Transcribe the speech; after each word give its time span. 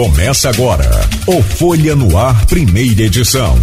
Começa 0.00 0.48
agora 0.48 0.88
o 1.26 1.42
Folha 1.42 1.94
no 1.94 2.16
Ar, 2.16 2.46
primeira 2.46 3.02
edição. 3.02 3.54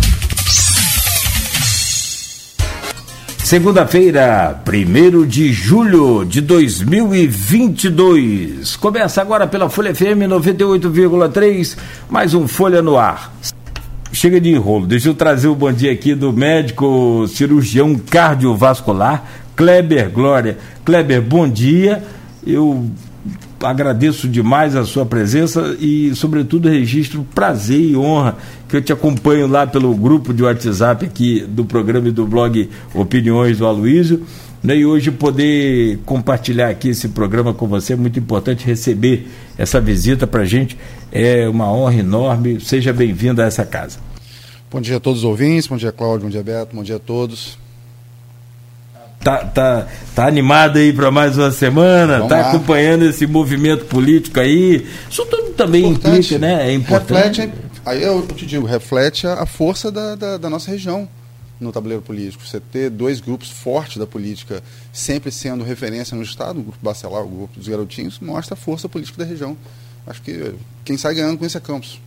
Segunda-feira, 3.39 4.61
1 4.63 5.25
de 5.25 5.51
julho 5.51 6.23
de 6.23 6.39
2022. 6.41 8.75
Começa 8.75 9.19
agora 9.19 9.47
pela 9.47 9.67
Folha 9.67 9.95
FM 9.95 10.29
98,3, 10.29 11.75
mais 12.07 12.35
um 12.35 12.47
Folha 12.47 12.83
no 12.83 12.99
Ar. 12.99 13.33
Chega 14.13 14.39
de 14.39 14.51
enrolo, 14.51 14.85
deixa 14.85 15.09
eu 15.09 15.15
trazer 15.15 15.47
o 15.47 15.55
bom 15.55 15.73
dia 15.73 15.91
aqui 15.91 16.13
do 16.13 16.31
médico 16.31 17.25
cirurgião 17.29 17.95
cardiovascular, 17.95 19.23
Kleber 19.55 20.11
Glória. 20.11 20.59
Kleber, 20.85 21.19
bom 21.19 21.49
dia. 21.49 22.03
Eu 22.45 22.91
agradeço 23.61 24.27
demais 24.27 24.75
a 24.75 24.85
sua 24.85 25.05
presença 25.05 25.75
e, 25.79 26.13
sobretudo, 26.15 26.69
registro 26.69 27.25
prazer 27.33 27.79
e 27.79 27.95
honra 27.95 28.37
que 28.67 28.75
eu 28.75 28.81
te 28.81 28.93
acompanho 28.93 29.47
lá 29.47 29.65
pelo 29.65 29.93
grupo 29.95 30.33
de 30.33 30.43
WhatsApp 30.43 31.05
aqui 31.05 31.41
do 31.41 31.65
programa 31.65 32.09
e 32.09 32.11
do 32.11 32.25
blog 32.25 32.69
Opiniões 32.93 33.57
do 33.57 33.65
Aloísio. 33.65 34.23
Né? 34.63 34.77
E 34.77 34.85
hoje 34.85 35.11
poder 35.11 35.99
compartilhar 36.05 36.69
aqui 36.69 36.89
esse 36.89 37.09
programa 37.09 37.53
com 37.53 37.67
você 37.67 37.93
é 37.93 37.95
muito 37.95 38.19
importante 38.19 38.65
receber 38.65 39.27
essa 39.57 39.79
visita 39.79 40.27
para 40.27 40.41
a 40.41 40.45
gente. 40.45 40.77
É 41.11 41.47
uma 41.47 41.71
honra 41.71 41.95
enorme. 41.95 42.59
Seja 42.59 42.91
bem-vindo 42.91 43.41
a 43.41 43.45
essa 43.45 43.65
casa. 43.65 43.99
Bom 44.69 44.81
dia 44.81 44.97
a 44.97 44.99
todos 44.99 45.19
os 45.19 45.25
ouvintes, 45.25 45.67
bom 45.67 45.77
dia 45.77 45.93
Cláudio, 45.93 46.25
bom 46.25 46.29
dia 46.29 46.43
Beto, 46.43 46.75
bom 46.75 46.83
dia 46.83 46.97
a 46.97 46.99
todos 46.99 47.66
tá, 49.27 49.39
tá, 49.39 49.87
tá 50.15 50.25
animado 50.25 50.77
aí 50.77 50.93
para 50.93 51.11
mais 51.11 51.37
uma 51.37 51.51
semana, 51.51 52.19
Vamos 52.19 52.29
tá 52.29 52.39
lá. 52.39 52.49
acompanhando 52.49 53.03
esse 53.03 53.27
movimento 53.27 53.83
político 53.85 54.39
aí. 54.39 54.87
Isso 55.09 55.25
tudo 55.25 55.51
também 55.51 55.83
importante. 55.85 56.33
implica, 56.33 56.39
né? 56.39 56.69
É 56.69 56.73
importante. 56.73 57.41
Reflete, 57.41 57.53
aí 57.85 58.03
eu 58.03 58.25
te 58.25 58.45
digo, 58.45 58.65
reflete 58.65 59.27
a, 59.27 59.45
força 59.45 59.91
da, 59.91 60.15
da, 60.15 60.37
da 60.37 60.49
nossa 60.49 60.71
região 60.71 61.09
no 61.59 61.73
tabuleiro 61.73 62.01
político. 62.01 62.41
Você 62.45 62.61
ter 62.61 62.89
dois 62.89 63.19
grupos 63.19 63.49
fortes 63.49 63.97
da 63.97 64.07
política 64.07 64.63
sempre 64.93 65.29
sendo 65.29 65.61
referência 65.61 66.15
no 66.15 66.23
Estado, 66.23 66.61
o 66.61 66.63
grupo 66.63 66.77
Bacelar, 66.81 67.23
o 67.23 67.27
grupo 67.27 67.59
dos 67.59 67.67
Garotinhos, 67.67 68.19
mostra 68.21 68.53
a 68.53 68.57
força 68.57 68.87
política 68.87 69.17
da 69.17 69.29
região. 69.29 69.57
Acho 70.05 70.21
que 70.21 70.53
quem 70.85 70.97
sai 70.97 71.15
ganhando 71.15 71.37
com 71.37 71.45
esse 71.45 71.57
é 71.57 71.59
Campos. 71.59 71.99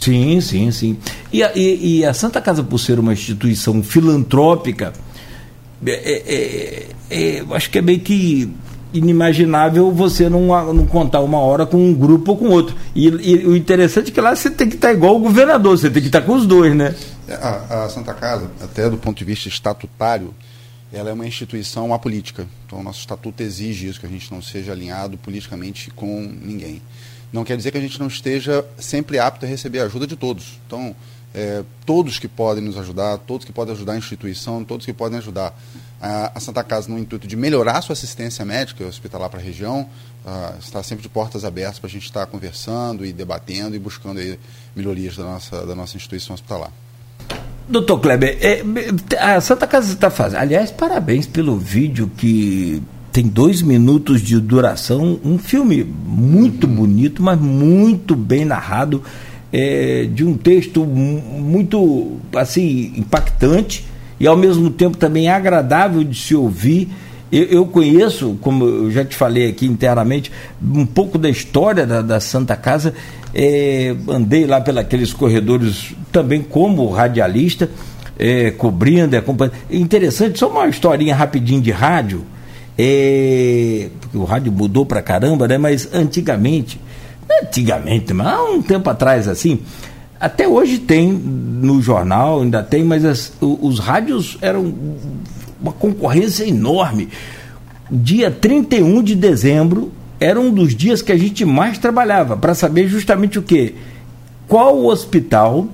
Sim, 0.00 0.40
sim, 0.40 0.72
sim. 0.72 0.98
E 1.32 1.44
a, 1.44 1.52
e, 1.54 1.98
e 1.98 2.04
a 2.04 2.12
Santa 2.12 2.40
Casa, 2.40 2.64
por 2.64 2.80
ser 2.80 2.98
uma 2.98 3.12
instituição 3.12 3.80
filantrópica, 3.80 4.92
é, 5.86 5.92
é, 5.92 6.86
é, 7.10 7.38
é 7.38 7.44
acho 7.50 7.70
que 7.70 7.78
é 7.78 7.82
meio 7.82 8.00
que 8.00 8.52
inimaginável 8.92 9.90
você 9.90 10.28
não, 10.28 10.74
não 10.74 10.86
contar 10.86 11.20
uma 11.20 11.38
hora 11.38 11.64
com 11.64 11.78
um 11.78 11.94
grupo 11.94 12.32
ou 12.32 12.36
com 12.36 12.48
outro. 12.48 12.76
E, 12.94 13.08
e, 13.08 13.46
o 13.46 13.56
interessante 13.56 14.10
é 14.10 14.14
que 14.14 14.20
lá 14.20 14.34
você 14.36 14.50
tem 14.50 14.68
que 14.68 14.76
estar 14.76 14.92
igual 14.92 15.16
o 15.16 15.20
governador, 15.20 15.76
você 15.76 15.90
tem 15.90 16.02
que 16.02 16.08
estar 16.08 16.22
com 16.22 16.34
os 16.34 16.46
dois, 16.46 16.74
né? 16.74 16.94
É, 17.26 17.34
a, 17.34 17.84
a 17.84 17.88
Santa 17.88 18.12
Casa, 18.12 18.50
até 18.60 18.88
do 18.88 18.98
ponto 18.98 19.16
de 19.16 19.24
vista 19.24 19.48
estatutário, 19.48 20.34
ela 20.92 21.08
é 21.08 21.12
uma 21.12 21.26
instituição 21.26 21.94
apolítica. 21.94 22.46
Então, 22.66 22.80
o 22.80 22.82
nosso 22.82 23.00
estatuto 23.00 23.42
exige 23.42 23.88
isso, 23.88 23.98
que 23.98 24.06
a 24.06 24.10
gente 24.10 24.30
não 24.30 24.42
seja 24.42 24.72
alinhado 24.72 25.16
politicamente 25.16 25.90
com 25.90 26.20
ninguém. 26.20 26.82
Não 27.32 27.44
quer 27.44 27.56
dizer 27.56 27.70
que 27.70 27.78
a 27.78 27.80
gente 27.80 27.98
não 27.98 28.08
esteja 28.08 28.62
sempre 28.76 29.18
apto 29.18 29.46
a 29.46 29.48
receber 29.48 29.80
ajuda 29.80 30.06
de 30.06 30.16
todos. 30.16 30.60
Então, 30.66 30.94
é, 31.34 31.62
todos 31.86 32.18
que 32.18 32.28
podem 32.28 32.62
nos 32.62 32.76
ajudar, 32.76 33.18
todos 33.18 33.44
que 33.44 33.52
podem 33.52 33.74
ajudar 33.74 33.94
a 33.94 33.98
instituição, 33.98 34.64
todos 34.64 34.84
que 34.84 34.92
podem 34.92 35.18
ajudar 35.18 35.58
a, 36.00 36.32
a 36.34 36.40
Santa 36.40 36.62
Casa 36.62 36.90
no 36.90 36.98
intuito 36.98 37.26
de 37.26 37.36
melhorar 37.36 37.80
sua 37.82 37.94
assistência 37.94 38.44
médica 38.44 38.84
hospitalar 38.84 39.30
para 39.30 39.40
a 39.40 39.42
região, 39.42 39.88
uh, 40.24 40.58
está 40.58 40.82
sempre 40.82 41.02
de 41.02 41.08
portas 41.08 41.44
abertas 41.44 41.78
para 41.78 41.88
a 41.88 41.90
gente 41.90 42.04
estar 42.04 42.26
conversando 42.26 43.04
e 43.06 43.12
debatendo 43.12 43.74
e 43.74 43.78
buscando 43.78 44.20
aí 44.20 44.38
melhorias 44.76 45.16
da 45.16 45.24
nossa, 45.24 45.66
da 45.66 45.74
nossa 45.74 45.96
instituição 45.96 46.34
hospitalar. 46.34 46.70
Doutor 47.68 48.00
Kleber, 48.00 48.38
é, 48.40 48.62
a 49.18 49.40
Santa 49.40 49.66
Casa 49.66 49.92
está 49.92 50.10
fazendo. 50.10 50.40
Aliás, 50.40 50.70
parabéns 50.70 51.26
pelo 51.26 51.56
vídeo 51.56 52.10
que 52.16 52.82
tem 53.12 53.28
dois 53.28 53.62
minutos 53.62 54.20
de 54.20 54.40
duração, 54.40 55.20
um 55.24 55.38
filme 55.38 55.84
muito 55.84 56.66
bonito, 56.66 57.22
mas 57.22 57.38
muito 57.38 58.16
bem 58.16 58.44
narrado 58.44 59.02
é, 59.52 60.08
de 60.12 60.24
um 60.24 60.34
texto 60.34 60.84
muito 60.84 62.16
assim 62.34 62.92
impactante 62.96 63.84
e 64.18 64.26
ao 64.26 64.36
mesmo 64.36 64.70
tempo 64.70 64.96
também 64.96 65.28
agradável 65.28 66.02
de 66.02 66.18
se 66.18 66.34
ouvir. 66.34 66.88
Eu, 67.30 67.44
eu, 67.44 67.66
conheço, 67.66 68.36
como 68.40 68.64
eu 68.64 68.90
já 68.90 69.04
te 69.04 69.16
falei 69.16 69.48
aqui 69.48 69.66
internamente, 69.66 70.30
um 70.62 70.86
pouco 70.86 71.18
da 71.18 71.28
história 71.28 71.86
da, 71.86 72.00
da 72.02 72.20
Santa 72.20 72.54
Casa. 72.54 72.94
É, 73.34 73.94
andei 74.08 74.46
lá 74.46 74.60
pelos 74.60 75.12
corredores 75.14 75.94
também 76.10 76.42
como 76.42 76.88
radialista, 76.90 77.70
é, 78.18 78.50
cobrindo, 78.50 79.16
acompanhando. 79.16 79.54
Interessante, 79.70 80.38
só 80.38 80.48
uma 80.48 80.68
historinha 80.68 81.14
rapidinho 81.14 81.60
de 81.60 81.70
rádio. 81.70 82.22
É, 82.78 83.88
porque 84.00 84.16
o 84.16 84.24
rádio 84.24 84.52
mudou 84.52 84.84
pra 84.84 85.02
caramba, 85.02 85.48
né? 85.48 85.58
Mas 85.58 85.88
antigamente 85.92 86.78
antigamente, 87.42 88.12
mas 88.12 88.26
há 88.26 88.42
um 88.44 88.62
tempo 88.62 88.88
atrás 88.88 89.28
assim, 89.28 89.60
até 90.20 90.46
hoje 90.46 90.78
tem 90.78 91.12
no 91.12 91.82
jornal, 91.82 92.42
ainda 92.42 92.62
tem, 92.62 92.84
mas 92.84 93.04
as, 93.04 93.32
os, 93.40 93.58
os 93.60 93.78
rádios 93.78 94.38
eram 94.40 94.72
uma 95.60 95.72
concorrência 95.72 96.44
enorme. 96.44 97.08
Dia 97.90 98.30
31 98.30 99.02
de 99.02 99.14
dezembro 99.14 99.92
era 100.18 100.40
um 100.40 100.52
dos 100.52 100.74
dias 100.74 101.02
que 101.02 101.12
a 101.12 101.16
gente 101.16 101.44
mais 101.44 101.78
trabalhava 101.78 102.36
para 102.36 102.54
saber 102.54 102.88
justamente 102.88 103.38
o 103.38 103.42
que? 103.42 103.74
Qual 104.46 104.84
hospital 104.86 105.68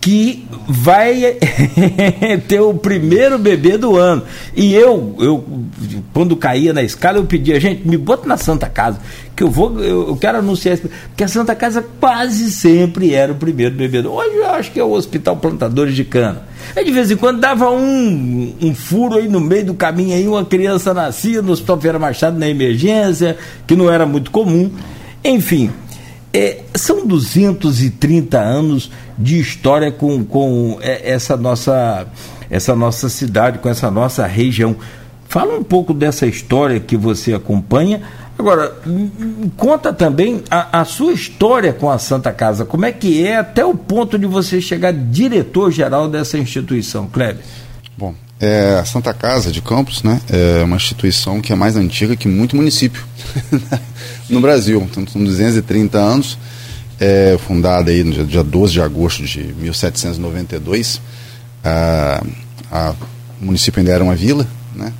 que 0.00 0.46
vai 0.66 1.36
ter 2.48 2.60
o 2.60 2.72
primeiro 2.72 3.38
bebê 3.38 3.76
do 3.76 3.96
ano. 3.96 4.22
E 4.56 4.74
eu, 4.74 5.14
eu 5.18 5.44
quando 6.12 6.34
caía 6.36 6.72
na 6.72 6.82
escala, 6.82 7.18
eu 7.18 7.24
pedia, 7.24 7.60
gente, 7.60 7.86
me 7.86 7.98
bota 7.98 8.26
na 8.26 8.38
Santa 8.38 8.68
Casa, 8.68 8.98
que 9.36 9.42
eu 9.42 9.50
vou, 9.50 9.78
eu, 9.80 10.08
eu 10.08 10.16
quero 10.16 10.38
anunciar, 10.38 10.78
porque 10.78 11.22
a 11.22 11.28
Santa 11.28 11.54
Casa 11.54 11.84
quase 12.00 12.50
sempre 12.50 13.12
era 13.12 13.32
o 13.32 13.34
primeiro 13.34 13.74
bebê 13.74 14.00
do 14.00 14.10
Hoje 14.10 14.36
eu 14.36 14.46
acho 14.50 14.72
que 14.72 14.80
é 14.80 14.84
o 14.84 14.92
Hospital 14.92 15.36
Plantadores 15.36 15.94
de 15.94 16.04
Cana. 16.04 16.42
Aí 16.74 16.84
de 16.84 16.90
vez 16.90 17.10
em 17.10 17.16
quando 17.16 17.40
dava 17.40 17.70
um, 17.70 18.54
um 18.62 18.74
furo 18.74 19.16
aí 19.16 19.28
no 19.28 19.40
meio 19.40 19.66
do 19.66 19.74
caminho, 19.74 20.14
aí 20.14 20.26
uma 20.26 20.44
criança 20.44 20.94
nascia 20.94 21.42
no 21.42 21.52
Hospital 21.52 21.80
Feira 21.80 21.98
Machado 21.98 22.38
na 22.38 22.48
emergência, 22.48 23.36
que 23.66 23.76
não 23.76 23.90
era 23.90 24.06
muito 24.06 24.30
comum. 24.30 24.70
Enfim, 25.22 25.70
é, 26.32 26.62
são 26.74 27.06
230 27.06 28.38
anos 28.38 28.90
de 29.18 29.40
história 29.40 29.90
com, 29.90 30.24
com 30.24 30.78
é, 30.80 31.10
essa, 31.10 31.36
nossa, 31.36 32.06
essa 32.48 32.74
nossa 32.76 33.08
cidade, 33.08 33.58
com 33.58 33.68
essa 33.68 33.90
nossa 33.90 34.26
região. 34.26 34.76
Fala 35.28 35.56
um 35.56 35.62
pouco 35.62 35.92
dessa 35.92 36.26
história 36.26 36.80
que 36.80 36.96
você 36.96 37.34
acompanha. 37.34 38.02
Agora, 38.38 38.74
conta 39.56 39.92
também 39.92 40.42
a, 40.50 40.80
a, 40.80 40.84
sua 40.84 41.12
história 41.12 41.72
com 41.72 41.90
a 41.90 41.98
Santa 41.98 42.32
Casa. 42.32 42.64
Como 42.64 42.86
é 42.86 42.92
que 42.92 43.26
é 43.26 43.36
até 43.36 43.64
o 43.64 43.74
ponto 43.74 44.18
de 44.18 44.26
você 44.26 44.60
chegar 44.60 44.92
diretor-geral 44.92 46.08
dessa 46.08 46.38
instituição, 46.38 47.06
Kleber? 47.06 47.44
Bom, 47.98 48.14
é, 48.40 48.78
a 48.80 48.84
Santa 48.86 49.12
Casa 49.12 49.52
de 49.52 49.60
Campos 49.60 50.02
né, 50.02 50.18
é 50.30 50.64
uma 50.64 50.76
instituição 50.76 51.42
que 51.42 51.52
é 51.52 51.56
mais 51.56 51.76
antiga 51.76 52.16
que 52.16 52.26
muito 52.26 52.56
município 52.56 53.04
no 54.30 54.40
Brasil. 54.40 54.88
Então, 54.90 55.06
são 55.06 55.22
230 55.22 55.98
anos, 55.98 56.38
é, 56.98 57.38
fundada 57.46 57.90
aí 57.90 58.02
no 58.02 58.12
dia, 58.12 58.24
dia 58.24 58.42
12 58.42 58.72
de 58.72 58.80
agosto 58.80 59.22
de 59.24 59.42
1792. 59.42 61.02
A, 61.62 62.22
a, 62.72 62.94
o 63.40 63.44
município 63.44 63.78
ainda 63.78 63.92
era 63.92 64.02
uma 64.02 64.14
vila, 64.14 64.46
né, 64.74 64.90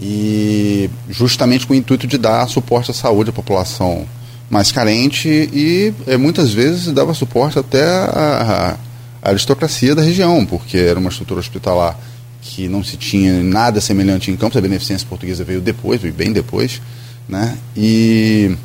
e 0.00 0.88
justamente 1.10 1.66
com 1.66 1.74
o 1.74 1.76
intuito 1.76 2.06
de 2.06 2.16
dar 2.16 2.48
suporte 2.48 2.90
à 2.90 2.94
saúde 2.94 3.28
à 3.28 3.32
população 3.32 4.06
mais 4.48 4.72
carente 4.72 5.28
e 5.28 5.92
é, 6.06 6.16
muitas 6.16 6.52
vezes 6.52 6.90
dava 6.92 7.12
suporte 7.12 7.58
até 7.58 7.84
à 7.84 8.78
aristocracia 9.22 9.94
da 9.94 10.00
região, 10.00 10.46
porque 10.46 10.78
era 10.78 10.98
uma 10.98 11.10
estrutura 11.10 11.40
hospitalar 11.40 11.96
que 12.40 12.68
não 12.68 12.82
se 12.82 12.96
tinha 12.96 13.42
nada 13.42 13.80
semelhante 13.80 14.30
em 14.30 14.36
Campos, 14.36 14.56
a 14.56 14.60
beneficência 14.60 15.06
portuguesa 15.06 15.44
veio 15.44 15.60
depois, 15.60 16.00
veio 16.00 16.14
bem 16.14 16.32
depois, 16.32 16.80
né? 17.28 17.56
E 17.76 18.56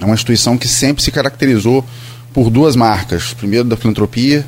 é 0.00 0.04
uma 0.04 0.14
instituição 0.14 0.56
que 0.56 0.68
sempre 0.68 1.02
se 1.02 1.10
caracterizou 1.10 1.84
por 2.32 2.50
duas 2.50 2.76
marcas. 2.76 3.32
Primeiro, 3.34 3.66
da 3.66 3.76
filantropia, 3.76 4.46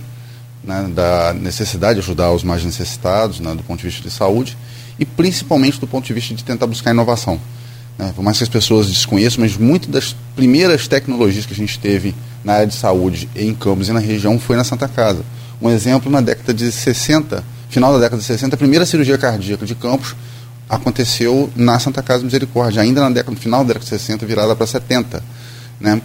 né, 0.62 0.90
da 0.94 1.32
necessidade 1.34 1.94
de 1.94 2.00
ajudar 2.00 2.32
os 2.32 2.44
mais 2.44 2.64
necessitados, 2.64 3.40
né, 3.40 3.54
do 3.54 3.62
ponto 3.62 3.80
de 3.80 3.86
vista 3.86 4.02
de 4.02 4.10
saúde, 4.14 4.56
e 4.98 5.04
principalmente 5.04 5.80
do 5.80 5.86
ponto 5.86 6.06
de 6.06 6.12
vista 6.12 6.34
de 6.34 6.44
tentar 6.44 6.66
buscar 6.66 6.90
inovação. 6.90 7.40
Né? 7.98 8.12
Por 8.14 8.22
mais 8.22 8.38
que 8.38 8.44
as 8.44 8.48
pessoas 8.48 8.86
desconheçam, 8.86 9.40
mas 9.40 9.56
muitas 9.56 9.88
das 9.88 10.16
primeiras 10.36 10.86
tecnologias 10.86 11.46
que 11.46 11.52
a 11.52 11.56
gente 11.56 11.78
teve 11.78 12.14
na 12.44 12.54
área 12.54 12.66
de 12.66 12.74
saúde 12.74 13.28
em 13.34 13.54
Campos 13.54 13.88
e 13.88 13.92
na 13.92 14.00
região 14.00 14.38
foi 14.38 14.56
na 14.56 14.64
Santa 14.64 14.86
Casa. 14.86 15.24
Um 15.60 15.68
exemplo, 15.68 16.10
na 16.10 16.20
década 16.20 16.54
de 16.54 16.70
60, 16.70 17.44
final 17.70 17.92
da 17.92 18.00
década 18.00 18.20
de 18.20 18.26
60, 18.26 18.54
a 18.54 18.58
primeira 18.58 18.84
cirurgia 18.84 19.16
cardíaca 19.16 19.64
de 19.64 19.74
Campos 19.74 20.16
aconteceu 20.68 21.50
na 21.54 21.78
Santa 21.78 22.02
Casa 22.02 22.24
Misericórdia, 22.24 22.82
ainda 22.82 23.00
na 23.00 23.10
década, 23.10 23.30
no 23.30 23.40
final 23.40 23.60
da 23.60 23.68
década 23.68 23.84
de 23.84 23.90
60, 23.90 24.26
virada 24.26 24.54
para 24.56 24.66
70. 24.66 25.22
Né? 25.80 26.02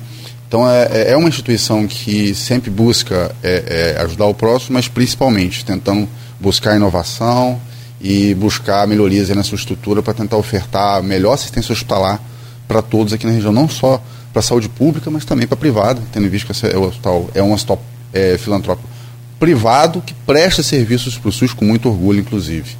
Então 0.47 0.69
é, 0.69 0.87
é, 0.91 1.11
é 1.11 1.17
uma 1.17 1.27
instituição 1.27 1.87
que 1.87 2.35
sempre 2.35 2.69
busca 2.69 3.35
é, 3.43 3.95
é, 3.97 4.01
ajudar 4.03 4.25
o 4.27 4.33
próximo, 4.33 4.75
mas 4.75 4.87
principalmente 4.87 5.65
tentando 5.65 6.07
buscar 6.39 6.75
inovação 6.75 7.59
e 7.99 8.35
buscar 8.35 8.87
melhorias 8.87 9.29
na 9.29 9.43
sua 9.43 9.55
estrutura 9.55 10.03
para 10.03 10.13
tentar 10.13 10.37
ofertar 10.37 11.01
melhor 11.01 11.33
assistência 11.33 11.73
hospitalar 11.73 12.21
para 12.67 12.81
todos 12.81 13.11
aqui 13.11 13.25
na 13.25 13.31
região, 13.31 13.51
não 13.51 13.67
só 13.67 14.01
para 14.31 14.39
a 14.39 14.43
saúde 14.43 14.69
pública, 14.69 15.09
mas 15.09 15.25
também 15.25 15.47
para 15.47 15.55
a 15.55 15.59
privada, 15.59 16.01
tendo 16.11 16.29
visto 16.29 16.45
que 16.45 16.51
esse 16.51 16.67
é, 16.67 16.77
o 16.77 16.83
hospital, 16.83 17.27
é 17.33 17.41
um 17.41 17.53
hospital 17.53 17.81
é, 18.13 18.37
filantrópico 18.37 18.94
privado 19.39 20.01
que 20.01 20.13
presta 20.25 20.63
serviços 20.63 21.17
para 21.17 21.29
o 21.29 21.31
SUS 21.31 21.53
com 21.53 21.65
muito 21.65 21.89
orgulho, 21.89 22.19
inclusive. 22.19 22.77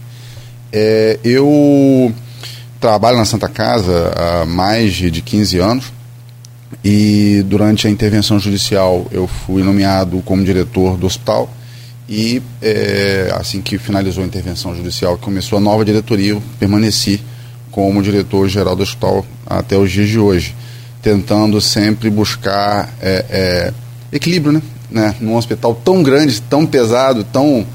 É, 0.71 1.19
eu 1.23 2.13
trabalho 2.79 3.17
na 3.17 3.25
Santa 3.25 3.47
Casa 3.47 4.13
há 4.15 4.45
mais 4.45 4.93
de 4.93 5.21
15 5.21 5.59
anos 5.59 5.93
e 6.83 7.43
durante 7.47 7.87
a 7.87 7.89
intervenção 7.89 8.39
judicial 8.39 9.07
eu 9.11 9.27
fui 9.27 9.63
nomeado 9.63 10.21
como 10.25 10.43
diretor 10.43 10.97
do 10.97 11.05
hospital 11.05 11.49
e 12.07 12.41
é, 12.61 13.33
assim 13.39 13.61
que 13.61 13.77
finalizou 13.77 14.23
a 14.23 14.27
intervenção 14.27 14.75
judicial, 14.75 15.17
começou 15.17 15.57
a 15.57 15.61
nova 15.61 15.83
diretoria, 15.83 16.31
eu 16.31 16.43
permaneci 16.59 17.21
como 17.71 18.01
diretor-geral 18.01 18.75
do 18.75 18.83
hospital 18.83 19.25
até 19.45 19.77
os 19.77 19.91
dias 19.91 20.07
de 20.07 20.19
hoje, 20.19 20.55
tentando 21.01 21.59
sempre 21.59 22.09
buscar 22.09 22.93
é, 23.01 23.25
é, 23.29 23.73
equilíbrio, 24.11 24.53
né? 24.53 24.61
Né? 24.89 25.15
Num 25.19 25.35
hospital 25.35 25.75
tão 25.75 26.03
grande, 26.03 26.41
tão 26.41 26.65
pesado, 26.65 27.23
tão 27.23 27.65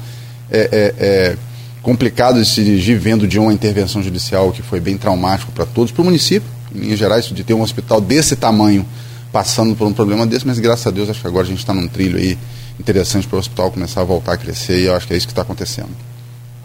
é, 0.49 0.69
é, 0.71 0.95
é, 0.99 1.37
complicado 1.81 2.39
de 2.39 2.47
se 2.47 2.63
dirigir, 2.63 2.99
vendo 2.99 3.27
de 3.27 3.39
uma 3.39 3.53
intervenção 3.53 4.01
judicial 4.01 4.51
que 4.51 4.61
foi 4.61 4.79
bem 4.79 4.97
traumático 4.97 5.51
para 5.51 5.65
todos, 5.65 5.91
para 5.91 6.01
o 6.01 6.05
município, 6.05 6.47
em 6.75 6.79
linhas 6.79 6.99
gerais, 6.99 7.25
de 7.25 7.43
ter 7.43 7.53
um 7.53 7.61
hospital 7.61 7.99
desse 7.99 8.35
tamanho 8.35 8.85
passando 9.31 9.75
por 9.75 9.87
um 9.87 9.93
problema 9.93 10.25
desse, 10.25 10.45
mas 10.45 10.59
graças 10.59 10.85
a 10.85 10.91
Deus 10.91 11.09
acho 11.09 11.21
que 11.21 11.27
agora 11.27 11.45
a 11.45 11.49
gente 11.49 11.59
está 11.59 11.73
num 11.73 11.87
trilho 11.87 12.17
aí 12.17 12.37
interessante 12.79 13.27
para 13.27 13.37
o 13.37 13.39
hospital 13.39 13.71
começar 13.71 14.01
a 14.01 14.03
voltar 14.03 14.33
a 14.33 14.37
crescer 14.37 14.79
e 14.79 14.85
eu 14.85 14.95
acho 14.95 15.07
que 15.07 15.13
é 15.13 15.17
isso 15.17 15.27
que 15.27 15.31
está 15.31 15.41
acontecendo. 15.41 15.89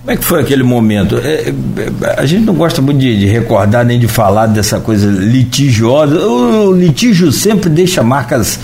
Como 0.01 0.15
é 0.15 0.17
que 0.17 0.25
foi 0.25 0.41
aquele 0.41 0.63
momento? 0.63 1.19
É, 1.19 1.49
é, 1.49 2.21
a 2.21 2.25
gente 2.25 2.45
não 2.45 2.55
gosta 2.55 2.81
muito 2.81 3.01
de, 3.01 3.19
de, 3.19 3.27
recordar 3.27 3.85
nem 3.85 3.99
de 3.99 4.07
falar 4.07 4.47
dessa 4.47 4.79
coisa 4.79 5.11
litigiosa. 5.11 6.17
O 6.25 6.73
litígio 6.73 7.33
sempre 7.33 7.69
deixa 7.69 8.05
marcas 8.05 8.59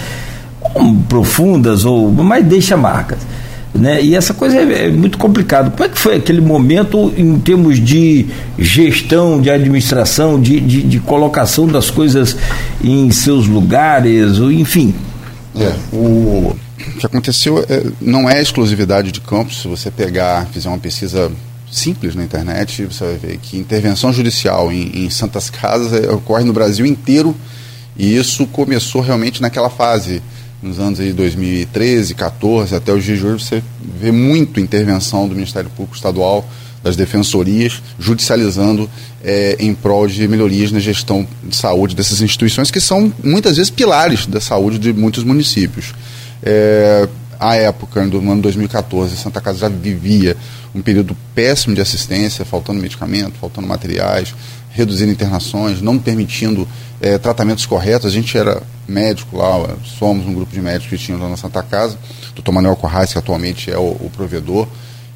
profundas, 1.09 1.85
ou 1.85 2.11
mas 2.11 2.45
deixa 2.45 2.77
marcas. 2.77 3.19
Né? 3.75 4.03
E 4.03 4.15
essa 4.15 4.35
coisa 4.35 4.57
é, 4.57 4.87
é 4.87 4.91
muito 4.91 5.17
complicado. 5.17 5.71
Como 5.71 5.85
é 5.85 5.89
que 5.89 5.99
foi 5.99 6.17
aquele 6.17 6.43
momento 6.43 7.13
em 7.17 7.39
termos 7.39 7.79
de 7.79 8.27
gestão, 8.59 9.41
de 9.41 9.49
administração, 9.49 10.41
de, 10.41 10.61
de, 10.61 10.83
de 10.83 11.01
colocação 11.01 11.67
das 11.67 11.91
coisas 11.91 12.37
em 12.85 13.11
seus 13.11 13.47
lugares, 13.47 14.39
ou 14.39 14.53
enfim? 14.53 14.95
É, 15.57 15.73
o 15.93 16.55
o 16.89 16.99
que 16.99 17.07
aconteceu 17.07 17.65
é, 17.69 17.85
não 18.01 18.29
é 18.29 18.41
exclusividade 18.41 19.13
de 19.13 19.21
Campos. 19.21 19.63
Se 19.63 19.69
você 19.69 19.91
pegar, 19.91 20.47
fizer 20.47 20.69
uma 20.69 20.79
pesquisa 20.79 21.31
simples 21.71 22.15
na 22.15 22.25
internet, 22.25 22.85
você 22.85 23.05
vai 23.05 23.17
ver 23.17 23.39
que 23.39 23.57
intervenção 23.57 24.13
judicial 24.13 24.71
em, 24.71 25.05
em 25.05 25.11
santas 25.11 25.49
casas 25.49 25.93
é, 25.93 26.11
ocorre 26.11 26.45
no 26.45 26.53
Brasil 26.53 26.85
inteiro 26.85 27.35
e 27.97 28.17
isso 28.17 28.47
começou 28.47 29.01
realmente 29.01 29.41
naquela 29.41 29.71
fase, 29.71 30.23
nos 30.63 30.79
anos 30.79 30.99
de 30.99 31.13
2013, 31.13 32.15
14 32.15 32.75
até 32.75 32.93
os 32.93 33.05
dias 33.05 33.19
de 33.19 33.27
hoje, 33.27 33.45
você 33.45 33.63
vê 34.01 34.13
muito 34.13 34.61
intervenção 34.61 35.27
do 35.29 35.35
Ministério 35.35 35.69
Público 35.71 35.97
Estadual, 35.97 36.49
das 36.83 36.97
defensorias, 36.97 37.83
judicializando 37.99 38.89
é, 39.23 39.57
em 39.59 39.75
prol 39.75 40.07
de 40.07 40.27
melhorias 40.27 40.73
na 40.73 40.81
gestão 40.81 41.27
de 41.43 41.55
saúde 41.55 41.95
dessas 41.95 42.21
instituições, 42.21 42.71
que 42.71 42.81
são 42.81 43.13
muitas 43.23 43.57
vezes 43.57 43.71
pilares 43.71 44.27
da 44.27 44.41
saúde 44.41 44.79
de 44.79 44.93
muitos 44.93 45.25
municípios. 45.25 45.95
É, 46.43 47.09
à 47.39 47.57
época, 47.57 48.05
no 48.05 48.19
ano 48.31 48.43
2014, 48.43 49.17
Santa 49.17 49.41
Casa 49.41 49.59
já 49.59 49.69
vivia 49.69 50.37
um 50.75 50.81
período 50.81 51.17
péssimo 51.35 51.75
de 51.75 51.81
assistência, 51.81 52.45
faltando 52.45 52.81
medicamento, 52.81 53.35
faltando 53.41 53.67
materiais, 53.67 54.35
reduzindo 54.71 55.13
internações, 55.13 55.81
não 55.81 55.99
permitindo 55.99 56.67
é, 57.03 57.19
tratamentos 57.19 57.67
corretos. 57.67 58.07
A 58.07 58.11
gente 58.11 58.39
era 58.39 58.63
médico 58.87 59.37
lá, 59.37 59.77
somos 59.99 60.25
um 60.25 60.33
grupo 60.33 60.53
de 60.53 60.61
médicos 60.61 60.89
que 60.89 61.05
tínhamos 61.05 61.25
lá 61.25 61.31
na 61.31 61.37
Santa 61.37 61.63
Casa, 61.63 61.99
Dr. 62.35 62.53
Manuel 62.53 62.77
Corrais, 62.77 63.13
que 63.13 63.19
atualmente 63.19 63.71
é 63.71 63.77
o, 63.77 63.91
o 64.01 64.11
provedor, 64.15 64.69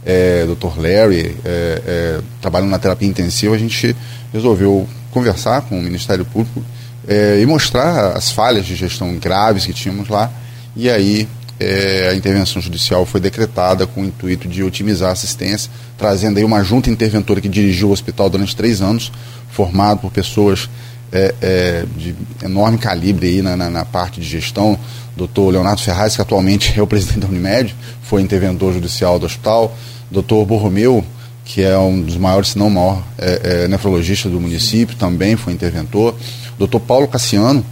é, 0.05 0.45
Dr. 0.47 0.79
Larry, 0.79 1.37
é, 1.45 1.83
é, 1.87 2.21
trabalhando 2.41 2.71
na 2.71 2.79
terapia 2.79 3.09
intensiva, 3.09 3.55
a 3.55 3.59
gente 3.59 3.95
resolveu 4.33 4.87
conversar 5.13 5.63
com 5.63 5.79
o 5.79 5.83
Ministério 5.83 6.25
Público 6.25 6.63
é, 7.09 7.41
e 7.41 7.47
mostrar 7.47 8.17
as 8.17 8.31
falhas 8.31 8.67
de 8.67 8.75
gestão 8.75 9.17
graves 9.17 9.65
que 9.65 9.73
tínhamos 9.73 10.09
lá 10.09 10.31
e 10.77 10.91
aí 10.91 11.27
é, 11.59 12.11
a 12.11 12.15
intervenção 12.15 12.61
judicial 12.61 13.07
foi 13.07 13.19
decretada 13.21 13.87
com 13.87 14.03
o 14.03 14.05
intuito 14.05 14.47
de 14.47 14.63
otimizar 14.63 15.09
a 15.09 15.13
assistência, 15.13 15.71
trazendo 15.97 16.37
aí 16.37 16.45
uma 16.45 16.63
junta 16.63 16.91
interventora 16.91 17.41
que 17.41 17.49
dirigiu 17.49 17.89
o 17.89 17.93
hospital 17.93 18.29
durante 18.29 18.55
três 18.55 18.83
anos, 18.83 19.11
formado 19.51 20.01
por 20.01 20.11
pessoas 20.11 20.69
é, 21.13 21.35
é, 21.41 21.85
de 21.97 22.15
enorme 22.43 22.79
calibre 22.79 23.27
aí 23.27 23.43
na, 23.43 23.57
na, 23.57 23.71
na, 23.71 23.85
parte 23.85 24.21
de 24.21 24.27
gestão. 24.27 24.79
Doutor 25.17 25.51
Leonardo 25.51 25.81
Ferraz, 25.81 26.15
que 26.17 26.23
atualmente 26.23 26.79
é 26.79 26.83
o 26.83 26.87
presidente 26.87 27.21
da 27.21 27.29
Unimed, 27.29 27.75
foi 28.03 28.23
interventor 28.23 28.73
judicial 28.73 29.19
do 29.19 29.27
hospital. 29.27 29.77
Doutor 30.11 30.45
Borromeu, 30.45 31.05
que 31.45 31.63
é 31.63 31.79
um 31.79 32.03
dos 32.03 32.17
maiores, 32.17 32.51
se 32.51 32.59
não 32.59 32.69
maior, 32.69 33.03
é, 33.17 33.65
é, 33.65 33.69
nefrologista 33.69 34.29
do 34.29 34.41
município, 34.41 34.97
também 34.97 35.37
foi 35.37 35.53
interventor. 35.53 36.15
Doutor 36.59 36.81
Paulo 36.81 37.09
Cassiano, 37.09 37.65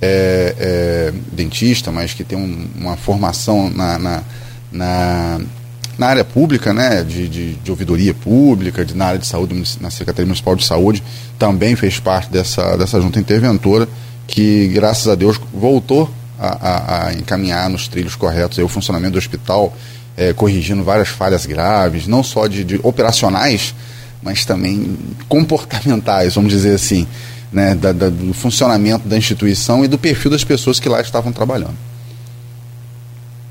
é, 0.00 0.54
é, 0.58 1.12
dentista, 1.32 1.90
mas 1.90 2.14
que 2.14 2.24
tem 2.24 2.38
um, 2.38 2.68
uma 2.76 2.96
formação 2.96 3.68
na, 3.70 3.98
na, 3.98 4.22
na, 4.70 5.40
na, 5.98 6.06
área 6.06 6.24
pública, 6.24 6.72
né, 6.72 7.02
de, 7.02 7.28
de, 7.28 7.54
de, 7.54 7.70
ouvidoria 7.70 8.14
pública, 8.14 8.84
de, 8.84 8.96
na 8.96 9.06
área 9.06 9.18
de 9.18 9.26
saúde, 9.26 9.54
na 9.80 9.90
Secretaria 9.90 10.26
Municipal 10.26 10.54
de 10.56 10.64
Saúde, 10.64 11.02
também 11.38 11.76
fez 11.76 11.98
parte 11.98 12.30
dessa, 12.30 12.76
dessa 12.76 13.00
junta 13.00 13.18
interventora, 13.18 13.88
que 14.26 14.68
graças 14.68 15.08
a 15.08 15.14
Deus 15.14 15.40
voltou 15.52 16.10
a, 16.38 16.46
a, 16.46 17.06
a 17.08 17.14
encaminhar 17.14 17.68
nos 17.68 17.88
trilhos 17.88 18.14
corretos 18.14 18.58
aí, 18.58 18.64
o 18.64 18.68
funcionamento 18.68 19.12
do 19.12 19.18
hospital, 19.18 19.76
é, 20.16 20.32
corrigindo 20.32 20.82
várias 20.84 21.08
falhas 21.08 21.46
graves, 21.46 22.06
não 22.06 22.22
só 22.22 22.46
de, 22.46 22.64
de 22.64 22.80
operacionais, 22.82 23.74
mas 24.22 24.44
também 24.44 24.96
comportamentais, 25.28 26.34
vamos 26.34 26.52
dizer 26.52 26.74
assim 26.74 27.06
né, 27.52 27.74
da, 27.74 27.92
da, 27.92 28.08
do 28.08 28.32
funcionamento 28.34 29.08
da 29.08 29.16
instituição 29.16 29.84
e 29.84 29.88
do 29.88 29.98
perfil 29.98 30.30
das 30.30 30.44
pessoas 30.44 30.78
que 30.78 30.88
lá 30.88 31.00
estavam 31.00 31.32
trabalhando. 31.32 31.76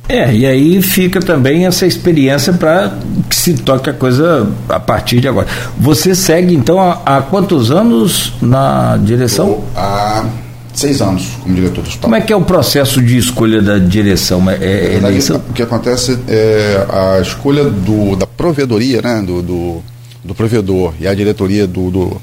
É, 0.10 0.34
e 0.34 0.46
aí 0.46 0.82
fica 0.82 1.20
também 1.20 1.66
essa 1.66 1.86
experiência 1.86 2.54
para 2.54 2.98
que 3.30 3.36
se 3.36 3.54
toque 3.56 3.90
a 3.90 3.94
coisa 3.94 4.50
a 4.70 4.80
partir 4.80 5.20
de 5.20 5.28
agora. 5.28 5.48
Você 5.78 6.16
segue 6.16 6.56
então 6.56 6.80
há, 6.80 7.02
há 7.06 7.22
quantos 7.22 7.72
anos 7.72 8.34
na 8.42 8.98
direção? 8.98 9.64
há 9.76 10.26
seis 10.74 11.02
anos 11.02 11.28
como 11.42 11.56
diretor 11.56 11.82
do 11.82 11.88
hospital. 11.88 12.02
Como 12.04 12.16
é 12.16 12.22
que 12.22 12.32
é 12.32 12.36
o 12.36 12.42
processo 12.42 13.02
de 13.02 13.18
escolha 13.18 13.62
da 13.62 13.80
direção? 13.80 14.50
É, 14.50 14.56
é 14.56 14.96
eleição? 14.96 15.42
O 15.50 15.54
que 15.54 15.62
acontece 15.62 16.18
é 16.28 16.86
a 16.90 17.20
escolha 17.20 17.66
do, 17.66 18.16
da 18.16 18.28
provedoria, 18.28 19.02
né, 19.02 19.22
do, 19.26 19.42
do, 19.42 19.84
do 20.24 20.36
provedor 20.36 20.94
e 21.00 21.08
a 21.08 21.14
diretoria 21.14 21.66
do, 21.68 21.90
do 21.90 22.22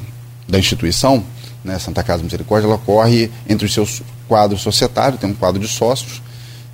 da 0.49 0.59
instituição 0.59 1.25
né, 1.65 1.79
Santa 1.79 2.03
Casa 2.03 2.23
Misericórdia, 2.23 2.67
ela 2.67 2.77
ocorre 2.77 3.31
entre 3.49 3.67
os 3.67 3.73
seus 3.73 4.03
quadros 4.29 4.61
societários, 4.61 5.21
tem 5.21 5.31
um 5.31 5.35
quadro 5.35 5.61
de 5.61 5.67
sócios, 5.67 6.23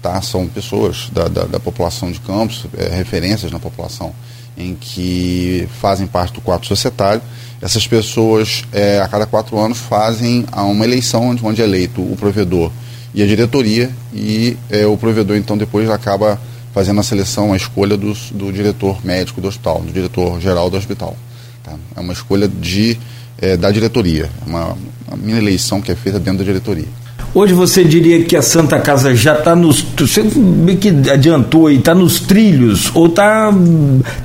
tá? 0.02 0.20
são 0.22 0.46
pessoas 0.46 1.08
da, 1.12 1.28
da, 1.28 1.44
da 1.44 1.60
população 1.60 2.10
de 2.10 2.20
Campos, 2.20 2.66
é, 2.76 2.88
referências 2.88 3.50
na 3.50 3.58
população, 3.58 4.12
em 4.56 4.74
que 4.74 5.68
fazem 5.80 6.06
parte 6.06 6.34
do 6.34 6.40
quadro 6.40 6.66
societário. 6.66 7.22
Essas 7.60 7.86
pessoas, 7.86 8.64
é, 8.72 9.00
a 9.00 9.08
cada 9.08 9.26
quatro 9.26 9.58
anos, 9.58 9.78
fazem 9.78 10.44
uma 10.52 10.84
eleição 10.84 11.28
onde, 11.28 11.44
onde 11.44 11.62
é 11.62 11.64
eleito 11.64 12.00
o 12.00 12.16
provedor 12.16 12.70
e 13.14 13.22
a 13.22 13.26
diretoria, 13.26 13.90
e 14.14 14.56
é, 14.70 14.86
o 14.86 14.96
provedor, 14.96 15.36
então, 15.36 15.58
depois 15.58 15.90
acaba 15.90 16.40
fazendo 16.72 17.00
a 17.00 17.02
seleção, 17.02 17.52
a 17.52 17.56
escolha 17.56 17.96
dos, 17.96 18.30
do 18.30 18.52
diretor 18.52 19.04
médico 19.04 19.40
do 19.40 19.48
hospital, 19.48 19.80
do 19.80 19.92
diretor 19.92 20.40
geral 20.40 20.70
do 20.70 20.76
hospital. 20.76 21.16
Tá? 21.64 21.72
É 21.96 22.00
uma 22.00 22.12
escolha 22.12 22.46
de 22.46 22.96
é, 23.40 23.56
da 23.56 23.70
diretoria, 23.70 24.30
uma, 24.46 24.76
uma 25.08 25.16
minha 25.16 25.38
eleição 25.38 25.80
que 25.80 25.90
é 25.90 25.96
feita 25.96 26.18
dentro 26.18 26.38
da 26.38 26.44
diretoria. 26.44 26.88
Hoje 27.32 27.54
você 27.54 27.84
diria 27.84 28.24
que 28.24 28.34
a 28.34 28.42
Santa 28.42 28.80
Casa 28.80 29.14
já 29.14 29.38
está 29.38 29.54
nos. 29.54 29.82
Você 29.96 30.20
meio 30.22 30.78
que 30.78 30.88
adiantou 31.08 31.70
e 31.70 31.76
está 31.76 31.94
nos 31.94 32.18
trilhos, 32.18 32.90
ou 32.92 33.08
tá, 33.08 33.52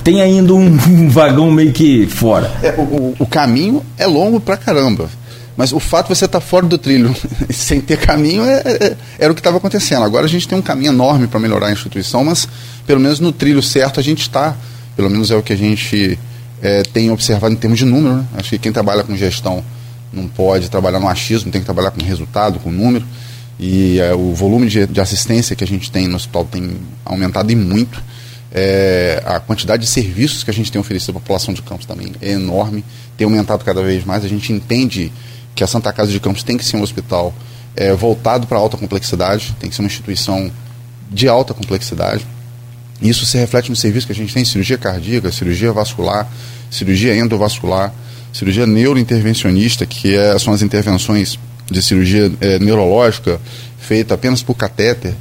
tem 0.02 0.20
ainda 0.20 0.52
um, 0.52 0.66
um 0.66 1.08
vagão 1.10 1.48
meio 1.50 1.72
que 1.72 2.04
fora? 2.08 2.52
É, 2.60 2.74
o, 2.76 3.14
o, 3.16 3.26
caminho 3.26 3.84
é 3.96 4.06
longo 4.06 4.40
pra 4.40 4.56
caramba. 4.56 5.08
Mas 5.56 5.72
o 5.72 5.78
fato 5.78 6.08
de 6.08 6.16
você 6.16 6.24
estar 6.24 6.40
tá 6.40 6.44
fora 6.44 6.66
do 6.66 6.76
trilho 6.76 7.14
sem 7.48 7.80
ter 7.80 7.96
caminho 7.96 8.44
é, 8.44 8.62
é, 8.64 8.96
era 9.20 9.30
o 9.30 9.34
que 9.36 9.40
estava 9.40 9.58
acontecendo. 9.58 10.02
Agora 10.02 10.26
a 10.26 10.28
gente 10.28 10.48
tem 10.48 10.58
um 10.58 10.62
caminho 10.62 10.90
enorme 10.90 11.28
para 11.28 11.38
melhorar 11.38 11.68
a 11.68 11.72
instituição, 11.72 12.24
mas 12.24 12.48
pelo 12.86 12.98
menos 12.98 13.20
no 13.20 13.30
trilho 13.30 13.62
certo 13.62 14.00
a 14.00 14.02
gente 14.02 14.22
está. 14.22 14.56
Pelo 14.96 15.08
menos 15.08 15.30
é 15.30 15.36
o 15.36 15.42
que 15.42 15.52
a 15.52 15.56
gente 15.56 16.18
é, 16.60 16.82
tem 16.82 17.10
observado 17.10 17.54
em 17.54 17.56
termos 17.56 17.78
de 17.78 17.84
número. 17.84 18.16
Né? 18.16 18.24
Acho 18.36 18.50
que 18.50 18.58
quem 18.58 18.72
trabalha 18.72 19.04
com 19.04 19.16
gestão 19.16 19.62
não 20.16 20.26
pode 20.26 20.70
trabalhar 20.70 20.98
no 20.98 21.08
achismo, 21.08 21.50
tem 21.50 21.60
que 21.60 21.64
trabalhar 21.64 21.90
com 21.90 22.02
resultado, 22.02 22.58
com 22.58 22.70
número. 22.70 23.04
e 23.58 23.98
é, 24.00 24.14
o 24.14 24.32
volume 24.34 24.68
de, 24.68 24.86
de, 24.86 25.00
assistência 25.00 25.54
que 25.56 25.64
a 25.64 25.66
gente 25.66 25.90
tem 25.90 26.08
no 26.08 26.16
hospital 26.16 26.44
tem 26.44 26.76
aumentado 27.04 27.50
e 27.52 27.56
muito. 27.56 28.02
É, 28.52 29.22
a 29.26 29.38
quantidade 29.40 29.82
de 29.82 29.88
serviços 29.88 30.42
que 30.42 30.50
a 30.50 30.54
gente 30.54 30.72
tem 30.72 30.80
oferecido 30.80 31.10
à 31.10 31.20
população 31.20 31.52
de 31.52 31.60
Campos 31.62 31.84
também 31.84 32.12
é 32.22 32.30
enorme, 32.30 32.84
tem 33.16 33.24
aumentado 33.24 33.64
cada 33.64 33.82
vez 33.82 34.04
mais. 34.04 34.24
A 34.24 34.28
gente 34.28 34.52
entende 34.52 35.12
que 35.54 35.62
a 35.62 35.66
Santa 35.66 35.92
Casa 35.92 36.10
de 36.10 36.20
Campos 36.20 36.42
tem 36.42 36.56
que 36.56 36.64
ser 36.64 36.76
um 36.76 36.82
hospital 36.82 37.34
é, 37.74 37.92
voltado 37.92 38.46
para 38.46 38.58
alta 38.58 38.76
complexidade, 38.76 39.54
tem 39.60 39.68
que 39.68 39.76
ser 39.76 39.82
uma 39.82 39.88
instituição 39.88 40.50
de 41.10 41.28
alta 41.28 41.52
complexidade. 41.52 42.26
Isso 43.00 43.26
se 43.26 43.36
reflete 43.36 43.68
no 43.68 43.76
serviço 43.76 44.06
que 44.06 44.12
a 44.12 44.16
gente 44.16 44.32
tem: 44.32 44.44
cirurgia 44.44 44.78
cardíaca, 44.78 45.30
cirurgia 45.30 45.72
vascular, 45.72 46.26
cirurgia 46.70 47.16
endovascular, 47.16 47.92
cirurgia 48.36 48.66
neurointervencionista, 48.66 49.86
que 49.86 50.14
é, 50.14 50.38
são 50.38 50.52
as 50.52 50.60
intervenções 50.60 51.38
de 51.70 51.82
cirurgia 51.82 52.30
é, 52.40 52.58
neurológica 52.58 53.40
feita 53.78 54.14
apenas 54.14 54.42
por 54.42 54.54
catéter 54.54 55.14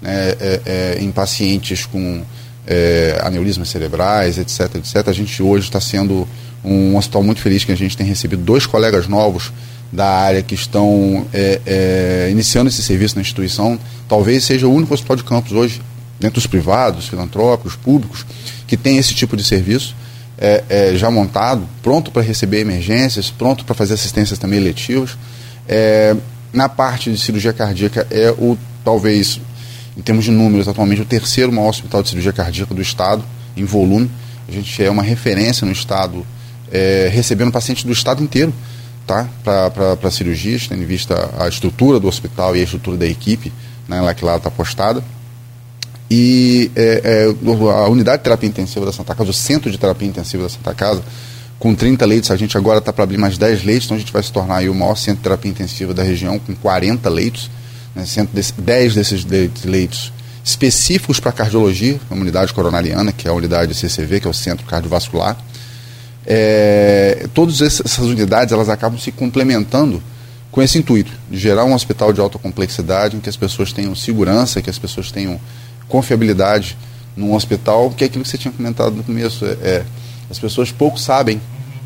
né, 0.00 0.34
é, 0.40 0.60
é 0.64 0.98
em 1.00 1.10
pacientes 1.10 1.84
com 1.84 2.22
é, 2.66 3.20
aneurismas 3.22 3.68
cerebrais, 3.68 4.38
etc, 4.38 4.76
etc. 4.76 5.06
A 5.06 5.12
gente 5.12 5.42
hoje 5.42 5.66
está 5.66 5.80
sendo 5.80 6.26
um 6.64 6.96
hospital 6.96 7.22
muito 7.22 7.40
feliz 7.40 7.64
que 7.64 7.72
a 7.72 7.76
gente 7.76 7.96
tem 7.96 8.06
recebido 8.06 8.42
dois 8.42 8.66
colegas 8.66 9.06
novos 9.06 9.52
da 9.92 10.08
área 10.08 10.42
que 10.42 10.54
estão 10.54 11.26
é, 11.32 11.60
é, 11.66 12.28
iniciando 12.30 12.68
esse 12.70 12.82
serviço 12.82 13.16
na 13.16 13.20
instituição. 13.20 13.78
Talvez 14.08 14.44
seja 14.44 14.66
o 14.66 14.72
único 14.72 14.94
hospital 14.94 15.16
de 15.16 15.24
campus 15.24 15.52
hoje, 15.52 15.82
dentro 16.18 16.36
dos 16.36 16.46
privados, 16.46 17.08
filantrópicos, 17.08 17.76
públicos, 17.76 18.24
que 18.66 18.76
tem 18.76 18.96
esse 18.96 19.14
tipo 19.14 19.36
de 19.36 19.44
serviço 19.44 19.94
é, 20.42 20.64
é 20.68 20.96
já 20.96 21.08
montado, 21.08 21.68
pronto 21.82 22.10
para 22.10 22.20
receber 22.20 22.58
emergências, 22.58 23.30
pronto 23.30 23.64
para 23.64 23.76
fazer 23.76 23.94
assistências 23.94 24.38
também 24.40 24.58
eletivas. 24.58 25.16
É, 25.68 26.16
na 26.52 26.68
parte 26.68 27.12
de 27.12 27.16
cirurgia 27.16 27.52
cardíaca, 27.52 28.06
é 28.10 28.28
o 28.32 28.58
talvez, 28.84 29.40
em 29.96 30.02
termos 30.02 30.24
de 30.24 30.32
números, 30.32 30.66
atualmente 30.66 31.00
o 31.00 31.04
terceiro 31.04 31.52
maior 31.52 31.68
hospital 31.68 32.02
de 32.02 32.08
cirurgia 32.08 32.32
cardíaca 32.32 32.74
do 32.74 32.82
estado, 32.82 33.24
em 33.56 33.64
volume. 33.64 34.10
A 34.48 34.52
gente 34.52 34.82
é 34.82 34.90
uma 34.90 35.02
referência 35.02 35.64
no 35.64 35.72
estado, 35.72 36.26
é, 36.72 37.08
recebendo 37.12 37.52
pacientes 37.52 37.84
do 37.84 37.92
estado 37.92 38.20
inteiro 38.20 38.52
tá? 39.06 39.28
para 39.44 40.10
cirurgias, 40.10 40.66
tendo 40.66 40.82
em 40.82 40.86
vista 40.86 41.30
a 41.38 41.46
estrutura 41.46 42.00
do 42.00 42.08
hospital 42.08 42.56
e 42.56 42.60
a 42.60 42.64
estrutura 42.64 42.96
da 42.96 43.06
equipe, 43.06 43.52
né, 43.88 44.00
lá 44.00 44.12
que 44.12 44.24
lá 44.24 44.36
está 44.36 44.50
postada. 44.50 45.04
E 46.14 46.70
é, 46.76 47.00
é, 47.02 47.74
a 47.84 47.88
unidade 47.88 48.18
de 48.18 48.24
terapia 48.24 48.46
intensiva 48.46 48.84
da 48.84 48.92
Santa 48.92 49.14
Casa, 49.14 49.30
o 49.30 49.32
centro 49.32 49.70
de 49.70 49.78
terapia 49.78 50.06
intensiva 50.06 50.42
da 50.42 50.48
Santa 50.50 50.74
Casa, 50.74 51.02
com 51.58 51.74
30 51.74 52.04
leitos, 52.04 52.30
a 52.30 52.36
gente 52.36 52.54
agora 52.54 52.80
está 52.80 52.92
para 52.92 53.04
abrir 53.04 53.16
mais 53.16 53.38
10 53.38 53.64
leitos, 53.64 53.86
então 53.86 53.96
a 53.96 53.98
gente 54.00 54.12
vai 54.12 54.22
se 54.22 54.30
tornar 54.30 54.62
o 54.68 54.74
maior 54.74 54.94
centro 54.94 55.20
de 55.20 55.22
terapia 55.22 55.50
intensiva 55.50 55.94
da 55.94 56.02
região, 56.02 56.38
com 56.38 56.54
40 56.54 57.08
leitos, 57.08 57.50
né, 57.96 58.04
desse, 58.30 58.52
10 58.52 58.94
desses 58.94 59.24
leitos 59.64 60.12
específicos 60.44 61.18
para 61.18 61.32
cardiologia, 61.32 61.98
a 62.10 62.14
unidade 62.14 62.52
coronariana, 62.52 63.10
que 63.10 63.26
é 63.26 63.30
a 63.30 63.34
unidade 63.34 63.72
CCV, 63.72 64.20
que 64.20 64.26
é 64.26 64.30
o 64.30 64.34
centro 64.34 64.66
cardiovascular. 64.66 65.34
É, 66.26 67.26
todas 67.32 67.62
essas 67.62 67.96
unidades 68.00 68.52
elas 68.52 68.68
acabam 68.68 69.00
se 69.00 69.10
complementando 69.10 70.02
com 70.50 70.60
esse 70.60 70.76
intuito 70.76 71.10
de 71.30 71.38
gerar 71.38 71.64
um 71.64 71.72
hospital 71.72 72.12
de 72.12 72.20
alta 72.20 72.38
complexidade, 72.38 73.16
em 73.16 73.20
que 73.20 73.30
as 73.30 73.36
pessoas 73.36 73.72
tenham 73.72 73.94
segurança, 73.94 74.60
que 74.60 74.68
as 74.68 74.78
pessoas 74.78 75.10
tenham 75.10 75.40
confiabilidade 75.92 76.78
num 77.14 77.34
hospital, 77.34 77.90
que 77.90 78.02
é 78.02 78.06
aquilo 78.06 78.24
que 78.24 78.30
você 78.30 78.38
tinha 78.38 78.50
comentado 78.50 78.96
no 78.96 79.04
começo. 79.04 79.44
É, 79.44 79.50
é 79.62 79.84
as 80.30 80.38
pessoas 80.38 80.72
pouco 80.72 80.98
sabem 80.98 81.38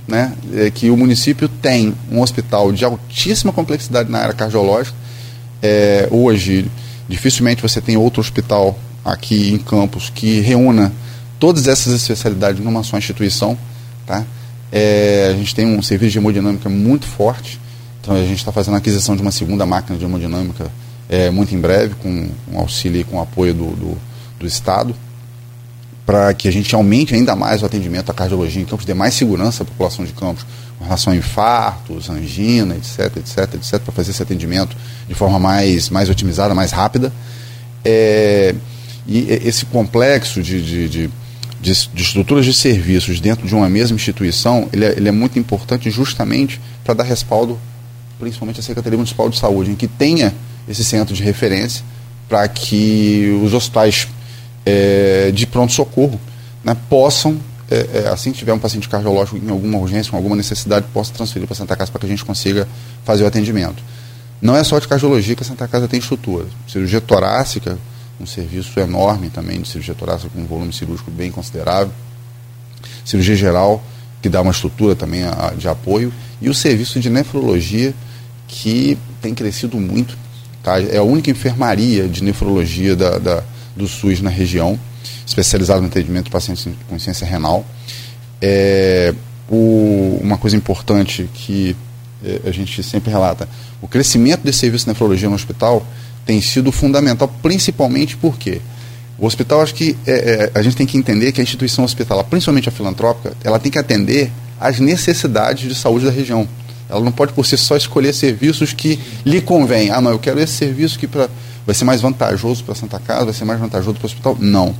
né, 0.07 0.33
é 0.55 0.71
que 0.71 0.89
o 0.89 0.97
município 0.97 1.49
tem 1.49 1.93
um 2.13 2.21
hospital 2.21 2.71
de 2.71 2.85
altíssima 2.85 3.53
complexidade 3.53 4.09
na 4.09 4.21
área 4.21 4.35
cardiológica. 4.35 4.97
É, 5.61 6.07
hoje, 6.13 6.71
dificilmente 7.09 7.61
você 7.61 7.81
tem 7.81 7.97
outro 7.97 8.21
hospital 8.21 8.79
aqui 9.05 9.53
em 9.53 9.59
Campos 9.59 10.09
que 10.15 10.39
reúna 10.41 10.93
todas 11.41 11.67
essas 11.67 11.93
especialidades 11.93 12.65
numa 12.65 12.85
só 12.85 12.97
instituição. 12.97 13.59
Tá? 14.07 14.25
É, 14.71 15.33
a 15.35 15.37
gente 15.37 15.53
tem 15.53 15.67
um 15.67 15.83
serviço 15.83 16.13
de 16.13 16.19
hemodinâmica 16.19 16.69
muito 16.69 17.07
forte, 17.07 17.61
então 18.01 18.15
a 18.15 18.23
gente 18.23 18.39
está 18.39 18.53
fazendo 18.53 18.75
a 18.75 18.79
aquisição 18.79 19.17
de 19.17 19.23
uma 19.23 19.33
segunda 19.33 19.67
máquina 19.67 19.99
de 19.99 20.05
hemodinâmica 20.05 20.71
é, 21.09 21.31
muito 21.31 21.55
em 21.55 21.61
breve, 21.61 21.95
com 21.97 22.29
um 22.53 22.59
auxílio 22.59 23.01
e 23.01 23.05
com 23.05 23.21
apoio 23.21 23.55
do, 23.55 23.71
do, 23.71 23.99
do 24.39 24.47
Estado 24.47 24.95
para 26.07 26.33
que 26.33 26.47
a 26.47 26.53
gente 26.53 26.73
aumente 26.73 27.13
ainda 27.13 27.35
mais 27.35 27.63
o 27.63 27.67
atendimento 27.67 28.11
à 28.11 28.15
cardiologia 28.15 28.63
em 28.63 28.65
Campos, 28.65 28.87
dê 28.87 28.95
mais 28.95 29.13
segurança 29.13 29.65
à 29.65 29.67
população 29.67 30.05
de 30.05 30.13
Campos 30.13 30.47
com 30.79 30.85
relação 30.85 31.13
a 31.13 31.17
infartos, 31.17 32.09
angina, 32.09 32.77
etc, 32.77 33.17
etc, 33.17 33.55
etc, 33.55 33.81
para 33.81 33.93
fazer 33.93 34.13
esse 34.13 34.23
atendimento 34.23 34.77
de 35.09 35.15
forma 35.15 35.39
mais, 35.39 35.91
mais 35.91 36.09
otimizada, 36.09 36.55
mais 36.55 36.71
rápida. 36.71 37.13
É, 37.85 38.55
e 39.07 39.27
esse 39.45 39.67
complexo 39.67 40.41
de, 40.41 40.63
de, 40.63 40.89
de, 40.89 41.11
de, 41.61 41.89
de 41.93 42.03
estruturas 42.03 42.45
de 42.45 42.55
serviços 42.55 43.19
dentro 43.19 43.47
de 43.47 43.55
uma 43.55 43.69
mesma 43.69 43.97
instituição, 43.97 44.69
ele 44.73 44.85
é, 44.85 44.93
ele 44.97 45.09
é 45.09 45.13
muito 45.13 45.39
importante 45.41 45.91
justamente 45.91 46.61
para 46.85 46.95
dar 46.95 47.05
respaldo, 47.05 47.59
principalmente 48.21 48.61
à 48.61 48.63
Secretaria 48.63 48.97
Municipal 48.97 49.29
de 49.29 49.39
Saúde, 49.39 49.73
em 49.73 49.75
que 49.75 49.89
tenha 49.89 50.33
esse 50.69 50.85
centro 50.85 51.15
de 51.15 51.23
referência 51.23 51.85
para 52.29 52.47
que 52.49 53.41
os 53.45 53.55
hospitais 53.55 54.09
é, 54.65 55.31
de 55.33 55.47
pronto-socorro 55.47 56.21
né, 56.65 56.77
possam, 56.89 57.39
é, 57.71 58.05
é, 58.05 58.09
assim 58.09 58.33
que 58.33 58.39
tiver 58.39 58.53
um 58.53 58.59
paciente 58.59 58.89
cardiológico 58.89 59.39
em 59.39 59.49
alguma 59.49 59.79
urgência, 59.79 60.11
com 60.11 60.17
alguma 60.17 60.35
necessidade, 60.35 60.87
possa 60.93 61.13
transferir 61.13 61.47
para 61.47 61.57
Santa 61.57 61.77
Casa 61.77 61.91
para 61.91 62.01
que 62.01 62.07
a 62.07 62.09
gente 62.09 62.25
consiga 62.25 62.67
fazer 63.05 63.23
o 63.23 63.27
atendimento. 63.27 63.83
Não 64.43 64.57
é 64.57 64.63
só 64.65 64.79
de 64.79 64.89
cardiologia 64.89 65.35
que 65.35 65.43
a 65.43 65.47
Santa 65.47 65.67
Casa 65.69 65.89
tem 65.89 65.99
estrutura. 65.99 66.47
Cirurgia 66.69 67.01
torácica, 67.01 67.79
um 68.21 68.27
serviço 68.27 68.79
enorme 68.81 69.31
também 69.31 69.61
de 69.61 69.69
cirurgia 69.69 69.95
torácica 69.95 70.31
com 70.35 70.41
um 70.41 70.47
volume 70.47 70.73
cirúrgico 70.73 71.11
bem 71.11 71.31
considerável. 71.31 71.93
Cirurgia 73.05 73.37
geral, 73.37 73.83
que 74.21 74.29
dá 74.29 74.43
uma 74.43 74.51
estrutura 74.51 74.95
também 74.95 75.23
de 75.57 75.69
apoio. 75.69 76.13
E 76.41 76.49
o 76.49 76.55
serviço 76.55 77.01
de 77.01 77.09
nefrologia, 77.09 77.95
que 78.47 78.99
tem 79.23 79.35
crescido 79.35 79.79
muito. 79.79 80.17
Tá? 80.67 80.81
É 80.81 80.97
a 80.97 81.03
única 81.05 81.31
enfermaria 81.31 82.09
de 82.09 82.25
nefrologia 82.25 82.97
da, 82.97 83.19
da 83.19 83.45
do 83.77 83.87
SUS 83.87 84.21
na 84.21 84.31
região, 84.31 84.77
especializado 85.25 85.81
no 85.81 85.87
atendimento 85.87 86.25
de 86.25 86.31
pacientes 86.33 86.65
com 86.65 86.97
insuficiência 86.97 87.25
renal. 87.25 87.65
É, 88.43 89.15
o, 89.49 90.19
uma 90.21 90.37
coisa 90.37 90.57
importante 90.57 91.31
que 91.33 91.77
é, 92.25 92.41
a 92.49 92.51
gente 92.51 92.83
sempre 92.83 93.13
relata, 93.13 93.49
o 93.81 93.87
crescimento 93.87 94.43
desse 94.43 94.59
serviço 94.59 94.87
de 94.87 94.89
nefrologia 94.91 95.29
no 95.29 95.37
hospital 95.37 95.87
tem 96.25 96.41
sido 96.41 96.73
fundamental, 96.73 97.33
principalmente 97.41 98.17
porque 98.17 98.61
o 99.21 99.25
hospital, 99.25 99.63
acho 99.63 99.73
que 99.73 99.97
é, 100.05 100.51
é, 100.53 100.59
a 100.59 100.63
gente 100.63 100.75
tem 100.75 100.85
que 100.87 100.99
entender 100.99 101.31
que 101.31 101.41
a 101.41 101.45
instituição 101.45 101.85
hospitalar, 101.85 102.25
principalmente 102.25 102.69
a 102.69 102.73
filantrópica, 102.73 103.37
ela 103.45 103.61
tem 103.61 103.71
que 103.71 103.79
atender 103.79 104.33
às 104.59 104.81
necessidades 104.81 105.69
de 105.69 105.77
saúde 105.77 106.07
da 106.07 106.11
região. 106.11 106.49
Ela 106.89 107.01
não 107.01 107.13
pode 107.13 107.33
por 107.33 107.45
si 107.45 107.57
só 107.57 107.77
escolher 107.77 108.15
serviços 108.15 108.73
que 108.73 108.99
lhe 109.25 109.41
convém. 109.41 109.91
Ah, 109.91 110.01
não, 110.01 110.11
eu 110.11 110.19
quero 110.19 110.41
esse 110.41 110.53
serviço 110.53 110.99
que 110.99 111.07
para 111.07 111.29
vai 111.67 111.75
ser 111.75 111.85
mais 111.85 112.01
vantajoso 112.01 112.63
para 112.63 112.73
a 112.73 112.77
Santa 112.77 113.01
Casa, 113.01 113.25
vai 113.25 113.35
ser 113.35 113.45
mais 113.45 113.59
vantajoso 113.59 113.95
para 113.99 114.05
o 114.05 114.07
hospital? 114.07 114.37
Não. 114.41 114.75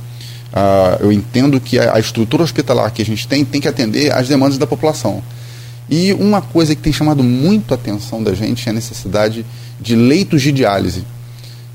Ah, 0.53 0.97
eu 1.01 1.11
entendo 1.11 1.59
que 1.59 1.77
a, 1.77 1.95
a, 1.95 1.99
estrutura 1.99 2.43
hospitalar 2.43 2.91
que 2.91 3.01
a 3.01 3.05
gente 3.05 3.27
tem 3.27 3.43
tem 3.43 3.59
que 3.59 3.67
atender 3.67 4.11
às 4.13 4.27
demandas 4.29 4.57
da 4.57 4.65
população. 4.65 5.21
E 5.89 6.13
uma 6.13 6.41
coisa 6.41 6.75
que 6.75 6.81
tem 6.81 6.91
chamado 6.91 7.23
muito 7.23 7.73
a 7.73 7.75
atenção 7.75 8.23
da 8.23 8.33
gente 8.33 8.67
é 8.67 8.71
a 8.71 8.73
necessidade 8.73 9.45
de 9.79 9.95
leitos 9.95 10.41
de 10.41 10.51
diálise. 10.51 11.03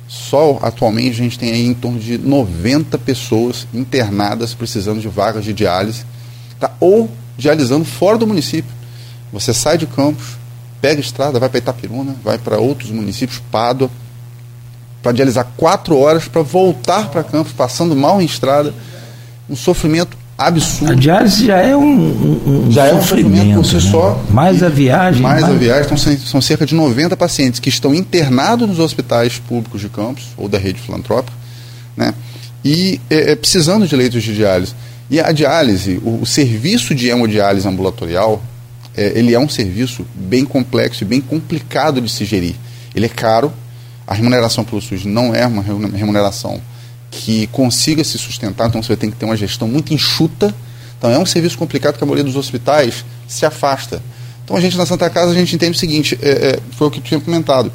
Só 0.09 0.59
atualmente 0.63 1.13
a 1.13 1.25
gente 1.25 1.39
tem 1.39 1.53
aí 1.53 1.67
em 1.67 1.75
torno 1.75 1.99
de 1.99 2.19
90 2.19 2.99
pessoas 2.99 3.67
internadas 3.73 4.53
precisando 4.55 5.01
de 5.01 5.09
vagas 5.09 5.45
de 5.45 5.53
diálise, 5.53 6.05
tá? 6.61 6.75
ou 6.81 7.11
dialisando 7.37 7.85
fora 7.85 8.19
do 8.19 8.27
município. 8.27 8.82
Você 9.33 9.55
sai 9.55 9.79
de 9.79 9.87
Campos, 9.87 10.37
pega 10.81 11.01
estrada, 11.01 11.41
vai 11.41 11.49
para 11.49 11.59
Itapiruna, 11.59 12.15
vai 12.23 12.39
para 12.39 12.59
outros 12.59 12.91
municípios, 12.91 13.41
Pádua, 13.51 13.91
para 15.03 15.13
dialisar 15.13 15.51
quatro 15.57 15.99
horas 15.99 16.29
para 16.29 16.43
voltar 16.43 17.09
para 17.09 17.25
Campos, 17.25 17.53
passando 17.53 17.97
mal 17.97 18.21
em 18.21 18.25
estrada, 18.25 18.75
um 19.49 19.57
sofrimento 19.57 20.17
absurdo. 20.37 20.93
A 20.93 20.97
diálise 20.97 21.47
já 21.47 21.59
é 21.59 21.77
um, 21.77 22.67
um, 22.67 22.71
já 22.71 22.87
é 22.87 22.95
um 22.95 23.01
sofrimento 23.01 23.55
por 23.55 23.65
si 23.65 23.75
né? 23.75 23.81
só. 23.81 24.23
Mais 24.31 24.63
a 24.63 24.69
viagem. 24.69 25.23
Mais, 25.23 25.41
mais, 25.43 25.55
a 25.55 25.57
viagem. 25.57 25.85
Então, 25.85 25.97
são 25.97 26.41
cerca 26.41 26.67
de 26.67 26.75
90 26.75 27.17
pacientes 27.17 27.61
que 27.61 27.69
estão 27.69 27.95
internados 27.95 28.69
nos 28.69 28.79
hospitais 28.79 29.39
públicos 29.39 29.81
de 29.81 29.89
Campos, 29.89 30.25
ou 30.37 30.49
da 30.49 30.59
rede 30.59 30.81
filantrópica, 30.81 31.37
né? 31.97 32.15
e 32.65 33.01
é, 33.11 33.33
é, 33.33 33.37
precisando 33.37 33.87
de 33.87 33.97
leitos 33.97 34.23
de 34.23 34.35
diálise. 34.35 34.75
E 35.11 35.21
a 35.21 35.33
diálise, 35.33 36.01
o, 36.03 36.23
o 36.23 36.27
serviço 36.27 36.95
de 36.95 37.09
hemodiálise 37.09 37.67
ambulatorial, 37.67 38.43
é, 38.97 39.19
ele 39.19 39.35
é 39.35 39.39
um 39.39 39.49
serviço 39.49 40.07
bem 40.15 40.45
complexo 40.45 41.03
e 41.03 41.07
bem 41.07 41.21
complicado 41.21 42.01
de 42.01 42.11
se 42.11 42.25
gerir. 42.25 42.55
Ele 42.95 43.07
é 43.07 43.09
caro, 43.09 43.53
a 44.07 44.15
remuneração 44.15 44.65
pelo 44.65 44.81
SUS 44.81 45.05
não 45.05 45.35
é 45.35 45.47
uma 45.47 45.63
remuneração 45.63 46.61
que 47.11 47.47
consiga 47.49 48.03
se 48.03 48.19
sustentar, 48.19 48.69
então 48.69 48.83
você 48.83 48.97
tem 48.97 49.11
que 49.11 49.17
ter 49.17 49.25
uma 49.25 49.37
gestão 49.37 49.69
muito 49.69 49.93
enxuta. 49.93 50.55
Então 50.99 51.11
é 51.11 51.19
um 51.19 51.27
serviço 51.27 51.59
complicado 51.59 51.97
que 51.97 52.05
a 52.05 52.07
maioria 52.07 52.25
dos 52.25 52.37
hospitais 52.37 53.05
se 53.27 53.45
afasta. 53.45 54.03
Então 54.45 54.57
a 54.57 54.61
gente 54.61 54.77
na 54.77 54.87
Santa 54.87 55.09
Casa 55.11 55.33
a 55.33 55.35
gente 55.35 55.55
entende 55.55 55.77
o 55.77 55.81
seguinte, 55.81 56.19
é, 56.23 56.31
é, 56.31 56.59
foi 56.73 56.87
o 56.87 56.91
que 56.91 57.01
tinha 57.01 57.21
comentado. 57.21 57.73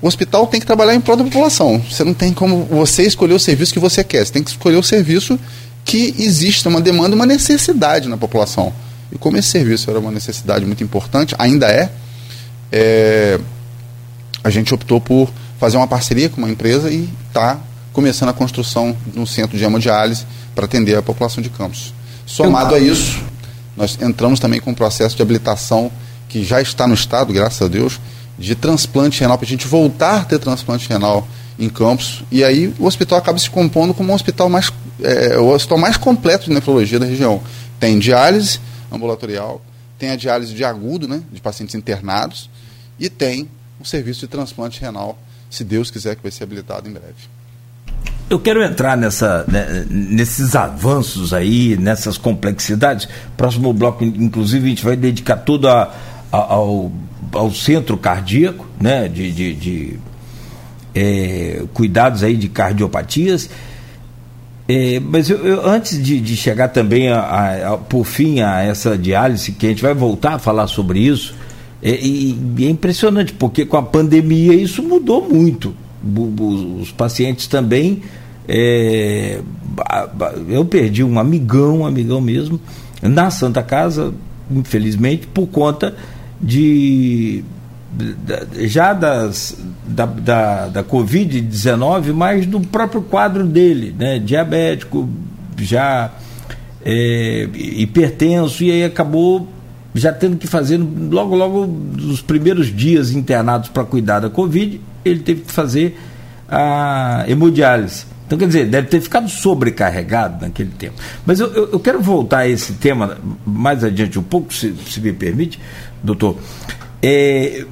o 0.00 0.06
hospital 0.06 0.46
tem 0.46 0.60
que 0.60 0.66
trabalhar 0.66 0.94
em 0.94 1.00
prol 1.00 1.16
da 1.16 1.24
população. 1.24 1.82
Você 1.90 2.04
não 2.04 2.14
tem 2.14 2.32
como 2.32 2.64
você 2.64 3.02
escolher 3.02 3.34
o 3.34 3.40
serviço 3.40 3.72
que 3.72 3.78
você 3.78 4.02
quer. 4.04 4.24
Você 4.24 4.32
tem 4.32 4.42
que 4.42 4.50
escolher 4.50 4.76
o 4.76 4.82
serviço 4.82 5.38
que 5.84 6.14
existe 6.18 6.66
uma 6.66 6.80
demanda, 6.80 7.14
uma 7.14 7.26
necessidade 7.26 8.08
na 8.08 8.16
população. 8.16 8.72
E 9.12 9.18
como 9.18 9.36
esse 9.36 9.48
serviço 9.48 9.90
era 9.90 9.98
uma 9.98 10.10
necessidade 10.10 10.64
muito 10.64 10.82
importante, 10.82 11.34
ainda 11.38 11.68
é, 11.68 11.90
é 12.72 13.38
a 14.42 14.50
gente 14.50 14.72
optou 14.72 15.00
por 15.00 15.30
fazer 15.58 15.76
uma 15.76 15.88
parceria 15.88 16.28
com 16.28 16.38
uma 16.38 16.50
empresa 16.50 16.90
e 16.90 17.08
está 17.28 17.58
começando 17.92 18.28
a 18.28 18.32
construção 18.32 18.96
de 19.06 19.18
um 19.18 19.26
centro 19.26 19.56
de 19.56 19.64
hemodiálise 19.64 20.24
para 20.54 20.66
atender 20.66 20.96
a 20.96 21.02
população 21.02 21.42
de 21.42 21.48
Campos. 21.48 21.92
Somado 22.26 22.74
a 22.74 22.78
isso, 22.78 23.20
nós 23.76 23.98
entramos 24.00 24.38
também 24.38 24.60
com 24.60 24.70
um 24.70 24.74
processo 24.74 25.16
de 25.16 25.22
habilitação 25.22 25.90
que 26.28 26.44
já 26.44 26.60
está 26.60 26.86
no 26.86 26.94
Estado, 26.94 27.32
graças 27.32 27.62
a 27.62 27.68
Deus, 27.68 28.00
de 28.38 28.54
transplante 28.54 29.20
renal, 29.20 29.38
para 29.38 29.46
a 29.46 29.48
gente 29.48 29.66
voltar 29.66 30.20
a 30.20 30.24
ter 30.24 30.38
transplante 30.38 30.88
renal 30.88 31.26
em 31.58 31.68
Campos. 31.68 32.22
E 32.30 32.44
aí 32.44 32.72
o 32.78 32.86
hospital 32.86 33.18
acaba 33.18 33.38
se 33.38 33.48
compondo 33.48 33.94
como 33.94 34.12
um 34.12 34.14
hospital 34.14 34.48
mais, 34.48 34.70
é, 35.02 35.38
o 35.38 35.48
hospital 35.48 35.78
mais 35.78 35.96
completo 35.96 36.46
de 36.46 36.52
nefrologia 36.52 36.98
da 36.98 37.06
região. 37.06 37.40
Tem 37.80 37.98
diálise 37.98 38.60
ambulatorial, 38.90 39.62
tem 39.98 40.10
a 40.10 40.16
diálise 40.16 40.54
de 40.54 40.64
agudo, 40.64 41.08
né, 41.08 41.22
de 41.32 41.40
pacientes 41.40 41.74
internados, 41.74 42.50
e 42.98 43.08
tem 43.08 43.48
um 43.80 43.84
serviço 43.84 44.20
de 44.20 44.28
transplante 44.28 44.80
renal, 44.80 45.18
se 45.50 45.64
Deus 45.64 45.90
quiser 45.90 46.16
que 46.16 46.22
vai 46.22 46.30
ser 46.30 46.44
habilitado 46.44 46.88
em 46.88 46.92
breve. 46.92 47.36
Eu 48.28 48.40
quero 48.40 48.62
entrar 48.62 48.96
nessa, 48.96 49.44
né, 49.46 49.86
nesses 49.88 50.56
avanços 50.56 51.32
aí, 51.32 51.76
nessas 51.76 52.18
complexidades. 52.18 53.08
Próximo 53.36 53.72
bloco, 53.72 54.04
inclusive, 54.04 54.66
a 54.66 54.68
gente 54.68 54.84
vai 54.84 54.96
dedicar 54.96 55.36
todo 55.36 55.68
a, 55.68 55.94
a, 56.32 56.36
ao, 56.36 56.90
ao 57.32 57.54
centro 57.54 57.96
cardíaco, 57.96 58.66
né, 58.80 59.08
de, 59.08 59.30
de, 59.30 59.54
de 59.54 60.00
é, 60.92 61.64
cuidados 61.72 62.24
aí 62.24 62.36
de 62.36 62.48
cardiopatias. 62.48 63.48
É, 64.68 64.98
mas 64.98 65.30
eu, 65.30 65.38
eu, 65.46 65.66
antes 65.66 66.02
de, 66.02 66.20
de, 66.20 66.36
chegar 66.36 66.68
também, 66.68 67.08
a, 67.08 67.20
a, 67.20 67.74
a, 67.74 67.78
por 67.78 68.04
fim, 68.04 68.40
a 68.40 68.62
essa 68.62 68.98
diálise, 68.98 69.52
que 69.52 69.66
a 69.66 69.68
gente 69.68 69.82
vai 69.82 69.94
voltar 69.94 70.34
a 70.34 70.38
falar 70.38 70.66
sobre 70.66 70.98
isso, 70.98 71.34
é, 71.82 71.90
é 71.90 72.68
impressionante, 72.68 73.32
porque 73.32 73.64
com 73.64 73.76
a 73.76 73.82
pandemia 73.82 74.54
isso 74.54 74.82
mudou 74.82 75.28
muito. 75.28 75.74
Os 76.80 76.90
pacientes 76.92 77.46
também. 77.46 78.02
É, 78.48 79.40
eu 80.48 80.64
perdi 80.64 81.02
um 81.02 81.18
amigão, 81.18 81.80
um 81.80 81.86
amigão 81.86 82.20
mesmo, 82.20 82.60
na 83.02 83.30
Santa 83.30 83.62
Casa, 83.62 84.14
infelizmente, 84.50 85.26
por 85.26 85.48
conta 85.48 85.94
de 86.40 87.44
já 88.66 88.92
das, 88.92 89.56
da, 89.86 90.06
da, 90.06 90.68
da 90.68 90.84
Covid-19, 90.84 92.12
mas 92.12 92.46
do 92.46 92.60
próprio 92.60 93.02
quadro 93.02 93.44
dele, 93.44 93.94
né? 93.98 94.18
diabético, 94.18 95.08
já 95.58 96.10
é, 96.84 97.48
hipertenso, 97.54 98.62
e 98.62 98.70
aí 98.70 98.84
acabou 98.84 99.48
já 99.94 100.12
tendo 100.12 100.36
que 100.36 100.46
fazer, 100.46 100.78
logo, 100.78 101.34
logo, 101.34 101.66
nos 101.66 102.20
primeiros 102.20 102.74
dias 102.74 103.10
internados 103.12 103.70
para 103.70 103.82
cuidar 103.82 104.20
da 104.20 104.28
Covid, 104.28 104.80
ele 105.04 105.20
teve 105.20 105.42
que 105.42 105.52
fazer 105.52 105.98
a 106.48 107.24
hemodiálise. 107.26 108.04
Então, 108.26 108.36
quer 108.36 108.46
dizer, 108.46 108.66
deve 108.66 108.88
ter 108.88 109.00
ficado 109.00 109.28
sobrecarregado 109.28 110.44
naquele 110.44 110.70
tempo. 110.70 110.94
Mas 111.24 111.40
eu, 111.40 111.46
eu, 111.52 111.70
eu 111.72 111.80
quero 111.80 112.00
voltar 112.00 112.40
a 112.40 112.48
esse 112.48 112.74
tema 112.74 113.16
mais 113.46 113.84
adiante 113.84 114.18
um 114.18 114.22
pouco, 114.22 114.52
se, 114.52 114.74
se 114.88 115.00
me 115.00 115.12
permite, 115.12 115.60
doutor. 116.02 116.36
É, 117.02 117.64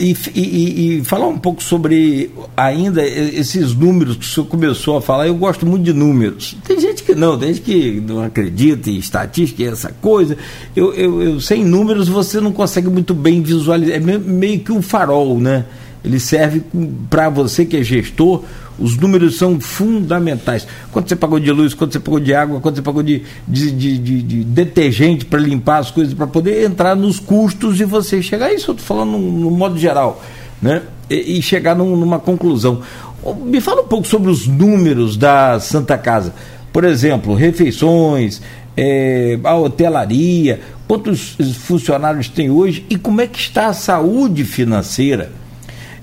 e, 0.00 0.16
e, 0.34 0.98
e, 0.98 1.04
falar 1.04 1.26
um 1.26 1.38
pouco 1.38 1.62
sobre 1.62 2.30
ainda 2.56 3.06
esses 3.06 3.74
números 3.74 4.16
que 4.16 4.24
o 4.24 4.28
senhor 4.28 4.46
começou 4.46 4.96
a 4.96 5.02
falar. 5.02 5.26
Eu 5.28 5.34
gosto 5.34 5.66
muito 5.66 5.84
de 5.84 5.92
números. 5.92 6.56
Tem 6.64 6.80
gente 6.80 7.02
que 7.02 7.14
não, 7.14 7.38
tem 7.38 7.52
gente 7.52 7.60
que 7.60 8.00
não 8.00 8.22
acredita 8.22 8.88
em 8.88 8.96
estatística 8.96 9.62
e 9.62 9.66
essa 9.66 9.92
coisa. 10.00 10.38
Eu, 10.74 10.94
eu, 10.94 11.22
eu, 11.22 11.40
sem 11.40 11.62
números 11.62 12.08
você 12.08 12.40
não 12.40 12.50
consegue 12.50 12.88
muito 12.88 13.12
bem 13.12 13.42
visualizar. 13.42 13.96
É 13.96 14.00
meio 14.00 14.60
que 14.60 14.72
um 14.72 14.80
farol, 14.80 15.38
né? 15.38 15.66
Ele 16.04 16.18
serve 16.18 16.62
para 17.08 17.28
você 17.28 17.64
que 17.64 17.76
é 17.76 17.82
gestor 17.82 18.42
os 18.80 18.96
números 18.96 19.36
são 19.36 19.60
fundamentais. 19.60 20.66
Quanto 20.90 21.08
você 21.08 21.14
pagou 21.14 21.38
de 21.38 21.52
luz, 21.52 21.74
quanto 21.74 21.92
você 21.92 22.00
pagou 22.00 22.18
de 22.18 22.34
água, 22.34 22.60
quanto 22.60 22.76
você 22.76 22.82
pagou 22.82 23.02
de, 23.02 23.22
de, 23.46 23.70
de, 23.70 23.98
de, 23.98 24.22
de 24.22 24.44
detergente 24.44 25.26
para 25.26 25.38
limpar 25.38 25.78
as 25.78 25.90
coisas, 25.90 26.14
para 26.14 26.26
poder 26.26 26.64
entrar 26.64 26.96
nos 26.96 27.20
custos 27.20 27.78
e 27.78 27.84
você 27.84 28.22
chegar. 28.22 28.50
Isso 28.52 28.70
eu 28.70 28.74
estou 28.74 28.86
falando 28.86 29.12
no, 29.12 29.20
no, 29.20 29.50
modo 29.50 29.78
geral, 29.78 30.22
né? 30.62 30.82
E, 31.10 31.38
e 31.38 31.42
chegar 31.42 31.76
num, 31.76 31.94
numa 31.94 32.18
conclusão. 32.18 32.80
Me 33.44 33.60
fala 33.60 33.82
um 33.82 33.86
pouco 33.86 34.08
sobre 34.08 34.30
os 34.30 34.46
números 34.46 35.14
da 35.14 35.60
Santa 35.60 35.98
Casa. 35.98 36.32
Por 36.72 36.84
exemplo, 36.84 37.34
refeições, 37.34 38.40
é, 38.74 39.38
a 39.44 39.56
hotelaria, 39.56 40.60
quantos 40.88 41.36
funcionários 41.58 42.28
tem 42.28 42.50
hoje 42.50 42.86
e 42.88 42.96
como 42.96 43.20
é 43.20 43.26
que 43.26 43.38
está 43.38 43.66
a 43.66 43.74
saúde 43.74 44.42
financeira 44.42 45.39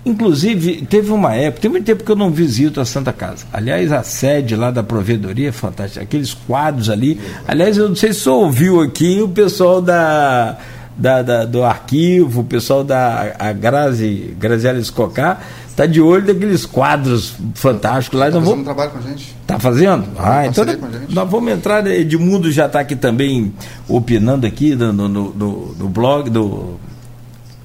Inclusive, 0.08 0.86
teve 0.90 1.12
uma 1.12 1.36
época, 1.36 1.62
tem 1.64 1.70
muito 1.70 1.84
tempo 1.84 2.02
que 2.02 2.10
eu 2.10 2.16
não 2.16 2.32
visito 2.32 2.80
a 2.80 2.86
Santa 2.86 3.12
Casa. 3.12 3.46
Aliás, 3.52 3.92
a 3.92 4.04
sede 4.04 4.56
lá 4.56 4.72
da 4.72 4.82
provedoria 4.82 5.50
é 5.50 5.52
fantástica. 5.52 6.02
Aqueles 6.02 6.34
quadros 6.34 6.90
ali. 6.90 7.20
Aliás, 7.46 7.76
eu 7.78 7.90
não 7.90 7.96
sei 7.96 8.14
se 8.14 8.22
você 8.22 8.30
ouviu 8.30 8.80
aqui 8.80 9.22
o 9.22 9.28
pessoal 9.28 9.82
da, 9.82 10.58
da, 10.96 11.22
da 11.22 11.46
do 11.46 11.62
arquivo, 11.62 12.40
o 12.40 12.44
pessoal 12.46 12.86
da 12.86 13.36
a 13.38 13.52
Grazi, 13.52 14.34
Graziela 14.40 14.80
Escocar, 14.80 15.42
está 15.68 15.86
de 15.86 16.00
olho 16.00 16.26
daqueles 16.26 16.66
quadros 16.66 17.36
fantásticos 17.54 18.18
lá. 18.18 18.28
Está 18.28 18.40
fazendo 18.40 18.56
vou... 18.56 18.64
trabalho 18.64 18.92
com 18.92 19.00
a 19.00 19.02
gente. 19.02 19.36
Está 19.42 19.60
fazendo? 19.60 20.06
Ah, 20.18 20.48
então 20.48 20.64
nós 21.10 21.30
vamos 21.30 21.52
entrar. 21.52 21.84
Né, 21.84 22.00
Edmundo 22.00 22.50
já 22.50 22.68
está 22.68 22.80
aqui 22.80 22.96
também 22.96 23.54
opinando 23.90 24.48
aqui 24.48 24.74
no, 24.74 24.94
no, 24.94 25.10
no, 25.10 25.76
no 25.78 25.90
blog, 25.90 26.30
do, 26.30 26.80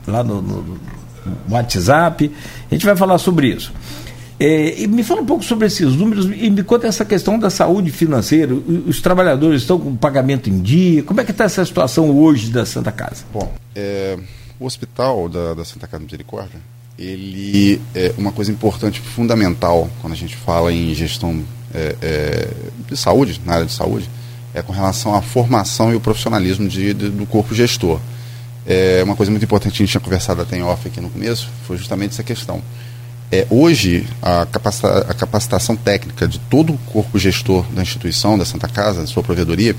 lá 0.09 0.24
no 0.24 0.42
WhatsApp. 1.50 2.30
A 2.70 2.74
gente 2.74 2.87
vai 2.87 2.96
falar 2.96 3.18
sobre 3.18 3.48
isso. 3.48 3.72
É, 4.40 4.87
me 4.88 5.04
fala 5.04 5.20
um 5.20 5.26
pouco 5.26 5.44
sobre 5.44 5.68
esses 5.68 5.94
números 5.94 6.26
e 6.26 6.50
me 6.50 6.64
conta 6.64 6.88
essa 6.88 7.04
questão 7.04 7.38
da 7.38 7.48
saúde 7.48 7.92
financeira. 7.92 8.52
Os 8.54 9.00
trabalhadores 9.00 9.62
estão 9.62 9.78
com 9.78 9.94
pagamento 9.94 10.50
em 10.50 10.61
dia? 10.61 11.02
Como 11.04 11.20
é 11.20 11.24
que 11.24 11.30
está 11.30 11.44
essa 11.44 11.64
situação 11.64 12.11
hoje 12.11 12.50
da 12.50 12.66
Santa 12.66 12.90
Casa? 12.90 13.24
Bom, 13.32 13.52
é, 13.76 14.18
o 14.58 14.66
hospital 14.66 15.28
da, 15.28 15.54
da, 15.54 15.64
Santa 15.64 15.87
Casa 15.87 16.02
Misericórdia, 16.02 16.58
ele 16.98 17.80
é 17.94 18.12
uma 18.18 18.32
coisa 18.32 18.50
importante, 18.50 19.00
fundamental, 19.00 19.88
quando 20.00 20.12
a 20.14 20.16
gente 20.16 20.35
fala 20.35 20.72
em 20.72 20.92
gestão 20.92 21.40
é, 21.72 21.96
é, 22.02 22.48
de 22.88 22.96
saúde, 22.96 23.40
na 23.46 23.54
área 23.54 23.66
de 23.66 23.72
saúde, 23.72 24.11
é 24.54 24.61
com 24.61 24.72
relação 24.72 25.14
à 25.14 25.22
formação 25.22 25.92
e 25.92 25.94
o 25.94 26.00
profissionalismo 26.00 26.68
de, 26.68 26.92
de, 26.92 27.11
do 27.11 27.26
corpo 27.26 27.54
gestor. 27.54 28.00
É, 28.66 29.03
uma 29.03 29.16
coisa 29.16 29.31
muito 29.31 29.44
importante 29.44 29.72
que 29.72 29.83
a 29.83 29.87
gente 29.87 29.90
tinha 29.90 30.01
conversado 30.01 30.40
até 30.40 30.57
em 30.57 30.62
off 30.62 30.87
aqui 30.87 31.01
no 31.01 31.11
começo 31.11 31.48
foi 31.66 31.77
justamente 31.77 32.12
essa 32.12 32.22
questão. 32.22 32.62
É, 33.31 33.46
hoje, 33.48 34.07
a, 34.20 34.46
capacita 34.46 34.98
a 35.09 35.14
capacitação 35.14 35.75
técnica 35.75 36.29
de 36.29 36.38
todo 36.38 36.75
o 36.75 36.79
corpo 36.79 37.18
gestor 37.18 37.64
da 37.72 37.83
instituição, 37.83 38.37
da 38.37 38.44
Santa 38.44 38.68
Casa, 38.68 39.01
da 39.01 39.07
sua 39.07 39.22
provedoria, 39.22 39.75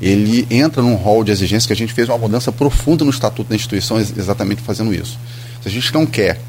ele 0.00 0.46
entra 0.50 0.82
num 0.82 0.94
rol 0.94 1.24
de 1.24 1.32
exigências 1.32 1.66
que 1.66 1.72
a 1.72 1.76
gente 1.76 1.92
fez 1.92 2.08
uma 2.08 2.18
mudança 2.18 2.52
profunda 2.52 3.04
no 3.04 3.10
estatuto 3.10 3.50
da 3.50 3.56
instituição 3.56 3.98
exatamente 3.98 4.62
fazendo 4.62 4.94
isso. 4.94 5.18
Se 5.60 5.68
a 5.68 5.70
gente 5.70 5.92
não 5.92 6.06
quer, 6.06 6.40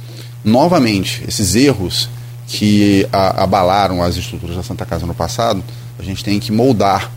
novamente, 0.44 1.24
esses 1.28 1.56
erros 1.56 2.10
que 2.48 3.08
a, 3.12 3.44
abalaram 3.44 4.04
as 4.04 4.16
estruturas 4.16 4.56
da 4.56 4.64
Santa 4.64 4.86
Casa 4.86 5.06
no 5.06 5.16
passado, 5.16 5.64
a 5.98 6.04
gente 6.04 6.24
tem 6.24 6.40
que 6.40 6.52
moldar 6.52 7.12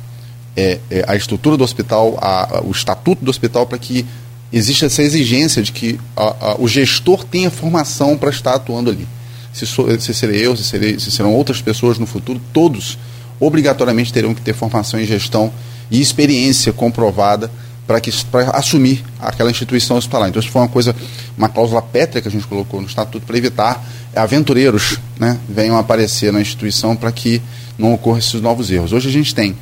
é, 0.57 0.79
é, 0.91 1.05
a 1.07 1.15
estrutura 1.15 1.57
do 1.57 1.65
hospital, 1.65 2.19
a, 2.21 2.63
o 2.65 2.71
estatuto 2.71 3.25
do 3.25 3.31
hospital 3.31 3.67
para 3.67 3.79
que 3.79 4.07
existe 4.53 4.85
essa 4.85 5.03
exigência 5.03 5.63
de 5.63 5.73
que 5.73 5.99
a, 6.17 6.53
a, 6.53 6.57
o 6.59 6.67
gestor 6.67 7.25
tenha 7.25 7.51
formação 7.51 8.17
para 8.17 8.31
estar 8.31 8.55
atuando 8.55 8.91
ali. 8.91 9.07
Se, 9.53 9.67
sou, 9.67 9.89
se 9.99 10.15
serei 10.15 10.47
eu, 10.47 10.57
se, 10.57 10.65
serei, 10.65 10.99
se 10.99 11.11
serão 11.11 11.35
outras 11.35 11.61
pessoas 11.61 11.99
no 11.99 12.07
futuro, 12.07 12.41
todos 12.53 12.99
obrigatoriamente 13.41 14.13
terão 14.13 14.35
que 14.35 14.41
ter 14.41 14.55
formação 14.55 15.01
em 15.01 15.07
gestão 15.07 15.53
e 15.91 16.01
experiência 16.01 16.73
comprovada 16.73 17.51
para 17.87 18.01
que 18.01 18.13
para 18.27 18.51
assumir 18.51 19.03
aquela 19.19 19.51
instituição 19.51 19.97
hospitalar. 19.97 20.29
Então 20.29 20.41
isso 20.41 20.51
foi 20.51 20.61
uma 20.61 20.69
coisa, 20.69 20.95
uma 21.37 21.49
cláusula 21.49 21.81
pétrea 21.81 22.21
que 22.21 22.29
a 22.29 22.31
gente 22.31 22.47
colocou 22.47 22.81
no 22.81 22.87
estatuto 22.87 23.25
para 23.25 23.39
evitar 23.39 23.83
aventureiros, 24.15 24.99
né, 25.19 25.39
venham 25.49 25.79
aparecer 25.79 26.33
na 26.33 26.41
instituição 26.41 26.95
para 26.95 27.11
que 27.11 27.41
não 27.79 27.95
ocorram 27.95 28.19
esses 28.19 28.41
novos 28.43 28.71
erros. 28.71 28.93
Hoje 28.93 29.09
a 29.09 29.13
gente 29.13 29.35
tem 29.35 29.57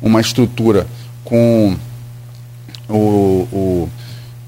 uma 0.00 0.20
estrutura 0.20 0.86
com 1.24 1.76
o, 2.88 3.48
o 3.52 3.88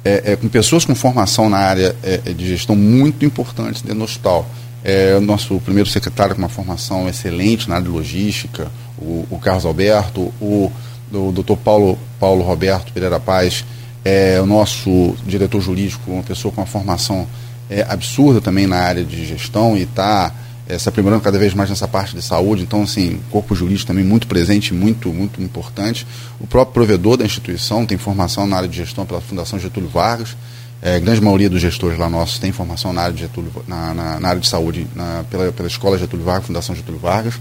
é, 0.05 0.33
é, 0.33 0.37
com 0.37 0.49
pessoas 0.49 0.85
com 0.85 0.95
formação 0.95 1.49
na 1.49 1.59
área 1.59 1.97
é, 2.03 2.21
é, 2.27 2.33
de 2.33 2.47
gestão 2.47 2.77
muito 2.77 3.25
importantes 3.25 3.81
dentro 3.81 3.99
do 3.99 4.05
hospital. 4.05 4.47
É, 4.85 5.17
o 5.17 5.21
nosso 5.21 5.59
primeiro 5.61 5.89
secretário 5.89 6.35
com 6.35 6.43
uma 6.43 6.49
formação 6.49 7.09
excelente 7.09 7.69
na 7.69 7.77
área 7.77 7.87
de 7.87 7.91
logística, 7.91 8.71
o, 8.99 9.27
o 9.31 9.39
Carlos 9.39 9.65
Alberto, 9.65 10.33
o, 10.41 10.71
o 11.11 11.33
doutor 11.33 11.57
Paulo, 11.57 11.99
Paulo 12.21 12.43
Roberto 12.43 12.93
Pereira 12.93 13.19
Paz, 13.19 13.65
é, 14.05 14.39
o 14.43 14.47
nosso 14.47 15.17
diretor 15.27 15.63
jurídico, 15.63 16.11
uma 16.11 16.23
pessoa 16.23 16.53
com 16.53 16.61
uma 16.61 16.67
formação 16.67 17.27
é, 17.71 17.87
absurda 17.89 18.43
também 18.43 18.67
na 18.67 18.77
área 18.77 19.03
de 19.03 19.25
gestão 19.25 19.75
e 19.75 19.83
está 19.83 20.31
é, 20.69 20.79
se 20.79 20.89
aprimorando 20.89 21.23
cada 21.23 21.39
vez 21.39 21.53
mais 21.53 21.69
nessa 21.69 21.87
parte 21.87 22.15
de 22.15 22.23
saúde. 22.23 22.63
Então, 22.63 22.83
assim, 22.83 23.21
corpo 23.31 23.55
jurídico 23.55 23.87
também 23.87 24.05
muito 24.05 24.27
presente, 24.27 24.73
muito, 24.73 25.13
muito 25.13 25.43
importante. 25.43 26.07
O 26.41 26.47
próprio 26.47 26.73
provedor 26.73 27.17
da 27.17 27.25
instituição 27.25 27.85
tem 27.85 27.99
formação 27.99 28.47
na 28.47 28.57
área 28.57 28.69
de 28.69 28.77
gestão 28.77 29.05
pela 29.05 29.21
Fundação 29.21 29.59
Getúlio 29.59 29.89
Vargas. 29.89 30.37
É, 30.81 30.97
a 30.97 30.99
grande 30.99 31.21
maioria 31.21 31.49
dos 31.49 31.61
gestores 31.61 31.99
lá 31.99 32.11
nossos 32.11 32.39
tem 32.39 32.53
formação 32.53 32.93
na 32.93 33.03
área 33.03 33.15
de, 33.15 33.23
Getúlio, 33.23 33.51
na, 33.67 33.95
na, 33.95 34.21
na 34.21 34.29
área 34.29 34.41
de 34.41 34.49
saúde 34.49 34.87
na, 34.95 35.25
pela, 35.31 35.51
pela 35.53 35.69
Escola 35.69 35.99
Getúlio 35.99 36.25
Vargas, 36.25 36.47
Fundação 36.47 36.75
Getúlio 36.75 37.01
Vargas. 37.01 37.35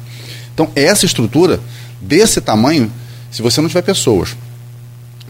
Então, 0.54 0.70
essa 0.76 1.06
estrutura 1.06 1.60
desse 2.00 2.40
tamanho, 2.40 2.92
se 3.32 3.42
você 3.42 3.60
não 3.60 3.68
tiver 3.68 3.82
pessoas 3.82 4.36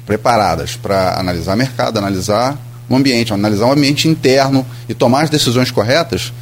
preparadas 0.06 0.76
para 0.76 1.18
analisar 1.18 1.56
mercado, 1.56 1.98
analisar 1.98 2.60
o 2.90 2.96
ambiente, 2.96 3.34
analisar 3.34 3.68
o 3.68 3.72
ambiente 3.72 4.08
interno 4.08 4.66
e 4.88 4.94
tomar 4.94 5.24
as 5.24 5.30
decisões 5.30 5.72
corretas, 5.72 6.34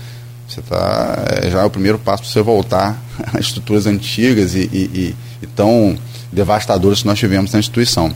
você 0.51 0.61
tá, 0.61 1.23
é, 1.41 1.49
já 1.49 1.61
é 1.61 1.63
o 1.63 1.69
primeiro 1.69 1.97
passo 1.97 2.23
para 2.23 2.31
você 2.31 2.41
voltar 2.41 3.01
às 3.33 3.45
estruturas 3.45 3.85
antigas 3.85 4.53
e, 4.53 4.69
e, 4.73 5.15
e, 5.41 5.47
tão 5.47 5.97
devastadoras 6.29 7.01
que 7.01 7.07
nós 7.07 7.17
tivemos 7.17 7.53
na 7.53 7.59
instituição. 7.59 8.13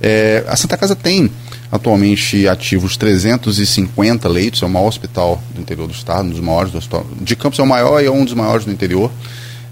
É, 0.00 0.42
a 0.48 0.56
Santa 0.56 0.78
Casa 0.78 0.96
tem 0.96 1.30
atualmente 1.70 2.48
ativos 2.48 2.96
350 2.96 4.26
leitos, 4.28 4.62
é 4.62 4.66
o 4.66 4.68
maior 4.68 4.88
hospital 4.88 5.42
do 5.54 5.60
interior 5.60 5.86
do 5.86 5.92
estado, 5.92 6.26
um 6.26 6.30
dos 6.30 6.40
maiores 6.40 6.72
do 6.72 6.78
hospital. 6.78 7.06
De 7.20 7.36
Campos 7.36 7.58
é 7.58 7.62
o 7.62 7.66
maior 7.66 8.02
e 8.02 8.06
é 8.06 8.10
um 8.10 8.24
dos 8.24 8.34
maiores 8.34 8.64
do 8.64 8.72
interior. 8.72 9.10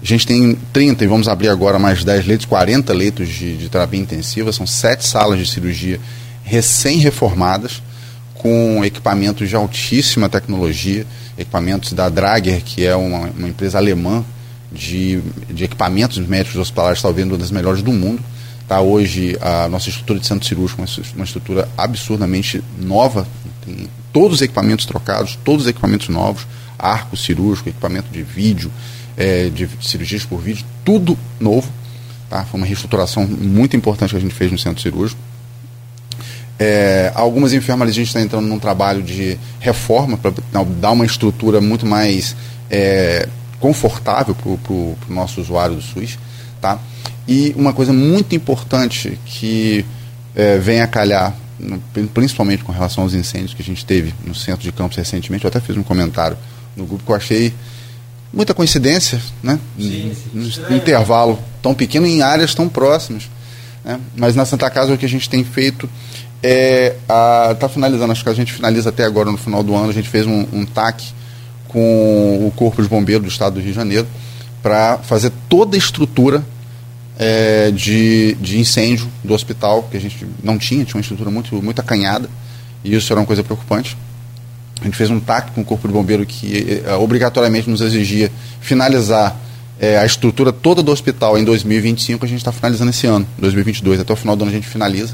A 0.01 0.05
gente 0.05 0.27
tem 0.27 0.55
30 0.71 1.03
e 1.03 1.07
vamos 1.07 1.27
abrir 1.27 1.49
agora 1.49 1.79
mais 1.79 2.03
10 2.03 2.27
leitos, 2.27 2.45
40 2.45 2.93
leitos 2.93 3.27
de, 3.27 3.57
de 3.57 3.69
terapia 3.69 3.99
intensiva, 3.99 4.51
são 4.51 4.67
sete 4.67 5.05
salas 5.05 5.39
de 5.39 5.49
cirurgia 5.49 5.99
recém-reformadas, 6.43 7.81
com 8.35 8.83
equipamentos 8.83 9.47
de 9.47 9.55
altíssima 9.55 10.27
tecnologia, 10.27 11.07
equipamentos 11.37 11.93
da 11.93 12.09
Drager, 12.09 12.61
que 12.63 12.85
é 12.85 12.95
uma, 12.95 13.29
uma 13.29 13.49
empresa 13.49 13.77
alemã 13.77 14.23
de, 14.71 15.21
de 15.49 15.63
equipamentos 15.63 16.17
médicos 16.17 16.59
hospitalares, 16.59 17.01
talvez 17.01 17.27
uma 17.27 17.37
das 17.37 17.51
melhores 17.51 17.81
do 17.81 17.91
mundo. 17.91 18.23
Tá 18.67 18.79
hoje 18.79 19.37
a 19.41 19.67
nossa 19.67 19.89
estrutura 19.89 20.19
de 20.19 20.25
centro 20.25 20.47
cirúrgico, 20.47 20.81
uma, 20.81 20.87
uma 21.15 21.25
estrutura 21.25 21.67
absurdamente 21.77 22.63
nova, 22.79 23.27
tem 23.65 23.87
todos 24.11 24.37
os 24.37 24.41
equipamentos 24.41 24.85
trocados, 24.85 25.37
todos 25.43 25.63
os 25.63 25.67
equipamentos 25.67 26.07
novos, 26.09 26.47
arco 26.77 27.17
cirúrgico, 27.17 27.69
equipamento 27.69 28.09
de 28.11 28.23
vídeo, 28.23 28.71
é, 29.17 29.49
de 29.49 29.67
cirurgias 29.81 30.25
por 30.25 30.39
vídeo, 30.39 30.65
tudo 30.85 31.17
novo. 31.39 31.69
Tá? 32.29 32.45
Foi 32.45 32.59
uma 32.59 32.65
reestruturação 32.65 33.27
muito 33.27 33.75
importante 33.75 34.11
que 34.11 34.17
a 34.17 34.19
gente 34.19 34.33
fez 34.33 34.51
no 34.51 34.57
centro 34.57 34.81
cirúrgico. 34.81 35.19
É, 36.65 37.11
algumas 37.13 37.51
enfermarias 37.51 37.93
a 37.93 37.99
gente 37.99 38.07
está 38.07 38.21
entrando 38.21 38.47
num 38.47 38.57
trabalho 38.57 39.03
de 39.03 39.37
reforma 39.59 40.15
para 40.15 40.31
dar 40.79 40.91
uma 40.91 41.05
estrutura 41.05 41.59
muito 41.59 41.85
mais 41.85 42.37
é, 42.71 43.27
confortável 43.59 44.33
para 44.33 44.49
o 44.49 44.97
nosso 45.09 45.41
usuário 45.41 45.75
do 45.75 45.81
SUS. 45.81 46.17
Tá? 46.61 46.79
E 47.27 47.53
uma 47.57 47.73
coisa 47.73 47.91
muito 47.91 48.33
importante 48.33 49.19
que 49.25 49.85
é, 50.33 50.57
vem 50.57 50.79
a 50.79 50.87
calhar, 50.87 51.35
principalmente 52.13 52.63
com 52.63 52.71
relação 52.71 53.03
aos 53.03 53.13
incêndios 53.13 53.53
que 53.53 53.61
a 53.61 53.65
gente 53.65 53.85
teve 53.85 54.13
no 54.25 54.33
centro 54.33 54.63
de 54.63 54.71
Campos 54.71 54.95
recentemente, 54.95 55.43
eu 55.43 55.49
até 55.49 55.59
fiz 55.59 55.75
um 55.75 55.83
comentário 55.83 56.37
no 56.77 56.85
grupo 56.85 57.03
que 57.03 57.11
eu 57.11 57.15
achei 57.15 57.53
muita 58.31 58.53
coincidência, 58.53 59.19
né? 59.43 59.59
Sim, 59.77 60.15
sim. 60.15 60.61
Um 60.69 60.77
intervalo 60.77 61.37
tão 61.61 61.73
pequeno 61.73 62.07
em 62.07 62.21
áreas 62.21 62.55
tão 62.55 62.69
próximas. 62.69 63.29
Né? 63.83 63.99
Mas 64.15 64.33
na 64.33 64.45
Santa 64.45 64.69
Casa 64.69 64.93
o 64.93 64.97
que 64.97 65.05
a 65.05 65.09
gente 65.09 65.29
tem 65.29 65.43
feito 65.43 65.89
é 66.43 66.95
está 67.51 67.69
finalizando, 67.69 68.11
acho 68.11 68.23
que 68.23 68.29
a 68.29 68.33
gente 68.33 68.51
finaliza 68.51 68.89
até 68.89 69.05
agora 69.05 69.31
no 69.31 69.37
final 69.37 69.63
do 69.63 69.73
ano, 69.73 69.89
a 69.89 69.93
gente 69.93 70.09
fez 70.09 70.27
um, 70.27 70.45
um 70.51 70.65
TAC 70.65 71.13
com 71.67 72.45
o 72.45 72.51
Corpo 72.55 72.81
de 72.81 72.87
Bombeiro 72.87 73.23
do 73.23 73.29
Estado 73.29 73.53
do 73.53 73.59
Rio 73.59 73.69
de 73.69 73.75
Janeiro 73.75 74.07
para 74.61 74.97
fazer 74.99 75.31
toda 75.49 75.75
a 75.75 75.79
estrutura 75.79 76.43
é, 77.17 77.71
de, 77.71 78.35
de 78.35 78.59
incêndio 78.59 79.07
do 79.23 79.33
hospital, 79.33 79.83
que 79.89 79.97
a 79.97 79.99
gente 79.99 80.25
não 80.43 80.57
tinha, 80.57 80.83
tinha 80.85 80.97
uma 80.97 81.01
estrutura 81.01 81.29
muito, 81.31 81.61
muito 81.61 81.79
acanhada, 81.79 82.29
e 82.83 82.95
isso 82.95 83.11
era 83.11 83.19
uma 83.19 83.25
coisa 83.25 83.43
preocupante. 83.43 83.97
A 84.81 84.85
gente 84.85 84.97
fez 84.97 85.09
um 85.09 85.19
TAC 85.19 85.51
com 85.51 85.61
o 85.61 85.65
Corpo 85.65 85.87
de 85.87 85.93
Bombeiro 85.93 86.25
que 86.25 86.83
é, 86.85 86.93
obrigatoriamente 86.95 87.69
nos 87.69 87.81
exigia 87.81 88.31
finalizar 88.59 89.39
é, 89.79 89.97
a 89.97 90.05
estrutura 90.05 90.51
toda 90.51 90.83
do 90.83 90.91
hospital 90.91 91.37
em 91.37 91.43
2025, 91.43 92.25
a 92.25 92.27
gente 92.27 92.39
está 92.39 92.51
finalizando 92.51 92.89
esse 92.89 93.07
ano, 93.07 93.27
2022, 93.37 93.99
até 93.99 94.13
o 94.13 94.15
final 94.15 94.35
do 94.35 94.43
ano 94.43 94.51
a 94.51 94.53
gente 94.53 94.67
finaliza, 94.67 95.13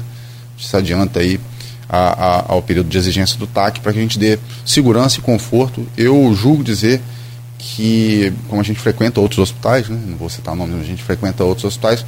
se 0.60 0.76
adianta 0.76 1.20
aí 1.20 1.40
a, 1.88 1.98
a, 1.98 2.52
ao 2.52 2.62
período 2.62 2.88
de 2.88 2.96
exigência 2.96 3.38
do 3.38 3.46
TAC 3.46 3.80
para 3.80 3.92
que 3.92 3.98
a 3.98 4.02
gente 4.02 4.18
dê 4.18 4.38
segurança 4.64 5.18
e 5.18 5.22
conforto. 5.22 5.86
Eu 5.96 6.32
julgo 6.34 6.62
dizer 6.62 7.00
que, 7.58 8.32
como 8.48 8.60
a 8.60 8.64
gente 8.64 8.80
frequenta 8.80 9.20
outros 9.20 9.38
hospitais, 9.38 9.88
né, 9.88 10.00
não 10.06 10.16
vou 10.16 10.30
citar 10.30 10.54
nomes, 10.54 10.80
a 10.80 10.84
gente 10.84 11.02
frequenta 11.02 11.44
outros 11.44 11.64
hospitais, 11.64 12.04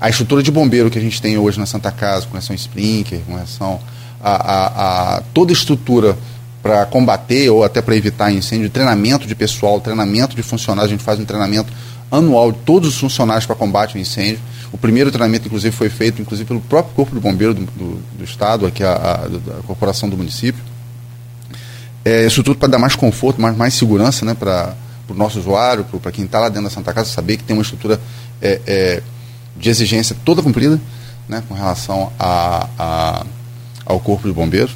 a 0.00 0.08
estrutura 0.08 0.42
de 0.42 0.50
bombeiro 0.50 0.90
que 0.90 0.98
a 0.98 1.02
gente 1.02 1.20
tem 1.20 1.36
hoje 1.38 1.58
na 1.58 1.66
Santa 1.66 1.90
Casa, 1.90 2.26
com 2.26 2.32
relação 2.32 2.54
a 2.54 2.56
Sprinkler, 2.56 3.20
com 3.22 3.32
relação 3.32 3.80
a, 4.22 5.16
a 5.16 5.22
toda 5.34 5.52
a 5.52 5.54
estrutura 5.54 6.16
para 6.62 6.86
combater 6.86 7.50
ou 7.50 7.64
até 7.64 7.82
para 7.82 7.96
evitar 7.96 8.30
incêndio, 8.30 8.70
treinamento 8.70 9.26
de 9.26 9.34
pessoal, 9.34 9.80
treinamento 9.80 10.36
de 10.36 10.42
funcionários, 10.42 10.92
a 10.92 10.94
gente 10.96 11.04
faz 11.04 11.18
um 11.18 11.24
treinamento 11.24 11.72
anual 12.10 12.52
de 12.52 12.58
todos 12.58 12.90
os 12.90 12.98
funcionários 12.98 13.46
para 13.46 13.56
combate 13.56 13.96
ao 13.96 14.00
incêndio. 14.00 14.38
O 14.72 14.78
primeiro 14.78 15.10
treinamento, 15.10 15.46
inclusive, 15.46 15.74
foi 15.76 15.90
feito 15.90 16.22
inclusive 16.22 16.48
pelo 16.48 16.60
próprio 16.60 16.94
Corpo 16.94 17.14
de 17.14 17.20
Bombeiro 17.20 17.52
do, 17.52 17.66
do, 17.66 18.02
do 18.16 18.24
Estado, 18.24 18.66
aqui 18.66 18.82
a, 18.82 18.92
a, 18.92 19.14
a, 19.58 19.62
corporação 19.66 20.08
do 20.08 20.16
município. 20.16 20.62
É, 22.04 22.24
isso 22.26 22.42
tudo 22.42 22.58
para 22.58 22.68
dar 22.68 22.78
mais 22.78 22.96
conforto, 22.96 23.40
mais, 23.40 23.56
mais 23.56 23.74
segurança 23.74 24.24
né, 24.24 24.34
para 24.34 24.74
o 25.08 25.14
nosso 25.14 25.38
usuário, 25.38 25.84
para 25.84 26.10
quem 26.10 26.24
está 26.24 26.40
lá 26.40 26.48
dentro 26.48 26.64
da 26.64 26.70
Santa 26.70 26.92
Casa, 26.92 27.10
saber 27.10 27.36
que 27.36 27.44
tem 27.44 27.54
uma 27.54 27.62
estrutura 27.62 28.00
é, 28.40 28.60
é, 28.66 29.02
de 29.56 29.68
exigência 29.68 30.16
toda 30.24 30.42
cumprida 30.42 30.80
né, 31.28 31.42
com 31.46 31.54
relação 31.54 32.10
a, 32.18 32.66
a, 32.78 33.26
ao 33.84 34.00
Corpo 34.00 34.26
de 34.26 34.34
Bombeiros. 34.34 34.74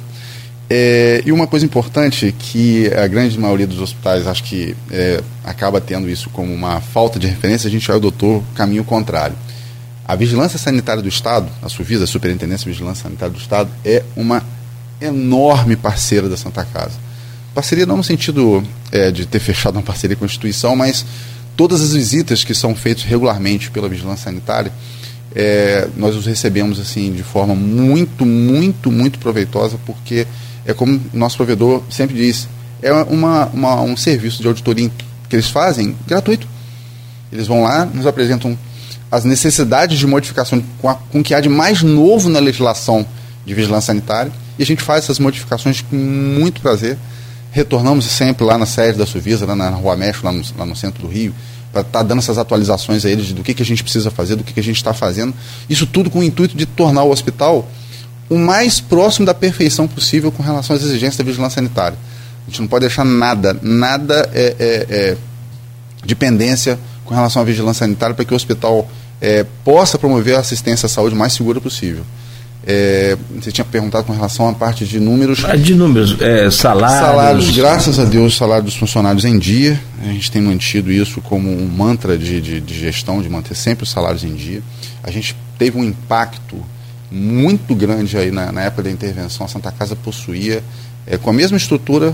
É, 0.69 1.23
e 1.25 1.31
uma 1.31 1.47
coisa 1.47 1.65
importante 1.65 2.35
que 2.37 2.91
a 2.93 3.07
grande 3.07 3.39
maioria 3.39 3.65
dos 3.65 3.79
hospitais 3.79 4.27
acho 4.27 4.43
que 4.43 4.75
é, 4.91 5.23
acaba 5.43 5.79
tendo 5.79 6.09
isso 6.09 6.29
como 6.29 6.53
uma 6.53 6.81
falta 6.81 7.17
de 7.17 7.25
referência, 7.25 7.67
a 7.67 7.71
gente 7.71 7.87
vai 7.87 7.95
ao 7.95 8.01
doutor 8.01 8.43
caminho 8.53 8.83
contrário. 8.83 9.35
A 10.07 10.15
Vigilância 10.15 10.57
Sanitária 10.57 11.03
do 11.03 11.09
Estado, 11.09 11.49
a 11.61 11.67
SUVISA, 11.67 12.05
a 12.05 12.07
Superintendência 12.07 12.63
de 12.63 12.71
Vigilância 12.71 13.03
Sanitária 13.03 13.33
do 13.33 13.39
Estado, 13.39 13.69
é 13.83 14.03
uma 14.15 14.41
enorme 15.01 15.75
parceira 15.75 16.29
da 16.29 16.37
Santa 16.37 16.63
Casa. 16.63 16.97
Parceria 17.53 17.85
não 17.85 17.97
no 17.97 18.03
sentido 18.03 18.63
é, 18.91 19.11
de 19.11 19.25
ter 19.25 19.39
fechado 19.39 19.75
uma 19.75 19.83
parceria 19.83 20.15
com 20.15 20.23
a 20.23 20.27
instituição, 20.27 20.75
mas 20.77 21.05
todas 21.57 21.81
as 21.81 21.91
visitas 21.91 22.43
que 22.45 22.53
são 22.53 22.73
feitas 22.73 23.03
regularmente 23.03 23.69
pela 23.69 23.89
Vigilância 23.89 24.25
Sanitária, 24.25 24.71
é, 25.35 25.89
nós 25.97 26.15
os 26.15 26.25
recebemos 26.25 26.79
assim 26.79 27.11
de 27.11 27.23
forma 27.23 27.53
muito, 27.53 28.25
muito, 28.25 28.89
muito 28.89 29.19
proveitosa, 29.19 29.77
porque 29.85 30.25
é 30.65 30.73
como 30.73 31.01
o 31.13 31.17
nosso 31.17 31.35
provedor 31.35 31.83
sempre 31.89 32.15
diz, 32.15 32.47
é 32.81 32.93
uma, 32.93 33.47
uma, 33.47 33.81
um 33.81 33.97
serviço 33.97 34.41
de 34.41 34.47
auditoria 34.47 34.89
que 35.27 35.35
eles 35.35 35.49
fazem 35.49 35.95
gratuito. 36.07 36.47
Eles 37.31 37.45
vão 37.45 37.63
lá, 37.63 37.85
nos 37.85 38.05
apresentam 38.05 38.57
as 39.11 39.23
necessidades 39.23 39.97
de 39.97 40.05
modificação 40.05 40.61
com, 40.79 40.89
a, 40.89 40.95
com 40.95 41.19
o 41.19 41.23
que 41.23 41.33
há 41.33 41.39
de 41.39 41.49
mais 41.49 41.81
novo 41.81 42.29
na 42.29 42.39
legislação 42.39 43.05
de 43.45 43.53
vigilância 43.53 43.87
sanitária 43.87 44.31
e 44.59 44.63
a 44.63 44.65
gente 44.65 44.81
faz 44.81 45.05
essas 45.05 45.19
modificações 45.19 45.81
com 45.81 45.95
muito 45.95 46.61
prazer. 46.61 46.97
Retornamos 47.51 48.05
sempre 48.05 48.45
lá 48.45 48.57
na 48.57 48.65
sede 48.65 48.97
da 48.97 49.05
Suvisa, 49.05 49.45
lá 49.45 49.55
na 49.55 49.69
Rua 49.69 49.95
México, 49.95 50.25
lá 50.25 50.31
no, 50.31 50.43
lá 50.57 50.65
no 50.65 50.75
centro 50.75 51.01
do 51.01 51.07
Rio, 51.07 51.33
para 51.71 51.81
estar 51.81 51.99
tá 51.99 52.03
dando 52.03 52.19
essas 52.19 52.37
atualizações 52.37 53.05
a 53.05 53.09
eles 53.09 53.31
do 53.31 53.43
que, 53.43 53.53
que 53.53 53.63
a 53.63 53.65
gente 53.65 53.83
precisa 53.83 54.11
fazer, 54.11 54.35
do 54.35 54.43
que, 54.43 54.53
que 54.53 54.59
a 54.59 54.63
gente 54.63 54.77
está 54.77 54.93
fazendo. 54.93 55.33
Isso 55.69 55.85
tudo 55.85 56.09
com 56.09 56.19
o 56.19 56.23
intuito 56.23 56.57
de 56.57 56.65
tornar 56.65 57.03
o 57.03 57.11
hospital 57.11 57.67
o 58.29 58.37
mais 58.37 58.81
próximo 58.81 59.25
da 59.25 59.33
perfeição 59.33 59.87
possível 59.87 60.31
com 60.31 60.43
relação 60.43 60.75
às 60.75 60.83
exigências 60.83 61.15
da 61.17 61.23
vigilância 61.23 61.55
sanitária. 61.55 61.97
A 62.45 62.49
gente 62.49 62.59
não 62.61 62.67
pode 62.67 62.85
deixar 62.85 63.05
nada, 63.05 63.57
nada 63.61 64.29
é, 64.33 64.55
é, 64.59 64.85
é 64.89 65.17
de 66.05 66.15
pendência 66.15 66.77
com 67.07 67.15
relação 67.15 67.41
à 67.41 67.45
vigilância 67.45 67.85
sanitária 67.85 68.13
para 68.13 68.25
que 68.25 68.33
o 68.33 68.35
hospital 68.35 68.87
é, 69.19 69.45
possa 69.63 69.97
promover 69.97 70.35
a 70.35 70.39
assistência 70.39 70.85
à 70.85 70.89
saúde 70.89 71.15
mais 71.15 71.33
segura 71.33 71.59
possível. 71.59 72.03
É, 72.69 73.17
você 73.33 73.49
tinha 73.49 73.63
perguntado 73.63 74.03
com 74.03 74.11
relação 74.11 74.49
à 74.49 74.53
parte 74.53 74.85
de 74.85 74.99
números. 74.99 75.45
Ah, 75.45 75.55
de 75.55 75.73
números, 75.73 76.17
é, 76.19 76.51
salários. 76.51 76.99
Salários, 76.99 77.55
graças 77.55 77.97
a 77.97 78.03
Deus, 78.03 78.35
salário 78.35 78.65
dos 78.65 78.75
funcionários 78.75 79.23
em 79.23 79.39
dia. 79.39 79.79
A 80.03 80.07
gente 80.07 80.29
tem 80.29 80.41
mantido 80.41 80.91
isso 80.91 81.21
como 81.21 81.49
um 81.49 81.65
mantra 81.65 82.17
de, 82.17 82.41
de, 82.41 82.59
de 82.59 82.77
gestão, 82.77 83.21
de 83.21 83.29
manter 83.29 83.55
sempre 83.55 83.83
os 83.83 83.89
salários 83.89 84.25
em 84.25 84.35
dia. 84.35 84.61
A 85.01 85.09
gente 85.09 85.33
teve 85.57 85.77
um 85.77 85.83
impacto 85.83 86.57
muito 87.09 87.73
grande 87.73 88.17
aí 88.17 88.31
na, 88.31 88.51
na 88.51 88.63
época 88.63 88.83
da 88.83 88.91
intervenção. 88.91 89.45
A 89.45 89.49
Santa 89.49 89.71
Casa 89.71 89.95
possuía, 89.95 90.61
é, 91.05 91.17
com 91.17 91.29
a 91.29 91.33
mesma 91.33 91.55
estrutura, 91.55 92.13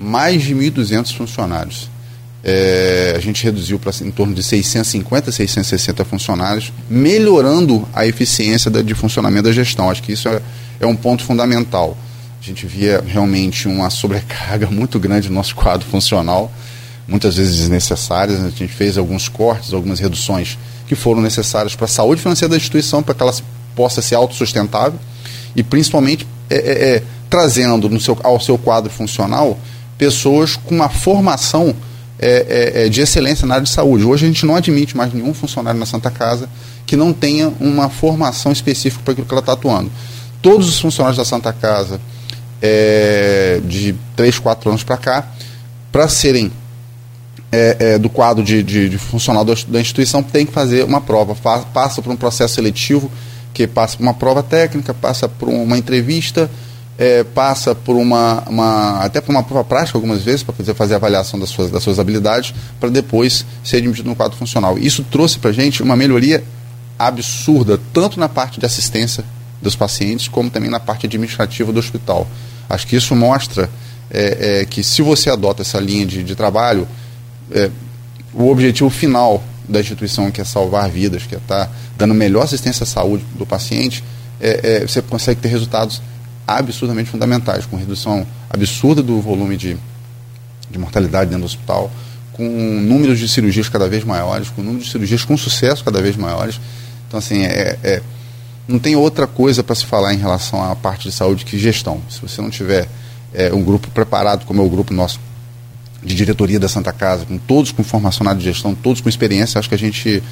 mais 0.00 0.42
de 0.42 0.52
1.200 0.52 1.14
funcionários. 1.14 1.91
É, 2.44 3.14
a 3.16 3.20
gente 3.20 3.44
reduziu 3.44 3.78
para 3.78 3.92
em 4.02 4.10
torno 4.10 4.34
de 4.34 4.42
650, 4.42 5.30
660 5.30 6.04
funcionários, 6.04 6.72
melhorando 6.90 7.86
a 7.94 8.04
eficiência 8.04 8.70
da, 8.70 8.82
de 8.82 8.94
funcionamento 8.94 9.44
da 9.44 9.52
gestão. 9.52 9.88
Acho 9.88 10.02
que 10.02 10.12
isso 10.12 10.28
é, 10.28 10.40
é 10.80 10.86
um 10.86 10.96
ponto 10.96 11.22
fundamental. 11.22 11.96
a 12.40 12.44
gente 12.44 12.66
via 12.66 13.02
realmente 13.06 13.68
uma 13.68 13.90
sobrecarga 13.90 14.66
muito 14.70 14.98
grande 14.98 15.28
no 15.28 15.36
nosso 15.36 15.54
quadro 15.54 15.86
funcional, 15.86 16.50
muitas 17.06 17.36
vezes 17.36 17.56
desnecessárias. 17.58 18.40
A 18.40 18.50
gente 18.50 18.68
fez 18.68 18.98
alguns 18.98 19.28
cortes, 19.28 19.72
algumas 19.72 20.00
reduções 20.00 20.58
que 20.88 20.96
foram 20.96 21.22
necessárias 21.22 21.76
para 21.76 21.84
a 21.84 21.88
saúde 21.88 22.20
financeira 22.20 22.50
da 22.50 22.56
instituição, 22.56 23.04
para 23.04 23.14
que 23.14 23.22
ela 23.22 23.34
possa 23.76 24.02
ser 24.02 24.16
autossustentável 24.16 24.98
e 25.54 25.62
principalmente 25.62 26.26
é, 26.50 26.56
é, 26.56 26.96
é, 26.96 27.02
trazendo 27.30 27.88
no 27.88 28.00
seu, 28.00 28.18
ao 28.22 28.40
seu 28.40 28.58
quadro 28.58 28.90
funcional 28.90 29.58
pessoas 29.96 30.56
com 30.56 30.74
uma 30.74 30.88
formação 30.88 31.74
é, 32.24 32.46
é, 32.48 32.86
é, 32.86 32.88
de 32.88 33.00
excelência 33.00 33.44
na 33.48 33.54
área 33.54 33.64
de 33.64 33.70
saúde. 33.70 34.04
Hoje 34.04 34.24
a 34.24 34.28
gente 34.28 34.46
não 34.46 34.54
admite 34.54 34.96
mais 34.96 35.12
nenhum 35.12 35.34
funcionário 35.34 35.80
na 35.80 35.84
Santa 35.84 36.08
Casa 36.08 36.48
que 36.86 36.96
não 36.96 37.12
tenha 37.12 37.52
uma 37.58 37.90
formação 37.90 38.52
específica 38.52 39.02
para 39.02 39.12
aquilo 39.12 39.26
que 39.26 39.34
ela 39.34 39.40
está 39.40 39.54
atuando. 39.54 39.90
Todos 40.40 40.68
os 40.68 40.78
funcionários 40.78 41.16
da 41.16 41.24
Santa 41.24 41.52
Casa, 41.52 42.00
é, 42.60 43.60
de 43.64 43.96
3, 44.14 44.38
4 44.38 44.70
anos 44.70 44.84
para 44.84 44.96
cá, 44.96 45.26
para 45.90 46.08
serem 46.08 46.52
é, 47.50 47.76
é, 47.78 47.98
do 47.98 48.08
quadro 48.08 48.44
de, 48.44 48.62
de, 48.62 48.88
de 48.88 48.98
funcional 48.98 49.44
da 49.44 49.80
instituição, 49.80 50.22
tem 50.22 50.46
que 50.46 50.52
fazer 50.52 50.84
uma 50.84 51.00
prova. 51.00 51.34
Passa 51.74 52.00
por 52.00 52.12
um 52.12 52.16
processo 52.16 52.54
seletivo, 52.54 53.10
que 53.52 53.66
passa 53.66 53.96
por 53.96 54.04
uma 54.04 54.14
prova 54.14 54.44
técnica, 54.44 54.94
passa 54.94 55.28
por 55.28 55.48
uma 55.48 55.76
entrevista, 55.76 56.48
é, 56.98 57.24
passa 57.24 57.74
por 57.74 57.96
uma, 57.96 58.42
uma, 58.48 59.00
até 59.00 59.20
por 59.20 59.32
uma 59.32 59.42
prova 59.42 59.64
prática 59.64 59.96
algumas 59.96 60.22
vezes, 60.22 60.42
para 60.42 60.54
fazer, 60.54 60.74
fazer 60.74 60.94
a 60.94 60.96
avaliação 60.96 61.38
das 61.38 61.48
suas, 61.48 61.70
das 61.70 61.82
suas 61.82 61.98
habilidades, 61.98 62.54
para 62.78 62.90
depois 62.90 63.44
ser 63.64 63.78
admitido 63.78 64.08
no 64.08 64.16
quadro 64.16 64.36
funcional. 64.36 64.78
Isso 64.78 65.04
trouxe 65.04 65.38
para 65.38 65.50
a 65.50 65.52
gente 65.52 65.82
uma 65.82 65.96
melhoria 65.96 66.44
absurda, 66.98 67.80
tanto 67.92 68.20
na 68.20 68.28
parte 68.28 68.60
de 68.60 68.66
assistência 68.66 69.24
dos 69.60 69.74
pacientes, 69.74 70.28
como 70.28 70.50
também 70.50 70.70
na 70.70 70.80
parte 70.80 71.06
administrativa 71.06 71.72
do 71.72 71.78
hospital. 71.78 72.26
Acho 72.68 72.86
que 72.86 72.96
isso 72.96 73.14
mostra 73.14 73.70
é, 74.10 74.60
é, 74.60 74.64
que 74.64 74.84
se 74.84 75.02
você 75.02 75.30
adota 75.30 75.62
essa 75.62 75.78
linha 75.78 76.04
de, 76.04 76.22
de 76.22 76.34
trabalho, 76.34 76.86
é, 77.50 77.70
o 78.34 78.48
objetivo 78.48 78.90
final 78.90 79.42
da 79.68 79.80
instituição, 79.80 80.30
que 80.30 80.40
é 80.40 80.44
salvar 80.44 80.90
vidas, 80.90 81.24
que 81.24 81.34
é 81.34 81.38
estar 81.38 81.66
tá 81.66 81.72
dando 81.96 82.14
melhor 82.14 82.42
assistência 82.42 82.84
à 82.84 82.86
saúde 82.86 83.24
do 83.36 83.46
paciente, 83.46 84.02
é, 84.40 84.80
é, 84.82 84.86
você 84.86 85.00
consegue 85.00 85.40
ter 85.40 85.48
resultados 85.48 86.02
absurdamente 86.46 87.10
fundamentais, 87.10 87.66
com 87.66 87.76
redução 87.76 88.26
absurda 88.50 89.02
do 89.02 89.20
volume 89.20 89.56
de, 89.56 89.76
de 90.70 90.78
mortalidade 90.78 91.30
dentro 91.30 91.42
do 91.42 91.46
hospital, 91.46 91.90
com 92.32 92.44
números 92.44 93.18
de 93.18 93.28
cirurgias 93.28 93.68
cada 93.68 93.88
vez 93.88 94.04
maiores, 94.04 94.48
com 94.50 94.62
números 94.62 94.86
de 94.86 94.92
cirurgias 94.92 95.24
com 95.24 95.36
sucesso 95.36 95.84
cada 95.84 96.00
vez 96.00 96.16
maiores. 96.16 96.60
Então, 97.06 97.18
assim, 97.18 97.44
é, 97.44 97.78
é 97.82 98.02
não 98.66 98.78
tem 98.78 98.94
outra 98.94 99.26
coisa 99.26 99.62
para 99.62 99.74
se 99.74 99.84
falar 99.84 100.14
em 100.14 100.18
relação 100.18 100.62
à 100.62 100.74
parte 100.74 101.08
de 101.08 101.14
saúde 101.14 101.44
que 101.44 101.58
gestão. 101.58 102.00
Se 102.08 102.20
você 102.22 102.40
não 102.40 102.48
tiver 102.48 102.88
é, 103.34 103.52
um 103.52 103.62
grupo 103.62 103.90
preparado, 103.90 104.46
como 104.46 104.62
é 104.62 104.64
o 104.64 104.68
grupo 104.68 104.94
nosso 104.94 105.20
de 106.02 106.14
diretoria 106.14 106.58
da 106.58 106.68
Santa 106.68 106.92
Casa, 106.92 107.24
com 107.24 107.38
todos 107.38 107.70
com 107.70 107.84
formação 107.84 108.26
de 108.36 108.44
gestão, 108.44 108.74
todos 108.74 109.00
com 109.00 109.08
experiência, 109.08 109.58
acho 109.58 109.68
que 109.68 109.74
a 109.74 109.78
gente 109.78 110.22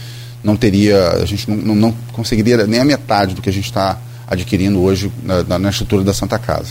não 0.43 0.57
teria, 0.57 1.11
a 1.11 1.25
gente 1.25 1.49
não, 1.49 1.57
não, 1.57 1.75
não 1.75 1.97
conseguiria 2.13 2.67
nem 2.67 2.81
a 2.81 2.85
metade 2.85 3.35
do 3.35 3.43
que 3.43 3.49
a 3.49 3.53
gente 3.53 3.67
está 3.67 3.99
adquirindo 4.31 4.81
hoje 4.81 5.11
na, 5.23 5.59
na, 5.59 5.71
estrutura 5.71 6.05
da 6.05 6.15
Santa 6.15 6.39
Casa. 6.39 6.71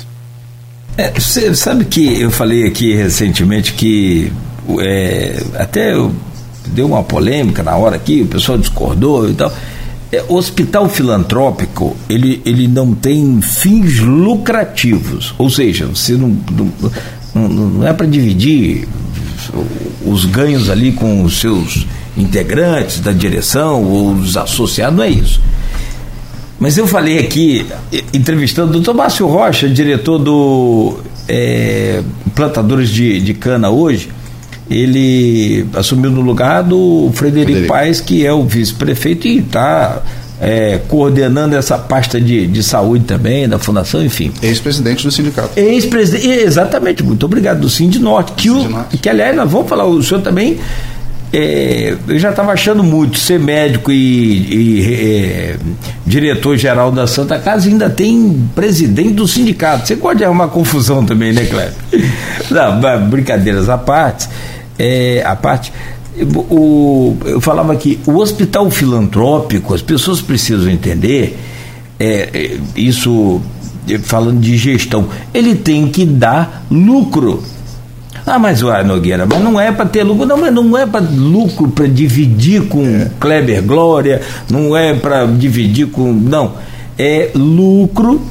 É, 0.98 1.12
você 1.12 1.54
sabe 1.54 1.86
que 1.86 2.22
eu 2.22 2.32
falei 2.32 2.66
aqui 2.66 2.96
recentemente 2.96 3.74
que 3.74 4.32
é, 4.80 5.44
até 5.56 5.94
eu, 5.94 6.14
deu 6.68 6.88
uma 6.88 7.04
polêmica 7.04 7.62
na 7.62 7.76
hora 7.76 7.98
aqui, 7.98 8.22
o 8.22 8.28
pessoal 8.28 8.58
discordou 8.58 9.30
e 9.30 9.34
tal. 9.34 9.52
É, 10.12 10.24
hospital 10.28 10.90
filantrópico 10.90 11.96
ele, 12.10 12.42
ele 12.44 12.68
não 12.68 12.96
tem 12.96 13.42
fins 13.42 14.00
lucrativos, 14.00 15.36
ou 15.38 15.50
seja, 15.50 15.86
você 15.86 16.14
não, 16.14 16.36
não, 17.36 17.48
não 17.48 17.88
é 17.88 17.94
para 17.94 18.08
dividir 18.08 18.88
os 20.06 20.26
ganhos 20.26 20.70
ali 20.70 20.92
com 20.92 21.24
os 21.24 21.40
seus 21.40 21.86
integrantes 22.18 23.00
da 23.00 23.12
direção 23.12 23.84
ou 23.84 24.14
os 24.14 24.36
associados, 24.36 24.98
não 24.98 25.04
é 25.04 25.10
isso. 25.10 25.42
Mas 26.60 26.78
eu 26.78 26.86
falei 26.86 27.20
aqui, 27.20 27.66
entrevistando 28.14 28.70
o 28.70 28.74
doutor 28.74 28.94
Márcio 28.94 29.26
Rocha, 29.28 29.70
diretor 29.70 30.18
do 30.18 31.00
é, 31.28 32.02
Plantadores 32.36 32.90
de, 32.90 33.22
de 33.22 33.34
Cana 33.34 33.70
hoje, 33.70 34.10
ele 34.70 35.66
assumiu 35.74 36.12
no 36.12 36.22
lugar 36.22 36.64
do 36.64 37.10
Frederico, 37.14 37.52
Frederico. 37.52 37.74
Paes, 37.74 38.02
que 38.02 38.26
é 38.26 38.34
o 38.34 38.44
vice-prefeito 38.44 39.28
e 39.28 39.40
está 39.40 40.02
é, 40.40 40.80
coordenando 40.88 41.56
essa 41.56 41.78
pasta 41.78 42.20
de, 42.20 42.46
de 42.46 42.62
saúde 42.62 43.06
também, 43.06 43.48
da 43.48 43.58
fundação, 43.58 44.04
enfim. 44.04 44.32
Ex-presidente 44.42 45.06
do 45.06 45.12
sindicato. 45.12 45.58
Ex-presidente, 45.58 46.28
exatamente, 46.28 47.04
muito 47.04 47.26
obrigado, 47.26 47.62
do 47.62 47.70
Sind 47.70 47.96
Norte, 47.96 48.34
que, 48.34 48.50
o, 48.50 48.86
que 49.02 49.10
aliás, 49.10 49.36
nós 49.36 49.50
vamos 49.50 49.68
falar, 49.68 49.86
o 49.86 50.02
senhor 50.04 50.22
também 50.22 50.60
é, 51.32 51.96
eu 52.08 52.18
já 52.18 52.32
estava 52.32 52.52
achando 52.52 52.84
muito 52.84 53.20
ser 53.20 53.40
médico 53.40 53.92
e, 53.92 54.82
e 54.82 54.94
é, 54.94 55.58
diretor-geral 56.06 56.92
da 56.92 57.06
Santa 57.06 57.38
Casa 57.38 57.68
ainda 57.68 57.90
tem 57.90 58.48
presidente 58.56 59.12
do 59.12 59.28
sindicato. 59.28 59.88
Você 59.88 59.96
pode 59.96 60.24
arrumar 60.24 60.48
confusão 60.48 61.06
também, 61.06 61.32
né, 61.32 61.46
Cléber? 61.46 61.74
Não, 62.50 63.10
brincadeiras 63.10 63.70
à 63.70 63.78
parte, 63.78 64.28
é, 64.78 65.24
à 65.24 65.36
parte. 65.36 65.72
O, 66.50 67.16
eu 67.24 67.40
falava 67.40 67.76
que 67.76 68.00
o 68.06 68.18
hospital 68.18 68.70
filantrópico, 68.72 69.74
as 69.74 69.82
pessoas 69.82 70.22
precisam 70.22 70.70
entender, 70.70 71.38
é, 72.00 72.30
é 72.34 72.58
isso 72.76 73.40
falando 74.04 74.40
de 74.40 74.58
gestão, 74.58 75.08
ele 75.34 75.56
tem 75.56 75.88
que 75.88 76.06
dar 76.06 76.66
lucro 76.70 77.44
ah, 78.26 78.38
mas 78.38 78.62
o 78.62 78.72
Nogueira, 78.84 79.26
mas 79.26 79.42
não 79.42 79.60
é 79.60 79.72
para 79.72 79.86
ter 79.86 80.04
lucro, 80.04 80.26
não, 80.26 80.38
mas 80.38 80.54
não 80.54 80.78
é 80.78 80.86
para 80.86 81.02
lucro 81.02 81.70
para 81.70 81.88
dividir 81.88 82.68
com 82.68 82.86
é. 82.86 83.12
Kleber 83.20 83.64
Glória, 83.64 84.22
não 84.50 84.76
é 84.76 84.94
para 84.94 85.26
dividir 85.26 85.88
com. 85.88 86.12
Não. 86.12 86.54
É 86.98 87.32
lucro 87.34 88.22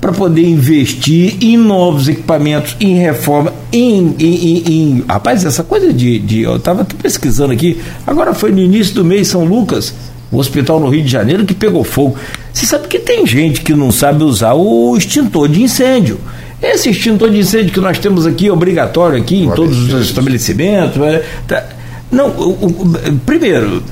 para 0.00 0.12
poder 0.12 0.46
investir 0.46 1.36
em 1.40 1.56
novos 1.56 2.08
equipamentos, 2.08 2.76
em 2.78 2.94
reforma, 2.94 3.52
em. 3.72 4.14
em, 4.18 4.34
em, 4.34 4.62
em... 4.66 5.04
Rapaz, 5.08 5.44
essa 5.44 5.64
coisa 5.64 5.92
de, 5.92 6.18
de. 6.18 6.42
Eu 6.42 6.56
estava 6.56 6.84
pesquisando 6.84 7.52
aqui, 7.52 7.80
agora 8.06 8.34
foi 8.34 8.52
no 8.52 8.60
início 8.60 8.94
do 8.94 9.04
mês 9.04 9.28
São 9.28 9.44
Lucas, 9.44 9.94
o 10.30 10.38
hospital 10.38 10.78
no 10.78 10.88
Rio 10.88 11.02
de 11.02 11.10
Janeiro 11.10 11.44
que 11.44 11.54
pegou 11.54 11.82
fogo. 11.82 12.16
Você 12.52 12.66
sabe 12.66 12.86
que 12.86 12.98
tem 12.98 13.26
gente 13.26 13.62
que 13.62 13.74
não 13.74 13.90
sabe 13.90 14.22
usar 14.22 14.54
o 14.54 14.96
extintor 14.96 15.48
de 15.48 15.62
incêndio. 15.62 16.18
Esse 16.60 16.90
extintor 16.90 17.30
de 17.30 17.38
incêndio 17.38 17.72
que 17.72 17.80
nós 17.80 17.98
temos 17.98 18.26
aqui, 18.26 18.50
obrigatório 18.50 19.18
aqui 19.18 19.44
em 19.44 19.50
todos 19.50 19.92
os 19.92 20.06
estabelecimentos. 20.06 21.00
É, 21.02 21.24
tá, 21.46 21.64
não, 22.10 22.28
o, 22.30 22.66
o, 22.66 23.18
primeiro, 23.24 23.82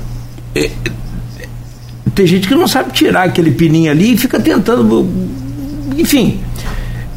é, 0.53 0.69
tem 2.13 2.27
gente 2.27 2.47
que 2.47 2.55
não 2.55 2.67
sabe 2.67 2.91
tirar 2.91 3.23
aquele 3.23 3.51
pininho 3.51 3.91
ali 3.91 4.13
e 4.13 4.17
fica 4.17 4.39
tentando. 4.39 5.07
Enfim, 5.97 6.41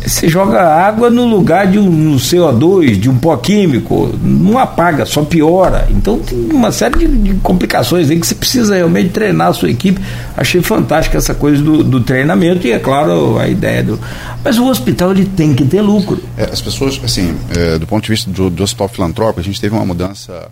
você 0.05 0.29
joga 0.29 0.63
água 0.63 1.11
no 1.11 1.27
lugar 1.27 1.67
de 1.67 1.79
um 1.79 2.17
CO2, 2.17 2.99
de 2.99 3.11
um 3.11 3.19
pó 3.19 3.37
químico, 3.37 4.11
não 4.23 4.59
apaga, 4.59 5.05
só 5.05 5.23
piora. 5.23 5.87
Então 5.91 6.19
tem 6.19 6.39
uma 6.51 6.73
série 6.73 6.99
de, 6.99 7.07
de 7.07 7.35
complicações 7.41 8.11
aí 8.11 8.19
que 8.19 8.27
você 8.27 8.35
precisa 8.35 8.75
realmente 8.75 9.11
treinar 9.11 9.49
a 9.49 9.53
sua 9.53 9.71
equipe. 9.71 10.01
Achei 10.37 10.63
fantástica 10.63 11.19
essa 11.19 11.35
coisa 11.35 11.63
do, 11.63 11.85
do 11.85 12.01
treinamento 12.01 12.67
e, 12.67 12.73
é 12.73 12.79
claro, 12.79 13.39
a 13.39 13.49
ideia 13.49 13.83
do. 13.83 14.01
Mas 14.43 14.59
o 14.59 14.67
hospital 14.67 15.13
ele 15.13 15.27
tem 15.27 15.55
que 15.55 15.65
ter 15.65 15.83
lucro. 15.83 16.23
É, 16.37 16.45
as 16.45 16.61
pessoas, 16.61 17.01
assim, 17.05 17.37
é, 17.57 17.79
do 17.79 17.87
ponto 17.87 18.03
de 18.03 18.11
vista 18.11 18.31
do, 18.31 18.49
do 18.49 18.63
hospital 18.63 18.89
filantrópico, 18.89 19.41
a 19.41 19.45
gente 19.45 19.61
teve 19.61 19.75
uma 19.75 19.85
mudança 19.85 20.51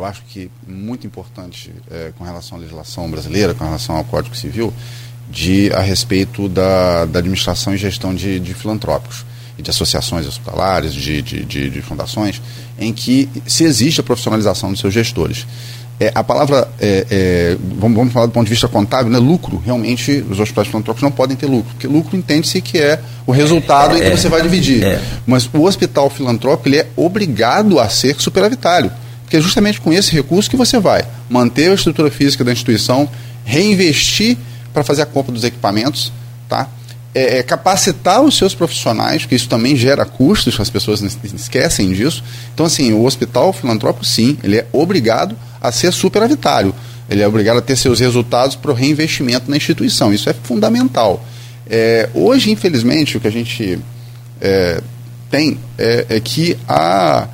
eu 0.00 0.04
acho 0.06 0.22
que 0.28 0.50
muito 0.66 1.06
importante 1.06 1.70
é, 1.90 2.10
com 2.16 2.24
relação 2.24 2.56
à 2.56 2.60
legislação 2.62 3.10
brasileira, 3.10 3.52
com 3.52 3.64
relação 3.64 3.96
ao 3.96 4.04
Código 4.04 4.34
Civil, 4.34 4.72
de 5.30 5.72
a 5.72 5.80
respeito 5.80 6.48
da, 6.48 7.04
da 7.06 7.20
administração 7.20 7.74
e 7.74 7.76
gestão 7.76 8.14
de, 8.14 8.40
de 8.40 8.52
filantrópicos 8.52 9.24
e 9.56 9.62
de 9.62 9.70
associações 9.70 10.26
hospitalares, 10.26 10.92
de, 10.92 11.22
de, 11.22 11.44
de, 11.44 11.70
de, 11.70 11.82
fundações, 11.82 12.42
em 12.78 12.92
que 12.92 13.28
se 13.46 13.64
existe 13.64 14.00
a 14.00 14.02
profissionalização 14.02 14.70
dos 14.70 14.80
seus 14.80 14.92
gestores. 14.92 15.46
É, 16.00 16.10
a 16.14 16.24
palavra, 16.24 16.66
é, 16.80 17.06
é, 17.10 17.56
vamos, 17.78 17.96
vamos, 17.96 18.12
falar 18.12 18.24
do 18.24 18.32
ponto 18.32 18.44
de 18.44 18.50
vista 18.50 18.66
contábil, 18.66 19.12
né? 19.12 19.18
lucro, 19.18 19.62
realmente 19.64 20.24
os 20.30 20.40
hospitais 20.40 20.66
filantrópicos 20.66 21.02
não 21.02 21.12
podem 21.12 21.36
ter 21.36 21.44
lucro, 21.44 21.70
porque 21.72 21.86
lucro 21.86 22.16
entende-se 22.16 22.62
que 22.62 22.78
é 22.78 22.98
o 23.26 23.32
resultado 23.32 23.96
em 23.96 24.00
que 24.00 24.06
é, 24.06 24.16
você 24.16 24.28
vai 24.28 24.40
dividir. 24.40 24.82
É. 24.82 24.98
Mas 25.26 25.48
o 25.52 25.62
hospital 25.62 26.08
filantrópico 26.08 26.70
ele 26.70 26.78
é 26.78 26.86
obrigado 26.96 27.78
a 27.78 27.86
ser 27.90 28.16
superavitário, 28.18 28.90
porque 29.22 29.36
é 29.36 29.40
justamente 29.42 29.78
com 29.78 29.92
esse 29.92 30.10
recurso 30.10 30.48
que 30.48 30.56
você 30.56 30.78
vai 30.78 31.04
manter 31.28 31.70
a 31.70 31.74
estrutura 31.74 32.10
física 32.10 32.42
da 32.42 32.50
instituição, 32.50 33.06
reinvestir 33.44 34.38
para 34.72 34.84
fazer 34.84 35.02
a 35.02 35.06
compra 35.06 35.32
dos 35.32 35.44
equipamentos, 35.44 36.12
tá? 36.48 36.68
É, 37.12 37.38
é, 37.38 37.42
capacitar 37.42 38.22
os 38.22 38.36
seus 38.36 38.54
profissionais, 38.54 39.22
porque 39.22 39.34
isso 39.34 39.48
também 39.48 39.74
gera 39.74 40.04
custos, 40.04 40.58
as 40.60 40.70
pessoas 40.70 41.02
esquecem 41.02 41.92
disso. 41.92 42.22
Então, 42.54 42.64
assim, 42.66 42.92
o 42.92 43.04
hospital 43.04 43.52
filantrópico, 43.52 44.04
sim, 44.04 44.38
ele 44.44 44.58
é 44.58 44.66
obrigado 44.72 45.36
a 45.60 45.72
ser 45.72 45.92
superavitário. 45.92 46.72
Ele 47.08 47.20
é 47.20 47.26
obrigado 47.26 47.58
a 47.58 47.60
ter 47.60 47.74
seus 47.74 47.98
resultados 47.98 48.54
para 48.54 48.70
o 48.70 48.74
reinvestimento 48.74 49.50
na 49.50 49.56
instituição. 49.56 50.14
Isso 50.14 50.30
é 50.30 50.32
fundamental. 50.32 51.24
É, 51.68 52.08
hoje, 52.14 52.52
infelizmente, 52.52 53.16
o 53.16 53.20
que 53.20 53.26
a 53.26 53.32
gente 53.32 53.80
é, 54.40 54.80
tem 55.28 55.58
é, 55.76 56.06
é, 56.08 56.20
que 56.20 56.56
a, 56.68 57.28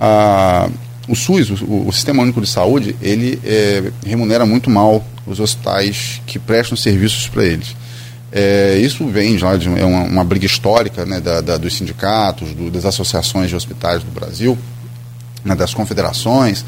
a, 0.00 0.68
o 1.12 1.14
SUS, 1.14 1.60
o, 1.60 1.88
o, 1.88 1.92
Sistema 1.92 2.22
Único 2.22 2.40
de 2.40 2.48
Saúde, 2.48 2.96
ele 3.02 3.38
é, 3.44 3.92
remunera 4.02 4.46
muito 4.46 4.70
mal 4.70 5.04
os 5.26 5.40
hospitais 5.40 6.22
que 6.26 6.38
prestam 6.38 6.74
serviços 6.74 7.28
para 7.28 7.44
eles. 7.44 7.76
É, 8.32 8.78
isso 8.78 9.06
vem 9.08 9.36
já 9.36 9.54
de 9.58 9.68
é 9.68 9.84
uma, 9.84 10.04
uma 10.04 10.24
briga 10.24 10.46
histórica 10.46 11.04
né, 11.04 11.20
da, 11.20 11.42
da, 11.42 11.58
dos 11.58 11.76
sindicatos, 11.76 12.54
do, 12.54 12.70
das 12.70 12.86
associações 12.86 13.50
de 13.50 13.54
hospitais 13.54 14.02
do 14.02 14.10
Brasil, 14.10 14.56
né, 15.44 15.54
das 15.54 15.74
confederações, 15.74 16.64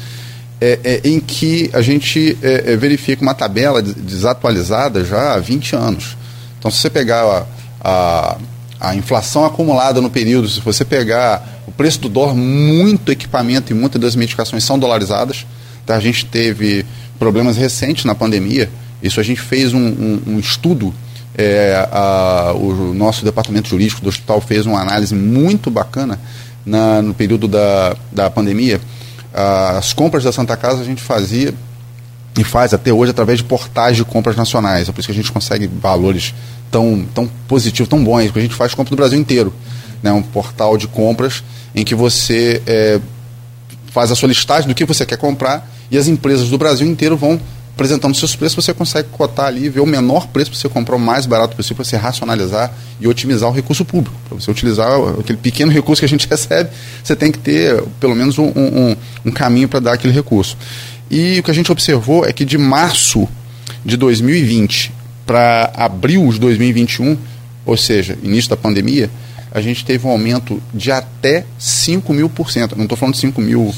é, 0.61 0.79
é, 0.83 1.01
em 1.03 1.19
que 1.19 1.71
a 1.73 1.81
gente 1.81 2.37
é, 2.43 2.73
é, 2.73 2.77
verifica 2.77 3.23
uma 3.23 3.33
tabela 3.33 3.81
desatualizada 3.81 5.03
já 5.03 5.33
há 5.33 5.39
20 5.39 5.75
anos. 5.75 6.15
Então, 6.59 6.69
se 6.69 6.77
você 6.77 6.89
pegar 6.91 7.23
a, 7.23 7.45
a, 7.83 8.37
a, 8.79 8.95
inflação 8.95 9.45
acumulada 9.45 10.01
no 10.01 10.09
período, 10.09 10.47
se 10.47 10.59
você 10.59 10.83
pegar 10.85 11.61
o 11.67 11.71
preço 11.71 11.99
do 12.01 12.09
dólar, 12.09 12.33
muito 12.35 13.11
equipamento 13.11 13.71
e 13.71 13.75
muitas 13.75 14.01
das 14.01 14.15
medicações 14.15 14.63
são 14.63 14.77
dolarizadas. 14.77 15.45
Tá? 15.85 15.95
A 15.95 15.99
gente 15.99 16.25
teve 16.25 16.85
problemas 17.17 17.57
recentes 17.57 18.05
na 18.05 18.15
pandemia. 18.15 18.69
Isso 19.01 19.19
a 19.19 19.23
gente 19.23 19.41
fez 19.41 19.73
um, 19.73 19.79
um, 19.79 20.21
um 20.27 20.39
estudo 20.39 20.93
é, 21.37 21.87
a, 21.91 22.53
o 22.55 22.93
nosso 22.93 23.25
departamento 23.25 23.67
jurídico 23.67 24.01
do 24.01 24.09
hospital 24.09 24.39
fez 24.39 24.65
uma 24.65 24.79
análise 24.79 25.13
muito 25.13 25.69
bacana 25.69 26.19
na, 26.65 27.01
no 27.01 27.13
período 27.13 27.47
da, 27.47 27.95
da 28.11 28.29
pandemia. 28.29 28.79
As 29.33 29.91
compras 29.91 30.23
da 30.23 30.31
Santa 30.31 30.55
Casa 30.55 30.81
a 30.81 30.85
gente 30.85 31.01
fazia 31.01 31.53
e 32.37 32.43
faz 32.43 32.73
até 32.73 32.91
hoje 32.91 33.11
através 33.11 33.39
de 33.39 33.45
portais 33.45 33.95
de 33.95 34.03
compras 34.03 34.35
nacionais. 34.35 34.89
É 34.89 34.91
por 34.91 34.99
isso 34.99 35.07
que 35.07 35.13
a 35.13 35.15
gente 35.15 35.31
consegue 35.31 35.67
valores 35.67 36.33
tão, 36.69 37.05
tão 37.13 37.29
positivos, 37.47 37.87
tão 37.87 38.03
bons, 38.03 38.25
porque 38.25 38.39
a 38.39 38.41
gente 38.41 38.55
faz 38.55 38.73
compra 38.73 38.89
do 38.89 38.97
Brasil 38.97 39.17
inteiro. 39.17 39.53
Né? 40.03 40.11
Um 40.11 40.21
portal 40.21 40.77
de 40.77 40.87
compras 40.87 41.43
em 41.73 41.83
que 41.83 41.95
você 41.95 42.61
é, 42.67 42.99
faz 43.87 44.11
a 44.11 44.15
sua 44.15 44.27
listagem 44.27 44.67
do 44.67 44.75
que 44.75 44.85
você 44.85 45.05
quer 45.05 45.17
comprar 45.17 45.69
e 45.89 45.97
as 45.97 46.07
empresas 46.07 46.49
do 46.49 46.57
Brasil 46.57 46.87
inteiro 46.87 47.15
vão 47.15 47.39
apresentando 47.75 48.15
seus 48.15 48.33
preços, 48.35 48.63
você 48.63 48.73
consegue 48.73 49.09
cotar 49.09 49.47
ali, 49.47 49.67
ver 49.67 49.81
o 49.81 49.85
menor 49.85 50.27
preço 50.27 50.49
para 50.49 50.59
você 50.59 50.69
comprar 50.69 50.95
o 50.95 50.99
mais 50.99 51.25
barato 51.25 51.57
possível, 51.57 51.75
para 51.75 51.83
você 51.83 51.97
racionalizar 51.97 52.73
e 53.01 53.07
otimizar 53.07 53.49
o 53.49 53.51
recurso 53.51 53.83
público. 53.83 54.15
Para 54.29 54.39
você 54.39 54.49
utilizar 54.49 54.89
aquele 55.19 55.37
pequeno 55.37 55.73
recurso 55.73 55.99
que 55.99 56.05
a 56.05 56.09
gente 56.09 56.25
recebe, 56.31 56.69
você 57.03 57.17
tem 57.17 57.33
que 57.33 57.37
ter 57.37 57.83
pelo 57.99 58.15
menos 58.15 58.39
um, 58.39 58.47
um, 58.47 58.95
um 59.25 59.31
caminho 59.31 59.67
para 59.67 59.81
dar 59.81 59.93
aquele 59.93 60.13
recurso. 60.13 60.57
E 61.09 61.39
o 61.39 61.43
que 61.43 61.51
a 61.51 61.53
gente 61.53 61.71
observou 61.71 62.25
é 62.25 62.33
que 62.33 62.45
de 62.45 62.57
março 62.57 63.27
de 63.83 63.95
2020 63.97 64.91
para 65.25 65.71
abril 65.75 66.31
de 66.31 66.39
2021, 66.39 67.17
ou 67.65 67.77
seja, 67.77 68.17
início 68.23 68.49
da 68.49 68.57
pandemia, 68.57 69.09
a 69.51 69.61
gente 69.61 69.85
teve 69.85 70.05
um 70.05 70.09
aumento 70.09 70.61
de 70.73 70.91
até 70.91 71.45
5 71.57 72.13
mil 72.13 72.29
por 72.29 72.51
cento. 72.51 72.75
Não 72.75 72.83
estou 72.83 72.97
falando 72.97 73.15
de 73.15 73.21
5 73.21 73.41
mil 73.41 73.73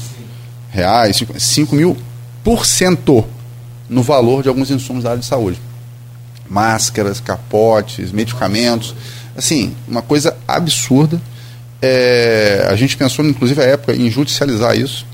reais, 0.70 1.16
5, 1.16 1.38
5 1.38 1.74
mil 1.74 1.96
por 2.42 2.66
cento 2.66 3.24
no 3.88 4.02
valor 4.02 4.42
de 4.42 4.48
alguns 4.48 4.70
insumos 4.70 5.04
da 5.04 5.10
área 5.10 5.20
de 5.20 5.26
saúde. 5.26 5.60
Máscaras, 6.48 7.20
capotes, 7.20 8.10
medicamentos. 8.10 8.94
Assim, 9.36 9.74
uma 9.86 10.02
coisa 10.02 10.36
absurda. 10.46 11.20
É, 11.80 12.66
a 12.68 12.74
gente 12.74 12.96
pensou, 12.96 13.24
inclusive, 13.24 13.60
à 13.60 13.64
época, 13.64 13.94
em 13.94 14.10
judicializar 14.10 14.76
isso, 14.76 15.06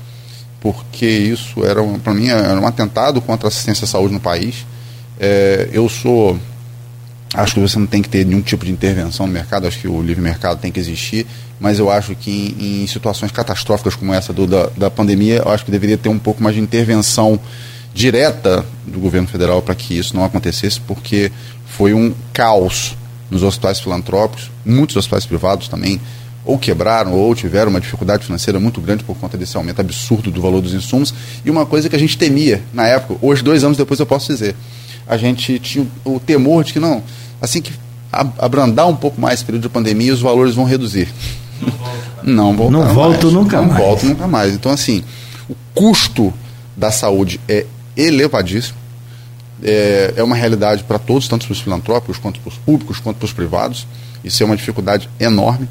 porque 0.65 1.05
isso 1.05 1.63
era, 1.63 1.83
para 1.99 2.11
mim, 2.11 2.29
era 2.29 2.59
um 2.59 2.65
atentado 2.65 3.21
contra 3.21 3.45
a 3.47 3.49
assistência 3.49 3.85
à 3.85 3.87
saúde 3.87 4.15
no 4.15 4.19
país. 4.19 4.65
É, 5.19 5.69
eu 5.71 5.87
sou. 5.87 6.39
Acho 7.35 7.53
que 7.53 7.59
você 7.59 7.77
não 7.77 7.85
tem 7.85 8.01
que 8.01 8.09
ter 8.09 8.25
nenhum 8.25 8.41
tipo 8.41 8.65
de 8.65 8.71
intervenção 8.71 9.27
no 9.27 9.33
mercado, 9.33 9.67
acho 9.67 9.77
que 9.77 9.87
o 9.87 10.01
livre 10.01 10.23
mercado 10.23 10.59
tem 10.59 10.71
que 10.71 10.79
existir, 10.79 11.27
mas 11.59 11.77
eu 11.77 11.91
acho 11.91 12.15
que 12.15 12.55
em, 12.59 12.83
em 12.83 12.87
situações 12.87 13.31
catastróficas 13.31 13.93
como 13.93 14.11
essa 14.11 14.33
do, 14.33 14.47
da, 14.47 14.67
da 14.75 14.89
pandemia, 14.89 15.43
eu 15.45 15.51
acho 15.51 15.63
que 15.63 15.69
deveria 15.69 15.99
ter 15.99 16.09
um 16.09 16.17
pouco 16.17 16.41
mais 16.41 16.55
de 16.55 16.61
intervenção 16.61 17.39
direta 17.93 18.65
do 18.87 18.99
governo 18.99 19.27
federal 19.27 19.61
para 19.61 19.75
que 19.75 19.95
isso 19.95 20.15
não 20.15 20.23
acontecesse, 20.23 20.79
porque 20.79 21.31
foi 21.67 21.93
um 21.93 22.11
caos 22.33 22.97
nos 23.29 23.43
hospitais 23.43 23.79
filantrópicos, 23.79 24.49
muitos 24.65 24.95
hospitais 24.95 25.27
privados 25.27 25.67
também 25.67 26.01
ou 26.45 26.57
quebraram 26.57 27.13
ou 27.13 27.33
tiveram 27.33 27.71
uma 27.71 27.81
dificuldade 27.81 28.25
financeira 28.25 28.59
muito 28.59 28.79
grande 28.79 29.03
por 29.03 29.15
conta 29.17 29.37
desse 29.37 29.57
aumento 29.57 29.81
absurdo 29.81 30.29
do 30.29 30.41
valor 30.41 30.61
dos 30.61 30.73
insumos. 30.73 31.13
E 31.43 31.49
uma 31.49 31.65
coisa 31.65 31.89
que 31.89 31.95
a 31.95 31.99
gente 31.99 32.17
temia 32.17 32.61
na 32.73 32.87
época, 32.87 33.17
hoje, 33.21 33.43
dois 33.43 33.63
anos 33.63 33.77
depois, 33.77 33.99
eu 33.99 34.05
posso 34.05 34.31
dizer, 34.31 34.55
a 35.07 35.17
gente 35.17 35.59
tinha 35.59 35.87
o 36.03 36.19
temor 36.19 36.63
de 36.63 36.73
que 36.73 36.79
não, 36.79 37.03
assim 37.41 37.61
que 37.61 37.73
abrandar 38.37 38.87
um 38.87 38.95
pouco 38.95 39.19
mais 39.19 39.35
esse 39.35 39.45
período 39.45 39.63
de 39.63 39.69
pandemia, 39.69 40.13
os 40.13 40.21
valores 40.21 40.55
vão 40.55 40.65
reduzir. 40.65 41.09
Não 42.23 42.55
volta. 42.55 42.71
Não, 42.71 42.93
volta 42.93 43.27
nunca 43.27 43.57
não 43.57 43.67
mais. 43.67 43.79
Não 43.79 43.87
volta 43.87 44.05
nunca 44.05 44.27
mais. 44.27 44.53
Então, 44.53 44.71
assim, 44.71 45.03
o 45.49 45.55
custo 45.73 46.33
da 46.75 46.91
saúde 46.91 47.39
é 47.47 47.65
elevadíssimo. 47.95 48.77
É, 49.63 50.13
é 50.17 50.23
uma 50.23 50.35
realidade 50.35 50.83
para 50.83 50.99
todos, 50.99 51.27
tanto 51.27 51.45
para 51.45 51.53
os 51.53 51.61
filantrópicos, 51.61 52.17
quanto 52.17 52.39
para 52.39 52.49
os 52.49 52.57
públicos, 52.57 52.99
quanto 52.99 53.17
para 53.17 53.25
os 53.25 53.33
privados. 53.33 53.87
Isso 54.23 54.41
é 54.41 54.45
uma 54.45 54.57
dificuldade 54.57 55.09
enorme. 55.19 55.67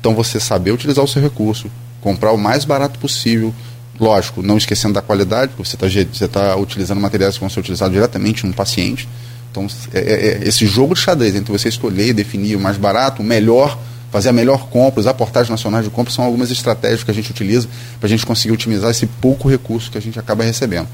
Então, 0.00 0.14
você 0.14 0.38
saber 0.38 0.72
utilizar 0.72 1.04
o 1.04 1.08
seu 1.08 1.20
recurso, 1.20 1.70
comprar 2.00 2.32
o 2.32 2.38
mais 2.38 2.64
barato 2.64 2.98
possível, 2.98 3.52
lógico, 3.98 4.42
não 4.42 4.56
esquecendo 4.56 4.94
da 4.94 5.02
qualidade, 5.02 5.52
porque 5.54 5.68
você 5.68 5.76
está 6.24 6.28
tá 6.28 6.56
utilizando 6.56 7.00
materiais 7.00 7.34
que 7.34 7.40
vão 7.40 7.50
ser 7.50 7.60
utilizados 7.60 7.92
diretamente 7.92 8.46
no 8.46 8.54
paciente. 8.54 9.08
Então, 9.50 9.66
é, 9.92 9.98
é, 9.98 10.26
é, 10.44 10.48
esse 10.48 10.66
jogo 10.66 10.94
de 10.94 11.00
xadrez 11.00 11.34
entre 11.34 11.50
você 11.50 11.68
escolher 11.68 12.12
definir 12.12 12.56
o 12.56 12.60
mais 12.60 12.76
barato, 12.76 13.22
o 13.22 13.24
melhor, 13.24 13.78
fazer 14.10 14.28
a 14.28 14.32
melhor 14.32 14.68
compra, 14.68 15.00
usar 15.00 15.14
portais 15.14 15.48
nacionais 15.48 15.84
de 15.84 15.90
compra, 15.90 16.12
são 16.12 16.24
algumas 16.24 16.50
estratégias 16.50 17.02
que 17.02 17.10
a 17.10 17.14
gente 17.14 17.30
utiliza 17.30 17.68
para 17.98 18.06
a 18.06 18.10
gente 18.10 18.24
conseguir 18.24 18.52
otimizar 18.52 18.90
esse 18.90 19.06
pouco 19.06 19.48
recurso 19.48 19.90
que 19.90 19.98
a 19.98 20.00
gente 20.00 20.18
acaba 20.18 20.44
recebendo. 20.44 20.88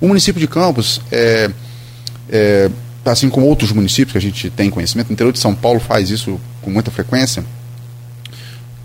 O 0.00 0.08
município 0.08 0.40
de 0.40 0.46
Campos, 0.46 1.00
é, 1.10 1.50
é, 2.30 2.70
assim 3.04 3.28
como 3.28 3.46
outros 3.46 3.72
municípios 3.72 4.12
que 4.12 4.18
a 4.18 4.20
gente 4.20 4.50
tem 4.50 4.70
conhecimento, 4.70 5.10
o 5.10 5.12
interior 5.12 5.32
de 5.32 5.38
São 5.38 5.54
Paulo 5.54 5.80
faz 5.80 6.10
isso 6.10 6.40
com 6.62 6.70
muita 6.70 6.90
frequência. 6.90 7.44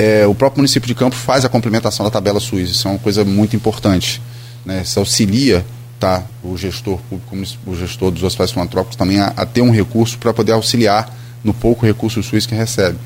É, 0.02 0.26
o 0.26 0.34
próprio 0.34 0.62
município 0.62 0.88
de 0.88 0.96
Campos 0.96 1.20
faz 1.20 1.46
a 1.46 1.50
complementação 1.50 2.04
da 2.04 2.10
tabela 2.10 2.40
SUS, 2.40 2.72
isso 2.72 2.88
é 2.88 2.92
uma 2.92 3.00
coisa 3.00 3.24
muito 3.24 3.56
importante. 3.56 4.20
Né? 4.66 4.82
Isso 4.82 4.98
auxilia 4.98 5.64
tá, 6.00 6.24
o 6.44 6.58
gestor 6.58 6.98
público, 7.08 7.38
o 7.68 7.76
gestor 7.76 8.10
dos 8.10 8.24
hospitais 8.24 8.52
filantrópicos 8.52 8.96
também 8.96 9.20
a, 9.20 9.28
a 9.38 9.46
ter 9.46 9.62
um 9.62 9.70
recurso 9.70 10.18
para 10.18 10.34
poder 10.34 10.54
auxiliar 10.54 11.16
no 11.44 11.54
pouco 11.54 11.86
recurso 11.86 12.24
SUS 12.24 12.48
que 12.48 12.56
recebe. 12.56 12.98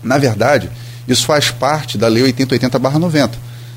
Na 0.00 0.16
verdade, 0.16 0.70
isso 1.08 1.26
faz 1.26 1.50
parte 1.50 1.98
da 1.98 2.06
Lei 2.06 2.22
8080-90, 2.32 3.30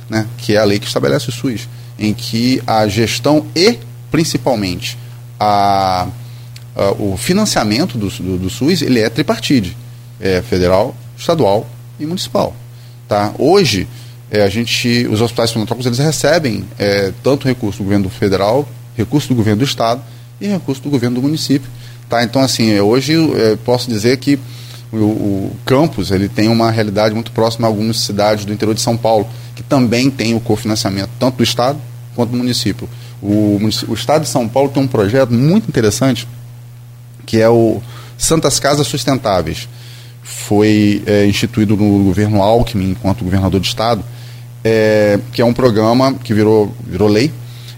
né? 0.07 0.27
que 0.37 0.55
é 0.55 0.59
a 0.59 0.63
lei 0.65 0.77
que 0.77 0.85
estabelece 0.85 1.29
o 1.29 1.31
SUS 1.31 1.67
em 1.97 2.13
que 2.13 2.61
a 2.67 2.87
gestão 2.87 3.47
e, 3.55 3.79
principalmente, 4.11 4.99
a, 5.39 6.07
a 6.75 6.91
o 6.99 7.17
financiamento 7.17 7.97
do, 7.97 8.07
do, 8.07 8.37
do, 8.37 8.49
SUS 8.51 8.83
ele 8.83 8.99
é 8.99 9.09
tripartite, 9.09 9.75
é 10.19 10.43
federal, 10.43 10.95
estadual 11.17 11.67
e 11.99 12.05
municipal. 12.05 12.55
Tá? 13.07 13.33
Hoje, 13.37 13.87
é, 14.29 14.43
a 14.43 14.49
gente, 14.49 15.07
os 15.11 15.21
hospitais 15.21 15.51
filantrópicos 15.51 15.85
eles 15.85 15.99
recebem 15.99 16.65
é, 16.77 17.13
tanto 17.23 17.47
recurso 17.47 17.79
do 17.79 17.83
governo 17.83 18.09
federal, 18.09 18.67
recurso 18.95 19.27
do 19.29 19.35
governo 19.35 19.59
do 19.59 19.65
estado 19.65 20.01
e 20.41 20.47
recurso 20.47 20.81
do 20.81 20.89
governo 20.89 21.15
do 21.15 21.21
município. 21.21 21.69
Tá? 22.09 22.23
Então, 22.23 22.41
assim, 22.41 22.71
é, 22.71 22.81
hoje 22.81 23.13
é, 23.35 23.55
posso 23.57 23.89
dizer 23.89 24.17
que 24.17 24.39
o, 24.91 24.97
o, 24.97 25.55
campus 25.65 26.11
ele 26.11 26.29
tem 26.29 26.47
uma 26.47 26.71
realidade 26.71 27.13
muito 27.13 27.31
próxima 27.31 27.67
a 27.67 27.69
algumas 27.69 27.99
cidades 27.99 28.45
do 28.45 28.53
interior 28.53 28.73
de 28.73 28.81
São 28.81 28.95
Paulo, 28.95 29.27
que 29.55 29.63
também 29.63 30.09
tem 30.09 30.35
o 30.35 30.39
cofinanciamento 30.39 31.09
tanto 31.19 31.37
do 31.37 31.43
Estado 31.43 31.79
quanto 32.15 32.31
do 32.31 32.37
município. 32.37 32.87
O, 33.21 33.59
o 33.87 33.93
Estado 33.93 34.23
de 34.23 34.29
São 34.29 34.47
Paulo 34.47 34.69
tem 34.69 34.81
um 34.81 34.87
projeto 34.87 35.33
muito 35.33 35.67
interessante, 35.67 36.27
que 37.25 37.39
é 37.39 37.49
o 37.49 37.81
Santas 38.17 38.59
Casas 38.59 38.87
Sustentáveis. 38.87 39.67
Foi 40.25 41.03
é, 41.05 41.27
instituído 41.27 41.77
no 41.77 42.03
governo 42.03 42.41
Alckmin, 42.41 42.89
enquanto 42.89 43.23
governador 43.23 43.59
do 43.59 43.65
Estado, 43.65 44.03
é, 44.63 45.19
que 45.31 45.39
é 45.39 45.45
um 45.45 45.53
programa 45.53 46.15
que 46.15 46.33
virou, 46.33 46.75
virou 46.83 47.07
lei, 47.07 47.31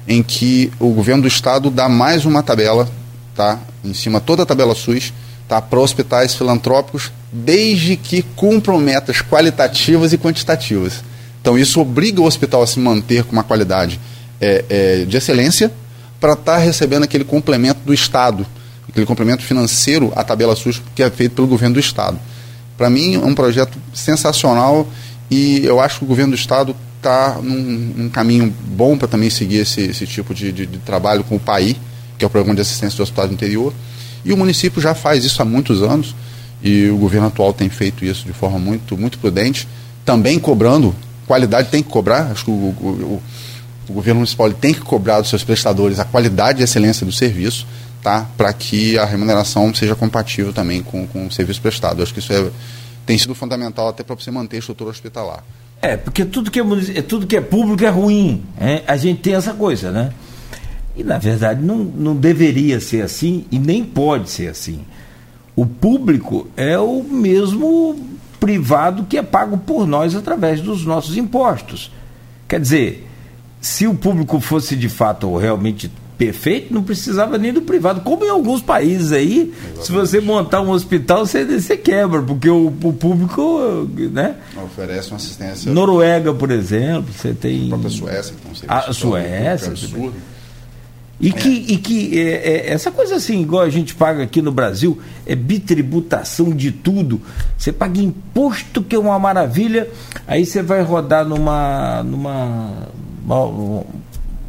em 0.07 0.23
que 0.23 0.71
o 0.79 0.91
governo 0.91 1.23
do 1.23 1.27
Estado 1.27 1.69
dá 1.69 1.89
mais 1.89 2.25
uma 2.25 2.41
tabela, 2.41 2.89
tá, 3.35 3.59
em 3.83 3.93
cima 3.93 4.21
toda 4.21 4.43
a 4.43 4.45
tabela 4.45 4.73
SUS, 4.73 5.11
tá, 5.49 5.61
para 5.61 5.77
hospitais 5.77 6.33
filantrópicos, 6.33 7.11
desde 7.31 7.97
que 7.97 8.21
cumpram 8.21 8.79
metas 8.79 9.21
qualitativas 9.21 10.13
e 10.13 10.17
quantitativas. 10.17 11.03
Então, 11.41 11.59
isso 11.59 11.81
obriga 11.81 12.21
o 12.21 12.25
hospital 12.25 12.63
a 12.63 12.67
se 12.67 12.79
manter 12.79 13.25
com 13.25 13.33
uma 13.33 13.43
qualidade 13.43 13.99
é, 14.39 14.63
é, 14.69 15.05
de 15.05 15.17
excelência 15.17 15.69
para 16.19 16.33
estar 16.33 16.53
tá 16.53 16.57
recebendo 16.57 17.03
aquele 17.03 17.25
complemento 17.25 17.81
do 17.85 17.93
Estado, 17.93 18.47
aquele 18.87 19.05
complemento 19.05 19.43
financeiro 19.43 20.13
à 20.15 20.23
tabela 20.23 20.55
SUS 20.55 20.81
que 20.95 21.03
é 21.03 21.09
feito 21.09 21.35
pelo 21.35 21.47
governo 21.47 21.73
do 21.73 21.79
Estado. 21.79 22.17
Para 22.77 22.89
mim, 22.89 23.15
é 23.15 23.19
um 23.19 23.33
projeto 23.33 23.77
sensacional 23.93 24.87
e 25.29 25.65
eu 25.65 25.79
acho 25.79 25.99
que 25.99 26.05
o 26.05 26.07
governo 26.07 26.33
do 26.33 26.39
Estado 26.39 26.75
está 26.97 27.39
num, 27.41 27.93
num, 27.95 28.09
caminho 28.09 28.53
bom 28.67 28.97
para 28.97 29.07
também 29.07 29.29
seguir 29.29 29.57
esse, 29.57 29.81
esse 29.81 30.05
tipo 30.05 30.33
de, 30.33 30.51
de, 30.51 30.65
de, 30.65 30.77
trabalho 30.79 31.23
com 31.23 31.35
o 31.35 31.39
PAI, 31.39 31.75
que 32.17 32.23
é 32.23 32.27
o 32.27 32.29
Programa 32.29 32.55
de 32.55 32.61
Assistência 32.61 32.97
do 32.97 33.03
Hospital 33.03 33.27
do 33.27 33.33
Interior. 33.33 33.73
E 34.23 34.31
o 34.31 34.37
município 34.37 34.81
já 34.81 34.93
faz 34.93 35.23
isso 35.23 35.41
há 35.41 35.45
muitos 35.45 35.81
anos. 35.81 36.15
E 36.61 36.89
o 36.89 36.97
governo 36.97 37.27
atual 37.27 37.53
tem 37.53 37.69
feito 37.69 38.03
isso 38.03 38.25
de 38.25 38.33
forma 38.33 38.57
muito, 38.57 38.97
muito 38.97 39.19
prudente, 39.19 39.67
também 40.03 40.39
cobrando, 40.39 40.95
qualidade 41.27 41.69
tem 41.69 41.83
que 41.83 41.89
cobrar, 41.89 42.31
acho 42.31 42.45
que 42.45 42.51
o, 42.51 42.53
o, 42.53 43.21
o 43.87 43.93
governo 43.93 44.19
municipal 44.19 44.51
tem 44.51 44.73
que 44.73 44.81
cobrar 44.81 45.21
dos 45.21 45.29
seus 45.29 45.43
prestadores 45.43 45.99
a 45.99 46.05
qualidade 46.05 46.61
e 46.61 46.63
excelência 46.63 47.05
do 47.05 47.11
serviço, 47.11 47.67
tá? 48.01 48.27
para 48.37 48.51
que 48.53 48.97
a 48.97 49.05
remuneração 49.05 49.73
seja 49.73 49.95
compatível 49.95 50.53
também 50.53 50.81
com, 50.81 51.07
com 51.07 51.27
o 51.27 51.31
serviço 51.31 51.61
prestado. 51.61 52.01
acho 52.01 52.13
que 52.13 52.19
isso 52.19 52.33
é, 52.33 52.49
tem 53.05 53.17
sido 53.17 53.33
fundamental 53.35 53.89
até 53.89 54.03
para 54.03 54.15
você 54.15 54.31
manter 54.31 54.57
a 54.57 54.59
estrutura 54.59 54.89
hospitalar. 54.89 55.43
É, 55.81 55.95
porque 55.95 56.25
tudo 56.25 56.49
que 56.49 56.59
é, 56.59 57.01
tudo 57.01 57.27
que 57.27 57.37
é 57.37 57.41
público 57.41 57.83
é 57.83 57.89
ruim. 57.89 58.43
É? 58.59 58.83
A 58.87 58.97
gente 58.97 59.21
tem 59.21 59.33
essa 59.35 59.53
coisa, 59.53 59.91
né? 59.91 60.11
E 60.95 61.03
na 61.03 61.17
verdade 61.17 61.63
não, 61.63 61.77
não 61.77 62.15
deveria 62.15 62.79
ser 62.79 63.03
assim 63.03 63.45
e 63.51 63.59
nem 63.59 63.83
pode 63.83 64.29
ser 64.29 64.47
assim. 64.47 64.83
O 65.55 65.65
público 65.65 66.47
é 66.57 66.77
o 66.79 67.03
mesmo 67.03 67.95
privado 68.39 69.05
que 69.05 69.17
é 69.17 69.23
pago 69.23 69.57
por 69.57 69.87
nós 69.87 70.15
através 70.15 70.61
dos 70.61 70.85
nossos 70.85 71.17
impostos. 71.17 71.91
Quer 72.47 72.59
dizer, 72.59 73.07
se 73.61 73.85
o 73.85 73.93
público 73.93 74.39
fosse 74.39 74.75
de 74.75 74.89
fato 74.89 75.35
realmente 75.37 75.91
perfeito, 76.17 76.73
não 76.73 76.83
precisava 76.83 77.37
nem 77.37 77.53
do 77.53 77.61
privado. 77.61 78.01
Como 78.01 78.25
em 78.25 78.29
alguns 78.29 78.61
países 78.61 79.11
aí, 79.11 79.53
Exatamente. 79.53 79.85
se 79.85 79.91
você 79.91 80.19
montar 80.19 80.61
um 80.61 80.71
hospital, 80.71 81.25
você, 81.25 81.45
você 81.45 81.77
quebra, 81.77 82.21
porque 82.21 82.49
o, 82.49 82.67
o 82.67 82.93
público 82.93 83.87
né? 84.11 84.35
oferece 84.63 85.09
uma 85.09 85.17
assistência. 85.17 85.71
Noruega, 85.71 86.33
por 86.33 86.51
exemplo, 86.51 87.13
você 87.13 87.33
tem. 87.33 87.65
A 87.65 87.69
própria 87.69 87.89
Suécia, 87.89 88.35
então, 88.39 88.65
a 88.67 88.93
Suécia. 88.93 89.69
Absurdo. 89.69 90.13
E 91.19 91.31
que, 91.31 91.49
é. 91.49 91.73
e 91.73 91.77
que 91.77 92.19
é, 92.19 92.51
é, 92.51 92.73
essa 92.73 92.91
coisa 92.91 93.15
assim, 93.15 93.41
igual 93.41 93.63
a 93.63 93.69
gente 93.69 93.95
paga 93.95 94.23
aqui 94.23 94.41
no 94.41 94.51
Brasil, 94.51 94.99
é 95.25 95.35
bitributação 95.35 96.51
de 96.51 96.71
tudo. 96.71 97.19
Você 97.57 97.71
paga 97.71 97.99
imposto, 97.99 98.83
que 98.83 98.95
é 98.95 98.99
uma 98.99 99.17
maravilha, 99.17 99.89
aí 100.27 100.45
você 100.45 100.61
vai 100.61 100.83
rodar 100.83 101.25
numa, 101.25 102.03
numa 102.03 102.87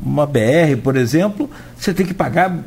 uma, 0.08 0.26
BR, 0.26 0.76
por 0.82 0.96
exemplo, 0.96 1.50
você 1.76 1.92
tem 1.92 2.06
que 2.06 2.14
pagar 2.14 2.64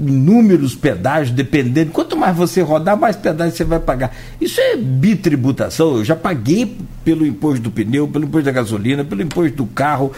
inúmeros 0.00 0.74
pedágios, 0.74 1.34
dependendo. 1.34 1.90
Quanto 1.90 2.16
mais 2.16 2.36
você 2.36 2.62
rodar, 2.62 2.96
mais 2.96 3.16
pedágio 3.16 3.56
você 3.56 3.64
vai 3.64 3.80
pagar. 3.80 4.14
Isso 4.40 4.60
é 4.60 4.76
bitributação. 4.76 5.96
Eu 5.96 6.04
já 6.04 6.14
paguei 6.14 6.76
pelo 7.04 7.26
imposto 7.26 7.60
do 7.60 7.70
pneu, 7.70 8.06
pelo 8.06 8.24
imposto 8.24 8.44
da 8.44 8.52
gasolina, 8.52 9.04
pelo 9.04 9.22
imposto 9.22 9.56
do 9.56 9.66
carro, 9.66 10.12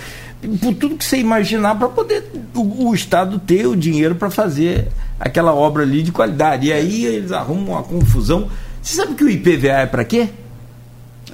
por 0.61 0.75
tudo 0.75 0.97
que 0.97 1.05
você 1.05 1.19
imaginar 1.19 1.77
para 1.77 1.89
poder 1.89 2.31
o, 2.55 2.89
o, 2.89 2.95
Estado 2.95 3.39
ter 3.39 3.67
o 3.67 3.77
dinheiro 3.77 4.15
para 4.15 4.31
fazer 4.31 4.89
aquela 5.19 5.55
obra 5.55 5.83
ali 5.83 6.03
de 6.03 6.13
qualidade. 6.13 6.67
E 6.67 6.73
aí 6.73 7.07
eles 7.07 7.33
arrumam 7.33 7.75
uma 7.75 7.83
confusão. 7.83 8.49
Você 8.83 8.97
sabe 8.97 9.15
que 9.15 9.25
o 9.25 9.31
IPVA 9.31 9.69
é 9.69 9.87
para 9.87 10.05
quê? 10.05 10.29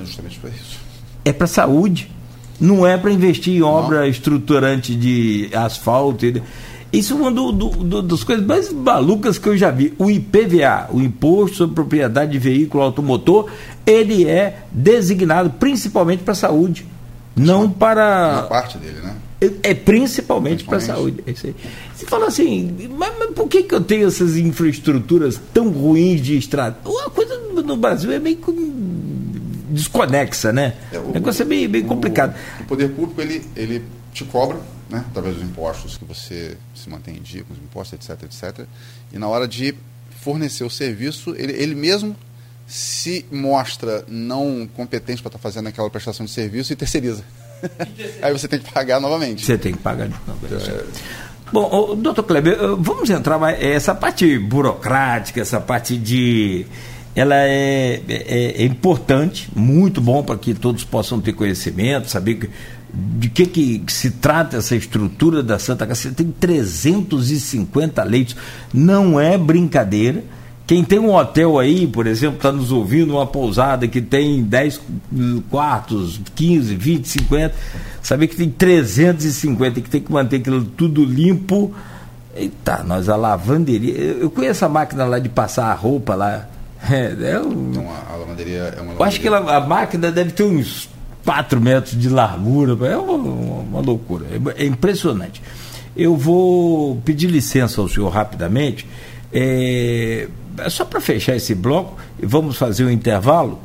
É 0.00 0.04
justamente 0.04 0.38
para 0.38 0.50
isso. 0.50 0.78
É 1.24 1.32
para 1.32 1.46
saúde. 1.46 2.10
Não 2.60 2.86
é 2.86 2.96
para 2.96 3.12
investir 3.12 3.54
em 3.54 3.62
obra 3.62 4.00
Não. 4.00 4.06
estruturante 4.06 4.94
de 4.94 5.50
asfalto. 5.52 6.24
Isso 6.92 7.12
é 7.12 7.16
uma 7.16 7.30
do, 7.30 7.52
do, 7.52 7.68
do, 7.68 8.02
das 8.02 8.24
coisas 8.24 8.46
mais 8.46 8.72
malucas 8.72 9.38
que 9.38 9.48
eu 9.48 9.56
já 9.56 9.70
vi. 9.70 9.92
O 9.98 10.10
IPVA, 10.10 10.88
o 10.92 11.00
Imposto 11.00 11.56
sobre 11.56 11.74
Propriedade 11.74 12.32
de 12.32 12.38
Veículo 12.38 12.82
Automotor, 12.82 13.50
ele 13.84 14.26
é 14.26 14.62
designado 14.72 15.50
principalmente 15.50 16.22
para 16.22 16.32
a 16.32 16.36
saúde. 16.36 16.86
Não 17.34 17.68
para. 17.68 18.38
Uma 18.40 18.42
parte 18.44 18.78
dele, 18.78 19.00
né? 19.02 19.16
É, 19.38 19.70
é 19.70 19.74
principalmente, 19.74 20.64
para 20.64 20.78
a 20.78 20.80
saúde. 20.80 21.22
É 21.26 21.32
Você 21.32 21.54
fala 22.06 22.26
assim, 22.26 22.74
mas, 22.96 23.12
mas, 23.18 23.30
por 23.32 23.46
que, 23.48 23.64
que 23.64 23.74
eu 23.74 23.82
tenho 23.82 24.08
essas 24.08 24.36
infraestruturas 24.36 25.38
tão 25.52 25.68
ruins 25.68 26.22
de 26.22 26.38
estrada? 26.38 26.78
Uma 26.84 27.10
coisa 27.10 27.38
no 27.62 27.76
Brasil 27.76 28.10
é 28.12 28.18
meio 28.18 28.38
desconexa, 29.76 30.52
né? 30.52 30.74
É, 30.92 30.98
o 30.98 31.12
negócio 31.12 31.42
é 31.42 31.44
bem, 31.44 31.68
bem 31.68 31.84
complicado. 31.84 32.34
O, 32.58 32.62
o, 32.62 32.66
poder 32.66 32.88
público, 32.90 33.20
ele, 33.20 33.44
ele 33.54 33.84
te 34.12 34.24
cobra, 34.24 34.58
né? 34.90 35.04
Através 35.10 35.36
dos 35.36 35.44
impostos 35.44 35.96
que 35.96 36.04
você 36.04 36.56
se 36.74 36.88
mantém 36.88 37.16
em 37.16 37.22
dia, 37.22 37.44
com 37.44 37.52
os 37.52 37.58
impostos, 37.58 37.92
etc, 37.92 38.24
etc. 38.24 38.66
E 39.12 39.18
na 39.18 39.28
hora 39.28 39.46
de 39.46 39.74
fornecer 40.20 40.64
o 40.64 40.70
serviço, 40.70 41.34
ele, 41.36 41.52
ele 41.52 41.74
mesmo 41.74 42.16
se 42.66 43.24
mostra 43.30 44.04
não 44.08 44.68
competente 44.74 45.22
para 45.22 45.28
estar 45.28 45.38
tá 45.38 45.42
fazendo 45.42 45.68
aquela 45.68 45.88
prestação 45.88 46.26
de 46.26 46.32
serviço 46.32 46.72
e 46.72 46.76
terceiriza. 46.76 47.22
Aí 48.20 48.32
você 48.32 48.48
tem 48.48 48.58
que 48.58 48.72
pagar 48.72 49.00
novamente. 49.00 49.44
Você 49.44 49.56
tem 49.56 49.72
que 49.72 49.78
pagar 49.78 50.08
de 50.08 50.14
novo. 50.26 50.46
É... 50.46 50.84
Bom, 51.52 51.94
doutor 51.96 52.24
Kleber, 52.24 52.58
vamos 52.76 53.08
entrar 53.08 53.38
mais. 53.38 53.62
Essa 53.62 53.94
parte 53.94 54.38
burocrática, 54.38 55.40
essa 55.40 55.60
parte 55.60 55.96
de. 55.96 56.66
Ela 57.16 57.34
é, 57.36 58.00
é, 58.08 58.62
é 58.62 58.64
importante, 58.64 59.48
muito 59.56 60.00
bom 60.00 60.22
para 60.22 60.36
que 60.36 60.54
todos 60.54 60.84
possam 60.84 61.20
ter 61.20 61.32
conhecimento, 61.32 62.08
saber 62.08 62.34
que, 62.34 62.50
de 62.92 63.28
que, 63.30 63.46
que 63.46 63.92
se 63.92 64.10
trata 64.12 64.58
essa 64.58 64.76
estrutura 64.76 65.42
da 65.42 65.58
Santa 65.58 65.86
Casa. 65.86 66.12
Tem 66.12 66.30
350 66.30 68.04
leitos, 68.04 68.36
não 68.72 69.18
é 69.18 69.38
brincadeira 69.38 70.22
quem 70.66 70.82
tem 70.82 70.98
um 70.98 71.14
hotel 71.14 71.60
aí, 71.60 71.86
por 71.86 72.08
exemplo, 72.08 72.38
está 72.38 72.50
nos 72.50 72.72
ouvindo, 72.72 73.12
uma 73.12 73.26
pousada 73.26 73.86
que 73.86 74.00
tem 74.02 74.42
10 74.42 74.80
quartos, 75.48 76.20
15, 76.34 76.74
20, 76.74 77.08
50, 77.08 77.54
saber 78.02 78.26
que 78.26 78.34
tem 78.34 78.50
350 78.50 79.78
e 79.78 79.82
que 79.82 79.88
tem 79.88 80.00
que 80.00 80.10
manter 80.10 80.36
aquilo 80.36 80.64
tudo 80.64 81.04
limpo. 81.04 81.72
Eita, 82.34 82.82
nós 82.82 83.08
a 83.08 83.14
lavanderia. 83.14 83.94
Eu 83.94 84.28
conheço 84.28 84.64
a 84.64 84.68
máquina 84.68 85.04
lá 85.04 85.20
de 85.20 85.28
passar 85.28 85.66
a 85.66 85.74
roupa 85.74 86.16
lá. 86.16 86.48
É, 86.90 87.32
é 87.32 87.40
um, 87.40 87.70
então 87.70 87.90
a, 87.90 88.12
a 88.12 88.16
lavanderia 88.16 88.58
é 88.58 88.80
uma 88.80 88.92
lavanderia. 88.92 88.96
Eu 88.98 89.04
acho 89.04 89.20
que 89.20 89.26
ela, 89.26 89.56
a 89.56 89.60
máquina 89.60 90.10
deve 90.10 90.32
ter 90.32 90.44
uns 90.44 90.88
4 91.24 91.60
metros 91.60 92.00
de 92.00 92.08
largura. 92.08 92.86
É 92.86 92.96
uma, 92.96 93.14
uma, 93.14 93.60
uma 93.62 93.80
loucura. 93.80 94.26
É, 94.56 94.64
é 94.64 94.66
impressionante. 94.66 95.42
Eu 95.96 96.16
vou 96.16 97.00
pedir 97.04 97.28
licença 97.28 97.80
ao 97.80 97.88
senhor 97.88 98.08
rapidamente. 98.10 98.86
É, 99.32 100.28
é 100.58 100.70
só 100.70 100.84
para 100.84 101.00
fechar 101.00 101.36
esse 101.36 101.54
bloco, 101.54 101.96
vamos 102.22 102.56
fazer 102.56 102.84
um 102.84 102.90
intervalo. 102.90 103.60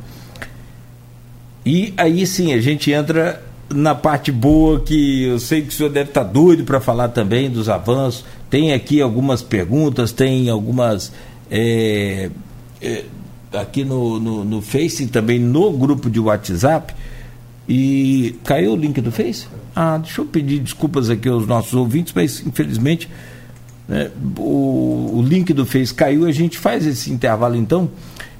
E 1.65 1.93
aí 1.95 2.25
sim 2.25 2.53
a 2.53 2.59
gente 2.59 2.91
entra 2.91 3.41
na 3.69 3.95
parte 3.95 4.31
boa 4.31 4.79
que 4.79 5.23
eu 5.25 5.39
sei 5.39 5.61
que 5.61 5.69
o 5.69 5.71
senhor 5.71 5.89
deve 5.89 6.09
estar 6.09 6.25
tá 6.25 6.29
doido 6.29 6.63
para 6.63 6.79
falar 6.79 7.09
também 7.09 7.49
dos 7.49 7.69
avanços. 7.69 8.25
Tem 8.49 8.73
aqui 8.73 9.01
algumas 9.01 9.41
perguntas, 9.41 10.11
tem 10.11 10.49
algumas. 10.49 11.11
É, 11.49 12.29
é, 12.81 13.05
aqui 13.53 13.83
no, 13.83 14.19
no, 14.19 14.43
no 14.43 14.61
Face 14.61 15.05
também 15.07 15.39
no 15.39 15.71
grupo 15.71 16.09
de 16.09 16.19
WhatsApp. 16.19 16.93
E 17.69 18.35
caiu 18.43 18.73
o 18.73 18.75
link 18.75 18.99
do 18.99 19.11
Face? 19.11 19.47
Ah, 19.75 19.97
deixa 19.97 20.21
eu 20.21 20.25
pedir 20.25 20.59
desculpas 20.59 21.09
aqui 21.09 21.29
aos 21.29 21.47
nossos 21.47 21.73
ouvintes, 21.73 22.11
mas 22.13 22.45
infelizmente 22.45 23.09
né? 23.91 24.09
O, 24.37 25.17
o 25.17 25.21
link 25.21 25.51
do 25.51 25.65
Face 25.65 25.93
caiu, 25.93 26.25
a 26.25 26.31
gente 26.31 26.57
faz 26.57 26.85
esse 26.85 27.11
intervalo 27.11 27.57
então. 27.57 27.89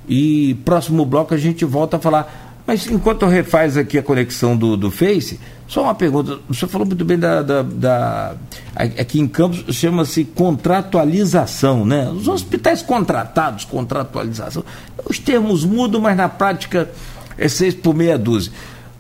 E 0.08 0.56
próximo 0.64 1.06
bloco 1.06 1.34
a 1.34 1.38
gente 1.38 1.66
volta 1.66 1.98
a 1.98 2.00
falar. 2.00 2.51
Mas 2.72 2.88
enquanto 2.88 3.26
refaz 3.26 3.76
aqui 3.76 3.97
a 3.97 4.01
conexão 4.01 4.55
do, 4.55 4.78
do 4.78 4.89
Face, 4.89 5.38
só 5.67 5.84
uma 5.84 5.93
pergunta. 5.93 6.39
O 6.47 6.53
senhor 6.53 6.69
falou 6.69 6.88
muito 6.88 7.03
bem 7.03 7.19
da. 7.19 7.41
da, 7.41 7.63
da 7.63 8.36
aqui 8.74 9.19
em 9.19 9.28
Campos 9.28 9.76
chama-se 9.76 10.24
contratualização, 10.24 11.86
né? 11.86 12.09
Os 12.09 12.30
hospitais 12.30 12.82
contratados, 12.82 13.65
contratualização. 13.65 14.63
Os 15.05 15.19
termos 15.19 15.65
mudam, 15.65 15.99
mas 15.99 16.15
na 16.15 16.30
prática 16.30 16.89
é 17.38 17.49
seis 17.49 17.74
por 17.76 17.93
meia 17.93 18.17
dúzia. 18.17 18.53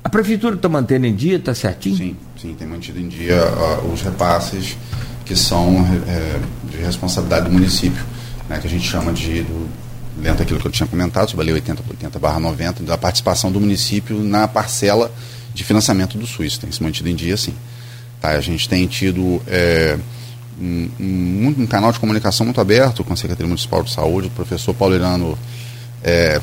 A 0.03 0.09
prefeitura 0.09 0.55
está 0.57 0.67
mantendo 0.67 1.05
em 1.05 1.15
dia, 1.15 1.37
está 1.37 1.55
certinho? 1.55 1.95
Sim, 1.95 2.17
sim, 2.41 2.53
tem 2.53 2.67
mantido 2.67 2.99
em 2.99 3.07
dia 3.07 3.41
uh, 3.41 3.89
os 3.89 4.01
repasses 4.01 4.75
que 5.23 5.33
são 5.33 5.87
é, 6.09 6.39
de 6.69 6.75
responsabilidade 6.83 7.45
do 7.45 7.53
município, 7.53 8.03
né, 8.49 8.59
que 8.59 8.67
a 8.67 8.69
gente 8.69 8.85
chama 8.85 9.13
de, 9.13 9.43
do, 9.43 9.69
dentro 10.21 10.39
daquilo 10.39 10.59
que 10.59 10.67
eu 10.67 10.71
tinha 10.71 10.87
comentado, 10.87 11.29
sobre 11.29 11.43
a 11.43 11.45
Lei 11.47 11.55
80 11.55 11.83
80 11.89 12.39
90, 12.39 12.83
da 12.83 12.97
participação 12.97 13.51
do 13.51 13.59
município 13.59 14.23
na 14.23 14.47
parcela 14.47 15.11
de 15.53 15.63
financiamento 15.63 16.17
do 16.17 16.25
SUS. 16.25 16.57
Tem 16.57 16.71
se 16.71 16.81
mantido 16.81 17.09
em 17.09 17.15
dia, 17.15 17.35
sim. 17.35 17.53
Tá, 18.21 18.29
a 18.29 18.41
gente 18.41 18.69
tem 18.69 18.85
tido 18.85 19.41
é, 19.47 19.97
um, 20.61 20.89
um, 20.99 21.55
um, 21.59 21.67
canal 21.67 21.91
de 21.91 21.99
comunicação 21.99 22.45
muito 22.45 22.61
aberto 22.61 23.03
com 23.03 23.13
a 23.13 23.15
Secretaria 23.15 23.47
Municipal 23.47 23.83
de 23.83 23.91
Saúde, 23.91 24.27
o 24.27 24.31
professor 24.31 24.73
Paulo 24.75 24.93
Irano 24.93 25.37
é, 26.03 26.39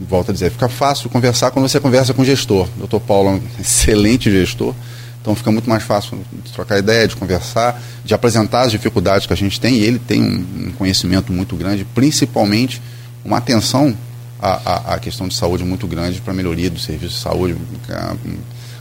volta 0.00 0.32
a 0.32 0.34
dizer, 0.34 0.50
fica 0.50 0.68
fácil 0.68 1.10
conversar 1.10 1.50
quando 1.50 1.68
você 1.68 1.78
conversa 1.78 2.14
com 2.14 2.22
o 2.22 2.24
gestor. 2.24 2.66
O 2.76 2.78
doutor 2.78 3.00
Paulo 3.00 3.28
é 3.28 3.32
um 3.32 3.42
excelente 3.60 4.30
gestor, 4.30 4.74
então 5.20 5.34
fica 5.34 5.52
muito 5.52 5.68
mais 5.68 5.82
fácil 5.82 6.18
de 6.42 6.50
trocar 6.52 6.78
ideia, 6.78 7.06
de 7.06 7.14
conversar, 7.14 7.80
de 8.02 8.14
apresentar 8.14 8.62
as 8.62 8.70
dificuldades 8.70 9.26
que 9.26 9.32
a 9.34 9.36
gente 9.36 9.60
tem. 9.60 9.74
E 9.74 9.84
ele 9.84 9.98
tem 9.98 10.22
um 10.22 10.72
conhecimento 10.78 11.30
muito 11.30 11.54
grande, 11.54 11.84
principalmente 11.84 12.80
uma 13.24 13.38
atenção 13.38 13.94
à, 14.40 14.60
à, 14.64 14.94
à 14.94 14.98
questão 14.98 15.28
de 15.28 15.34
saúde 15.34 15.64
muito 15.64 15.86
grande 15.86 16.20
para 16.20 16.32
a 16.32 16.36
melhoria 16.36 16.70
do 16.70 16.78
serviço 16.78 17.14
de 17.14 17.20
saúde. 17.20 17.56
É 17.88 18.16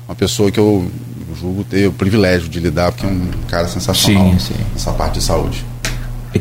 uma 0.08 0.16
pessoa 0.16 0.52
que 0.52 0.60
eu 0.60 0.90
julgo 1.40 1.64
ter 1.64 1.88
o 1.88 1.92
privilégio 1.92 2.50
de 2.50 2.60
lidar, 2.60 2.92
porque 2.92 3.06
é 3.06 3.10
um 3.10 3.30
cara 3.48 3.68
sensacional 3.68 4.32
sim, 4.32 4.40
sim. 4.40 4.56
nessa 4.74 4.92
parte 4.92 5.20
de 5.20 5.24
saúde. 5.24 5.66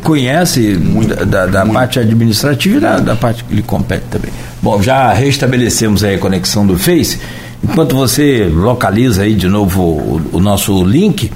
conhece 0.02 0.60
muito, 0.76 1.14
da, 1.24 1.46
da 1.46 1.64
muito. 1.64 1.74
parte 1.74 1.98
administrativa 1.98 2.76
e 2.76 2.80
da, 2.80 2.98
da 2.98 3.16
parte 3.16 3.44
que 3.44 3.54
lhe 3.54 3.62
compete 3.62 4.04
também. 4.10 4.30
Bom, 4.62 4.82
já 4.82 5.12
restabelecemos 5.12 6.04
aí 6.04 6.14
a 6.14 6.18
conexão 6.18 6.66
do 6.66 6.78
Face. 6.78 7.20
Enquanto 7.62 7.96
você 7.96 8.48
localiza 8.52 9.22
aí 9.22 9.34
de 9.34 9.48
novo 9.48 9.82
o, 9.82 10.22
o 10.32 10.40
nosso 10.40 10.84
link, 10.84 11.30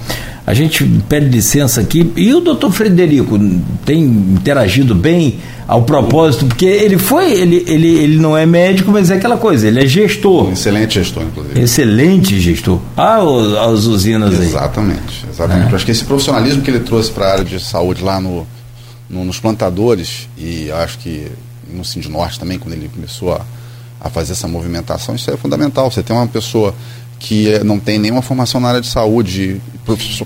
a 0.46 0.54
gente 0.54 0.84
pede 1.08 1.26
licença 1.26 1.80
aqui. 1.80 2.12
E 2.16 2.34
o 2.34 2.40
doutor 2.40 2.72
Frederico 2.72 3.38
tem 3.84 4.02
interagido 4.02 4.94
bem 4.94 5.38
ao 5.66 5.82
propósito, 5.82 6.46
porque 6.46 6.66
ele 6.66 6.98
foi, 6.98 7.32
ele, 7.32 7.64
ele, 7.66 7.88
ele 7.88 8.16
não 8.16 8.36
é 8.36 8.44
médico, 8.44 8.90
mas 8.90 9.10
é 9.10 9.14
aquela 9.14 9.36
coisa, 9.36 9.68
ele 9.68 9.82
é 9.82 9.86
gestor. 9.86 10.48
Um 10.48 10.52
excelente 10.52 10.94
gestor, 10.94 11.22
inclusive. 11.22 11.60
Excelente 11.60 12.40
gestor. 12.40 12.80
Ah, 12.96 13.20
as 13.70 13.84
usinas 13.84 14.38
aí. 14.38 14.46
Exatamente, 14.46 15.24
exatamente. 15.30 15.72
É. 15.72 15.76
Acho 15.76 15.84
que 15.84 15.92
esse 15.92 16.04
profissionalismo 16.04 16.62
que 16.62 16.70
ele 16.70 16.80
trouxe 16.80 17.10
para 17.10 17.26
a 17.26 17.32
área 17.32 17.44
de 17.44 17.60
saúde 17.60 18.02
lá 18.02 18.20
no, 18.20 18.46
no, 19.08 19.24
nos 19.24 19.38
plantadores, 19.38 20.28
e 20.36 20.70
acho 20.72 20.98
que 20.98 21.26
no 21.70 21.82
Norte 22.10 22.38
também, 22.38 22.58
quando 22.58 22.74
ele 22.74 22.90
começou 22.92 23.32
a, 23.32 23.40
a 24.00 24.10
fazer 24.10 24.32
essa 24.32 24.48
movimentação, 24.48 25.14
isso 25.14 25.30
é 25.30 25.36
fundamental. 25.36 25.90
Você 25.90 26.02
tem 26.02 26.14
uma 26.14 26.26
pessoa 26.26 26.74
que 27.22 27.48
é, 27.48 27.62
não 27.62 27.78
tem 27.78 28.00
nenhuma 28.00 28.20
formação 28.20 28.60
na 28.60 28.68
área 28.68 28.80
de 28.80 28.88
saúde, 28.88 29.60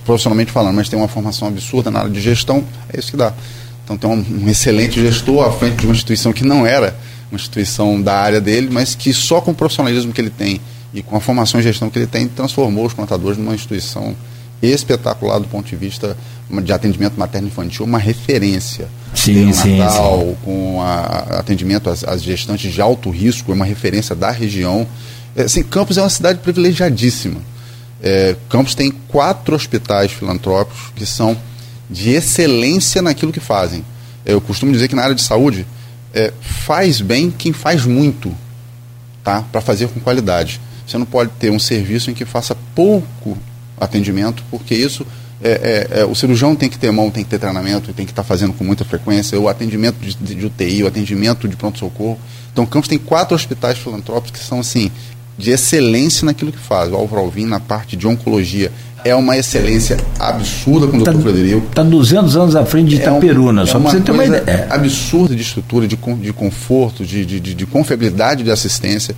profissionalmente 0.05 0.51
falando, 0.51 0.77
mas 0.77 0.89
tem 0.89 0.99
uma 0.99 1.07
formação 1.07 1.47
absurda 1.47 1.91
na 1.91 2.01
área 2.01 2.11
de 2.11 2.21
gestão, 2.23 2.65
é 2.91 2.99
isso 2.99 3.11
que 3.11 3.19
dá. 3.19 3.35
Então 3.85 3.99
tem 3.99 4.11
um, 4.11 4.45
um 4.45 4.49
excelente 4.49 4.99
gestor 4.99 5.47
à 5.47 5.53
frente 5.53 5.77
de 5.77 5.87
uma 5.87 5.93
instituição 5.93 6.33
que 6.33 6.43
não 6.43 6.67
era 6.67 6.97
uma 7.31 7.37
instituição 7.37 8.01
da 8.01 8.15
área 8.15 8.41
dele, 8.41 8.69
mas 8.71 8.95
que 8.95 9.13
só 9.13 9.43
com 9.43 9.51
o 9.51 9.55
profissionalismo 9.55 10.11
que 10.11 10.21
ele 10.21 10.31
tem 10.31 10.59
e 10.95 11.03
com 11.03 11.17
a 11.17 11.21
formação 11.21 11.61
em 11.61 11.63
gestão 11.63 11.91
que 11.91 11.99
ele 11.99 12.07
tem, 12.07 12.27
transformou 12.27 12.87
os 12.87 12.95
plantadores 12.95 13.37
numa 13.37 13.55
instituição 13.55 14.17
espetacular 14.63 15.39
do 15.39 15.47
ponto 15.49 15.69
de 15.69 15.77
vista 15.77 16.17
de 16.63 16.73
atendimento 16.73 17.19
materno-infantil, 17.19 17.85
uma 17.85 17.99
referência. 17.99 18.89
Sim, 19.15 19.53
sim, 19.53 19.77
Natal, 19.77 20.21
sim. 20.21 20.37
Com 20.43 20.81
a, 20.81 21.41
atendimento 21.41 21.91
às, 21.91 22.03
às 22.05 22.23
gestantes 22.23 22.73
de 22.73 22.81
alto 22.81 23.11
risco, 23.11 23.53
é 23.53 23.55
uma 23.55 23.67
referência 23.67 24.15
da 24.15 24.31
região. 24.31 24.87
Assim, 25.37 25.63
Campos 25.63 25.99
é 25.99 26.03
uma 26.03 26.11
cidade 26.11 26.39
privilegiadíssima. 26.39 27.41
É, 28.03 28.37
Campos 28.49 28.75
tem 28.75 28.91
quatro 28.91 29.55
hospitais 29.55 30.13
filantrópicos 30.13 30.93
que 30.95 31.05
são 31.05 31.37
de 31.91 32.11
excelência 32.11 33.03
naquilo 33.03 33.33
que 33.33 33.41
fazem. 33.41 33.85
Eu 34.25 34.41
costumo 34.41 34.73
dizer 34.73 34.89
que 34.89 34.95
na 34.95 35.03
área 35.03 35.15
de 35.15 35.23
saúde 35.23 35.67
é, 36.13 36.33
faz 36.41 37.01
bem 37.01 37.31
quem 37.31 37.53
faz 37.53 37.85
muito, 37.85 38.35
tá? 39.23 39.43
Para 39.53 39.61
fazer 39.61 39.89
com 39.89 40.01
qualidade. 40.01 40.61
Você 40.87 40.99
não 40.99 41.07
pode 41.07 41.31
ter 41.39 41.51
um 41.51 41.59
serviço 41.59 42.11
em 42.11 42.15
que 42.15 42.25
faça 42.25 42.57
pouco 42.75 43.37
atendimento, 43.79 44.43
porque 44.51 44.75
isso 44.75 45.07
é, 45.43 45.89
é, 45.93 46.01
é, 46.01 46.05
o 46.05 46.15
cirurgião 46.15 46.57
tem 46.57 46.69
que 46.69 46.79
ter 46.79 46.91
mão, 46.91 47.11
tem 47.11 47.23
que 47.23 47.31
ter 47.31 47.39
treinamento, 47.39 47.93
tem 47.93 48.07
que 48.07 48.13
estar 48.13 48.23
tá 48.23 48.27
fazendo 48.27 48.53
com 48.53 48.65
muita 48.65 48.85
frequência, 48.85 49.39
o 49.39 49.49
atendimento 49.49 49.97
de, 49.99 50.15
de 50.15 50.47
UTI, 50.47 50.83
o 50.83 50.87
atendimento 50.87 51.47
de 51.47 51.57
pronto-socorro. 51.57 52.19
Então, 52.53 52.65
Campos 52.65 52.89
tem 52.89 52.99
quatro 52.99 53.35
hospitais 53.35 53.77
filantrópicos 53.77 54.41
que 54.41 54.47
são, 54.47 54.61
assim, 54.61 54.91
de 55.39 55.51
excelência 55.51 56.25
naquilo 56.25 56.53
que 56.53 56.59
faz. 56.59 56.91
O 56.91 56.97
Álvaro 56.97 57.23
Alvim, 57.23 57.47
na 57.47 57.61
parte 57.61 57.97
de 57.97 58.07
oncologia, 58.07 58.73
é 59.05 59.15
uma 59.15 59.37
excelência 59.37 59.97
absurda 60.19 60.87
com 60.89 60.99
o 60.99 61.05
tá, 61.05 61.13
Dr. 61.13 61.21
Frederico. 61.21 61.67
Está 61.69 61.83
200 61.83 62.37
anos 62.37 62.57
à 62.57 62.65
frente 62.65 62.91
de 62.91 62.97
Itaperuna, 62.97 63.63
é 63.63 63.65
um, 63.65 63.67
só 63.67 63.79
é 63.79 63.83
para 63.83 63.91
você 63.91 64.01
ter 64.01 64.11
uma 64.11 64.25
ideia. 64.25 64.45
É. 64.47 64.67
absurda 64.69 65.35
de 65.35 65.43
estrutura, 65.43 65.87
de, 65.87 65.97
de 65.97 66.33
conforto, 66.33 67.05
de, 67.05 67.25
de, 67.25 67.39
de, 67.39 67.55
de 67.55 67.67
confiabilidade 67.67 68.43
de 68.43 68.51
assistência. 68.51 69.15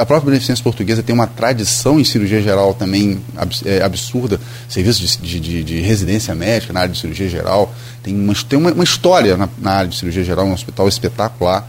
A 0.00 0.06
própria 0.06 0.30
Beneficência 0.30 0.62
Portuguesa 0.64 1.02
tem 1.02 1.14
uma 1.14 1.26
tradição 1.26 2.00
em 2.00 2.04
cirurgia 2.04 2.40
geral 2.40 2.72
também 2.74 3.20
é, 3.64 3.82
absurda, 3.82 4.40
serviços 4.68 5.18
de, 5.22 5.38
de, 5.38 5.62
de, 5.62 5.80
residência 5.80 6.34
médica 6.34 6.72
na 6.72 6.80
área 6.80 6.92
de 6.92 6.98
cirurgia 6.98 7.28
geral, 7.28 7.72
tem 8.02 8.14
uma, 8.14 8.34
tem 8.48 8.58
uma, 8.58 8.72
uma 8.72 8.84
história 8.84 9.36
na, 9.36 9.48
na, 9.58 9.70
área 9.72 9.88
de 9.88 9.96
cirurgia 9.96 10.24
geral, 10.24 10.46
um 10.46 10.52
hospital 10.52 10.88
espetacular. 10.88 11.68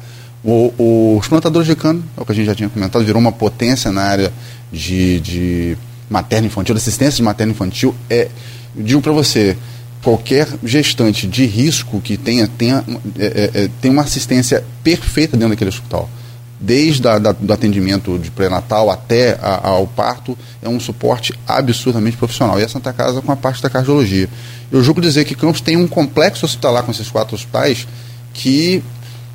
O, 0.50 0.74
o, 0.78 1.18
os 1.18 1.28
plantadores 1.28 1.68
de 1.68 1.76
cano, 1.76 2.02
é 2.16 2.22
o 2.22 2.26
que 2.26 2.32
a 2.32 2.36
gente 2.36 2.46
já 2.46 2.56
tinha 2.56 2.70
comentado, 2.70 3.04
virou 3.04 3.20
uma 3.20 3.34
potência 3.34 3.92
na 3.92 4.02
área 4.02 4.32
de, 4.72 5.20
de 5.20 5.78
materno-infantil, 6.10 6.74
assistência 6.74 7.18
de 7.18 7.24
materno-infantil. 7.24 7.94
É, 8.10 8.30
digo 8.74 9.02
para 9.02 9.12
você, 9.12 9.58
qualquer 10.02 10.48
gestante 10.64 11.28
de 11.28 11.46
risco 11.46 12.00
que 12.00 12.16
tenha, 12.16 12.48
tenha, 12.48 12.82
é, 13.20 13.26
é, 13.26 13.64
é, 13.64 13.70
tem 13.82 13.92
uma 13.92 14.04
assistência 14.04 14.64
perfeita 14.82 15.36
dentro 15.36 15.50
daquele 15.50 15.70
hospital 15.70 16.10
desde 16.60 17.08
a, 17.08 17.20
da, 17.20 17.32
do 17.32 17.54
atendimento 17.54 18.18
de 18.18 18.32
pré-natal 18.32 18.90
até 18.90 19.38
a, 19.42 19.68
ao 19.70 19.86
parto, 19.86 20.38
é 20.62 20.68
um 20.68 20.80
suporte 20.80 21.34
absurdamente 21.48 22.18
profissional. 22.18 22.60
E 22.60 22.64
a 22.64 22.70
Santa 22.70 22.92
Casa 22.92 23.22
com 23.22 23.32
a 23.32 23.36
parte 23.36 23.62
da 23.62 23.70
cardiologia. 23.70 24.28
Eu 24.72 24.82
julgo 24.82 25.00
dizer 25.00 25.24
que 25.26 25.36
Campos 25.36 25.62
tem 25.62 25.78
um 25.78 25.88
complexo 25.88 26.46
hospitalar 26.46 26.84
com 26.84 26.92
esses 26.92 27.10
quatro 27.10 27.36
hospitais 27.36 27.88
que, 28.34 28.84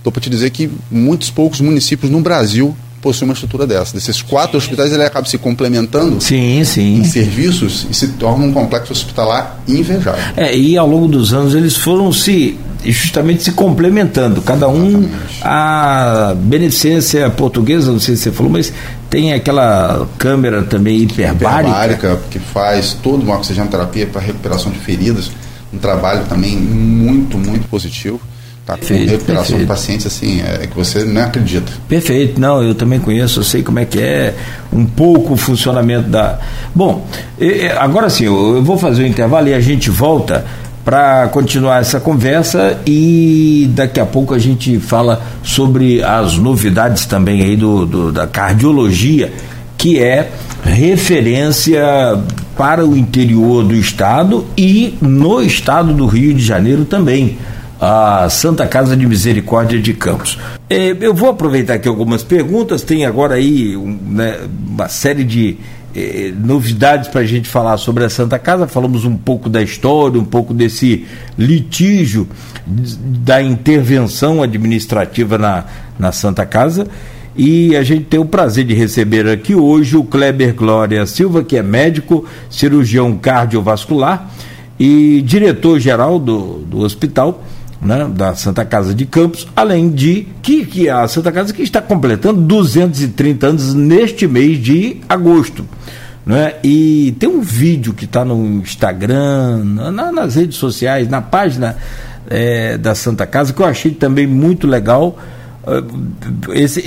estou 0.03 0.13
para 0.13 0.21
te 0.21 0.29
dizer 0.29 0.51
que 0.51 0.69
muitos 0.91 1.31
poucos 1.31 1.61
municípios 1.61 2.11
no 2.11 2.21
Brasil 2.21 2.77
possui 3.01 3.25
uma 3.25 3.35
estrutura 3.35 3.67
dessa. 3.67 3.95
Desses 3.95 4.21
quatro 4.21 4.57
hospitais, 4.57 4.93
ele 4.93 5.03
acaba 5.03 5.27
se 5.27 5.39
complementando 5.39 6.21
sim, 6.21 6.63
sim. 6.65 6.99
em 6.99 7.05
serviços 7.05 7.87
e 7.91 7.95
se 7.95 8.09
torna 8.09 8.45
um 8.45 8.53
complexo 8.53 8.93
hospitalar 8.93 9.61
invejável. 9.67 10.23
É, 10.37 10.57
e 10.57 10.77
ao 10.77 10.87
longo 10.87 11.09
dos 11.09 11.33
anos 11.33 11.55
eles 11.55 11.77
foram 11.77 12.13
se 12.13 12.59
justamente 12.85 13.45
se 13.45 13.53
complementando, 13.53 14.43
cada 14.43 14.69
um 14.69 15.09
a 15.41 16.35
beneficência 16.37 17.31
portuguesa, 17.31 17.93
não 17.93 18.01
sei 18.01 18.17
se 18.17 18.23
você 18.23 18.33
falou, 18.33 18.51
mas 18.51 18.73
tem 19.09 19.33
aquela 19.33 20.09
câmera 20.19 20.65
também 20.65 20.99
hiperbárica, 20.99 21.61
hiperbárica 21.61 22.21
que 22.29 22.41
faz 22.41 22.95
toda 23.01 23.23
uma 23.23 23.37
oxigenoterapia 23.37 24.09
para 24.09 24.21
recuperação 24.21 24.73
de 24.73 24.81
feridas, 24.81 25.31
um 25.73 25.79
trabalho 25.79 26.25
também 26.29 26.57
muito, 26.57 27.39
muito 27.39 27.69
positivo. 27.69 28.21
Tá 28.73 28.79
perfeito, 28.79 29.11
recuperação 29.11 29.43
perfeito. 29.43 29.61
de 29.61 29.67
pacientes 29.67 30.07
assim, 30.07 30.41
é 30.41 30.67
que 30.67 30.75
você 30.75 31.05
não 31.05 31.23
acredita. 31.23 31.71
Perfeito, 31.89 32.41
não, 32.41 32.63
eu 32.63 32.75
também 32.75 32.99
conheço, 32.99 33.41
eu 33.41 33.45
sei 33.45 33.63
como 33.63 33.79
é 33.79 33.85
que 33.85 34.01
é 34.01 34.35
um 34.73 34.85
pouco 34.85 35.35
o 35.35 35.37
funcionamento 35.37 36.09
da. 36.09 36.39
Bom, 36.75 37.07
agora 37.79 38.09
sim, 38.09 38.25
eu 38.25 38.63
vou 38.63 38.79
fazer 38.79 39.03
o 39.03 39.05
um 39.05 39.09
intervalo 39.09 39.49
e 39.49 39.55
a 39.55 39.61
gente 39.61 39.91
volta 39.91 40.45
para 40.85 41.29
continuar 41.29 41.81
essa 41.81 42.01
conversa 42.01 42.79
e 42.87 43.71
daqui 43.75 44.01
a 44.01 44.07
pouco 44.07 44.35
a 44.35 44.39
gente 44.39 44.81
fala 44.81 45.23
sobre 45.43 46.03
as 46.03 46.37
novidades 46.37 47.07
também 47.07 47.43
aí 47.43 47.57
do, 47.57 47.87
do 47.87 48.13
da 48.13 48.27
cardiologia, 48.27 49.33
que 49.77 50.01
é 50.01 50.31
referência 50.65 51.83
para 52.57 52.85
o 52.85 52.97
interior 52.97 53.65
do 53.65 53.75
estado 53.75 54.47
e 54.57 54.97
no 55.01 55.43
estado 55.43 55.93
do 55.93 56.07
Rio 56.07 56.35
de 56.35 56.43
Janeiro 56.43 56.85
também 56.85 57.39
a 57.85 58.29
Santa 58.31 58.65
Casa 58.65 58.97
de 58.97 59.05
Misericórdia 59.05 59.77
de 59.83 59.93
Campos. 59.93 60.39
É, 60.71 60.97
eu 61.01 61.13
vou 61.13 61.29
aproveitar 61.29 61.75
aqui 61.75 61.89
algumas 61.89 62.23
perguntas, 62.23 62.83
tem 62.83 63.05
agora 63.05 63.35
aí 63.35 63.77
né, 63.77 64.39
uma 64.69 64.89
série 64.89 65.25
de 65.25 65.57
eh, 65.93 66.33
novidades 66.33 67.09
para 67.09 67.23
a 67.23 67.25
gente 67.25 67.49
falar 67.49 67.77
sobre 67.79 68.05
a 68.05 68.09
Santa 68.09 68.39
Casa. 68.39 68.69
Falamos 68.69 69.05
um 69.05 69.17
pouco 69.17 69.49
da 69.49 69.61
história, 69.61 70.21
um 70.21 70.25
pouco 70.25 70.55
desse 70.55 71.05
litígio 71.37 72.29
da 72.65 73.43
intervenção 73.43 74.45
administrativa 74.45 75.37
na, 75.37 75.65
na 75.99 76.13
Santa 76.13 76.47
Casa. 76.47 76.87
E 77.35 77.75
a 77.75 77.83
gente 77.83 78.05
tem 78.05 78.21
o 78.21 78.25
prazer 78.25 78.65
de 78.65 78.75
receber 78.75 79.27
aqui 79.27 79.57
hoje 79.57 79.97
o 79.97 80.05
Kleber 80.05 80.55
Glória 80.55 81.05
Silva, 81.05 81.43
que 81.43 81.57
é 81.57 81.63
médico, 81.65 82.25
cirurgião 82.49 83.19
cardiovascular 83.19 84.31
e 84.79 85.21
diretor-geral 85.23 86.21
do, 86.21 86.59
do 86.59 86.79
hospital 86.79 87.43
né, 87.83 88.09
da 88.15 88.35
Santa 88.35 88.65
Casa 88.65 88.95
de 88.95 89.05
Campos, 89.05 89.49
além 89.57 89.91
de 89.91 90.29
que, 90.41 90.65
que 90.65 90.89
a 90.89 91.07
Santa 91.09 91.33
Casa 91.33 91.53
que 91.53 91.63
está 91.63 91.83
completando 91.83 92.41
230 92.41 93.47
anos 93.47 93.75
neste 93.75 94.27
mês 94.27 94.59
de 94.59 94.99
agosto. 95.09 95.67
Né? 96.25 96.55
E 96.63 97.17
tem 97.19 97.29
um 97.29 97.41
vídeo 97.41 97.93
que 97.93 98.05
está 98.05 98.25
no 98.25 98.59
Instagram, 98.59 99.65
na, 99.65 100.13
nas 100.13 100.37
redes 100.37 100.57
sociais, 100.57 101.09
na 101.09 101.21
página 101.21 101.77
é, 102.31 102.79
da 102.79 102.95
Santa 102.95 103.27
Casa, 103.27 103.53
que 103.53 103.61
eu 103.61 103.67
achei 103.67 103.91
também 103.91 104.27
muito 104.27 104.69
legal. 104.69 105.19
Ah, 105.67 105.83
esse, 106.55 106.83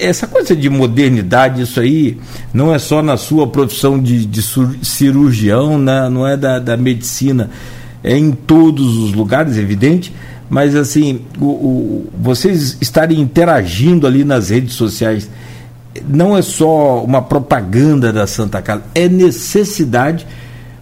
essa 0.00 0.26
coisa 0.26 0.56
de 0.56 0.70
modernidade, 0.70 1.62
isso 1.62 1.78
aí 1.80 2.18
não 2.52 2.74
é 2.74 2.78
só 2.78 3.02
na 3.02 3.18
sua 3.18 3.46
profissão 3.46 3.98
de, 3.98 4.24
de 4.24 4.42
cirurgião, 4.82 5.78
né? 5.78 6.08
não 6.08 6.26
é 6.26 6.36
da, 6.36 6.58
da 6.58 6.76
medicina, 6.76 7.50
é 8.02 8.16
em 8.16 8.32
todos 8.32 8.96
os 8.96 9.12
lugares, 9.12 9.58
evidente, 9.58 10.14
mas 10.48 10.74
assim, 10.74 11.20
o, 11.38 11.44
o, 11.44 12.08
vocês 12.18 12.78
estarem 12.80 13.20
interagindo 13.20 14.06
ali 14.06 14.24
nas 14.24 14.50
redes 14.50 14.74
sociais 14.74 15.28
não 16.08 16.36
é 16.36 16.42
só 16.42 17.02
uma 17.02 17.20
propaganda 17.20 18.12
da 18.12 18.26
Santa 18.26 18.62
Casa, 18.62 18.82
é 18.94 19.08
necessidade, 19.08 20.26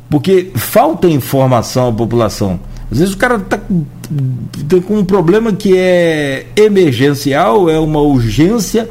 porque 0.09 0.51
falta 0.55 1.09
informação 1.09 1.89
à 1.89 1.93
população. 1.93 2.61
Às 2.91 2.99
vezes 2.99 3.15
o 3.15 3.17
cara 3.17 3.37
está 3.37 3.59
com 3.59 4.99
um 4.99 5.05
problema 5.05 5.53
que 5.53 5.77
é 5.77 6.47
emergencial, 6.55 7.69
é 7.69 7.79
uma 7.79 8.01
urgência, 8.01 8.89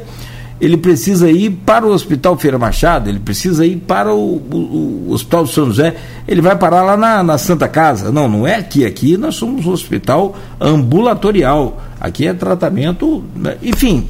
ele 0.60 0.76
precisa 0.76 1.30
ir 1.30 1.50
para 1.50 1.86
o 1.86 1.90
Hospital 1.90 2.36
Feira 2.38 2.58
Machado, 2.58 3.10
ele 3.10 3.18
precisa 3.18 3.66
ir 3.66 3.76
para 3.76 4.12
o, 4.14 4.36
o, 4.36 5.06
o 5.08 5.12
Hospital 5.12 5.46
São 5.46 5.66
José, 5.66 5.96
ele 6.26 6.40
vai 6.40 6.56
parar 6.56 6.82
lá 6.82 6.96
na, 6.96 7.22
na, 7.22 7.38
Santa 7.38 7.68
Casa. 7.68 8.10
Não, 8.10 8.28
não 8.28 8.46
é 8.46 8.56
aqui. 8.56 8.84
Aqui 8.84 9.16
nós 9.16 9.34
somos 9.34 9.66
um 9.66 9.70
hospital 9.70 10.34
ambulatorial. 10.60 11.82
Aqui 12.00 12.26
é 12.26 12.32
tratamento. 12.32 13.22
Né? 13.34 13.56
Enfim. 13.62 14.06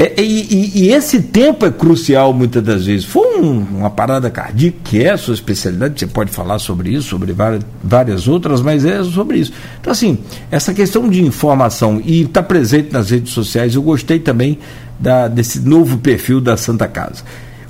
É, 0.00 0.20
é, 0.20 0.24
e, 0.24 0.84
e, 0.84 0.92
esse 0.92 1.20
tempo 1.20 1.66
é 1.66 1.72
crucial 1.72 2.32
muitas 2.32 2.62
das 2.62 2.86
vezes. 2.86 3.04
Foi 3.04 3.40
um, 3.40 3.58
uma 3.58 3.90
parada 3.90 4.30
cardíaca, 4.30 4.78
que 4.84 5.02
é 5.02 5.10
a 5.10 5.18
sua 5.18 5.34
especialidade, 5.34 5.98
você 5.98 6.06
pode 6.06 6.30
falar 6.30 6.60
sobre 6.60 6.90
isso, 6.90 7.08
sobre 7.08 7.32
várias, 7.32 7.64
várias 7.82 8.28
outras, 8.28 8.60
mas 8.60 8.84
é 8.84 9.02
sobre 9.02 9.38
isso. 9.38 9.52
Então, 9.80 9.90
assim, 9.90 10.18
essa 10.52 10.72
questão 10.72 11.08
de 11.08 11.24
informação 11.24 12.00
e 12.04 12.22
estar 12.22 12.42
tá 12.42 12.48
presente 12.48 12.92
nas 12.92 13.10
redes 13.10 13.32
sociais, 13.32 13.74
eu 13.74 13.82
gostei 13.82 14.20
também 14.20 14.58
da, 14.98 15.28
desse 15.28 15.60
novo 15.60 15.98
perfil 15.98 16.40
da 16.40 16.56
Santa 16.56 16.88
Casa. 16.88 17.22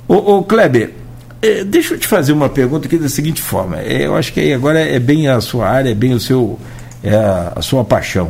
Ô, 0.07 0.15
ô 0.15 0.43
Kleber, 0.43 0.93
é, 1.41 1.63
deixa 1.63 1.93
eu 1.93 1.99
te 1.99 2.07
fazer 2.07 2.33
uma 2.33 2.49
pergunta 2.49 2.87
aqui 2.87 2.97
da 2.97 3.07
seguinte 3.07 3.41
forma. 3.41 3.79
É, 3.79 4.05
eu 4.05 4.15
acho 4.15 4.33
que 4.33 4.51
agora 4.51 4.79
é 4.79 4.99
bem 4.99 5.27
a 5.27 5.39
sua 5.39 5.67
área, 5.67 5.89
é 5.89 5.95
bem 5.95 6.13
o 6.13 6.19
seu, 6.19 6.59
é 7.03 7.15
a, 7.15 7.53
a 7.55 7.61
sua 7.61 7.83
paixão. 7.83 8.29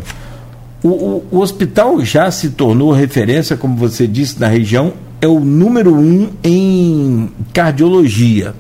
O, 0.84 0.90
o, 0.90 1.28
o, 1.32 1.40
hospital 1.40 2.00
já 2.06 2.30
se 2.32 2.52
tornou 2.52 2.92
referência, 2.92 3.58
como 3.58 3.76
você 3.76 4.08
disse, 4.08 4.40
na 4.40 4.48
região, 4.48 4.94
é 5.20 5.28
o 5.28 5.40
número 5.40 5.94
um 5.94 6.30
em 6.44 7.30
cardiologia. 7.54 8.54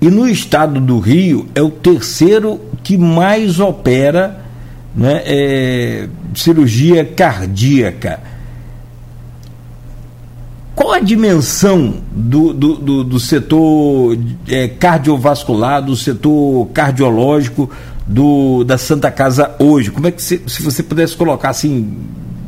E 0.00 0.08
no 0.08 0.26
estado 0.26 0.80
do 0.80 0.98
Rio 0.98 1.46
é 1.54 1.62
o 1.62 1.70
terceiro 1.70 2.60
que 2.82 2.96
mais 2.96 3.60
opera 3.60 4.40
né, 4.96 5.22
é, 5.26 6.08
cirurgia 6.34 7.04
cardíaca. 7.04 8.20
Qual 10.80 10.94
a 10.94 10.98
dimensão 10.98 12.02
do, 12.10 12.54
do, 12.54 12.76
do, 12.76 13.04
do 13.04 13.20
setor 13.20 14.16
é, 14.48 14.66
cardiovascular, 14.66 15.84
do 15.84 15.94
setor 15.94 16.68
cardiológico? 16.68 17.70
do, 18.06 18.64
da 18.64 18.78
Santa 18.78 19.10
Casa 19.10 19.54
hoje? 19.58 19.90
Como 19.90 20.06
é 20.06 20.10
que 20.10 20.22
se, 20.22 20.42
se 20.46 20.62
você 20.62 20.82
pudesse 20.82 21.14
colocar 21.14 21.50
assim 21.50 21.96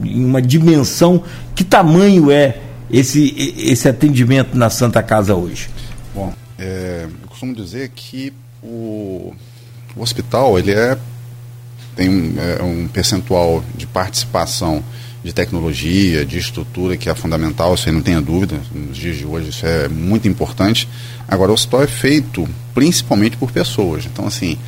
em 0.02 0.24
uma 0.24 0.40
dimensão, 0.40 1.22
que 1.54 1.62
tamanho 1.62 2.30
é 2.30 2.58
esse, 2.90 3.54
esse 3.58 3.86
atendimento 3.86 4.56
na 4.56 4.70
Santa 4.70 5.02
Casa 5.02 5.34
hoje? 5.34 5.68
Bom, 6.14 6.32
é, 6.58 7.06
eu 7.22 7.28
costumo 7.28 7.54
dizer 7.54 7.90
que 7.94 8.32
o, 8.62 9.34
o 9.94 10.02
hospital 10.02 10.58
ele 10.58 10.72
é 10.72 10.96
tem 11.94 12.08
um, 12.08 12.34
é, 12.40 12.62
um 12.62 12.88
percentual 12.88 13.62
de 13.76 13.86
participação 13.86 14.82
de 15.22 15.32
tecnologia, 15.32 16.24
de 16.24 16.38
estrutura 16.38 16.96
que 16.96 17.08
é 17.08 17.14
fundamental, 17.14 17.74
isso 17.74 17.88
aí 17.88 17.94
não 17.94 18.02
tenha 18.02 18.20
dúvida, 18.20 18.60
nos 18.74 18.96
dias 18.96 19.16
de 19.16 19.24
hoje 19.24 19.50
isso 19.50 19.64
é 19.64 19.88
muito 19.88 20.26
importante. 20.26 20.88
Agora, 21.28 21.50
o 21.50 21.54
hospital 21.54 21.82
é 21.84 21.86
feito 21.86 22.48
principalmente 22.74 23.36
por 23.36 23.52
pessoas, 23.52 24.04
então 24.04 24.26
assim, 24.26 24.58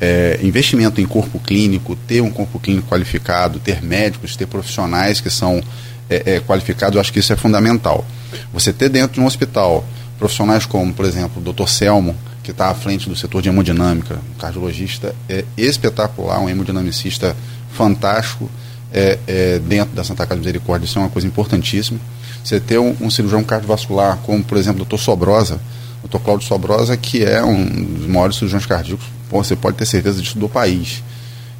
é, 0.00 0.38
investimento 0.42 1.00
em 1.00 1.06
corpo 1.06 1.40
clínico, 1.40 1.96
ter 2.06 2.20
um 2.20 2.30
corpo 2.30 2.60
clínico 2.60 2.88
qualificado, 2.88 3.58
ter 3.58 3.82
médicos, 3.82 4.36
ter 4.36 4.46
profissionais 4.46 5.20
que 5.20 5.30
são 5.30 5.62
é, 6.08 6.34
é, 6.34 6.40
qualificados, 6.40 6.94
eu 6.94 7.00
acho 7.00 7.12
que 7.12 7.18
isso 7.18 7.32
é 7.32 7.36
fundamental. 7.36 8.04
Você 8.52 8.72
ter 8.72 8.88
dentro 8.88 9.14
de 9.14 9.20
um 9.20 9.26
hospital 9.26 9.84
profissionais 10.18 10.64
como, 10.66 10.92
por 10.92 11.04
exemplo, 11.04 11.42
o 11.42 11.52
Dr. 11.52 11.66
Selmo, 11.66 12.16
que 12.42 12.52
está 12.52 12.68
à 12.68 12.74
frente 12.74 13.08
do 13.08 13.16
setor 13.16 13.42
de 13.42 13.48
hemodinâmica, 13.48 14.20
um 14.34 14.38
cardiologista 14.38 15.14
é 15.28 15.44
espetacular, 15.56 16.38
um 16.40 16.48
hemodinamicista 16.48 17.36
fantástico 17.72 18.48
é, 18.92 19.18
é, 19.26 19.58
dentro 19.58 19.94
da 19.94 20.04
Santa 20.04 20.26
Casa 20.26 20.40
de 20.40 20.46
Misericórdia, 20.46 20.86
isso 20.86 20.98
é 20.98 21.02
uma 21.02 21.10
coisa 21.10 21.26
importantíssima. 21.26 21.98
Você 22.42 22.60
ter 22.60 22.78
um, 22.78 22.96
um 23.00 23.10
cirurgião 23.10 23.42
cardiovascular, 23.42 24.18
como, 24.18 24.42
por 24.42 24.56
exemplo, 24.56 24.82
o 24.82 24.84
Dr. 24.84 24.98
Sobrosa, 24.98 25.60
o 26.02 26.08
Dr. 26.08 26.18
Cláudio 26.18 26.46
Sobrosa, 26.46 26.96
que 26.96 27.24
é 27.24 27.42
um 27.42 27.64
dos 27.64 28.06
maiores 28.06 28.36
cirurgiões 28.36 28.66
cardíacos 28.66 29.16
você 29.30 29.56
pode 29.56 29.76
ter 29.76 29.86
certeza 29.86 30.20
disso 30.20 30.38
do 30.38 30.48
país. 30.48 31.02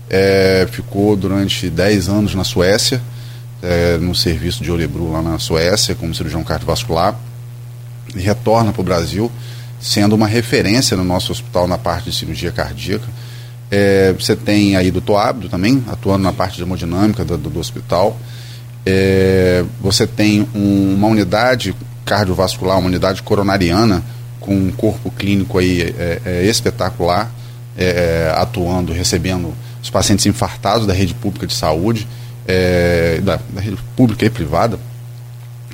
É, 0.09 0.67
ficou 0.71 1.17
durante 1.17 1.69
10 1.69 2.09
anos 2.09 2.35
na 2.35 2.45
Suécia, 2.45 3.03
é, 3.63 3.99
no 3.99 4.15
serviço 4.15 4.63
de 4.63 4.71
Olebru 4.71 5.11
lá 5.11 5.23
na 5.23 5.39
Suécia, 5.39 5.95
como 5.95 6.15
cirurgião 6.15 6.45
cardiovascular, 6.45 7.17
e 8.15 8.21
retorna 8.21 8.73
para 8.73 8.81
o 8.81 8.85
Brasil, 8.85 9.31
sendo 9.81 10.15
uma 10.15 10.27
referência 10.27 10.97
no 10.97 11.05
nosso 11.05 11.33
hospital 11.33 11.67
na 11.67 11.77
parte 11.77 12.11
de 12.11 12.17
cirurgia 12.17 12.53
cardíaca. 12.53 13.07
É, 13.71 14.13
você 14.13 14.37
tem 14.37 14.77
aí 14.77 14.89
o 14.89 14.93
doutor 14.93 15.17
Ábido 15.19 15.49
também, 15.49 15.83
atuando 15.89 16.23
na 16.23 16.33
parte 16.33 16.57
de 16.57 16.63
hemodinâmica 16.63 17.25
do, 17.25 17.37
do, 17.37 17.51
do 17.51 17.61
hospital. 17.61 18.17
É, 18.85 19.65
você 19.81 20.07
tem 20.07 20.47
um, 20.55 20.95
uma 20.95 21.09
unidade 21.09 21.75
cardiovascular, 22.05 22.79
uma 22.79 22.87
unidade 22.87 23.23
coronariana, 23.23 24.05
com 24.39 24.55
um 24.55 24.71
corpo 24.71 25.11
clínico 25.11 25.59
aí 25.59 25.83
é, 25.83 26.21
é 26.25 26.45
espetacular 26.47 27.33
é, 27.77 28.33
atuando, 28.37 28.93
recebendo 28.93 29.53
os 29.83 29.91
pacientes 29.91 30.25
infartados 30.27 30.87
da 30.87 30.95
rede 30.95 31.15
pública 31.15 31.47
de 31.47 31.55
saúde, 31.55 32.07
é, 32.47 33.21
da, 33.23 33.39
da, 33.51 33.61
rede 33.61 33.77
pública 33.95 34.25
e 34.25 34.31
privada, 34.31 34.79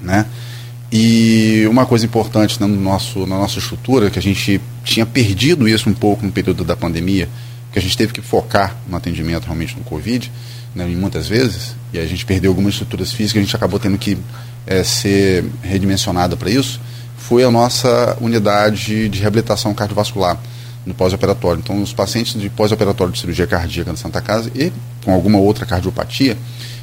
né? 0.02 0.26
E 0.90 1.66
uma 1.70 1.86
coisa 1.86 2.04
importante 2.04 2.60
né, 2.60 2.66
no 2.66 2.78
nosso, 2.78 3.26
na 3.26 3.38
nossa 3.38 3.58
estrutura, 3.58 4.10
que 4.10 4.18
a 4.18 4.22
gente 4.22 4.60
tinha 4.84 5.06
perdido 5.06 5.66
isso 5.66 5.88
um 5.88 5.94
pouco 5.94 6.26
no 6.26 6.30
período 6.30 6.64
da 6.64 6.76
pandemia, 6.76 7.28
que 7.72 7.78
a 7.78 7.82
gente 7.82 7.96
teve 7.96 8.12
que 8.12 8.20
focar 8.20 8.76
no 8.86 8.96
atendimento 8.96 9.44
realmente 9.44 9.76
no 9.76 9.82
Covid, 9.82 10.30
né, 10.74 10.86
muitas 10.86 11.28
vezes, 11.28 11.74
e 11.92 11.98
a 11.98 12.06
gente 12.06 12.24
perdeu 12.24 12.50
algumas 12.50 12.74
estruturas 12.74 13.12
físicas, 13.12 13.40
a 13.40 13.44
gente 13.44 13.56
acabou 13.56 13.78
tendo 13.78 13.98
que 13.98 14.18
é, 14.66 14.82
ser 14.82 15.44
redimensionada 15.62 16.36
para 16.36 16.50
isso, 16.50 16.80
foi 17.16 17.44
a 17.44 17.50
nossa 17.50 18.16
unidade 18.20 19.08
de 19.08 19.20
reabilitação 19.20 19.72
cardiovascular 19.74 20.38
no 20.84 20.92
pós-operatório. 20.92 21.60
Então, 21.60 21.80
os 21.80 21.92
pacientes 21.92 22.38
de 22.38 22.50
pós-operatório 22.50 23.12
de 23.12 23.20
cirurgia 23.20 23.46
cardíaca 23.46 23.92
na 23.92 23.96
Santa 23.96 24.20
Casa 24.20 24.50
e 24.54 24.72
com 25.04 25.12
alguma 25.12 25.38
outra 25.38 25.64
cardiopatia, 25.64 26.36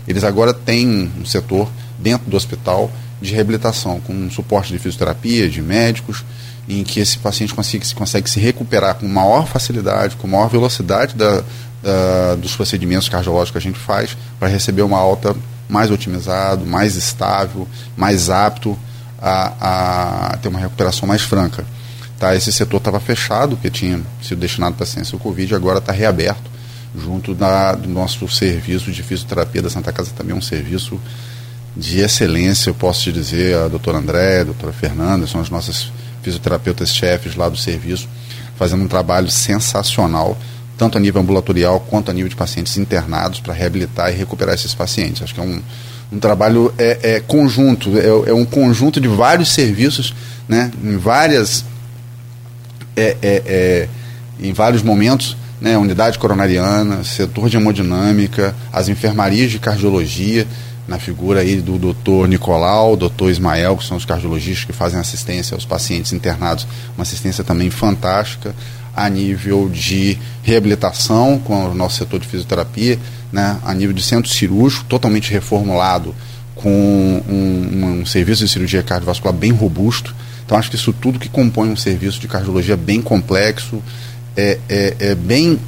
eles 0.08 0.24
agora 0.24 0.54
têm 0.54 1.12
um 1.20 1.26
setor 1.26 1.70
dentro 2.00 2.30
do 2.30 2.38
hospital 2.38 2.92
de 3.22 3.34
reabilitação, 3.34 4.00
com 4.00 4.14
um 4.14 4.32
suporte 4.32 4.72
de 4.72 4.80
fisioterapia, 4.80 5.50
de 5.50 5.62
médicos, 5.62 6.24
em 6.70 6.84
que 6.84 7.00
esse 7.00 7.18
paciente 7.18 7.54
consegue, 7.54 7.94
consegue 7.96 8.30
se 8.30 8.40
recuperar 8.40 8.96
com 8.96 9.08
maior 9.08 9.48
facilidade, 9.48 10.16
com 10.16 10.28
maior 10.28 10.48
velocidade 10.48 11.16
da, 11.16 11.44
da, 11.82 12.36
dos 12.36 12.56
procedimentos 12.56 13.10
cardiológicos 13.10 13.52
que 13.52 13.68
a 13.68 13.72
gente 13.72 13.80
faz, 13.80 14.16
para 14.40 14.48
receber 14.48 14.84
uma 14.84 15.00
alta 15.00 15.36
mais 15.68 15.90
otimizado, 15.90 16.66
mais 16.68 16.96
estável, 16.96 17.68
mais 17.98 18.30
apto 18.30 18.78
a, 19.20 20.34
a 20.34 20.38
ter 20.38 20.48
uma 20.48 20.60
recuperação 20.60 21.08
mais 21.08 21.24
franca. 21.24 21.66
Tá, 22.20 22.36
esse 22.36 22.52
setor 22.52 22.78
estava 22.78 23.00
fechado, 23.00 23.58
que 23.58 23.70
tinha 23.70 24.00
sido 24.22 24.40
destinado 24.40 24.76
para 24.76 24.84
a 24.84 24.88
ciência 24.88 25.18
do 25.18 25.24
Covid, 25.24 25.56
agora 25.56 25.80
está 25.80 25.92
reaberto, 25.92 26.52
junto 26.96 27.34
da, 27.34 27.74
do 27.74 27.90
nosso 27.90 28.28
serviço 28.30 28.92
de 28.92 29.02
fisioterapia 29.02 29.62
da 29.62 29.70
Santa 29.70 29.92
Casa, 29.92 30.12
também 30.16 30.36
é 30.36 30.38
um 30.38 30.42
serviço 30.42 31.00
de 31.76 32.00
excelência, 32.00 32.70
eu 32.70 32.76
posso 32.76 33.04
te 33.04 33.12
dizer, 33.12 33.56
a 33.56 33.68
doutora 33.68 33.98
André, 33.98 34.42
a 34.42 34.44
doutora 34.44 34.74
Fernanda, 34.74 35.26
são 35.26 35.40
as 35.40 35.50
nossas 35.50 35.92
fisioterapeutas 36.22 36.94
chefes 36.94 37.36
lá 37.36 37.50
do 37.50 37.58
serviço, 37.58 38.08
fazendo 38.58 38.84
um 38.84 38.88
trabalho 38.88 39.30
sensacional, 39.30 40.38
tanto 40.78 40.98
a 40.98 41.02
nível 41.02 41.22
ambulatorial 41.22 41.80
quanto 41.82 42.12
a 42.12 42.14
nível 42.14 42.30
de 42.30 42.36
pacientes 42.36 42.78
internados, 42.78 43.40
para 43.40 43.54
reabilitar 43.54 44.12
e 44.12 44.16
recuperar 44.16 44.56
esses 44.56 44.74
pacientes. 44.74 45.22
Acho 45.22 45.34
que 45.34 45.40
é 45.40 45.44
um, 45.44 45.62
um 46.12 46.20
trabalho 46.20 46.74
é, 46.78 47.16
é 47.16 47.20
conjunto, 47.20 47.98
é, 47.98 48.30
é 48.30 48.34
um 48.34 48.46
conjunto 48.46 49.00
de 49.00 49.08
vários 49.08 49.50
serviços, 49.50 50.14
né, 50.48 50.72
em 50.84 50.98
várias 50.98 51.64
é, 52.96 53.16
é, 53.22 53.44
é, 53.46 53.88
em 54.42 54.52
vários 54.52 54.82
momentos, 54.82 55.38
né, 55.62 55.78
unidade 55.78 56.18
coronariana, 56.18 57.04
setor 57.04 57.50
de 57.50 57.58
hemodinâmica, 57.58 58.56
as 58.72 58.90
enfermarias 58.90 59.52
de 59.52 59.60
cardiologia, 59.60 60.48
na 60.90 60.98
figura 60.98 61.42
aí 61.42 61.62
do 61.62 61.78
doutor 61.78 62.28
Nicolau, 62.28 62.98
doutor 62.98 63.30
Ismael, 63.30 63.78
que 63.78 63.86
são 63.86 63.96
os 63.96 64.06
cardiologistas 64.06 64.66
que 64.66 64.74
fazem 64.74 65.00
assistência 65.00 65.54
aos 65.54 65.64
pacientes 65.64 66.12
internados, 66.12 66.68
uma 66.98 67.04
assistência 67.04 67.44
também 67.44 67.70
fantástica 67.70 68.56
a 68.96 69.08
nível 69.08 69.70
de 69.70 70.18
reabilitação 70.42 71.40
com 71.40 71.68
o 71.68 71.76
nosso 71.76 71.98
setor 71.98 72.20
de 72.20 72.28
fisioterapia, 72.28 72.98
né, 73.32 73.60
a 73.64 73.74
nível 73.74 73.94
de 73.94 74.02
centro 74.02 74.30
cirúrgico 74.30 74.84
totalmente 74.86 75.32
reformulado 75.32 76.16
com 76.56 77.24
um, 77.30 78.02
um 78.02 78.06
serviço 78.06 78.44
de 78.44 78.52
cirurgia 78.52 78.82
cardiovascular 78.82 79.34
bem 79.34 79.52
robusto, 79.52 80.14
então 80.44 80.58
acho 80.58 80.72
que 80.72 80.76
isso 80.76 80.92
tudo 80.92 81.20
que 81.20 81.30
compõe 81.30 81.70
um 81.70 81.78
serviço 81.78 82.20
de 82.20 82.28
cardiologia 82.28 82.76
bem 82.76 83.00
complexo, 83.00 83.82
é, 84.36 84.58
é, 84.68 84.96
é 85.00 85.16
bem 85.16 85.60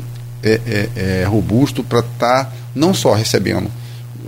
é, 0.43 0.59
é, 0.65 0.89
é 1.22 1.26
robusto 1.26 1.84
para 1.84 1.99
estar 1.99 2.45
tá 2.45 2.51
não 2.74 2.91
só 2.91 3.13
recebendo 3.13 3.69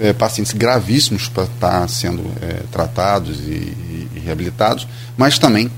é, 0.03 0.11
pacientes 0.11 0.51
gravíssimos 0.51 1.29
para 1.29 1.43
estar 1.43 1.79
tá 1.79 1.87
sendo 1.87 2.23
é, 2.41 2.63
tratados 2.69 3.39
e, 3.39 4.09
e, 4.13 4.21
reabilitados, 4.25 4.85
mas 5.15 5.39
também 5.39 5.71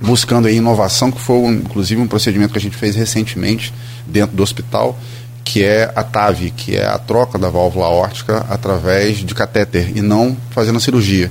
buscando 0.00 0.48
a 0.48 0.50
inovação, 0.50 1.12
que 1.12 1.20
foi 1.20 1.36
inclusive 1.48 2.00
um 2.00 2.08
procedimento 2.08 2.52
que 2.52 2.58
a 2.58 2.62
gente 2.62 2.76
fez 2.76 2.96
recentemente 2.96 3.72
dentro 4.06 4.34
do 4.34 4.42
hospital, 4.42 4.98
que 5.44 5.62
é 5.62 5.92
a 5.94 6.02
TAV, 6.02 6.50
que 6.56 6.74
é 6.74 6.86
a 6.86 6.96
troca 6.96 7.38
da 7.38 7.50
válvula 7.50 7.84
aórtica 7.84 8.46
através 8.48 9.18
de 9.18 9.34
catéter 9.34 9.94
e 9.94 10.00
não 10.00 10.34
fazendo 10.50 10.78
a 10.78 10.80
cirurgia. 10.80 11.30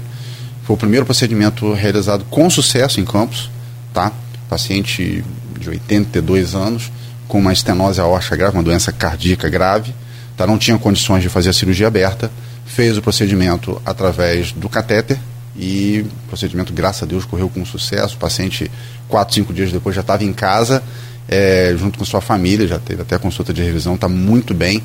Foi 0.63 0.75
o 0.75 0.79
primeiro 0.79 1.05
procedimento 1.05 1.73
realizado 1.73 2.23
com 2.29 2.47
sucesso 2.47 3.01
em 3.01 3.05
Campos, 3.05 3.49
tá? 3.91 4.11
Paciente 4.47 5.25
de 5.59 5.69
82 5.69 6.53
anos 6.53 6.91
com 7.27 7.39
uma 7.39 7.51
estenose 7.51 7.99
aórtica 7.99 8.35
grave, 8.35 8.55
uma 8.55 8.63
doença 8.63 8.91
cardíaca 8.91 9.49
grave, 9.49 9.95
tá? 10.37 10.47
Não 10.47 10.57
tinha 10.57 10.77
condições 10.77 11.21
de 11.21 11.29
fazer 11.29 11.49
a 11.49 11.53
cirurgia 11.53 11.87
aberta, 11.87 12.31
fez 12.65 12.97
o 12.97 13.01
procedimento 13.01 13.81
através 13.85 14.51
do 14.51 14.69
catéter 14.69 15.19
e 15.55 16.05
o 16.25 16.27
procedimento, 16.27 16.73
graças 16.73 17.03
a 17.03 17.05
Deus, 17.05 17.25
correu 17.25 17.49
com 17.49 17.65
sucesso. 17.65 18.15
O 18.15 18.19
paciente, 18.19 18.69
quatro, 19.07 19.35
cinco 19.35 19.53
dias 19.53 19.71
depois, 19.71 19.95
já 19.95 20.01
estava 20.01 20.23
em 20.23 20.33
casa, 20.33 20.81
é, 21.27 21.73
junto 21.77 21.99
com 21.99 22.05
sua 22.05 22.21
família, 22.21 22.67
já 22.67 22.79
teve 22.79 23.01
até 23.01 23.17
consulta 23.17 23.53
de 23.53 23.61
revisão, 23.61 23.95
está 23.95 24.09
muito 24.09 24.53
bem. 24.53 24.83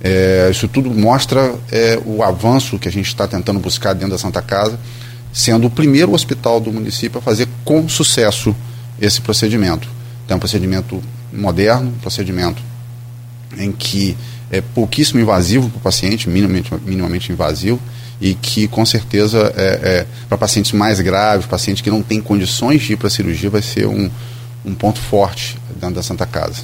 É, 0.00 0.48
isso 0.50 0.68
tudo 0.68 0.90
mostra 0.90 1.54
é, 1.70 2.00
o 2.04 2.22
avanço 2.22 2.78
que 2.78 2.88
a 2.88 2.92
gente 2.92 3.06
está 3.06 3.26
tentando 3.26 3.58
buscar 3.58 3.94
dentro 3.94 4.10
da 4.10 4.18
Santa 4.18 4.42
Casa, 4.42 4.78
sendo 5.32 5.66
o 5.66 5.70
primeiro 5.70 6.12
hospital 6.12 6.60
do 6.60 6.72
município 6.72 7.18
a 7.18 7.22
fazer 7.22 7.48
com 7.64 7.88
sucesso 7.88 8.54
esse 9.00 9.20
procedimento. 9.20 9.88
Então, 10.24 10.34
é 10.34 10.36
um 10.36 10.40
procedimento 10.40 11.02
moderno, 11.32 11.90
um 11.90 11.98
procedimento 11.98 12.62
em 13.56 13.72
que 13.72 14.16
é 14.50 14.60
pouquíssimo 14.60 15.20
invasivo 15.20 15.68
para 15.68 15.78
o 15.78 15.80
paciente, 15.80 16.28
minimamente, 16.28 16.72
minimamente 16.84 17.32
invasivo, 17.32 17.80
e 18.20 18.34
que 18.34 18.66
com 18.66 18.84
certeza 18.84 19.52
é, 19.56 19.62
é 19.62 20.06
para 20.28 20.38
pacientes 20.38 20.72
mais 20.72 21.00
graves, 21.00 21.46
pacientes 21.46 21.82
que 21.82 21.90
não 21.90 22.02
têm 22.02 22.20
condições 22.20 22.82
de 22.82 22.94
ir 22.94 22.96
para 22.96 23.08
a 23.08 23.10
cirurgia, 23.10 23.50
vai 23.50 23.62
ser 23.62 23.86
um, 23.86 24.10
um 24.64 24.74
ponto 24.74 25.00
forte 25.00 25.56
dentro 25.78 25.96
da 25.96 26.02
Santa 26.02 26.26
Casa. 26.26 26.62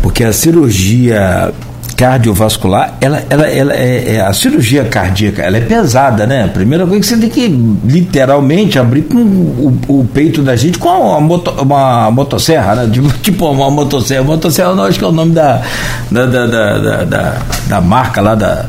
Porque 0.00 0.24
a 0.24 0.32
cirurgia 0.32 1.52
cardiovascular, 1.96 2.96
ela, 3.00 3.22
ela, 3.28 3.46
ela 3.48 3.74
é, 3.74 4.16
é, 4.16 4.20
a 4.20 4.32
cirurgia 4.32 4.84
cardíaca, 4.84 5.42
ela 5.42 5.56
é 5.56 5.60
pesada, 5.60 6.26
né? 6.26 6.44
A 6.44 6.48
primeira 6.48 6.86
coisa 6.86 7.00
que 7.00 7.06
você 7.06 7.16
tem 7.16 7.30
que 7.30 7.48
literalmente 7.84 8.78
abrir 8.78 9.06
o, 9.12 9.78
o 9.88 10.04
peito 10.12 10.42
da 10.42 10.56
gente 10.56 10.78
com 10.78 10.88
uma, 10.88 11.20
moto, 11.20 11.50
uma 11.62 12.10
motosserra, 12.10 12.74
né? 12.74 12.90
Tipo, 12.92 13.12
tipo 13.22 13.50
uma 13.50 13.70
motosserra. 13.70 14.22
Motosserra 14.22 14.74
não 14.74 14.84
acho 14.84 14.98
que 14.98 15.04
é 15.04 15.08
o 15.08 15.12
nome 15.12 15.32
da, 15.32 15.62
da, 16.10 16.26
da, 16.26 16.46
da, 16.46 17.04
da, 17.04 17.36
da 17.68 17.80
marca 17.80 18.20
lá 18.20 18.34
da 18.34 18.66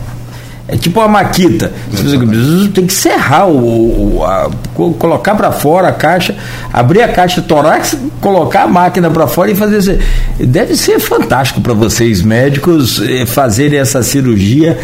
é 0.68 0.78
tipo 0.78 0.99
uma 0.99 1.09
maquita. 1.09 1.74
Tem 2.74 2.88
que 2.88 2.93
serrar 2.93 3.49
o, 3.49 4.18
o 4.18 4.24
a, 4.24 4.49
colocar 4.97 5.36
para 5.36 5.51
fora 5.51 5.89
a 5.89 5.91
caixa, 5.91 6.36
abrir 6.72 7.01
a 7.01 7.09
caixa 7.09 7.41
torácica, 7.41 8.01
colocar 8.22 8.64
a 8.64 8.68
máquina 8.68 9.09
para 9.09 9.28
fora 9.28 9.51
e 9.51 9.55
fazer 9.55 9.78
isso. 9.80 9.97
Deve 10.39 10.76
ser 10.76 10.99
fantástico 10.99 11.59
para 11.59 11.74
vocês 11.74 12.22
médicos 12.22 13.01
eh, 13.01 13.26
fazerem 13.26 13.78
essa 13.78 14.01
cirurgia 14.01 14.78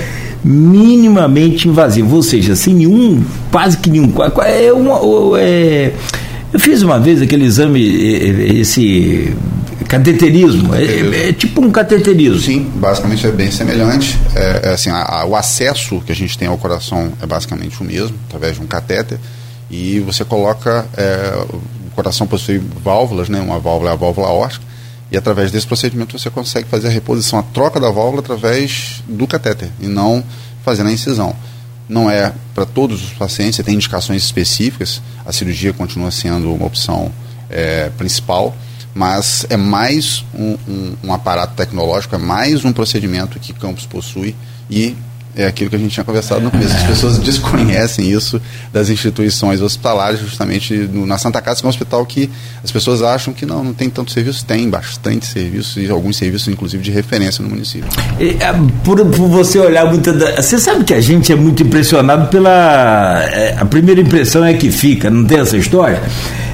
minimamente 0.44 1.68
invasiva, 1.68 2.14
ou 2.16 2.24
seja, 2.24 2.56
sem 2.56 2.74
nenhum, 2.74 3.24
quase 3.52 3.78
que 3.78 3.90
nenhum. 3.90 4.14
É 4.46 4.72
uma, 4.72 5.00
é, 5.40 5.92
eu 6.52 6.60
fiz 6.60 6.82
uma 6.82 7.00
vez 7.00 7.22
aquele 7.22 7.46
exame, 7.46 7.82
esse 8.60 9.34
cateterismo, 9.88 10.76
é, 10.76 10.84
é, 10.84 11.30
é, 11.30 11.34
tipo 11.34 11.62
um 11.62 11.72
cateterismo. 11.72 12.40
Sim, 12.40 12.72
basicamente 12.76 13.26
é 13.26 13.32
bem 13.32 13.52
semelhante. 13.52 14.20
É, 14.36 14.70
é 14.70 14.74
assim, 14.74 14.90
a, 14.90 15.02
a, 15.04 15.26
o 15.26 15.36
acesso 15.36 16.02
que 16.02 16.12
a 16.12 16.16
gente 16.16 16.38
tem 16.38 16.48
ao 16.48 16.58
coração 16.58 17.12
é 17.22 17.26
basicamente 17.26 17.80
o 17.82 17.84
mesmo, 17.84 18.18
através 18.28 18.56
de 18.56 18.62
um 18.62 18.68
catéter, 18.68 19.20
e 19.70 20.00
você 20.00 20.26
coloca, 20.26 20.86
é, 20.98 21.46
o 21.54 21.92
coração 21.96 22.28
possui 22.28 22.62
válvulas, 22.84 23.30
né, 23.30 23.40
uma 23.40 23.60
válvula 23.60 23.92
é 23.92 23.94
a 23.94 23.96
válvula 23.96 24.28
aórtica, 24.28 24.66
e 25.12 25.18
através 25.18 25.52
desse 25.52 25.66
procedimento 25.66 26.18
você 26.18 26.30
consegue 26.30 26.68
fazer 26.68 26.88
a 26.88 26.92
reposição, 26.92 27.40
a 27.40 27.44
troca 27.44 27.80
da 27.80 27.90
válvula 27.90 28.22
através 28.22 29.04
do 29.08 29.26
catéter, 29.26 29.70
e 29.80 29.88
não 29.88 30.24
fazendo 30.64 30.90
a 30.90 30.92
incisão 30.92 31.36
não 31.90 32.10
é 32.10 32.32
para 32.54 32.68
todos 32.68 33.04
os 33.04 33.14
pacientes, 33.14 33.56
você 33.56 33.64
tem 33.64 33.74
indicações 33.74 34.24
específicas, 34.24 35.02
a 35.26 35.34
cirurgia 35.34 35.74
continua 35.74 36.12
sendo 36.12 36.54
uma 36.54 36.68
opção 36.68 37.12
é, 37.50 37.90
principal, 37.98 38.56
mas 38.94 39.46
é 39.50 39.58
mais 39.58 40.26
um, 40.34 40.58
um, 40.68 40.96
um, 41.06 41.14
aparato 41.14 41.54
tecnológico, 41.56 42.16
é 42.16 42.18
mais 42.18 42.66
um 42.66 42.74
procedimento 42.74 43.40
que 43.40 43.54
Campos 43.54 43.86
possui 43.86 44.36
e 44.70 44.96
é 45.36 45.46
aquilo 45.46 45.70
que 45.70 45.76
a 45.76 45.80
gente 45.80 45.92
tinha 45.92 46.04
conversado 46.04 46.42
no 46.42 46.52
começo. 46.52 46.76
As 46.76 46.84
pessoas 46.84 47.18
desconhecem 47.20 48.12
isso 48.12 48.42
das 48.74 48.90
instituições 48.90 49.62
hospitalares, 49.62 50.20
justamente 50.20 50.74
no, 50.74 51.06
na 51.06 51.18
Santa 51.18 51.40
Casa, 51.42 51.62
que 51.62 51.66
é 51.66 51.68
um 51.68 51.70
hospital 51.70 52.06
que 52.06 52.30
as 52.64 52.72
pessoas 52.72 53.02
acham 53.02 53.34
que 53.34 53.46
não, 53.46 53.64
não 53.64 53.74
tem 53.74 53.90
tanto 53.90 54.12
serviço. 54.12 54.44
Tem 54.44 54.70
bastante 54.70 55.26
serviço 55.26 55.80
e 55.80 55.90
alguns 55.90 56.18
serviços, 56.18 56.48
inclusive, 56.48 56.84
de 56.84 56.92
referência 56.92 57.44
no 57.44 57.50
município. 57.50 57.88
E, 58.20 58.32
é, 58.40 58.54
por, 58.84 59.00
por, 59.06 59.28
você 59.30 59.60
olhar 59.60 59.86
muito. 59.86 60.12
Da, 60.12 60.42
você 60.42 60.58
sabe 60.58 60.84
que 60.84 60.94
a 60.94 61.02
gente 61.02 61.32
é 61.32 61.36
muito 61.36 61.64
impressionado 61.64 62.28
pela. 62.28 63.24
É, 63.32 63.56
a 63.58 63.66
primeira 63.66 64.02
impressão 64.02 64.44
é 64.44 64.54
que 64.56 64.72
fica, 64.72 65.10
não 65.10 65.26
tem 65.26 65.40
essa 65.40 65.56
história? 65.56 66.02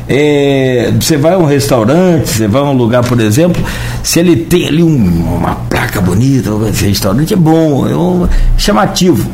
É, 0.07 0.93
você 0.99 1.17
vai 1.17 1.33
a 1.33 1.37
um 1.37 1.45
restaurante, 1.45 2.29
você 2.29 2.47
vai 2.47 2.61
a 2.61 2.65
um 2.65 2.73
lugar, 2.73 3.03
por 3.03 3.19
exemplo, 3.19 3.63
se 4.03 4.19
ele 4.19 4.35
tem 4.35 4.67
ali 4.67 4.83
um, 4.83 5.35
uma 5.35 5.55
placa 5.55 5.99
bonita, 5.99 6.51
esse 6.69 6.85
restaurante 6.85 7.33
é 7.33 7.37
bom, 7.37 7.87
é 7.87 7.95
um, 7.95 8.27
chamativo. 8.57 9.29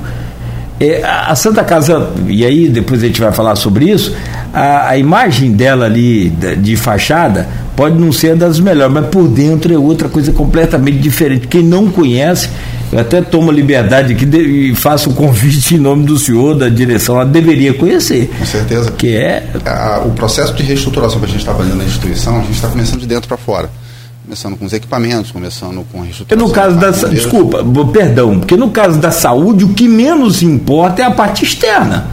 É, 0.79 1.03
a 1.03 1.35
Santa 1.35 1.63
Casa, 1.63 2.09
e 2.27 2.43
aí 2.43 2.67
depois 2.67 3.03
a 3.03 3.07
gente 3.07 3.21
vai 3.21 3.31
falar 3.31 3.55
sobre 3.55 3.91
isso, 3.91 4.15
a, 4.53 4.89
a 4.89 4.97
imagem 4.97 5.51
dela 5.51 5.85
ali 5.85 6.29
de, 6.29 6.55
de 6.55 6.75
fachada 6.75 7.47
pode 7.75 7.99
não 7.99 8.11
ser 8.11 8.35
das 8.35 8.59
melhores, 8.59 8.93
mas 8.93 9.05
por 9.07 9.27
dentro 9.27 9.73
é 9.73 9.77
outra 9.77 10.09
coisa 10.09 10.31
completamente 10.31 10.97
diferente. 10.97 11.47
Quem 11.47 11.63
não 11.63 11.89
conhece, 11.89 12.49
eu 12.91 12.99
até 12.99 13.21
tomo 13.21 13.51
liberdade 13.51 14.13
aqui 14.13 14.25
e 14.25 14.75
faço 14.75 15.09
um 15.09 15.13
convite 15.13 15.75
em 15.75 15.77
nome 15.77 16.05
do 16.05 16.17
senhor, 16.19 16.55
da 16.55 16.67
direção, 16.67 17.15
ela 17.15 17.25
deveria 17.25 17.73
conhecer. 17.73 18.29
Com 18.37 18.45
certeza. 18.45 18.91
Que 18.91 19.15
é. 19.15 19.47
A, 19.65 20.01
o 20.05 20.11
processo 20.11 20.53
de 20.53 20.63
reestruturação 20.63 21.19
que 21.19 21.25
a 21.25 21.29
gente 21.29 21.39
está 21.39 21.53
fazendo 21.53 21.77
na 21.77 21.85
instituição, 21.85 22.37
a 22.37 22.41
gente 22.41 22.53
está 22.53 22.67
começando 22.67 22.99
de 22.99 23.07
dentro 23.07 23.27
para 23.27 23.37
fora. 23.37 23.69
Começando 24.25 24.57
com 24.57 24.65
os 24.65 24.73
equipamentos, 24.73 25.31
começando 25.31 25.85
com 25.91 26.01
a 26.01 26.03
reestruturação. 26.03 26.47
no 26.47 26.53
caso 26.53 26.77
da. 26.77 26.91
Desculpa, 27.09 27.63
perdão, 27.91 28.39
porque 28.39 28.57
no 28.57 28.69
caso 28.69 28.99
da 28.99 29.11
saúde, 29.11 29.63
o 29.63 29.73
que 29.73 29.87
menos 29.87 30.43
importa 30.43 31.01
é 31.01 31.05
a 31.05 31.11
parte 31.11 31.43
externa. 31.45 32.07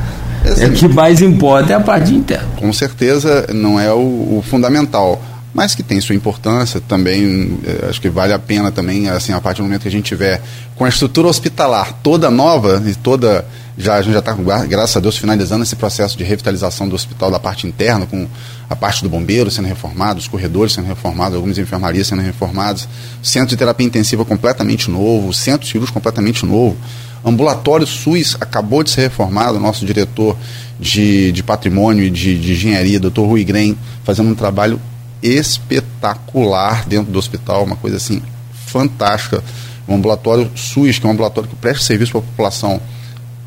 É, 0.45 0.65
é 0.65 0.67
o 0.69 0.73
que 0.73 0.89
mais 0.89 1.21
importa 1.21 1.73
é 1.73 1.77
a 1.77 1.81
parte 1.81 2.15
interna. 2.15 2.49
Com 2.57 2.73
certeza 2.73 3.49
não 3.53 3.79
é 3.81 3.93
o, 3.93 3.97
o 4.39 4.45
fundamental 4.49 5.21
mas 5.59 5.75
que 5.75 5.83
tem 5.83 6.01
sua 6.01 6.15
importância 6.15 6.81
também. 6.81 7.59
Eh, 7.67 7.87
acho 7.91 8.01
que 8.01 8.09
vale 8.09 8.33
a 8.33 8.39
pena 8.39 8.71
também, 8.71 9.09
assim, 9.09 9.33
a 9.33 9.41
partir 9.41 9.61
do 9.61 9.65
momento 9.65 9.83
que 9.83 9.89
a 9.89 9.91
gente 9.91 10.05
tiver 10.05 10.41
com 10.77 10.85
a 10.85 10.89
estrutura 10.89 11.27
hospitalar 11.27 11.95
toda 11.95 12.31
nova 12.31 12.81
e 12.87 12.95
toda. 12.95 13.45
Já, 13.77 13.97
a 13.97 14.03
gente 14.03 14.13
já 14.13 14.21
está, 14.21 14.35
graças 14.67 14.97
a 14.97 15.01
Deus, 15.01 15.17
finalizando 15.17 15.65
esse 15.65 15.75
processo 15.75 16.17
de 16.17 16.23
revitalização 16.23 16.89
do 16.89 16.95
hospital 16.95 17.29
da 17.33 17.41
parte 17.41 17.67
interna, 17.67 18.07
com 18.07 18.29
a 18.71 18.77
parte 18.77 19.03
do 19.03 19.09
bombeiro 19.09 19.51
sendo 19.51 19.67
reformado, 19.67 20.21
os 20.21 20.29
corredores 20.29 20.75
sendo 20.75 20.87
reformados, 20.87 21.35
algumas 21.35 21.59
enfermarias 21.59 22.07
sendo 22.07 22.23
reformadas, 22.23 22.89
centro 23.21 23.49
de 23.49 23.57
terapia 23.57 23.87
intensiva 23.87 24.25
completamente 24.25 24.89
novo, 24.89 25.33
centro 25.33 25.67
cirúrgico 25.67 25.95
completamente 25.95 26.47
novo, 26.47 26.77
ambulatório 27.25 27.87
SUS 27.87 28.37
acabou 28.41 28.85
de 28.85 28.91
ser 28.91 29.03
reformado, 29.03 29.59
nosso 29.59 29.85
diretor 29.85 30.37
de, 30.79 31.33
de 31.33 31.43
patrimônio 31.43 32.05
e 32.05 32.11
de, 32.11 32.39
de 32.39 32.53
engenharia, 32.53 33.01
doutor 33.01 33.27
Rui 33.27 33.43
Grem, 33.43 33.77
fazendo 34.05 34.31
um 34.31 34.35
trabalho 34.35 34.81
espetacular 35.23 36.87
dentro 36.87 37.13
do 37.13 37.19
hospital, 37.19 37.65
uma 37.65 37.77
coisa 37.77 37.97
assim 37.97 38.23
fantástica. 38.67 39.43
Um 39.87 39.95
ambulatório 39.95 40.51
SUS, 40.55 40.99
que 40.99 41.07
é 41.07 41.09
um 41.09 41.13
ambulatório 41.13 41.49
que 41.49 41.57
presta 41.57 41.83
serviço 41.83 42.13
para 42.13 42.21
a 42.21 42.25
população 42.25 42.81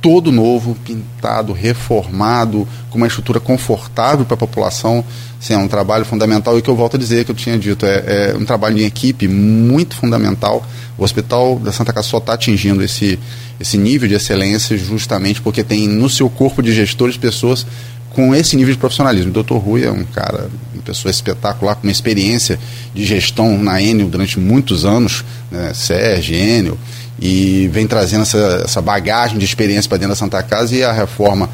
todo 0.02 0.32
novo, 0.32 0.76
pintado, 0.84 1.54
reformado, 1.54 2.68
com 2.90 2.98
uma 2.98 3.08
estrutura 3.08 3.40
confortável 3.40 4.26
para 4.26 4.34
a 4.34 4.38
população. 4.38 5.06
Assim, 5.40 5.54
é 5.54 5.58
um 5.58 5.68
trabalho 5.68 6.04
fundamental 6.04 6.58
e 6.58 6.62
que 6.62 6.70
eu 6.70 6.76
volto 6.76 6.96
a 6.96 7.00
dizer 7.00 7.24
que 7.24 7.32
eu 7.32 7.36
tinha 7.36 7.58
dito, 7.58 7.86
é, 7.86 8.32
é 8.32 8.38
um 8.38 8.44
trabalho 8.44 8.80
em 8.80 8.86
equipe 8.86 9.28
muito 9.28 9.96
fundamental. 9.96 10.66
O 10.98 11.04
Hospital 11.04 11.60
da 11.60 11.72
Santa 11.72 11.94
Casa 11.94 12.08
só 12.08 12.18
está 12.18 12.34
atingindo 12.34 12.84
esse, 12.84 13.18
esse 13.60 13.78
nível 13.78 14.08
de 14.10 14.16
excelência 14.16 14.78
justamente 14.78 15.42
porque 15.42 15.64
tem 15.64 15.88
no 15.88 16.10
seu 16.10 16.30
corpo 16.30 16.62
de 16.62 16.74
gestores 16.74 17.16
pessoas 17.16 17.66
com 18.12 18.36
esse 18.36 18.56
nível 18.56 18.74
de 18.74 18.80
profissionalismo. 18.80 19.32
O 19.32 19.44
Dr. 19.44 19.56
Rui 19.56 19.86
é 19.86 19.92
um 19.92 20.04
cara, 20.04 20.50
uma 20.74 20.84
pessoa 20.84 21.10
espetacular, 21.10 21.76
com 21.76 21.84
uma 21.84 21.92
experiência 21.92 22.60
de 22.94 23.06
gestão 23.06 23.58
na 23.58 23.82
Enel 23.82 24.10
durante 24.10 24.40
muitos 24.40 24.86
anos, 24.86 25.24
né, 25.50 25.74
Sérgio, 25.74 26.36
Enel, 26.36 26.78
e 27.20 27.70
vem 27.72 27.88
trazendo 27.88 28.24
essa, 28.24 28.62
essa 28.66 28.82
bagagem 28.82 29.38
de 29.38 29.46
experiência 29.46 29.88
para 29.88 29.98
dentro 29.98 30.14
da 30.14 30.16
Santa 30.16 30.42
Casa 30.42 30.76
e 30.76 30.84
a 30.84 30.92
reforma 30.92 31.50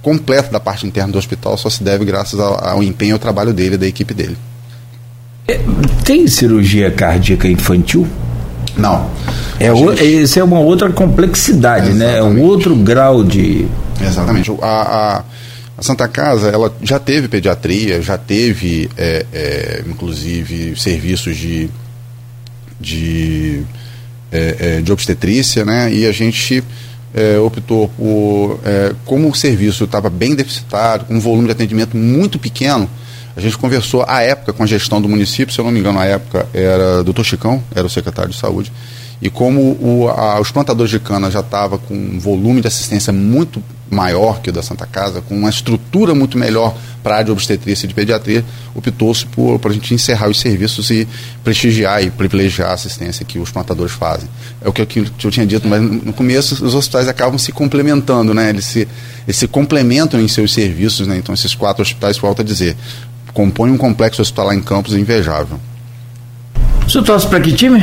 completa 0.00 0.50
da 0.50 0.58
parte 0.58 0.86
interna 0.86 1.12
do 1.12 1.18
hospital 1.18 1.56
só 1.56 1.70
se 1.70 1.82
deve 1.82 2.04
graças 2.04 2.38
ao, 2.38 2.64
ao 2.64 2.82
empenho 2.82 3.10
e 3.10 3.12
ao 3.12 3.18
trabalho 3.18 3.52
dele, 3.52 3.76
da 3.76 3.86
equipe 3.86 4.12
dele. 4.12 4.36
É, 5.46 5.60
tem 6.04 6.26
cirurgia 6.26 6.90
cardíaca 6.90 7.48
infantil? 7.48 8.06
Não. 8.76 9.10
É, 9.60 9.74
gente... 9.74 10.22
Isso 10.22 10.38
é 10.38 10.44
uma 10.44 10.58
outra 10.58 10.90
complexidade, 10.90 11.90
Exatamente. 11.90 12.12
né? 12.12 12.18
É 12.18 12.22
um 12.22 12.40
outro 12.42 12.74
grau 12.74 13.22
de. 13.22 13.66
Exatamente. 14.00 14.50
A, 14.60 15.18
a 15.18 15.22
a 15.76 15.82
Santa 15.82 16.06
Casa 16.06 16.48
ela 16.48 16.72
já 16.80 16.98
teve 17.00 17.26
pediatria, 17.26 18.00
já 18.00 18.16
teve 18.16 18.88
é, 18.96 19.26
é, 19.32 19.84
inclusive 19.86 20.78
serviços 20.78 21.36
de, 21.36 21.68
de 22.80 23.62
é, 24.32 24.56
é, 24.58 24.80
de 24.80 24.90
obstetrícia, 24.90 25.64
né? 25.64 25.92
E 25.92 26.06
a 26.06 26.12
gente 26.12 26.64
é, 27.14 27.38
optou 27.38 27.88
por, 27.88 28.60
é, 28.64 28.94
como 29.04 29.28
o 29.28 29.34
serviço 29.34 29.84
estava 29.84 30.08
bem 30.08 30.34
deficitário, 30.34 31.04
com 31.04 31.14
um 31.14 31.20
volume 31.20 31.46
de 31.46 31.52
atendimento 31.52 31.96
muito 31.96 32.38
pequeno, 32.38 32.88
a 33.36 33.40
gente 33.40 33.56
conversou 33.56 34.04
à 34.06 34.20
época 34.22 34.52
com 34.52 34.62
a 34.62 34.66
gestão 34.66 35.00
do 35.00 35.08
município, 35.08 35.54
se 35.54 35.60
eu 35.60 35.64
não 35.64 35.72
me 35.72 35.80
engano, 35.80 35.98
na 35.98 36.04
época 36.04 36.46
era 36.52 37.02
doutor 37.02 37.24
Chicão, 37.24 37.62
era 37.74 37.86
o 37.86 37.90
secretário 37.90 38.30
de 38.30 38.38
saúde, 38.38 38.72
e 39.22 39.30
como 39.30 39.60
o, 39.60 40.08
a, 40.08 40.40
os 40.40 40.50
plantadores 40.50 40.90
de 40.90 40.98
cana 40.98 41.30
já 41.30 41.38
estavam 41.40 41.78
com 41.78 41.94
um 41.94 42.18
volume 42.18 42.60
de 42.60 42.66
assistência 42.66 43.12
muito 43.12 43.62
maior 43.88 44.40
que 44.40 44.50
o 44.50 44.52
da 44.52 44.62
Santa 44.62 44.84
Casa, 44.84 45.20
com 45.20 45.36
uma 45.36 45.48
estrutura 45.48 46.12
muito 46.12 46.36
melhor 46.36 46.74
para 47.04 47.12
a 47.12 47.16
área 47.18 47.26
de 47.26 47.30
obstetrícia 47.30 47.86
e 47.86 47.88
de 47.88 47.94
pediatria, 47.94 48.44
optou-se 48.74 49.24
por, 49.26 49.60
por 49.60 49.70
a 49.70 49.74
gente 49.74 49.94
encerrar 49.94 50.28
os 50.28 50.40
serviços 50.40 50.90
e 50.90 51.06
prestigiar 51.44 52.02
e 52.02 52.10
privilegiar 52.10 52.70
a 52.70 52.72
assistência 52.72 53.24
que 53.24 53.38
os 53.38 53.50
plantadores 53.50 53.92
fazem. 53.92 54.28
É 54.60 54.68
o 54.68 54.72
que 54.72 54.82
eu, 54.82 54.86
que 54.86 55.26
eu 55.26 55.30
tinha 55.30 55.46
dito, 55.46 55.68
mas 55.68 55.80
no 55.80 56.12
começo 56.12 56.64
os 56.64 56.74
hospitais 56.74 57.06
acabam 57.06 57.38
se 57.38 57.52
complementando, 57.52 58.34
né? 58.34 58.48
Eles 58.50 58.64
se, 58.64 58.88
eles 59.24 59.36
se 59.36 59.46
complementam 59.46 60.20
em 60.20 60.26
seus 60.26 60.52
serviços, 60.52 61.06
né? 61.06 61.16
Então 61.18 61.32
esses 61.32 61.54
quatro 61.54 61.82
hospitais, 61.82 62.18
volto 62.18 62.42
a 62.42 62.44
dizer, 62.44 62.76
compõem 63.32 63.70
um 63.70 63.78
complexo 63.78 64.20
hospitalar 64.20 64.56
em 64.56 64.62
Campos 64.62 64.94
invejável. 64.94 65.60
Senhor 66.88 67.04
torce 67.04 67.26
para 67.26 67.40
que 67.40 67.52
time? 67.52 67.80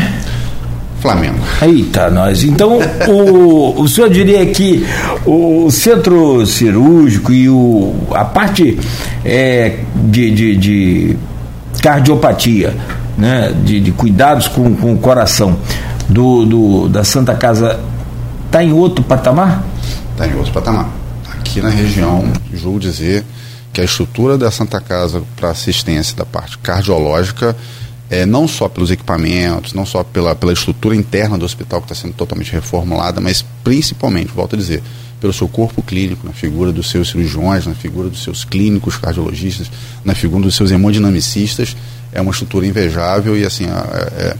Flamengo. 1.00 1.38
Eita, 1.62 2.10
nós. 2.10 2.44
Então, 2.44 2.80
o, 3.08 3.82
o 3.82 3.88
senhor 3.88 4.10
diria 4.10 4.46
que 4.48 4.86
o 5.26 5.70
centro 5.72 6.46
cirúrgico 6.46 7.32
e 7.32 7.50
o, 7.50 7.96
a 8.12 8.26
parte 8.26 8.78
é, 9.24 9.80
de, 9.96 10.32
de, 10.32 10.56
de, 10.56 11.18
cardiopatia, 11.82 12.76
né, 13.18 13.54
de, 13.64 13.80
de 13.80 13.92
cuidados 13.92 14.48
com, 14.48 14.76
com 14.76 14.94
o 14.94 14.98
coração 14.98 15.58
do, 16.08 16.46
do, 16.46 16.90
da 16.90 17.04
Santa 17.04 17.36
Casa 17.36 17.80
está 18.46 18.64
em 18.64 18.74
outro 18.74 19.04
patamar? 19.04 19.64
Está 20.12 20.28
em 20.28 20.36
outro 20.36 20.52
patamar. 20.52 20.90
Aqui 21.32 21.62
na 21.62 21.70
região, 21.70 22.32
julgo 22.54 22.80
dizer 22.80 23.24
que 23.72 23.80
a 23.80 23.84
estrutura 23.84 24.38
da 24.38 24.52
Santa 24.52 24.82
Casa 24.82 25.22
para 25.36 25.52
assistência 25.52 26.16
da 26.16 26.26
parte 26.26 26.58
cardiológica 26.58 27.56
é, 28.10 28.26
não 28.26 28.48
só 28.48 28.68
pelos 28.68 28.90
equipamentos, 28.90 29.74
não 29.74 29.86
só 29.86 30.04
pela, 30.04 30.36
pela 30.36 30.52
estrutura 30.52 30.96
interna 30.96 31.38
do 31.38 31.46
hospital 31.46 31.80
que 31.82 31.92
está 31.92 31.96
sendo 31.96 32.14
totalmente 32.14 32.52
reformulada, 32.52 33.22
mas 33.22 33.46
principalmente, 33.64 34.32
volto 34.34 34.56
a 34.56 34.58
dizer, 34.58 34.82
pelo 35.22 35.34
seu 35.34 35.48
corpo 35.48 35.82
clínico, 35.84 36.26
na 36.26 36.34
figura 36.34 36.72
dos 36.72 36.90
seus 36.90 37.10
cirurgiões, 37.10 37.68
na 37.68 37.76
figura 37.76 38.10
dos 38.10 38.24
seus 38.24 38.44
clínicos 38.44 38.98
cardiologistas, 38.98 39.70
na 40.04 40.16
figura 40.16 40.44
dos 40.44 40.56
seus 40.56 40.72
hemodinamicistas, 40.72 41.76
é 42.12 42.22
uma 42.22 42.32
estrutura 42.32 42.66
invejável 42.66 43.38
e 43.38 43.46
assim 43.46 43.66
é, 43.66 44.36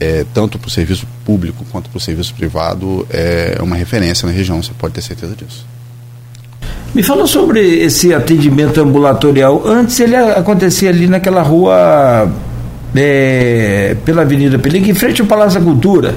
é, 0.00 0.26
tanto 0.34 0.58
para 0.58 0.68
o 0.68 0.70
serviço 0.70 1.06
público 1.24 1.64
quanto 1.70 1.88
para 1.88 1.96
o 1.96 2.00
serviço 2.00 2.34
privado 2.34 3.06
é 3.08 3.58
uma 3.62 3.76
referência 3.76 4.26
na 4.26 4.32
região, 4.32 4.62
você 4.62 4.72
pode 4.76 4.94
ter 4.94 5.02
certeza 5.02 5.34
disso. 5.34 5.64
Me 6.94 7.04
fala 7.04 7.26
sobre 7.26 7.60
esse 7.60 8.12
atendimento 8.12 8.80
ambulatorial. 8.80 9.62
Antes 9.64 10.00
ele 10.00 10.16
acontecia 10.16 10.90
ali 10.90 11.06
naquela 11.06 11.40
rua 11.40 12.28
é, 12.94 13.96
pela 14.04 14.22
Avenida 14.22 14.58
Pelinca, 14.58 14.90
em 14.90 14.94
frente 14.94 15.20
ao 15.20 15.26
Palácio 15.26 15.60
da 15.60 15.64
Cultura. 15.64 16.14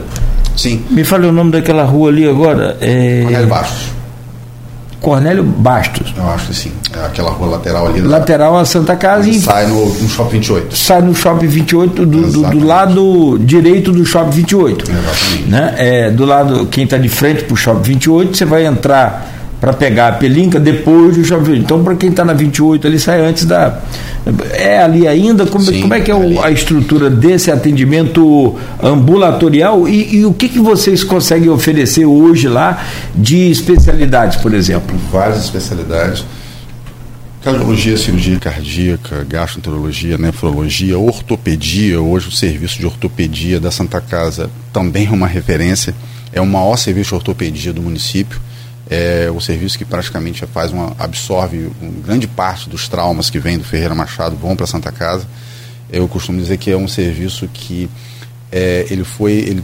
Sim. 0.56 0.84
Me 0.90 1.04
fale 1.04 1.28
o 1.28 1.32
nome 1.32 1.52
daquela 1.52 1.84
rua 1.84 2.10
ali 2.10 2.28
agora. 2.28 2.78
É... 2.80 3.24
Cornélio 3.24 3.48
Bastos. 3.48 3.94
Cornélio 5.02 5.44
Bastos. 5.44 6.14
Eu 6.16 6.30
acho 6.30 6.48
que 6.48 6.56
sim. 6.56 6.72
É 6.96 7.06
aquela 7.06 7.32
rua 7.32 7.50
lateral 7.50 7.88
ali. 7.88 8.00
Lateral 8.00 8.58
a 8.58 8.64
Santa 8.64 8.96
Casa 8.96 9.30
e. 9.30 9.40
Sai 9.40 9.68
no, 9.68 9.86
no 9.86 10.08
Shopping 10.08 10.38
28. 10.38 10.76
Sai 10.78 11.02
no 11.02 11.14
Shopping 11.14 11.48
28, 11.48 12.06
do, 12.06 12.32
do, 12.32 12.42
do, 12.50 12.66
lado 12.66 13.38
direito 13.40 13.92
do 13.92 14.06
Shopping 14.06 14.32
28. 14.32 14.90
Exatamente. 14.90 15.50
Né? 15.50 15.76
É, 15.78 16.12
do 16.12 16.24
lado, 16.24 16.68
quem 16.68 16.86
está 16.86 16.98
de 16.98 17.10
frente 17.10 17.44
para 17.44 17.54
o 17.54 17.58
Shopping 17.58 17.84
28, 17.84 18.38
você 18.38 18.46
vai 18.46 18.66
entrar 18.66 19.43
para 19.64 19.72
pegar 19.72 20.10
a 20.10 20.12
pelinca 20.12 20.60
depois 20.60 21.16
do 21.16 21.24
28. 21.24 21.54
Então, 21.54 21.82
para 21.86 21.96
quem 21.96 22.10
está 22.10 22.26
na 22.26 22.34
28, 22.34 22.86
ele 22.86 23.00
sai 23.00 23.22
antes 23.22 23.46
da 23.46 23.80
é 24.52 24.84
ali 24.84 25.08
ainda? 25.08 25.46
Como, 25.46 25.64
Sim, 25.64 25.80
como 25.80 25.94
é 25.94 26.02
que 26.02 26.12
é 26.12 26.16
o, 26.16 26.44
a 26.44 26.52
estrutura 26.52 27.10
desse 27.10 27.50
atendimento 27.50 28.58
ambulatorial 28.82 29.88
e, 29.88 30.18
e, 30.18 30.26
o 30.26 30.34
que, 30.34 30.50
que 30.50 30.60
vocês 30.60 31.02
conseguem 31.02 31.48
oferecer 31.48 32.06
hoje 32.06 32.50
lá 32.50 32.86
de 33.16 33.50
especialidades, 33.50 34.36
por 34.36 34.54
exemplo? 34.54 34.98
Várias 35.10 35.46
especialidades. 35.46 36.26
Cardiologia, 37.42 37.96
cirurgia 37.96 38.40
cardíaca, 38.40 39.26
gastroenterologia, 39.30 40.18
nefrologia, 40.18 41.00
ortopedia. 41.00 42.02
Hoje 42.02 42.28
o 42.28 42.32
serviço 42.32 42.80
de 42.80 42.86
ortopedia 42.86 43.62
da 43.62 43.72
Santa 43.72 44.02
Casa 44.02 44.50
também 44.74 45.08
é 45.08 45.12
uma 45.12 45.28
referência. 45.28 45.96
É 46.34 46.42
o 46.42 46.46
maior 46.46 46.76
serviço 46.76 47.12
de 47.12 47.16
ortopedia 47.16 47.72
do 47.72 47.82
município 47.82 48.42
é 48.90 49.32
o 49.34 49.40
serviço 49.40 49.78
que 49.78 49.86
praticamente 49.86 50.46
faz 50.46 50.72
uma 50.72 50.96
absorve 51.00 51.72
um, 51.82 52.02
grande 52.02 52.28
parte 52.28 52.70
dos 52.70 52.88
traumas 52.88 53.30
que 53.30 53.40
vêm 53.40 53.58
do 53.58 53.64
Ferreira 53.64 53.96
Machado 53.96 54.36
vão 54.36 54.56
para 54.56 54.68
Santa 54.68 54.92
Casa. 54.92 55.26
Eu 55.90 56.08
costumo 56.08 56.40
dizer 56.40 56.58
que 56.58 56.72
é 56.72 56.78
um 56.78 56.88
serviço 56.88 57.48
que 57.48 57.90
é, 58.52 58.86
ele 58.90 59.04
foi 59.04 59.32
ele 59.34 59.64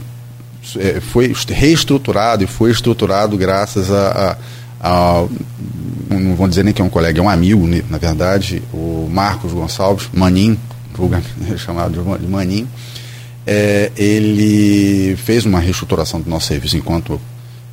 é, 0.78 1.00
foi 1.00 1.34
reestruturado 1.48 2.44
e 2.44 2.46
foi 2.46 2.70
estruturado 2.70 3.36
graças 3.36 3.90
a, 3.90 4.36
a, 4.80 5.18
a, 5.20 5.26
não 6.10 6.34
vou 6.34 6.48
dizer 6.48 6.64
nem 6.64 6.72
que 6.72 6.82
é 6.82 6.84
um 6.84 6.90
colega, 6.90 7.18
é 7.18 7.22
um 7.22 7.28
amigo, 7.28 7.66
né, 7.66 7.82
na 7.88 7.98
verdade, 7.98 8.62
o 8.72 9.08
Marcos 9.10 9.52
Gonçalves, 9.52 10.08
Manin, 10.12 10.58
chamado 11.56 12.18
de 12.18 12.26
Manin, 12.26 12.68
é, 13.46 13.90
ele 13.96 15.16
fez 15.16 15.46
uma 15.46 15.58
reestruturação 15.58 16.20
do 16.20 16.28
nosso 16.28 16.46
serviço 16.46 16.76
enquanto 16.76 17.20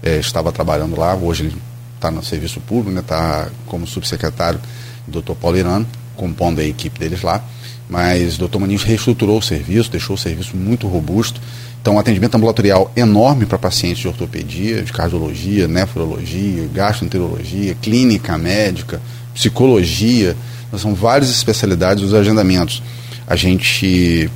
é, 0.01 0.17
estava 0.17 0.51
trabalhando 0.51 0.99
lá, 0.99 1.15
hoje 1.15 1.45
ele 1.45 1.55
está 1.95 2.11
no 2.11 2.23
serviço 2.23 2.59
público, 2.61 2.97
está 2.99 3.45
né, 3.45 3.51
como 3.65 3.87
subsecretário 3.87 4.59
do 5.07 5.21
Dr. 5.21 5.33
Paulo 5.33 5.57
Irano, 5.57 5.87
compondo 6.15 6.59
a 6.59 6.63
equipe 6.63 6.99
deles 6.99 7.21
lá, 7.21 7.43
mas 7.89 8.37
o 8.39 8.47
Dr. 8.47 8.59
Maninho 8.59 8.79
reestruturou 8.79 9.37
o 9.39 9.41
serviço, 9.41 9.89
deixou 9.89 10.15
o 10.15 10.19
serviço 10.19 10.55
muito 10.55 10.87
robusto, 10.87 11.41
então 11.81 11.95
um 11.95 11.99
atendimento 11.99 12.35
ambulatorial 12.35 12.91
enorme 12.95 13.45
para 13.45 13.57
pacientes 13.57 13.99
de 13.99 14.07
ortopedia, 14.07 14.81
de 14.81 14.91
cardiologia, 14.91 15.67
nefrologia, 15.67 16.67
gastroenterologia, 16.73 17.75
clínica 17.75 18.37
médica, 18.37 19.01
psicologia, 19.33 20.35
são 20.77 20.93
várias 20.93 21.29
especialidades 21.29 22.03
os 22.03 22.13
agendamentos. 22.13 22.83
A 23.25 23.35
gente 23.35 24.29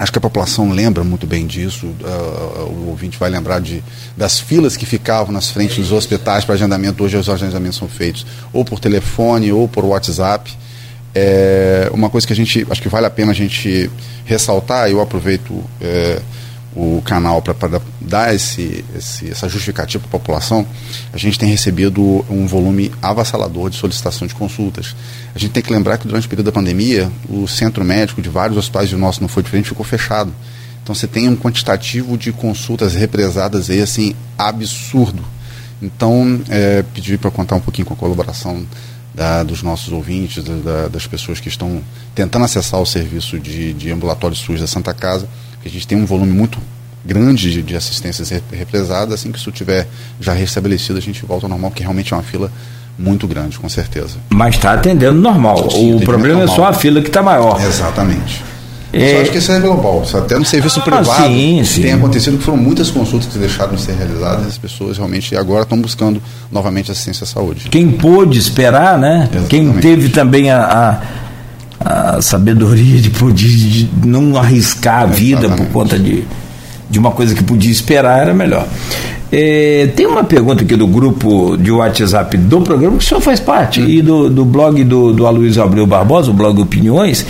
Acho 0.00 0.10
que 0.10 0.16
a 0.16 0.20
população 0.22 0.70
lembra 0.70 1.04
muito 1.04 1.26
bem 1.26 1.46
disso. 1.46 1.84
Uh, 1.86 2.70
o 2.70 2.86
ouvinte 2.88 3.18
vai 3.18 3.28
lembrar 3.28 3.60
de, 3.60 3.84
das 4.16 4.40
filas 4.40 4.74
que 4.74 4.86
ficavam 4.86 5.30
nas 5.30 5.50
frentes 5.50 5.76
dos 5.76 5.92
hospitais 5.92 6.42
para 6.42 6.54
agendamento. 6.54 7.04
Hoje 7.04 7.18
os 7.18 7.28
agendamentos 7.28 7.76
são 7.76 7.86
feitos 7.86 8.24
ou 8.50 8.64
por 8.64 8.80
telefone 8.80 9.52
ou 9.52 9.68
por 9.68 9.84
WhatsApp. 9.84 10.56
É 11.14 11.90
uma 11.92 12.08
coisa 12.08 12.26
que 12.26 12.32
a 12.32 12.36
gente 12.36 12.66
acho 12.70 12.80
que 12.80 12.88
vale 12.88 13.04
a 13.04 13.10
pena 13.10 13.32
a 13.32 13.34
gente 13.34 13.90
ressaltar. 14.24 14.88
Eu 14.88 15.02
aproveito 15.02 15.62
é, 15.82 16.22
o 16.74 17.02
canal 17.04 17.42
para 17.42 17.80
dar 18.00 18.34
esse, 18.34 18.84
esse, 18.96 19.30
essa 19.30 19.48
justificativa 19.48 20.00
para 20.06 20.16
a 20.16 20.20
população, 20.20 20.66
a 21.12 21.18
gente 21.18 21.38
tem 21.38 21.48
recebido 21.48 22.24
um 22.30 22.46
volume 22.46 22.92
avassalador 23.02 23.70
de 23.70 23.76
solicitação 23.76 24.26
de 24.26 24.34
consultas. 24.34 24.94
A 25.34 25.38
gente 25.38 25.52
tem 25.52 25.62
que 25.62 25.72
lembrar 25.72 25.98
que 25.98 26.06
durante 26.06 26.26
o 26.26 26.30
período 26.30 26.46
da 26.46 26.52
pandemia, 26.52 27.10
o 27.28 27.48
centro 27.48 27.84
médico 27.84 28.22
de 28.22 28.28
vários 28.28 28.56
hospitais, 28.56 28.90
e 28.90 28.94
o 28.94 28.98
nosso 28.98 29.20
não 29.20 29.28
foi 29.28 29.42
diferente, 29.42 29.68
ficou 29.68 29.84
fechado. 29.84 30.32
Então 30.82 30.94
você 30.94 31.06
tem 31.06 31.28
um 31.28 31.36
quantitativo 31.36 32.16
de 32.16 32.32
consultas 32.32 32.94
represadas 32.94 33.68
aí, 33.68 33.82
assim, 33.82 34.14
absurdo. 34.38 35.24
Então, 35.82 36.40
é, 36.48 36.84
pedir 36.94 37.18
para 37.18 37.30
contar 37.30 37.56
um 37.56 37.60
pouquinho 37.60 37.86
com 37.86 37.94
a 37.94 37.96
colaboração 37.96 38.64
da, 39.14 39.42
dos 39.42 39.62
nossos 39.62 39.92
ouvintes, 39.92 40.44
da, 40.44 40.88
das 40.88 41.06
pessoas 41.06 41.40
que 41.40 41.48
estão 41.48 41.82
tentando 42.14 42.44
acessar 42.44 42.80
o 42.80 42.86
serviço 42.86 43.38
de, 43.38 43.72
de 43.72 43.90
ambulatório 43.90 44.36
SUS 44.36 44.60
da 44.60 44.66
Santa 44.66 44.94
Casa, 44.94 45.28
que 45.62 45.68
a 45.68 45.70
gente 45.70 45.86
tem 45.86 45.98
um 45.98 46.06
volume 46.06 46.32
muito 46.32 46.58
grande 47.04 47.50
de, 47.50 47.62
de 47.62 47.76
assistências 47.76 48.30
represadas. 48.52 49.14
Assim 49.14 49.32
que 49.32 49.38
isso 49.38 49.50
estiver 49.50 49.86
já 50.20 50.32
restabelecido, 50.32 50.98
a 50.98 51.02
gente 51.02 51.24
volta 51.24 51.46
ao 51.46 51.50
normal, 51.50 51.70
que 51.70 51.82
realmente 51.82 52.12
é 52.12 52.16
uma 52.16 52.22
fila 52.22 52.50
muito 52.98 53.26
grande, 53.26 53.58
com 53.58 53.68
certeza. 53.68 54.18
Mas 54.28 54.56
está 54.56 54.74
atendendo 54.74 55.20
normal. 55.20 55.70
Sim, 55.70 55.94
o 55.94 56.00
problema 56.00 56.40
normal. 56.40 56.54
é 56.54 56.56
só 56.56 56.66
a 56.66 56.72
fila 56.72 57.00
que 57.00 57.08
está 57.08 57.22
maior. 57.22 57.60
Exatamente. 57.62 58.44
É... 58.92 59.16
Eu 59.16 59.22
acho 59.22 59.30
que 59.30 59.38
isso 59.38 59.52
é 59.52 59.60
global. 59.60 60.04
Até 60.12 60.38
no 60.38 60.44
serviço 60.44 60.80
ah, 60.80 60.82
privado 60.82 61.28
sim, 61.28 61.62
sim. 61.64 61.82
tem 61.82 61.92
acontecido 61.92 62.36
que 62.38 62.44
foram 62.44 62.58
muitas 62.58 62.90
consultas 62.90 63.32
que 63.32 63.38
deixaram 63.38 63.74
de 63.74 63.80
ser 63.80 63.92
realizadas 63.92 64.44
e 64.44 64.48
as 64.48 64.58
pessoas 64.58 64.96
realmente 64.96 65.36
agora 65.36 65.62
estão 65.62 65.80
buscando 65.80 66.20
novamente 66.50 66.90
assistência 66.90 67.24
à 67.24 67.26
saúde. 67.26 67.68
Quem 67.70 67.90
pôde 67.90 68.38
esperar, 68.38 68.98
né? 68.98 69.28
Exatamente. 69.32 69.48
Quem 69.48 69.72
teve 69.74 70.08
também 70.08 70.50
a, 70.50 70.64
a, 70.64 71.00
a 71.80 72.20
sabedoria 72.20 73.00
de, 73.00 73.08
poder, 73.10 73.34
de 73.34 73.88
não 74.04 74.36
arriscar 74.36 75.02
a 75.02 75.06
vida 75.06 75.46
Exatamente. 75.46 75.66
por 75.66 75.72
conta 75.72 75.98
de, 75.98 76.24
de 76.90 76.98
uma 76.98 77.10
coisa 77.10 77.34
que 77.34 77.42
podia 77.42 77.70
esperar 77.70 78.20
era 78.20 78.34
melhor. 78.34 78.66
É, 79.32 79.88
tem 79.96 80.06
uma 80.06 80.24
pergunta 80.24 80.62
aqui 80.62 80.76
do 80.76 80.86
grupo 80.86 81.56
de 81.56 81.70
WhatsApp 81.70 82.36
do 82.36 82.60
programa, 82.60 82.98
que 82.98 83.04
o 83.04 83.06
senhor 83.06 83.20
faz 83.20 83.40
parte, 83.40 83.80
hum. 83.80 83.88
e 83.88 84.02
do, 84.02 84.28
do 84.28 84.44
blog 84.44 84.82
do, 84.84 85.12
do 85.12 85.26
Aloysio 85.26 85.62
Abreu 85.62 85.86
Barbosa, 85.86 86.30
o 86.30 86.34
blog 86.34 86.60
Opiniões, 86.60 87.24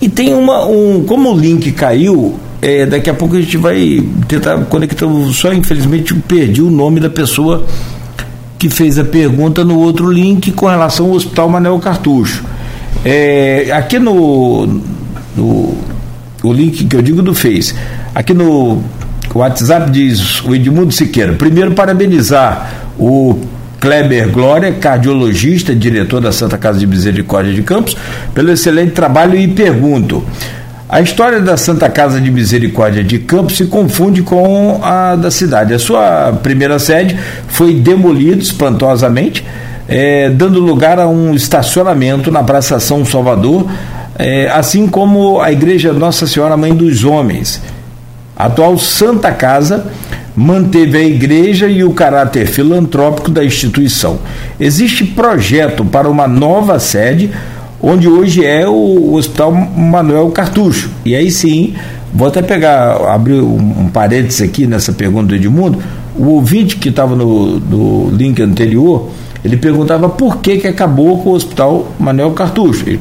e 0.00 0.08
tem 0.08 0.34
uma. 0.34 0.66
Um, 0.66 1.04
como 1.04 1.32
o 1.32 1.38
link 1.38 1.72
caiu, 1.72 2.38
é, 2.62 2.86
daqui 2.86 3.10
a 3.10 3.14
pouco 3.14 3.36
a 3.36 3.40
gente 3.40 3.56
vai 3.56 4.02
tentar 4.28 4.58
conectar. 4.66 5.06
Só 5.32 5.52
infelizmente 5.52 6.14
perdi 6.14 6.62
o 6.62 6.70
nome 6.70 7.00
da 7.00 7.10
pessoa 7.10 7.64
que 8.58 8.68
fez 8.68 8.98
a 8.98 9.04
pergunta 9.04 9.64
no 9.64 9.78
outro 9.78 10.10
link 10.10 10.52
com 10.52 10.66
relação 10.66 11.06
ao 11.06 11.12
Hospital 11.12 11.48
Manuel 11.48 11.78
Cartucho. 11.78 12.44
É, 13.04 13.70
aqui 13.72 13.98
no, 13.98 14.66
no 15.36 15.74
o 16.42 16.52
link 16.52 16.84
que 16.84 16.96
eu 16.96 17.02
digo 17.02 17.22
do 17.22 17.34
Face, 17.34 17.74
aqui 18.14 18.32
no 18.32 18.82
WhatsApp 19.34 19.90
diz 19.90 20.42
o 20.42 20.54
Edmundo 20.54 20.92
Siqueira. 20.92 21.34
Primeiro, 21.34 21.72
parabenizar 21.72 22.90
o 22.98 23.38
Kleber 23.80 24.28
Glória, 24.30 24.72
cardiologista, 24.72 25.74
diretor 25.74 26.20
da 26.20 26.32
Santa 26.32 26.58
Casa 26.58 26.78
de 26.78 26.86
Misericórdia 26.86 27.52
de 27.52 27.62
Campos, 27.62 27.96
pelo 28.34 28.50
excelente 28.50 28.92
trabalho 28.92 29.36
e 29.36 29.48
pergunto. 29.48 30.22
A 30.88 31.00
história 31.00 31.40
da 31.40 31.56
Santa 31.56 31.88
Casa 31.88 32.20
de 32.20 32.30
Misericórdia 32.30 33.04
de 33.04 33.20
Campos 33.20 33.56
se 33.56 33.66
confunde 33.66 34.22
com 34.22 34.80
a 34.82 35.14
da 35.14 35.30
cidade. 35.30 35.72
A 35.72 35.78
sua 35.78 36.32
primeira 36.42 36.78
sede 36.78 37.16
foi 37.48 37.74
demolida 37.74 38.42
espantosamente, 38.42 39.44
é, 39.90 40.30
dando 40.30 40.60
lugar 40.60 41.00
a 41.00 41.08
um 41.08 41.34
estacionamento 41.34 42.30
na 42.30 42.44
Praça 42.44 42.78
São 42.78 43.04
Salvador, 43.04 43.66
é, 44.16 44.48
assim 44.48 44.86
como 44.86 45.40
a 45.40 45.50
Igreja 45.50 45.92
Nossa 45.92 46.28
Senhora 46.28 46.56
Mãe 46.56 46.72
dos 46.72 47.02
Homens. 47.04 47.60
A 48.36 48.46
atual 48.46 48.78
Santa 48.78 49.32
Casa 49.32 49.90
manteve 50.36 50.96
a 50.96 51.02
igreja 51.02 51.66
e 51.66 51.82
o 51.82 51.92
caráter 51.92 52.46
filantrópico 52.46 53.32
da 53.32 53.44
instituição. 53.44 54.20
Existe 54.60 55.04
projeto 55.04 55.84
para 55.84 56.08
uma 56.08 56.28
nova 56.28 56.78
sede, 56.78 57.30
onde 57.82 58.08
hoje 58.08 58.46
é 58.46 58.66
o 58.68 59.14
Hospital 59.14 59.52
Manuel 59.52 60.30
Cartucho. 60.30 60.88
E 61.04 61.16
aí 61.16 61.32
sim, 61.32 61.74
vou 62.14 62.28
até 62.28 62.40
pegar, 62.40 62.96
abrir 63.12 63.40
um, 63.40 63.88
parênteses 63.92 64.40
aqui 64.40 64.68
nessa 64.68 64.92
pergunta 64.92 65.26
do 65.26 65.34
Edmundo. 65.34 65.78
O 66.16 66.26
ouvinte 66.28 66.76
que 66.76 66.90
estava 66.90 67.16
no, 67.16 67.58
no 67.58 68.10
link 68.10 68.40
anterior, 68.40 69.10
ele 69.44 69.56
perguntava 69.56 70.08
por 70.08 70.38
que, 70.38 70.58
que 70.58 70.66
acabou 70.66 71.22
com 71.22 71.30
o 71.30 71.34
Hospital 71.34 71.92
Manuel 71.98 72.32
Cartucho. 72.32 72.98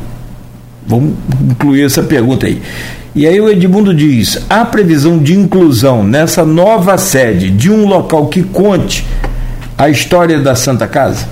Vamos 0.86 1.14
incluir 1.50 1.84
essa 1.84 2.02
pergunta 2.02 2.48
aí. 2.48 2.62
E 3.14 3.28
aí 3.28 3.40
o 3.40 3.50
Edmundo 3.50 3.94
diz: 3.94 4.40
há 4.50 4.64
previsão 4.66 5.18
de 5.18 5.36
inclusão 5.36 6.04
nessa 6.04 6.46
nova 6.46 6.98
sede 6.98 7.52
de 7.52 7.70
um 7.70 7.88
local 7.88 8.28
que 8.28 8.44
conte 8.44 9.06
a 9.78 9.90
história 9.90 10.40
da 10.40 10.56
Santa 10.56 10.88
Casa? 10.88 11.28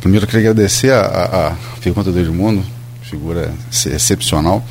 Primeiro 0.00 0.24
eu 0.24 0.28
queria 0.28 0.50
agradecer 0.50 0.92
a, 0.92 1.00
a 1.00 1.80
pergunta 1.80 2.10
do 2.10 2.18
Edmundo, 2.18 2.62
figura 3.02 3.52
excepcional. 3.70 4.64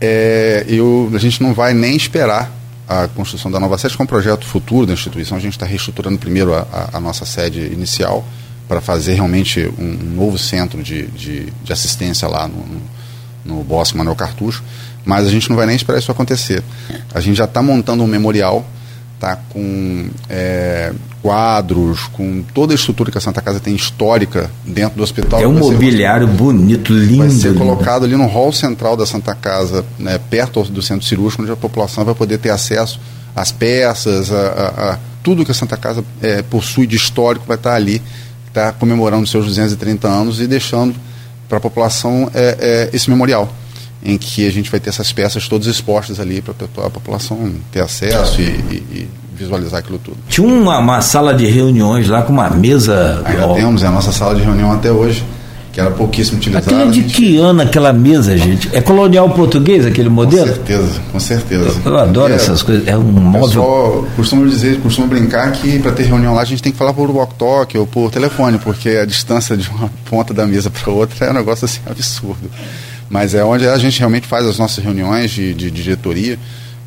É, 0.00 0.64
eu, 0.68 1.10
a 1.14 1.18
gente 1.18 1.42
não 1.42 1.54
vai 1.54 1.72
nem 1.72 1.96
esperar 1.96 2.52
a 2.88 3.08
construção 3.08 3.50
da 3.50 3.58
nova 3.58 3.76
sede, 3.78 3.96
com 3.96 4.02
é 4.02 4.04
um 4.04 4.06
projeto 4.06 4.46
futuro 4.46 4.86
da 4.86 4.92
instituição. 4.92 5.36
A 5.36 5.40
gente 5.40 5.54
está 5.54 5.66
reestruturando 5.66 6.18
primeiro 6.18 6.54
a, 6.54 6.66
a, 6.72 6.98
a, 6.98 7.00
nossa 7.00 7.24
sede 7.24 7.60
inicial 7.60 8.24
para 8.68 8.80
fazer 8.80 9.14
realmente 9.14 9.70
um, 9.78 9.84
um 9.84 10.14
novo 10.14 10.38
centro 10.38 10.82
de, 10.82 11.06
de, 11.08 11.52
de, 11.62 11.72
assistência 11.72 12.26
lá 12.26 12.48
no, 12.48 12.56
no, 12.56 13.56
no 13.56 13.64
Bosque 13.64 13.96
Manuel 13.96 14.16
Cartucho. 14.16 14.62
Mas 15.04 15.26
a 15.26 15.30
gente 15.30 15.48
não 15.48 15.56
vai 15.56 15.66
nem 15.66 15.76
esperar 15.76 15.98
isso 15.98 16.10
acontecer. 16.10 16.62
A 17.14 17.20
gente 17.20 17.36
já 17.36 17.44
está 17.44 17.62
montando 17.62 18.02
um 18.02 18.08
memorial, 18.08 18.66
tá 19.20 19.36
com 19.50 20.08
é, 20.28 20.92
quadros, 21.22 22.00
com 22.12 22.42
toda 22.54 22.72
a 22.72 22.76
estrutura 22.76 23.10
que 23.10 23.18
a 23.18 23.20
Santa 23.20 23.40
Casa 23.40 23.60
tem 23.60 23.74
histórica 23.74 24.50
dentro 24.64 24.96
do 24.96 25.02
hospital. 25.04 25.40
É 25.40 25.46
um 25.46 25.58
mobiliário 25.58 26.26
ser, 26.26 26.34
bonito, 26.34 26.92
lindo. 26.92 27.18
Vai 27.18 27.30
ser 27.30 27.48
lindo. 27.48 27.60
colocado 27.60 28.04
ali 28.04 28.16
no 28.16 28.26
hall 28.26 28.52
central 28.52 28.96
da 28.96 29.06
Santa 29.06 29.34
Casa, 29.34 29.84
né, 29.98 30.18
perto 30.18 30.64
do 30.64 30.82
centro 30.82 31.06
cirúrgico, 31.06 31.42
onde 31.42 31.52
a 31.52 31.56
população 31.56 32.04
vai 32.04 32.14
poder 32.14 32.38
ter 32.38 32.50
acesso 32.50 33.00
às 33.34 33.52
peças, 33.52 34.32
a, 34.32 34.36
a, 34.36 34.92
a 34.92 34.98
tudo 35.22 35.44
que 35.44 35.50
a 35.50 35.54
Santa 35.54 35.76
Casa 35.76 36.04
é, 36.22 36.42
possui 36.42 36.86
de 36.86 36.94
histórico 36.94 37.44
vai 37.46 37.56
estar 37.56 37.74
ali, 37.74 38.00
está 38.58 38.72
comemorando 38.72 39.26
seus 39.26 39.44
230 39.46 40.08
anos 40.08 40.40
e 40.40 40.46
deixando 40.46 40.94
para 41.48 41.58
a 41.58 41.60
população 41.60 42.30
é, 42.34 42.88
é, 42.90 42.96
esse 42.96 43.10
memorial 43.10 43.52
em 44.02 44.16
que 44.16 44.46
a 44.46 44.50
gente 44.50 44.70
vai 44.70 44.80
ter 44.80 44.88
essas 44.88 45.12
peças 45.12 45.48
todas 45.48 45.66
expostas 45.66 46.18
ali 46.18 46.40
para 46.40 46.54
a 46.86 46.90
população 46.90 47.52
ter 47.70 47.80
acesso 47.80 48.40
e, 48.40 48.44
e, 48.44 48.48
e, 48.92 49.08
visualizar 49.36 49.80
aquilo 49.80 49.98
tudo. 49.98 50.16
Tinha 50.30 50.46
uma, 50.48 50.78
uma, 50.78 51.02
sala 51.02 51.34
de 51.34 51.44
reuniões 51.44 52.08
lá 52.08 52.22
com 52.22 52.32
uma 52.32 52.48
mesa. 52.48 53.22
Ainda 53.26 53.46
ó. 53.46 53.54
temos, 53.54 53.82
é 53.82 53.86
a 53.86 53.90
nossa 53.90 54.10
sala 54.10 54.34
de 54.34 54.40
reunião 54.40 54.72
até 54.72 54.90
hoje, 54.90 55.22
que 55.76 55.80
era 55.80 55.90
pouquíssimo 55.90 56.38
utilizada. 56.38 56.64
Aquilo 56.64 56.88
é 56.88 56.90
de 56.90 57.02
que 57.02 57.36
ano 57.36 57.60
aquela 57.60 57.92
mesa, 57.92 58.34
gente? 58.34 58.74
É 58.74 58.80
colonial 58.80 59.28
português 59.28 59.84
aquele 59.84 60.08
modelo? 60.08 60.46
Com 60.46 60.54
certeza, 60.54 61.00
com 61.12 61.20
certeza. 61.20 61.64
Eu, 61.84 61.92
eu 61.92 61.98
adoro 61.98 62.32
é, 62.32 62.36
essas 62.36 62.62
coisas. 62.62 62.88
É 62.88 62.96
um 62.96 63.02
móvel. 63.02 63.42
Pessoal 63.42 64.06
costuma 64.16 64.46
dizer, 64.46 64.80
costuma 64.80 65.06
brincar 65.06 65.52
que 65.52 65.78
para 65.80 65.92
ter 65.92 66.04
reunião 66.04 66.32
lá 66.34 66.40
a 66.40 66.46
gente 66.46 66.62
tem 66.62 66.72
que 66.72 66.78
falar 66.78 66.94
por 66.94 67.10
walk-talk 67.10 67.76
ou 67.76 67.86
por 67.86 68.10
telefone, 68.10 68.56
porque 68.56 68.88
a 68.88 69.04
distância 69.04 69.54
de 69.54 69.68
uma 69.68 69.90
ponta 70.08 70.32
da 70.32 70.46
mesa 70.46 70.70
para 70.70 70.90
outra 70.90 71.26
é 71.26 71.30
um 71.30 71.34
negócio 71.34 71.66
assim 71.66 71.80
absurdo 71.84 72.50
mas 73.10 73.34
é 73.34 73.44
onde 73.44 73.68
a 73.68 73.78
gente 73.78 73.98
realmente 73.98 74.26
faz 74.26 74.44
as 74.46 74.58
nossas 74.58 74.82
reuniões 74.82 75.30
de, 75.30 75.52
de, 75.52 75.70
de 75.70 75.82
diretoria. 75.82 76.38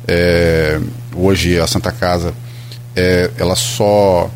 É, 0.06 0.80
hoje 1.14 1.58
a 1.58 1.66
Santa 1.66 1.92
Casa, 1.92 2.34
é, 2.96 3.30
ela 3.38 3.54
só. 3.54 4.28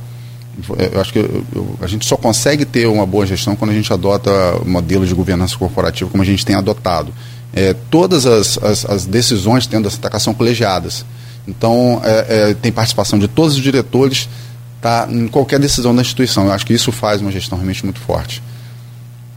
Eu 0.92 1.00
acho 1.00 1.12
que 1.12 1.18
eu, 1.18 1.44
eu, 1.54 1.78
a 1.80 1.86
gente 1.86 2.06
só 2.06 2.16
consegue 2.16 2.64
ter 2.64 2.86
uma 2.86 3.04
boa 3.04 3.26
gestão 3.26 3.56
quando 3.56 3.72
a 3.72 3.74
gente 3.74 3.92
adota 3.92 4.30
o 4.64 4.68
modelo 4.68 5.06
de 5.06 5.14
governança 5.14 5.56
corporativa 5.56 6.08
como 6.10 6.22
a 6.22 6.26
gente 6.26 6.44
tem 6.44 6.54
adotado. 6.54 7.12
É, 7.52 7.74
todas 7.90 8.26
as, 8.26 8.58
as, 8.58 8.84
as, 8.84 9.06
decisões 9.06 9.66
dentro 9.66 9.84
da 9.84 9.90
Santa 9.90 10.10
Casa 10.10 10.24
são 10.24 10.34
colegiadas. 10.34 11.04
Então, 11.46 12.00
é, 12.04 12.50
é, 12.50 12.54
tem 12.54 12.72
participação 12.72 13.18
de 13.18 13.28
todos 13.28 13.56
os 13.56 13.62
diretores 13.62 14.28
tá, 14.80 15.06
em 15.10 15.28
qualquer 15.28 15.60
decisão 15.60 15.94
da 15.94 16.02
instituição. 16.02 16.46
Eu 16.46 16.52
acho 16.52 16.66
que 16.66 16.72
isso 16.72 16.90
faz 16.90 17.20
uma 17.20 17.30
gestão 17.30 17.58
realmente 17.58 17.84
muito 17.84 18.00
forte. 18.00 18.42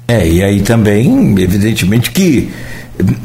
É, 0.08 0.28
e 0.28 0.42
aí 0.42 0.62
também, 0.62 1.36
evidentemente, 1.40 2.12
que 2.12 2.50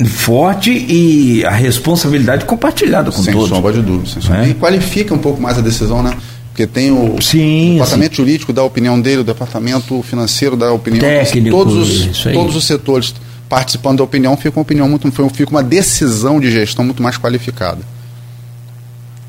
forte 0.07 0.71
e 0.71 1.45
a 1.45 1.51
responsabilidade 1.51 2.45
compartilhada 2.45 3.11
com 3.11 3.23
sem 3.23 3.33
todos. 3.33 3.49
Sombra 3.49 3.73
de 3.73 3.83
dúvida, 3.83 4.11
sem 4.11 4.21
sombra. 4.21 4.47
É? 4.47 4.51
E 4.51 4.55
qualifica 4.55 5.15
um 5.15 5.19
pouco 5.19 5.41
mais 5.41 5.57
a 5.59 5.61
decisão, 5.61 6.03
né? 6.03 6.15
Porque 6.53 6.67
tem 6.67 6.91
o, 6.91 7.21
sim, 7.21 7.73
departamento 7.75 8.15
sim. 8.15 8.23
jurídico 8.23 8.53
dá 8.53 8.61
a 8.61 8.65
opinião 8.65 9.01
dele, 9.01 9.23
o 9.23 9.25
departamento 9.25 10.03
financeiro 10.03 10.55
dá 10.55 10.69
a 10.69 10.73
opinião. 10.73 11.01
Técnico, 11.01 11.57
todos 11.57 11.75
os, 11.75 12.23
todos 12.25 12.55
os 12.55 12.65
setores 12.65 13.15
participando 13.49 13.99
da 13.99 14.05
opinião, 14.05 14.37
fica 14.37 14.59
uma 14.59 14.63
opinião 14.63 14.89
muito, 14.89 15.11
fica 15.31 15.51
uma 15.51 15.63
decisão 15.63 16.39
de 16.39 16.51
gestão 16.51 16.85
muito 16.85 17.03
mais 17.03 17.17
qualificada. 17.17 17.81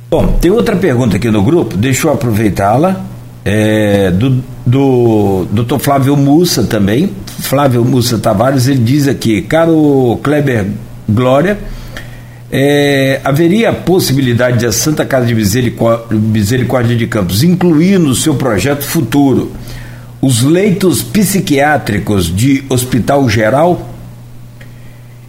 Bom, 0.10 0.38
tem 0.40 0.52
outra 0.52 0.76
pergunta 0.76 1.16
aqui 1.16 1.32
no 1.32 1.42
grupo, 1.42 1.76
deixa 1.76 2.08
eu 2.08 2.14
aproveitá-la. 2.14 3.06
É, 3.46 4.10
do, 4.12 4.42
do 4.66 5.46
Dr. 5.52 5.78
Flávio 5.78 6.16
Mussa 6.16 6.64
também, 6.64 7.12
Flávio 7.40 7.84
Mussa 7.84 8.18
Tavares, 8.18 8.68
ele 8.68 8.80
diz 8.80 9.06
aqui, 9.06 9.42
caro 9.42 10.18
Kleber 10.24 10.68
Glória, 11.10 11.60
é, 12.56 13.20
haveria 13.24 13.72
a 13.72 13.74
possibilidade 13.74 14.60
de 14.60 14.68
a 14.68 14.72
Santa 14.72 15.04
Casa 15.04 15.26
de 15.26 15.34
Misericórdia, 15.34 16.96
de 16.96 17.08
Campos 17.08 17.42
incluir 17.42 17.98
no 17.98 18.14
seu 18.14 18.36
projeto 18.36 18.84
futuro 18.84 19.52
os 20.22 20.44
leitos 20.44 21.02
psiquiátricos 21.02 22.28
de 22.28 22.64
hospital 22.70 23.28
geral 23.28 23.90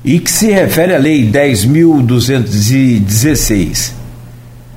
e 0.04 0.20
que 0.20 0.30
se 0.30 0.50
refere 0.50 0.94
à 0.94 0.98
Lei 0.98 1.26
10.216, 1.26 3.92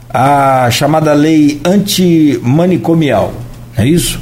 a 0.09 0.69
chamada 0.71 1.11
Lei 1.11 1.59
Antimanicomial, 1.65 3.33
é 3.75 3.85
isso? 3.85 4.21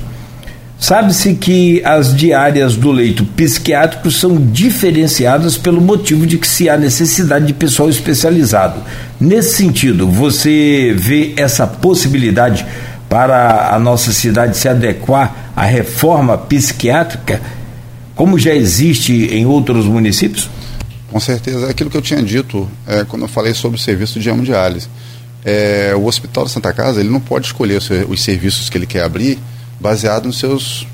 Sabe-se 0.80 1.34
que 1.36 1.82
as 1.86 2.16
diárias 2.16 2.76
do 2.76 2.92
leito 2.92 3.24
psiquiátrico 3.24 4.12
são 4.12 4.36
diferenciadas 4.36 5.58
pelo 5.58 5.82
motivo 5.82 6.28
de 6.28 6.38
que 6.38 6.48
se 6.48 6.70
há 6.70 6.78
necessidade 6.78 7.48
de 7.48 7.54
pessoal 7.54 7.90
especializado. 7.90 8.82
Nesse 9.20 9.56
sentido, 9.56 10.08
você 10.08 10.94
vê 10.98 11.34
essa 11.38 11.66
possibilidade 11.66 12.66
para 13.08 13.74
a 13.74 13.80
nossa 13.80 14.12
cidade 14.12 14.58
se 14.58 14.68
adequar 14.68 15.54
à 15.56 15.64
reforma 15.64 16.38
psiquiátrica, 16.38 17.42
como 18.14 18.38
já 18.38 18.54
existe 18.54 19.14
em 19.34 19.46
outros 19.46 19.86
municípios? 19.86 20.50
Com 21.10 21.20
certeza, 21.20 21.70
aquilo 21.70 21.90
que 21.90 21.98
eu 21.98 22.02
tinha 22.02 22.22
dito 22.22 22.70
é, 22.86 23.06
quando 23.06 23.22
eu 23.22 23.28
falei 23.28 23.54
sobre 23.54 23.78
o 23.78 23.82
serviço 23.82 24.20
de 24.20 24.28
hemodiálise. 24.28 24.90
É, 25.44 25.94
o 25.96 26.06
Hospital 26.06 26.44
da 26.44 26.50
Santa 26.50 26.74
Casa 26.74 27.00
ele 27.00 27.10
não 27.10 27.20
pode 27.20 27.46
escolher 27.46 27.82
os 28.10 28.24
serviços 28.24 28.70
que 28.70 28.78
ele 28.78 28.86
quer 28.86 29.04
abrir 29.04 29.40
baseado 29.80 30.26
nos 30.26 30.40
seus, 30.40 30.88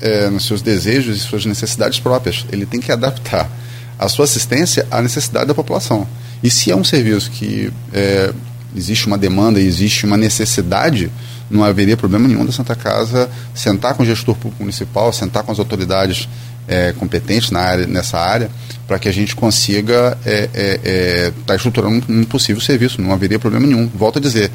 é, 0.00 0.28
nos 0.30 0.44
seus 0.46 0.62
desejos 0.62 1.16
e 1.16 1.20
suas 1.20 1.44
necessidades 1.44 1.98
próprias. 1.98 2.46
Ele 2.50 2.66
tem 2.66 2.80
que 2.80 2.92
adaptar 2.92 3.50
a 3.98 4.08
sua 4.08 4.24
assistência 4.24 4.86
à 4.90 5.00
necessidade 5.00 5.46
da 5.46 5.54
população. 5.54 6.06
E 6.42 6.50
se 6.50 6.70
é 6.70 6.76
um 6.76 6.84
serviço 6.84 7.30
que 7.30 7.72
é, 7.92 8.32
existe 8.76 9.06
uma 9.06 9.16
demanda 9.16 9.60
e 9.60 9.66
existe 9.66 10.04
uma 10.04 10.16
necessidade, 10.16 11.10
não 11.50 11.62
haveria 11.62 11.96
problema 11.96 12.26
nenhum 12.26 12.44
da 12.44 12.52
Santa 12.52 12.74
Casa 12.74 13.30
sentar 13.54 13.94
com 13.94 14.02
o 14.02 14.06
gestor 14.06 14.34
público 14.34 14.62
municipal, 14.62 15.12
sentar 15.12 15.42
com 15.42 15.52
as 15.52 15.58
autoridades 15.58 16.28
é, 16.66 16.92
competentes 16.92 17.50
na 17.50 17.60
área, 17.60 17.86
nessa 17.86 18.18
área 18.18 18.50
para 18.86 18.98
que 18.98 19.08
a 19.08 19.12
gente 19.12 19.34
consiga 19.34 20.18
estar 20.20 20.30
é, 20.30 20.50
é, 20.54 20.80
é, 20.84 21.32
tá 21.46 21.54
estruturando 21.54 22.04
um, 22.08 22.20
um, 22.20 22.24
possível 22.24 22.60
serviço, 22.60 23.00
não 23.00 23.12
haveria 23.12 23.38
problema 23.38 23.66
nenhum. 23.66 23.88
Volto 23.88 24.18
a 24.18 24.20
dizer, 24.20 24.50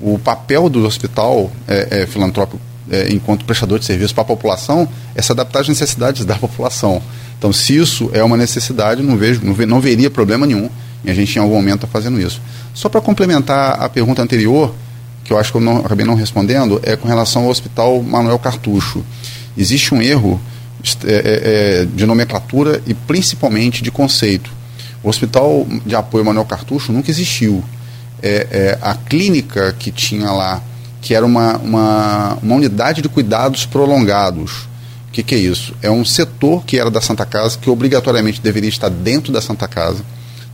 o 0.00 0.18
papel 0.18 0.68
do 0.68 0.84
hospital 0.84 1.52
é, 1.68 2.06
é, 2.90 3.08
enquanto 3.12 3.44
prestador 3.44 3.78
de 3.78 3.84
serviço 3.84 4.14
para 4.14 4.22
a 4.22 4.26
população 4.26 4.88
é 5.14 5.22
se 5.22 5.32
adaptar 5.32 5.60
às 5.60 5.68
necessidades 5.68 6.24
da 6.24 6.34
população. 6.36 7.02
Então, 7.38 7.52
se 7.52 7.76
isso 7.76 8.10
é 8.12 8.22
uma 8.22 8.36
necessidade, 8.36 9.02
não 9.02 9.16
vejo, 9.16 9.40
não, 9.44 9.54
não 9.66 9.80
veria 9.80 10.10
problema 10.10 10.46
nenhum 10.46 10.70
em 11.04 11.10
a 11.10 11.14
gente 11.14 11.36
em 11.36 11.38
algum 11.38 11.54
momento 11.54 11.76
estar 11.76 11.86
tá 11.86 11.92
fazendo 11.92 12.20
isso. 12.20 12.40
Só 12.74 12.88
para 12.88 13.00
complementar 13.00 13.80
a 13.80 13.88
pergunta 13.88 14.22
anterior, 14.22 14.74
que 15.24 15.32
eu 15.32 15.38
acho 15.38 15.52
que 15.52 15.58
eu 15.58 15.60
não, 15.60 15.78
acabei 15.78 16.04
não 16.04 16.14
respondendo, 16.14 16.80
é 16.82 16.96
com 16.96 17.06
relação 17.06 17.44
ao 17.44 17.50
Hospital 17.50 18.02
Manuel 18.02 18.38
Cartucho. 18.38 19.04
Existe 19.56 19.94
um 19.94 20.02
erro 20.02 20.40
é, 21.04 21.12
é, 21.12 21.80
é, 21.82 21.84
de 21.84 22.06
nomenclatura 22.06 22.82
e 22.86 22.94
principalmente 22.94 23.82
de 23.82 23.90
conceito. 23.90 24.50
O 25.02 25.08
Hospital 25.08 25.66
de 25.84 25.94
Apoio 25.94 26.24
Manuel 26.24 26.44
Cartucho 26.44 26.92
nunca 26.92 27.10
existiu. 27.10 27.62
É, 28.22 28.46
é, 28.50 28.78
a 28.80 28.94
clínica 28.94 29.74
que 29.78 29.90
tinha 29.90 30.30
lá, 30.30 30.62
que 31.00 31.14
era 31.14 31.24
uma, 31.24 31.56
uma, 31.58 32.38
uma 32.42 32.54
unidade 32.54 33.02
de 33.02 33.08
cuidados 33.08 33.66
prolongados. 33.66 34.68
O 35.08 35.12
que, 35.12 35.22
que, 35.22 35.34
é 35.34 35.38
isso? 35.38 35.74
É 35.80 35.90
um 35.90 36.04
setor 36.04 36.64
que 36.64 36.78
era 36.78 36.90
da 36.90 37.00
Santa 37.00 37.24
Casa, 37.24 37.58
que 37.58 37.70
obrigatoriamente 37.70 38.40
deveria 38.40 38.68
estar 38.68 38.88
dentro 38.88 39.32
da 39.32 39.40
Santa 39.40 39.66
Casa. 39.66 40.04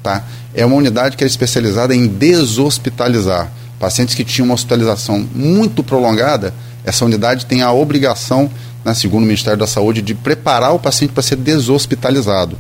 Tá? 0.03 0.25
É 0.55 0.65
uma 0.65 0.77
unidade 0.77 1.17
que 1.17 1.25
era 1.25 1.31
especializada 1.31 1.95
em 1.95 2.07
deshospitalizar. 2.07 3.51
Pacientes 3.79 4.15
que 4.15 4.25
tinham 4.25 4.47
uma 4.47 4.55
hospitalização 4.55 5.27
muito 5.35 5.83
prolongada, 5.83 6.55
essa 6.85 7.05
unidade 7.05 7.47
tem 7.47 7.63
a 7.63 7.73
obrigação 7.73 8.51
né, 8.85 8.95
segundo 8.95 9.23
o 9.23 9.27
Ministério 9.27 9.59
da 9.59 9.67
Saúde, 9.67 10.03
de 10.03 10.15
preparar 10.15 10.75
o 10.75 10.79
paciente 10.79 11.13
para 11.13 11.23
ser 11.23 11.37
deshospitalizado. 11.37 12.59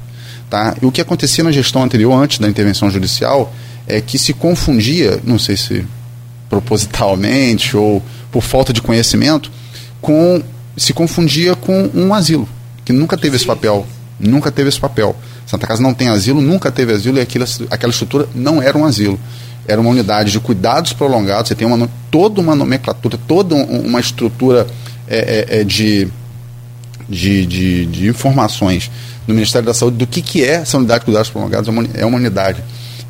Tá? 0.48 0.76
E 0.80 0.86
o 0.86 0.92
que 0.92 1.00
acontecia 1.00 1.42
na 1.42 1.50
gestão 1.50 1.82
anterior, 1.82 2.12
antes 2.14 2.38
da 2.38 2.48
intervenção 2.48 2.90
judicial, 2.90 3.52
é 3.86 4.00
que 4.00 4.18
se 4.18 4.32
confundia, 4.32 5.20
não 5.24 5.38
sei 5.38 5.56
se 5.56 5.84
propositalmente 6.52 7.74
ou 7.74 8.02
por 8.30 8.42
falta 8.42 8.74
de 8.74 8.82
conhecimento, 8.82 9.50
com 10.02 10.42
se 10.76 10.92
confundia 10.92 11.54
com 11.54 11.90
um 11.94 12.12
asilo, 12.12 12.46
que 12.84 12.92
nunca 12.92 13.16
teve 13.16 13.36
esse 13.36 13.46
papel, 13.46 13.86
nunca 14.20 14.52
teve 14.52 14.68
esse 14.68 14.78
papel. 14.78 15.16
Santa 15.46 15.66
Casa 15.66 15.82
não 15.82 15.94
tem 15.94 16.08
asilo, 16.08 16.42
nunca 16.42 16.70
teve 16.70 16.92
asilo 16.92 17.16
e 17.16 17.20
aquilo, 17.22 17.46
aquela 17.70 17.90
estrutura 17.90 18.28
não 18.34 18.60
era 18.60 18.76
um 18.76 18.84
asilo. 18.84 19.18
Era 19.66 19.80
uma 19.80 19.88
unidade 19.88 20.30
de 20.30 20.40
cuidados 20.40 20.92
prolongados, 20.92 21.48
você 21.48 21.54
tem 21.54 21.66
uma, 21.66 21.88
toda 22.10 22.40
uma 22.40 22.54
nomenclatura, 22.54 23.18
toda 23.26 23.54
uma 23.54 24.00
estrutura 24.00 24.66
é, 25.08 25.16
é, 25.48 25.60
é, 25.60 25.64
de, 25.64 26.08
de, 27.08 27.46
de, 27.46 27.86
de, 27.86 28.08
informações 28.08 28.90
do 29.26 29.32
Ministério 29.32 29.66
da 29.66 29.72
Saúde 29.72 29.96
do 29.96 30.06
que, 30.06 30.20
que 30.20 30.44
é 30.44 30.54
essa 30.54 30.76
unidade 30.76 31.00
de 31.00 31.04
cuidados 31.06 31.30
prolongados, 31.30 31.68
é 31.94 32.04
uma 32.04 32.16
unidade 32.16 32.62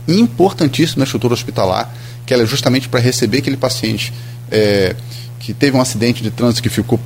importantíssima 0.07 1.01
na 1.01 1.05
estrutura 1.05 1.35
hospitalar, 1.35 1.93
que 2.33 2.35
ela 2.35 2.45
é 2.45 2.47
justamente 2.47 2.89
para 2.89 2.99
receber 2.99 3.39
aquele 3.39 3.59
paciente 3.59 4.11
é, 4.51 4.97
que 5.39 5.53
teve 5.53 5.77
um 5.77 5.81
acidente 5.83 6.23
de 6.23 6.31
trânsito 6.31 6.63
que 6.63 6.71
ficou 6.71 6.99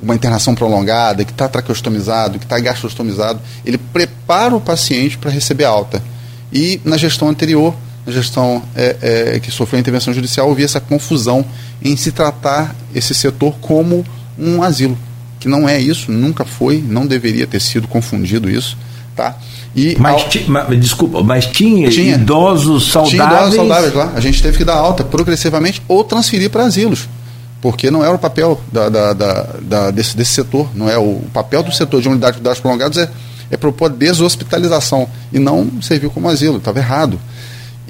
uma 0.00 0.14
internação 0.14 0.54
prolongada, 0.54 1.24
que 1.24 1.32
está 1.32 1.48
traqueostomizado, 1.48 2.38
que 2.38 2.44
está 2.44 2.60
gastrostomizado, 2.60 3.40
ele 3.66 3.76
prepara 3.76 4.54
o 4.54 4.60
paciente 4.60 5.18
para 5.18 5.32
receber 5.32 5.64
alta. 5.64 6.00
E 6.52 6.80
na 6.84 6.96
gestão 6.96 7.28
anterior, 7.28 7.74
na 8.06 8.12
gestão 8.12 8.62
é, 8.76 9.34
é, 9.34 9.40
que 9.40 9.50
sofreu 9.50 9.80
intervenção 9.80 10.14
judicial, 10.14 10.48
havia 10.48 10.64
essa 10.64 10.80
confusão 10.80 11.44
em 11.82 11.96
se 11.96 12.12
tratar 12.12 12.76
esse 12.94 13.12
setor 13.12 13.56
como 13.60 14.04
um 14.38 14.62
asilo, 14.62 14.96
que 15.40 15.48
não 15.48 15.68
é 15.68 15.80
isso, 15.80 16.12
nunca 16.12 16.44
foi, 16.44 16.80
não 16.80 17.04
deveria 17.04 17.48
ter 17.48 17.60
sido 17.60 17.88
confundido 17.88 18.48
isso, 18.48 18.78
tá? 19.16 19.36
E 19.74 19.96
mas, 19.98 20.24
ti, 20.24 20.44
mas 20.48 20.80
desculpa, 20.80 21.22
mas 21.22 21.46
tinha, 21.46 21.88
tinha, 21.88 22.14
idosos 22.14 22.90
saudáveis? 22.90 23.10
Tinha 23.12 23.24
idosos 23.24 23.54
saudáveis 23.54 23.94
lá. 23.94 24.12
A 24.14 24.20
gente 24.20 24.42
teve 24.42 24.58
que 24.58 24.64
dar 24.64 24.74
alta 24.74 25.04
progressivamente 25.04 25.82
ou 25.86 26.02
transferir 26.02 26.50
para 26.50 26.64
asilos, 26.64 27.08
porque 27.60 27.90
não 27.90 28.04
era 28.04 28.14
o 28.14 28.18
papel 28.18 28.60
da, 28.72 28.88
da, 28.88 29.12
da, 29.12 29.90
desse, 29.90 30.16
desse 30.16 30.32
setor, 30.32 30.68
não 30.74 30.88
é 30.88 30.98
o, 30.98 31.22
papel 31.32 31.62
do 31.62 31.72
setor 31.72 32.00
de 32.00 32.08
unidade 32.08 32.32
de 32.32 32.38
cuidados 32.38 32.60
prolongados 32.60 32.98
é, 32.98 33.08
é 33.50 33.56
propor 33.56 33.90
deshospitalização 33.90 35.08
e 35.32 35.38
não 35.38 35.70
serviu 35.82 36.10
como 36.10 36.28
asilo, 36.28 36.58
estava 36.58 36.78
errado. 36.78 37.18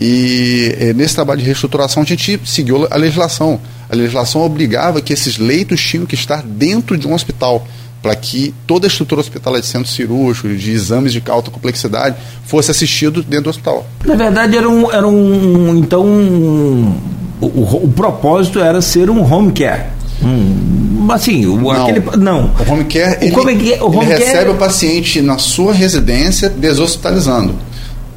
E 0.01 0.77
é, 0.79 0.93
nesse 0.93 1.15
trabalho 1.15 1.41
de 1.41 1.47
reestruturação 1.47 2.03
a 2.03 2.07
gente 2.07 2.41
seguiu 2.45 2.87
a 2.91 2.97
legislação. 2.97 3.61
A 3.91 3.97
legislação 3.97 4.43
obrigava 4.43 5.01
que 5.01 5.13
esses 5.13 5.39
leitos 5.39 5.81
tinham 5.81 6.07
que 6.07 6.15
estar 6.15 6.43
dentro 6.43 6.97
de 6.97 7.09
um 7.09 7.15
hospital, 7.15 7.67
para 8.03 8.15
que 8.15 8.55
toda 8.67 8.87
a 8.87 8.89
estrutura 8.89 9.21
hospitalar 9.21 9.61
de 9.61 9.67
centro 9.67 9.91
cirúrgico, 9.91 10.49
de 10.49 10.71
exames 10.71 11.13
de 11.13 11.23
alta 11.29 11.51
complexidade, 11.51 12.17
fosse 12.45 12.71
assistido 12.71 13.23
dentro 13.23 13.45
do 13.45 13.51
hospital. 13.51 13.87
Na 14.05 14.15
verdade, 14.15 14.57
era 14.57 14.69
um. 14.69 14.93
Era 14.93 15.07
um 15.07 15.77
então, 15.77 16.05
um, 16.05 16.95
o, 17.41 17.85
o, 17.85 17.93
propósito 17.95 18.61
era 18.61 18.81
ser 18.81 19.11
um 19.11 19.21
home 19.23 19.53
care. 19.53 19.87
Hum, 20.23 21.07
assim, 21.11 21.47
o, 21.47 21.57
não, 21.57 21.71
aquele, 21.71 22.03
não. 22.17 22.51
O 22.67 22.73
home 22.73 22.85
care, 22.85 23.19
ele, 23.21 23.35
o 23.35 23.41
home, 23.41 23.53
o 23.53 23.87
home 23.87 23.97
ele 23.99 24.07
care... 24.07 24.25
recebe 24.25 24.51
o 24.51 24.55
paciente 24.55 25.21
na 25.21 25.39
sua 25.39 25.73
residência 25.73 26.49
deshospitalizando 26.49 27.55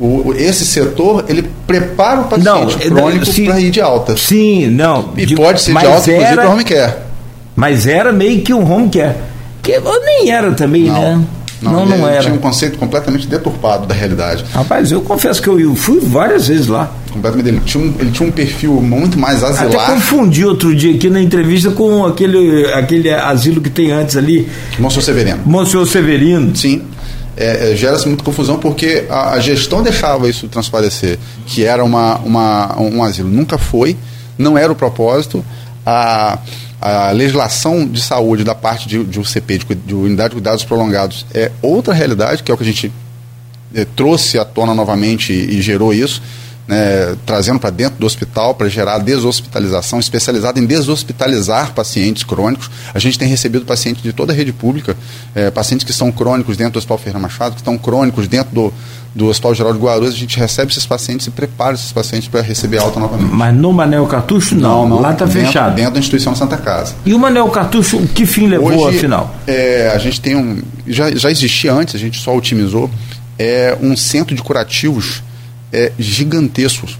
o, 0.02 0.34
esse 0.36 0.66
setor 0.66 1.26
ele 1.30 1.48
prepara 1.68 2.22
o 2.22 2.24
paciente 2.24 2.44
não, 2.44 2.68
crônico 2.68 3.26
para 3.46 3.62
ir 3.62 3.70
de 3.70 3.80
alta. 3.80 4.18
Sim, 4.18 4.68
não. 4.68 5.14
E 5.16 5.28
de, 5.28 5.36
pode 5.36 5.62
ser 5.62 5.78
de 5.78 5.86
alta, 5.86 6.12
era, 6.12 6.22
inclusive, 6.22 6.36
para 6.36 6.50
home 6.50 6.64
care. 6.64 6.94
Mas 7.56 7.86
era 7.86 8.12
meio 8.12 8.42
que 8.42 8.52
um 8.52 8.70
home 8.70 8.90
care. 8.90 9.16
Que 9.62 9.80
nem 10.06 10.32
era 10.32 10.52
também, 10.52 10.86
não. 10.86 11.02
né? 11.02 11.26
Não, 11.62 11.72
não, 11.72 11.86
não 11.86 12.08
era. 12.08 12.22
Tinha 12.22 12.34
um 12.34 12.40
conceito 12.40 12.78
completamente 12.80 13.28
deturpado 13.28 13.86
da 13.86 13.94
realidade. 13.94 14.44
Rapaz, 14.52 14.92
eu 14.92 15.02
confesso 15.02 15.40
que 15.40 15.48
eu 15.48 15.76
fui 15.76 16.00
várias 16.00 16.48
vezes 16.48 16.68
lá. 16.68 16.92
Completamente. 17.12 17.50
Ele 17.50 17.60
tinha 17.60 17.84
um, 17.84 17.94
ele 18.00 18.12
tinha 18.12 18.28
um 18.28 18.32
perfil 18.32 18.82
muito 18.82 19.20
mais 19.20 19.44
asilar. 19.44 19.84
Até 19.84 19.94
confundi 19.94 20.44
outro 20.44 20.76
dia 20.76 20.96
aqui 20.96 21.08
na 21.08 21.22
entrevista 21.22 21.70
com 21.70 22.04
aquele, 22.04 22.66
aquele 22.74 23.12
asilo 23.12 23.62
que 23.62 23.70
tem 23.70 23.92
antes 23.92 24.18
ali. 24.18 24.50
Monsenhor 24.80 25.04
Severino. 25.04 25.40
Monsenhor 25.46 25.86
Severino. 25.86 26.56
Sim 26.56 26.82
é, 27.38 27.72
é, 27.72 27.76
gera-se 27.76 28.08
muita 28.08 28.24
confusão 28.24 28.60
porque 28.60 29.06
a, 29.10 29.32
a, 29.32 29.40
gestão 29.40 29.82
deixava 29.82 30.30
isso 30.30 30.48
transparecer, 30.48 31.18
que 31.48 31.64
era 31.64 31.84
uma, 31.84 32.18
uma, 32.20 32.80
um 32.80 33.04
asilo. 33.04 33.30
Nunca 33.30 33.58
foi, 33.58 33.98
não 34.38 34.58
era 34.58 34.72
o 34.72 34.76
propósito. 34.76 35.44
A, 35.86 36.38
a 36.82 37.12
legislação 37.12 37.86
de 37.86 38.02
saúde 38.02 38.44
da 38.44 38.56
parte 38.56 38.88
de, 38.88 39.04
de 39.04 39.20
UCP, 39.20 39.60
de, 39.60 39.76
de 39.76 39.94
Unidade 39.94 40.30
de 40.30 40.36
Cuidados 40.36 40.64
Prolongados, 40.64 41.26
é 41.34 41.52
outra 41.62 41.94
realidade, 41.94 42.42
que 42.42 42.52
é 42.52 42.54
o 42.54 42.58
que 42.58 42.64
a 42.64 42.66
gente 42.66 42.92
é, 43.74 43.86
trouxe 43.86 44.40
à 44.40 44.44
tona 44.44 44.74
novamente 44.74 45.32
e, 45.32 45.58
e 45.58 45.62
gerou 45.62 45.94
isso 45.94 46.22
né, 46.68 47.16
trazendo 47.26 47.60
para 47.60 47.70
dentro 47.70 48.00
do 48.00 48.06
hospital 48.06 48.56
para 48.56 48.70
gerar 48.70 49.00
deshospitalização, 49.00 50.00
especializada 50.00 50.60
em 50.60 50.66
deshospitalizar 50.66 51.74
pacientes 51.74 52.24
crônicos. 52.24 52.70
A 52.94 53.00
gente 53.00 53.18
tem 53.18 53.28
recebido 53.28 53.66
pacientes 53.66 54.02
de 54.02 54.14
toda 54.14 54.32
a 54.32 54.36
rede 54.36 54.54
pública, 54.54 54.96
é, 55.36 55.52
pacientes 55.52 55.84
que 55.84 55.92
estão 55.92 56.12
crônicos 56.12 56.58
dentro 56.58 56.74
do 56.74 56.78
Hospital 56.78 56.98
Ferreira 56.98 57.20
Machado, 57.20 57.56
que 57.56 57.62
estão 57.62 57.78
crônicos 57.78 58.28
dentro 58.28 58.54
do, 58.54 58.74
do 59.14 59.28
Hospital 59.28 59.54
Geral 59.54 59.74
de 59.74 59.80
Guarulhos, 59.80 60.14
a 60.14 60.18
gente 60.18 60.38
recebe 60.38 60.72
esses 60.72 60.86
pacientes 60.86 61.28
e 61.28 61.32
prepara 61.32 61.74
esses 61.74 61.92
pacientes 61.92 62.30
para 62.30 62.42
receber 62.42 62.78
alta 62.78 63.00
novamente. 63.00 63.34
Mas 63.34 63.54
no 63.54 63.74
Manel 63.74 64.06
Cartucho, 64.08 64.56
não, 64.56 64.84
não, 64.84 64.90
não 64.90 65.02
lá 65.02 65.12
está 65.12 65.28
fechado. 65.28 65.76
Dentro 65.76 65.94
da 65.94 66.00
instituição 66.00 66.34
Santa 66.36 66.58
Casa. 66.58 66.96
E 67.06 67.14
o 67.14 67.20
Manel 67.20 67.50
Cartucho, 67.50 68.00
que 68.08 68.26
fim 68.26 68.48
levou 68.48 68.72
Hoje, 68.72 68.98
afinal? 68.98 69.36
É, 69.46 69.92
a 69.94 69.98
gente 69.98 70.22
tem 70.22 70.36
um. 70.36 70.62
Já, 70.88 71.12
já 71.12 71.30
existia 71.30 71.74
antes, 71.74 71.96
a 71.96 71.98
gente 71.98 72.20
só 72.20 72.36
otimizou, 72.36 72.90
é 73.38 73.78
um 73.82 73.98
centro 73.98 74.34
de 74.34 74.42
curativos 74.42 75.22
é, 75.72 75.92
gigantescos 75.98 76.98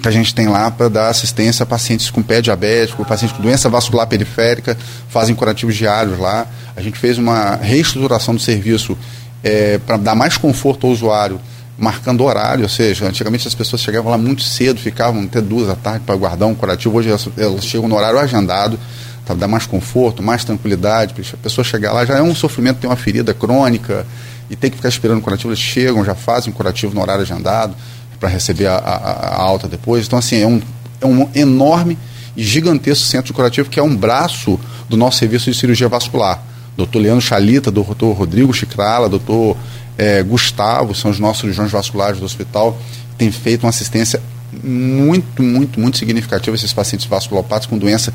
que 0.00 0.08
a 0.08 0.10
gente 0.10 0.34
tem 0.34 0.46
lá 0.46 0.70
para 0.70 0.88
dar 0.88 1.08
assistência 1.08 1.62
a 1.62 1.66
pacientes 1.66 2.10
com 2.10 2.22
pé 2.22 2.40
diabético, 2.42 3.04
pacientes 3.04 3.36
com 3.36 3.42
doença 3.42 3.68
vascular 3.68 4.06
periférica, 4.06 4.76
fazem 5.08 5.34
curativos 5.34 5.74
diários 5.74 6.18
lá. 6.18 6.46
A 6.76 6.82
gente 6.82 6.98
fez 6.98 7.16
uma 7.16 7.56
reestruturação 7.56 8.34
do 8.34 8.40
serviço 8.40 8.96
é, 9.42 9.78
para 9.78 9.96
dar 9.96 10.14
mais 10.14 10.36
conforto 10.36 10.86
ao 10.86 10.92
usuário, 10.92 11.40
marcando 11.78 12.24
horário, 12.24 12.62
ou 12.62 12.68
seja, 12.68 13.06
antigamente 13.06 13.46
as 13.48 13.54
pessoas 13.54 13.82
chegavam 13.82 14.10
lá 14.10 14.18
muito 14.18 14.42
cedo, 14.42 14.80
ficavam 14.80 15.24
até 15.24 15.40
duas 15.40 15.66
da 15.66 15.76
tarde 15.76 16.04
para 16.06 16.14
guardar 16.16 16.48
um 16.48 16.54
curativo, 16.54 16.96
hoje 16.96 17.08
elas, 17.08 17.28
elas 17.36 17.64
chegam 17.64 17.88
no 17.88 17.96
horário 17.96 18.18
agendado, 18.18 18.78
para 19.26 19.34
dar 19.34 19.48
mais 19.48 19.66
conforto, 19.66 20.22
mais 20.22 20.44
tranquilidade, 20.44 21.14
a 21.32 21.36
pessoa 21.36 21.64
chegar 21.64 21.92
lá 21.92 22.04
já 22.04 22.16
é 22.16 22.22
um 22.22 22.34
sofrimento, 22.34 22.78
tem 22.78 22.88
uma 22.88 22.96
ferida 22.96 23.34
crônica, 23.34 24.06
e 24.50 24.56
tem 24.56 24.70
que 24.70 24.76
ficar 24.76 24.88
esperando 24.88 25.18
o 25.18 25.22
curativo, 25.22 25.50
eles 25.50 25.58
chegam, 25.58 26.04
já 26.04 26.14
fazem 26.14 26.52
o 26.52 26.56
curativo 26.56 26.94
no 26.94 27.00
horário 27.00 27.22
agendado 27.22 27.74
para 28.18 28.28
receber 28.28 28.66
a, 28.66 28.76
a, 28.76 28.96
a, 28.96 29.42
alta 29.42 29.68
depois. 29.68 30.06
Então, 30.06 30.18
assim, 30.18 30.40
é 30.40 30.46
um, 30.46 30.60
é 31.00 31.06
um 31.06 31.28
enorme 31.34 31.98
e 32.36 32.44
gigantesco 32.44 33.04
centro 33.04 33.26
de 33.26 33.32
curativo 33.32 33.68
que 33.68 33.80
é 33.80 33.82
um 33.82 33.94
braço 33.94 34.58
do 34.88 34.96
nosso 34.96 35.18
serviço 35.18 35.50
de 35.50 35.56
cirurgia 35.56 35.88
vascular. 35.88 36.42
Doutor 36.76 36.98
Leandro 36.98 37.22
Chalita, 37.22 37.70
doutor 37.70 38.12
Rodrigo 38.12 38.52
Chicrala, 38.52 39.08
doutor 39.08 39.56
é, 39.96 40.22
Gustavo, 40.22 40.94
são 40.94 41.10
os 41.10 41.18
nossos 41.18 41.40
cirurgiões 41.40 41.70
vasculares 41.70 42.18
do 42.18 42.26
hospital, 42.26 42.78
têm 43.16 43.30
feito 43.30 43.64
uma 43.64 43.70
assistência 43.70 44.20
muito, 44.62 45.42
muito, 45.42 45.80
muito 45.80 45.98
significativa 45.98 46.54
a 46.54 46.56
esses 46.56 46.72
pacientes 46.72 47.06
vasculopáticos 47.06 47.70
com 47.70 47.78
doença 47.78 48.12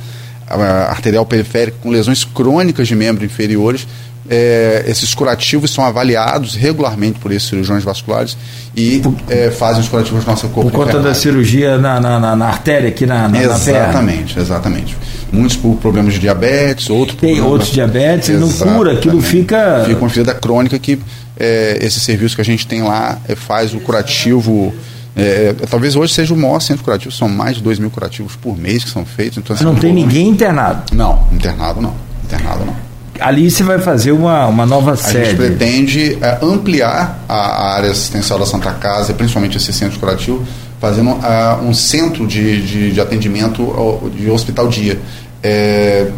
arterial 0.89 1.25
periférica, 1.25 1.77
com 1.81 1.89
lesões 1.89 2.23
crônicas 2.23 2.87
de 2.87 2.95
membros 2.95 3.25
inferiores, 3.25 3.87
é, 4.31 4.85
esses 4.87 5.13
curativos 5.13 5.71
são 5.71 5.83
avaliados 5.83 6.55
regularmente 6.55 7.19
por 7.19 7.33
esses 7.33 7.49
cirurgiões 7.49 7.83
vasculares 7.83 8.37
e 8.73 9.01
é, 9.27 9.51
fazem 9.51 9.81
os 9.81 9.89
curativos 9.89 10.25
na 10.25 10.31
nossa 10.31 10.47
corpo. 10.47 10.71
Por 10.71 10.85
conta 10.85 11.01
da 11.01 11.13
cirurgia 11.13 11.77
na, 11.77 11.99
na, 11.99 12.17
na, 12.17 12.33
na 12.33 12.47
artéria 12.47 12.87
aqui 12.87 13.05
na, 13.05 13.27
na, 13.27 13.43
exatamente, 13.43 14.37
na 14.37 14.41
exatamente. 14.41 14.97
Muitos 15.33 15.57
por 15.57 15.75
problemas 15.75 16.13
de 16.13 16.21
diabetes, 16.21 16.89
outros 16.89 17.19
Tem 17.19 17.41
outros 17.41 17.71
diabetes 17.71 18.29
e 18.29 18.33
não 18.33 18.49
cura, 18.49 18.93
aquilo 18.93 19.21
fica. 19.21 19.83
Fica 19.85 19.99
uma 19.99 20.09
ferida 20.09 20.33
crônica 20.33 20.79
que 20.79 20.97
é, 21.37 21.79
esse 21.81 21.99
serviço 21.99 22.35
que 22.35 22.41
a 22.41 22.45
gente 22.45 22.65
tem 22.65 22.81
lá 22.83 23.19
é, 23.27 23.35
faz 23.35 23.73
o 23.73 23.81
curativo. 23.81 24.73
É, 25.13 25.53
é, 25.61 25.65
talvez 25.69 25.97
hoje 25.97 26.13
seja 26.13 26.33
o 26.33 26.37
maior 26.37 26.61
centro 26.61 26.85
curativo, 26.85 27.13
são 27.13 27.27
mais 27.27 27.57
de 27.57 27.63
2 27.63 27.79
mil 27.79 27.91
curativos 27.91 28.37
por 28.37 28.57
mês 28.57 28.81
que 28.81 28.89
são 28.89 29.05
feitos. 29.05 29.39
Então, 29.39 29.53
assim, 29.53 29.65
não 29.65 29.75
tem 29.75 29.93
ninguém 29.93 30.29
internado? 30.29 30.95
Não, 30.95 31.27
internado 31.33 31.81
não. 31.81 31.93
Internado 32.23 32.63
não. 32.63 32.90
Ali 33.19 33.51
você 33.51 33.63
vai 33.63 33.77
fazer 33.79 34.11
uma, 34.11 34.47
uma 34.47 34.65
nova 34.65 34.93
a 34.93 34.95
sede. 34.95 35.17
A 35.17 35.23
gente 35.25 35.35
pretende 35.35 36.17
é, 36.21 36.39
ampliar 36.41 37.23
a, 37.27 37.75
área 37.75 37.91
assistencial 37.91 38.39
da 38.39 38.45
Santa 38.45 38.71
Casa, 38.71 39.13
principalmente 39.13 39.57
esse 39.57 39.71
centro 39.73 39.99
curativo, 39.99 40.45
fazendo 40.79 41.11
uh, 41.11 41.63
um 41.63 41.73
centro 41.73 42.25
de, 42.25 42.61
de, 42.61 42.91
de 42.93 43.01
atendimento 43.01 44.09
de 44.15 44.29
hospital 44.29 44.67
dia. 44.67 44.97
É, 45.43 46.09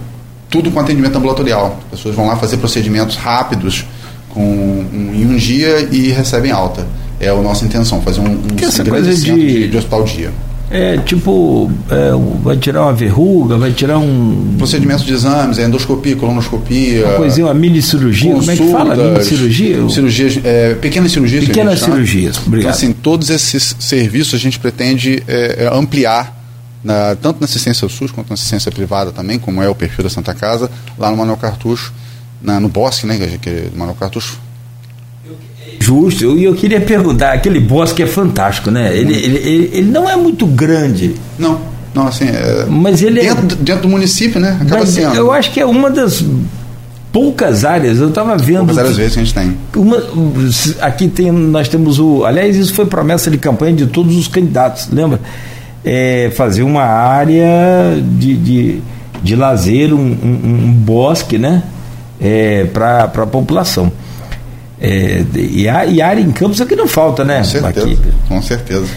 tudo 0.49 0.69
com 0.71 0.79
atendimento 0.79 1.17
ambulatorial. 1.17 1.79
As 1.85 1.97
pessoas 1.97 2.15
vão 2.15 2.27
lá 2.27 2.35
fazer 2.35 2.57
procedimentos 2.57 3.15
rápidos 3.15 3.85
com, 4.29 4.41
um, 4.41 5.11
em 5.13 5.25
um 5.25 5.35
dia 5.35 5.87
e 5.91 6.09
recebem 6.11 6.51
alta. 6.51 6.85
É 7.19 7.29
a 7.29 7.35
nossa 7.35 7.65
intenção, 7.65 8.01
fazer 8.01 8.19
um, 8.19 8.31
um 8.31 8.55
que 8.55 8.65
essa 8.65 8.83
coisa 8.83 9.13
de, 9.13 9.67
de 9.67 9.77
hospital 9.77 10.03
dia. 10.03 10.31
É 10.73 10.97
tipo, 10.97 11.71
é, 11.87 12.09
vai 12.41 12.57
tirar 12.57 12.81
uma 12.81 12.93
verruga, 12.93 13.57
vai 13.57 13.71
tirar 13.71 13.99
um. 13.99 14.55
Procedimentos 14.57 15.05
de 15.05 15.13
exames, 15.13 15.59
é 15.59 15.65
endoscopia, 15.65 16.15
colonoscopia. 16.15 17.05
Uma 17.05 17.15
coisinha, 17.17 17.45
uma 17.45 17.53
mini 17.53 17.79
cirurgia, 17.79 18.33
como 18.33 18.49
é 18.49 18.55
que 18.57 18.71
fala? 18.71 18.95
Mini 18.95 19.23
cirurgia? 19.23 19.89
Cirurgias, 19.89 20.39
é, 20.43 20.73
pequenas 20.73 21.11
cirurgias. 21.11 21.45
Pequenas 21.45 21.79
cirurgias, 21.79 22.39
obrigado. 22.39 22.73
Então, 22.75 22.89
assim, 22.89 22.91
todos 22.91 23.29
esses 23.29 23.75
serviços 23.79 24.33
a 24.33 24.37
gente 24.39 24.57
pretende 24.57 25.21
é, 25.27 25.65
é, 25.65 25.69
ampliar, 25.71 26.35
na, 26.83 27.15
tanto 27.21 27.39
na 27.39 27.45
assistência 27.45 27.87
SUS 27.87 28.09
quanto 28.09 28.29
na 28.29 28.33
assistência 28.33 28.71
privada 28.71 29.11
também, 29.11 29.37
como 29.37 29.61
é 29.61 29.69
o 29.69 29.75
perfil 29.75 30.03
da 30.03 30.09
Santa 30.09 30.33
Casa, 30.33 30.71
lá 30.97 31.11
no 31.11 31.17
Manuel 31.17 31.37
Cartucho, 31.37 31.93
na, 32.41 32.59
no 32.59 32.67
Bosque, 32.67 33.05
né, 33.05 33.37
que 33.39 33.47
é 33.47 33.67
Manuel 33.75 33.95
Cartucho 33.95 34.39
Justo, 35.83 36.23
e 36.23 36.25
eu, 36.25 36.39
eu, 36.39 36.55
queria 36.55 36.79
perguntar, 36.79 37.33
aquele 37.33 37.59
bosque 37.59 38.01
é 38.01 38.07
fantástico, 38.07 38.71
né? 38.71 38.95
Ele, 38.95 39.13
ele, 39.13 39.37
ele, 39.37 39.69
ele 39.73 39.91
não 39.91 40.09
é 40.09 40.15
muito 40.15 40.45
grande. 40.45 41.13
Não, 41.37 41.59
não, 41.93 42.07
assim, 42.07 42.23
é, 42.25 42.65
mas 42.69 43.01
ele 43.01 43.19
é 43.19 43.35
dentro, 43.35 43.57
é, 43.59 43.61
dentro 43.61 43.81
do 43.81 43.89
município, 43.89 44.39
né? 44.39 44.57
Acaba 44.61 44.85
sendo. 44.85 45.13
Eu 45.13 45.29
acho 45.29 45.51
que 45.51 45.59
é 45.59 45.65
uma 45.65 45.89
das 45.89 46.23
poucas 47.11 47.65
áreas, 47.65 47.99
eu 47.99 48.07
estava 48.07 48.37
vendo. 48.37 48.59
Poucas 48.59 48.77
áreas 48.77 48.95
vezes 48.95 49.13
que 49.13 49.19
a 49.19 49.23
gente 49.25 49.33
tem. 49.33 49.57
Uma, 49.75 50.01
aqui 50.79 51.09
tem, 51.09 51.29
nós 51.31 51.67
temos 51.67 51.99
o. 51.99 52.23
Aliás, 52.23 52.55
isso 52.55 52.73
foi 52.73 52.85
promessa 52.85 53.29
de 53.29 53.37
campanha 53.37 53.73
de 53.73 53.87
todos 53.87 54.15
os 54.15 54.29
candidatos, 54.29 54.87
lembra? 54.89 55.19
É, 55.83 56.31
fazer 56.33 56.63
uma 56.63 56.83
área 56.83 58.01
de, 58.17 58.37
de, 58.37 58.81
de 59.21 59.35
lazer, 59.35 59.93
um, 59.93 59.97
um, 59.97 60.67
um 60.67 60.71
bosque, 60.71 61.37
né? 61.37 61.63
É, 62.21 62.63
para 62.71 63.03
a 63.03 63.27
população. 63.27 63.91
É, 64.85 65.23
e, 65.33 65.69
a, 65.69 65.85
e 65.85 66.01
área 66.01 66.19
em 66.19 66.29
campos 66.29 66.59
é 66.59 66.65
que 66.65 66.75
não 66.75 66.89
falta, 66.89 67.23
né? 67.23 67.37
Com 67.37 67.43
certeza. 67.45 67.87
Aqui. 67.87 67.97
Com 68.27 68.41
certeza. 68.41 68.87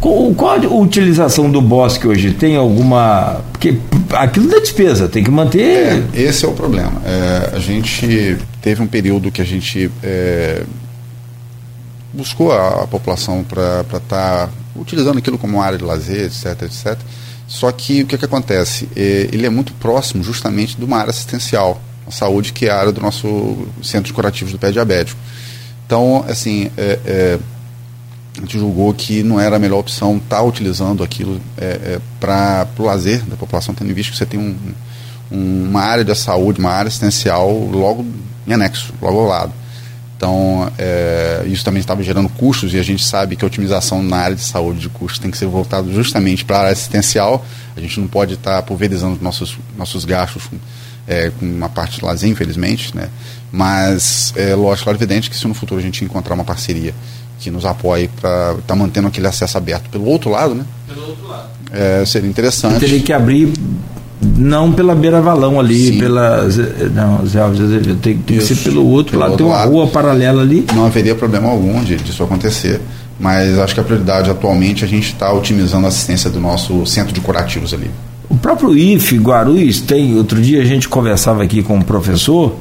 Qual, 0.00 0.32
qual 0.32 0.54
a 0.54 0.74
utilização 0.80 1.50
do 1.50 1.60
bosque 1.60 2.08
hoje? 2.08 2.32
Tem 2.32 2.56
alguma. 2.56 3.42
Porque 3.52 3.78
aquilo 4.12 4.48
dá 4.48 4.58
despesa, 4.60 5.06
tem 5.06 5.22
que 5.22 5.30
manter. 5.30 6.06
É, 6.14 6.20
esse 6.22 6.46
é 6.46 6.48
o 6.48 6.52
problema. 6.52 7.02
É, 7.04 7.54
a 7.54 7.58
gente 7.58 8.38
teve 8.62 8.80
um 8.80 8.86
período 8.86 9.30
que 9.30 9.42
a 9.42 9.44
gente 9.44 9.90
é, 10.02 10.62
buscou 12.14 12.50
a, 12.52 12.84
a 12.84 12.86
população 12.86 13.44
para 13.44 13.80
estar 13.82 14.00
tá 14.00 14.48
utilizando 14.74 15.18
aquilo 15.18 15.36
como 15.36 15.60
área 15.60 15.76
de 15.76 15.84
lazer, 15.84 16.24
etc, 16.24 16.62
etc. 16.62 16.96
Só 17.46 17.70
que 17.72 18.04
o 18.04 18.06
que, 18.06 18.16
que 18.16 18.24
acontece? 18.24 18.88
É, 18.96 19.28
ele 19.30 19.44
é 19.44 19.50
muito 19.50 19.74
próximo 19.74 20.22
justamente 20.22 20.78
de 20.78 20.84
uma 20.84 20.96
área 20.96 21.10
assistencial 21.10 21.78
a 22.08 22.10
saúde, 22.10 22.52
que 22.52 22.66
é 22.66 22.70
a 22.70 22.78
área 22.78 22.92
do 22.92 23.00
nosso 23.00 23.68
centro 23.82 24.06
de 24.06 24.12
curativos 24.12 24.52
do 24.52 24.58
pé 24.58 24.72
diabético. 24.72 25.20
Então, 25.86 26.24
assim, 26.28 26.70
é, 26.76 26.98
é, 27.04 27.38
a 28.36 28.40
gente 28.40 28.58
julgou 28.58 28.92
que 28.94 29.22
não 29.22 29.38
era 29.38 29.56
a 29.56 29.58
melhor 29.58 29.78
opção 29.78 30.16
estar 30.16 30.36
tá 30.36 30.42
utilizando 30.42 31.02
aquilo 31.04 31.40
é, 31.56 31.66
é 31.66 32.00
para 32.18 32.66
o 32.78 32.82
lazer 32.82 33.22
da 33.24 33.36
população, 33.36 33.74
tendo 33.74 33.90
em 33.90 33.94
vista 33.94 34.12
que 34.12 34.18
você 34.18 34.26
tem 34.26 34.40
um, 34.40 34.56
um, 35.30 35.68
uma 35.68 35.82
área 35.82 36.04
de 36.04 36.14
saúde, 36.14 36.58
uma 36.60 36.70
área 36.70 36.88
assistencial 36.88 37.50
logo 37.50 38.04
em 38.46 38.52
anexo, 38.52 38.92
logo 39.00 39.20
ao 39.20 39.26
lado. 39.26 39.52
Então, 40.16 40.70
é, 40.76 41.44
isso 41.46 41.64
também 41.64 41.78
estava 41.78 42.02
gerando 42.02 42.28
custos 42.28 42.74
e 42.74 42.78
a 42.78 42.82
gente 42.82 43.04
sabe 43.04 43.36
que 43.36 43.44
a 43.44 43.46
otimização 43.46 44.02
na 44.02 44.16
área 44.16 44.34
de 44.34 44.42
saúde 44.42 44.80
de 44.80 44.88
custos 44.88 45.20
tem 45.20 45.30
que 45.30 45.38
ser 45.38 45.46
voltado 45.46 45.92
justamente 45.92 46.44
para 46.44 46.56
a 46.56 46.60
área 46.60 46.72
assistencial. 46.72 47.46
A 47.76 47.80
gente 47.80 48.00
não 48.00 48.08
pode 48.08 48.34
estar 48.34 48.56
tá 48.56 48.62
pulverizando 48.62 49.16
nossos, 49.22 49.56
nossos 49.76 50.04
gastos 50.04 50.42
é, 51.08 51.30
com 51.30 51.46
uma 51.46 51.70
parte 51.70 51.98
de 51.98 52.04
lazer, 52.04 52.28
infelizmente, 52.28 52.94
né? 52.94 53.08
Mas 53.50 54.32
é 54.36 54.54
lógico, 54.54 54.84
claro, 54.84 54.98
evidente 54.98 55.30
que 55.30 55.36
se 55.36 55.48
no 55.48 55.54
futuro 55.54 55.80
a 55.80 55.82
gente 55.82 56.04
encontrar 56.04 56.34
uma 56.34 56.44
parceria 56.44 56.94
que 57.40 57.50
nos 57.50 57.64
apoie 57.64 58.08
para 58.20 58.50
estar 58.50 58.62
tá 58.66 58.76
mantendo 58.76 59.08
aquele 59.08 59.26
acesso 59.26 59.56
aberto 59.56 59.88
pelo 59.88 60.04
outro 60.04 60.30
lado, 60.30 60.54
né? 60.54 60.64
Pelo 60.86 61.08
outro 61.08 61.26
lado. 61.26 61.48
É, 61.72 62.04
seria 62.04 62.28
interessante. 62.28 62.80
Teria 62.80 63.00
que 63.00 63.12
abrir 63.12 63.52
não 64.20 64.72
pela 64.72 64.94
beira 64.94 65.20
valão 65.20 65.58
ali, 65.60 65.92
Sim. 65.92 65.98
pela 65.98 66.46
não, 66.92 67.24
Zé 67.24 67.40
Alves 67.40 67.60
tem, 68.02 68.18
tem 68.18 68.38
que 68.38 68.40
ser 68.40 68.56
pelo 68.56 68.84
outro 68.84 69.12
pelo 69.12 69.22
lado, 69.22 69.30
outro 69.30 69.46
tem 69.46 69.54
uma 69.54 69.60
lado. 69.60 69.70
rua 69.70 69.86
paralela 69.86 70.42
ali. 70.42 70.66
Não 70.74 70.84
haveria 70.84 71.14
problema 71.14 71.48
algum 71.48 71.82
de, 71.82 71.96
disso 71.96 72.22
acontecer, 72.22 72.80
mas 73.18 73.56
acho 73.58 73.74
que 73.74 73.80
a 73.80 73.84
prioridade 73.84 74.28
atualmente 74.28 74.82
é 74.82 74.86
a 74.86 74.90
gente 74.90 75.12
está 75.12 75.32
otimizando 75.32 75.86
a 75.86 75.88
assistência 75.88 76.28
do 76.28 76.40
nosso 76.40 76.84
centro 76.84 77.12
de 77.12 77.20
curativos 77.20 77.72
ali. 77.72 77.90
O 78.28 78.36
próprio 78.36 78.76
IFE 78.76 79.18
Guarulhos 79.18 79.80
tem, 79.80 80.16
outro 80.16 80.40
dia 80.40 80.60
a 80.60 80.64
gente 80.64 80.88
conversava 80.88 81.42
aqui 81.42 81.62
com 81.62 81.76
um 81.76 81.82
professor 81.82 82.54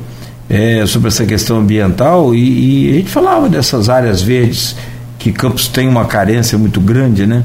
é, 0.50 0.86
sobre 0.86 1.10
essa 1.10 1.26
questão 1.26 1.60
ambiental 1.60 2.34
e, 2.34 2.88
e, 2.88 2.90
a 2.92 2.94
gente 2.94 3.10
falava 3.10 3.50
dessas 3.50 3.90
áreas 3.90 4.22
verdes 4.22 4.76
que 5.20 5.32
Campos 5.32 5.68
tem 5.68 5.88
uma 5.88 6.06
carência 6.06 6.58
muito 6.58 6.80
grande, 6.80 7.26
né? 7.26 7.44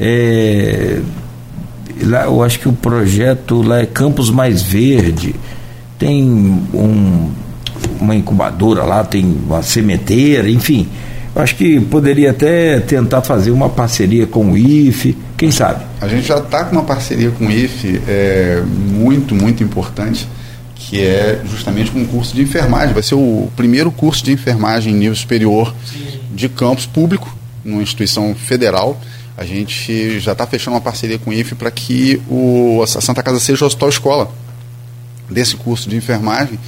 É, 0.00 1.00
lá, 2.02 2.24
eu 2.24 2.42
acho 2.42 2.58
que 2.58 2.68
o 2.68 2.72
projeto 2.72 3.60
lá 3.60 3.80
é 3.80 3.86
Campos 3.86 4.30
Mais 4.30 4.62
Verde, 4.62 5.34
tem 5.98 6.24
um, 6.24 7.30
uma 8.00 8.14
incubadora 8.14 8.84
lá, 8.84 9.04
tem 9.04 9.24
uma 9.24 9.62
sementeira, 9.62 10.48
enfim. 10.48 10.88
Acho 11.38 11.54
que 11.54 11.80
poderia 11.80 12.32
até 12.32 12.80
tentar 12.80 13.22
fazer 13.22 13.50
uma 13.50 13.68
parceria 13.68 14.26
com 14.26 14.52
o 14.52 14.58
IFE 14.58 15.16
quem 15.38 15.52
sabe? 15.52 15.84
A 16.00 16.08
gente 16.08 16.26
já 16.26 16.38
está 16.38 16.64
com 16.64 16.72
uma 16.72 16.82
parceria 16.82 17.30
com 17.30 17.46
o 17.46 17.50
IFE 17.50 18.02
é, 18.08 18.60
muito, 18.66 19.36
muito 19.36 19.62
importante, 19.62 20.26
que 20.74 21.00
é 21.00 21.40
justamente 21.48 21.92
com 21.92 22.00
um 22.00 22.06
curso 22.06 22.34
de 22.34 22.42
enfermagem. 22.42 22.92
Vai 22.92 23.04
ser 23.04 23.14
o 23.14 23.48
primeiro 23.56 23.92
curso 23.92 24.24
de 24.24 24.32
enfermagem 24.32 24.92
em 24.92 24.96
nível 24.96 25.14
superior 25.14 25.72
de 26.34 26.48
campus 26.48 26.86
público, 26.86 27.32
numa 27.64 27.80
instituição 27.80 28.34
federal. 28.34 29.00
A 29.36 29.44
gente 29.44 30.18
já 30.18 30.32
está 30.32 30.44
fechando 30.44 30.74
uma 30.74 30.80
parceria 30.80 31.20
com 31.20 31.30
o 31.30 31.32
IFE 31.32 31.54
para 31.54 31.70
que 31.70 32.20
o, 32.28 32.82
a 32.82 32.86
Santa 33.00 33.22
Casa 33.22 33.38
seja 33.38 33.64
o 33.64 33.68
hospital 33.68 33.88
escola 33.90 34.32
desse 35.30 35.54
curso 35.54 35.88
de 35.88 35.94
enfermagem. 35.94 36.58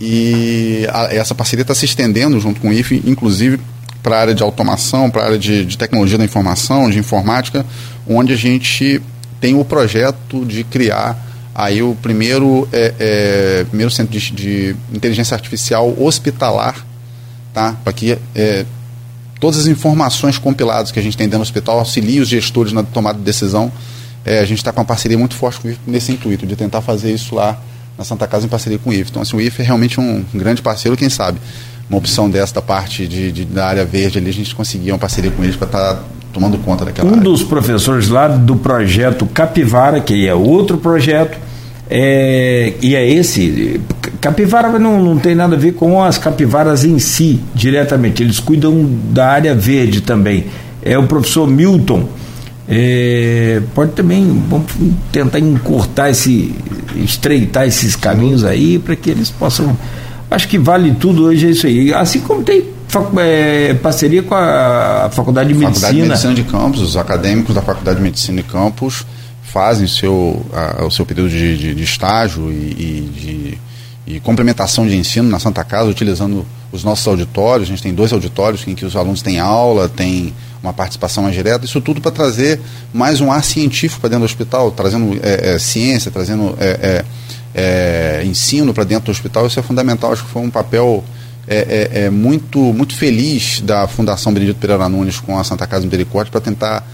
E 0.00 0.88
a, 0.90 1.14
essa 1.14 1.34
parceria 1.34 1.60
está 1.62 1.74
se 1.74 1.84
estendendo 1.84 2.40
junto 2.40 2.58
com 2.58 2.70
o 2.70 2.72
IFE, 2.72 3.02
inclusive 3.04 3.60
para 4.02 4.16
a 4.16 4.20
área 4.20 4.34
de 4.34 4.42
automação, 4.42 5.10
para 5.10 5.22
a 5.22 5.24
área 5.26 5.38
de, 5.38 5.64
de, 5.64 5.76
tecnologia 5.76 6.18
da 6.18 6.24
informação, 6.24 6.88
de 6.88 6.98
informática, 6.98 7.64
onde 8.06 8.32
a 8.32 8.36
gente 8.36 9.02
tem 9.40 9.54
o 9.54 9.64
projeto 9.64 10.44
de 10.44 10.64
criar 10.64 11.26
aí 11.54 11.82
o 11.82 11.96
primeiro, 12.00 12.68
é, 12.72 12.94
é, 12.98 13.64
primeiro 13.64 13.90
centro 13.90 14.12
de, 14.12 14.30
de, 14.30 14.76
inteligência 14.92 15.34
artificial 15.34 15.92
hospitalar, 15.98 16.86
tá? 17.52 17.76
para 17.82 17.92
que 17.92 18.16
é, 18.34 18.64
todas 19.40 19.58
as 19.58 19.66
informações 19.66 20.38
compiladas 20.38 20.92
que 20.92 21.00
a 21.00 21.02
gente 21.02 21.16
tem 21.16 21.26
dentro 21.26 21.40
do 21.40 21.42
hospital 21.42 21.80
auxiliem 21.80 22.20
os 22.20 22.28
gestores 22.28 22.72
na 22.72 22.82
tomada 22.82 23.18
de 23.18 23.24
decisão. 23.24 23.72
É, 24.24 24.38
a 24.38 24.44
gente 24.44 24.58
está 24.58 24.72
com 24.72 24.80
uma 24.80 24.86
parceria 24.86 25.18
muito 25.18 25.34
forte 25.34 25.78
nesse 25.86 26.12
intuito, 26.12 26.46
de 26.46 26.54
tentar 26.54 26.80
fazer 26.80 27.12
isso 27.12 27.34
lá 27.34 27.60
na 27.96 28.04
Santa 28.04 28.28
Casa 28.28 28.46
em 28.46 28.48
parceria 28.48 28.78
com 28.78 28.90
o 28.90 28.92
IF. 28.92 29.10
Então, 29.10 29.22
assim, 29.22 29.36
o 29.36 29.40
IF 29.40 29.60
é 29.60 29.64
realmente 29.64 29.98
um 29.98 30.24
grande 30.32 30.62
parceiro, 30.62 30.96
quem 30.96 31.08
sabe 31.08 31.40
uma 31.88 31.98
opção 31.98 32.28
desta 32.28 32.60
parte 32.60 33.06
de, 33.06 33.32
de, 33.32 33.44
da 33.44 33.66
área 33.66 33.84
verde 33.84 34.18
ali, 34.18 34.28
a 34.28 34.32
gente 34.32 34.54
conseguia 34.54 34.92
uma 34.92 34.98
parceria 34.98 35.30
com 35.30 35.42
eles 35.42 35.56
para 35.56 35.66
estar 35.66 35.94
tá 35.94 36.02
tomando 36.32 36.58
conta 36.58 36.84
daquela 36.84 37.08
Um 37.08 37.12
área. 37.12 37.24
dos 37.24 37.42
professores 37.42 38.08
lá 38.08 38.28
do 38.28 38.56
projeto 38.56 39.26
Capivara, 39.26 40.00
que 40.00 40.26
é 40.26 40.34
outro 40.34 40.78
projeto, 40.78 41.38
é, 41.90 42.74
e 42.82 42.94
é 42.94 43.08
esse. 43.08 43.80
Capivara 44.20 44.78
não, 44.78 45.02
não 45.02 45.18
tem 45.18 45.34
nada 45.34 45.56
a 45.56 45.58
ver 45.58 45.72
com 45.72 46.02
as 46.02 46.18
capivaras 46.18 46.84
em 46.84 46.98
si, 46.98 47.40
diretamente. 47.54 48.22
Eles 48.22 48.38
cuidam 48.38 48.86
da 49.10 49.28
área 49.28 49.54
verde 49.54 50.02
também. 50.02 50.46
É 50.82 50.98
o 50.98 51.06
professor 51.06 51.46
Milton. 51.48 52.06
É, 52.70 53.62
pode 53.74 53.92
também 53.92 54.26
vamos 54.46 54.70
tentar 55.10 55.38
encurtar 55.38 56.10
esse, 56.10 56.54
estreitar 56.96 57.66
esses 57.66 57.96
caminhos 57.96 58.44
aí 58.44 58.78
para 58.78 58.94
que 58.94 59.08
eles 59.08 59.30
possam 59.30 59.74
Acho 60.30 60.48
que 60.48 60.58
vale 60.58 60.94
tudo 60.94 61.24
hoje 61.24 61.46
é 61.46 61.50
isso 61.50 61.66
aí. 61.66 61.92
Assim 61.92 62.20
como 62.20 62.42
tem 62.42 62.64
é, 63.18 63.74
parceria 63.74 64.22
com 64.22 64.34
a 64.34 65.08
Faculdade 65.12 65.48
de 65.48 65.54
Medicina. 65.54 65.74
Faculdade 65.74 65.96
de 65.96 66.08
Medicina 66.08 66.34
de 66.34 66.44
Campos, 66.44 66.80
os 66.80 66.96
acadêmicos 66.96 67.54
da 67.54 67.62
Faculdade 67.62 67.96
de 67.96 68.02
Medicina 68.02 68.42
de 68.42 68.48
Campos 68.48 69.06
fazem 69.42 69.86
seu, 69.86 70.44
a, 70.52 70.84
o 70.84 70.90
seu 70.90 71.06
período 71.06 71.30
de, 71.30 71.56
de, 71.56 71.74
de 71.74 71.82
estágio 71.82 72.50
e, 72.50 72.54
e 72.54 73.10
de 73.14 73.58
e 74.08 74.18
complementação 74.20 74.86
de 74.86 74.96
ensino 74.96 75.28
na 75.28 75.38
Santa 75.38 75.62
Casa, 75.62 75.90
utilizando 75.90 76.46
os 76.72 76.82
nossos 76.82 77.06
auditórios. 77.06 77.68
A 77.68 77.70
gente 77.70 77.82
tem 77.82 77.92
dois 77.92 78.10
auditórios 78.10 78.66
em 78.66 78.74
que 78.74 78.86
os 78.86 78.96
alunos 78.96 79.20
têm 79.20 79.38
aula, 79.38 79.86
têm 79.86 80.32
uma 80.62 80.72
participação 80.72 81.24
mais 81.24 81.34
direta. 81.34 81.66
Isso 81.66 81.78
tudo 81.82 82.00
para 82.00 82.10
trazer 82.10 82.58
mais 82.92 83.20
um 83.20 83.30
ar 83.30 83.44
científico 83.44 84.00
para 84.00 84.08
dentro 84.08 84.22
do 84.22 84.24
hospital, 84.24 84.70
trazendo 84.70 85.20
é, 85.22 85.54
é, 85.54 85.58
ciência, 85.58 86.10
trazendo 86.10 86.56
é, 87.54 88.18
é, 88.20 88.20
é 88.20 88.24
ensino 88.24 88.72
para 88.74 88.84
dentro 88.84 89.06
do 89.06 89.10
hospital. 89.10 89.46
Isso 89.46 89.58
é 89.58 89.62
fundamental. 89.62 90.12
Acho 90.12 90.24
que 90.24 90.30
foi 90.30 90.42
um 90.42 90.50
papel 90.50 91.04
é, 91.46 92.10
muito, 92.10 92.58
muito 92.58 92.94
feliz 92.94 93.60
da 93.60 93.88
Fundação 93.88 94.32
Benedito 94.32 94.58
Pereira 94.60 94.88
Nunes 94.88 95.18
com 95.18 95.38
a 95.38 95.44
Santa 95.44 95.66
Casa 95.66 95.84
Misericórdia 95.84 96.30
para 96.30 96.40
tentar 96.40 96.86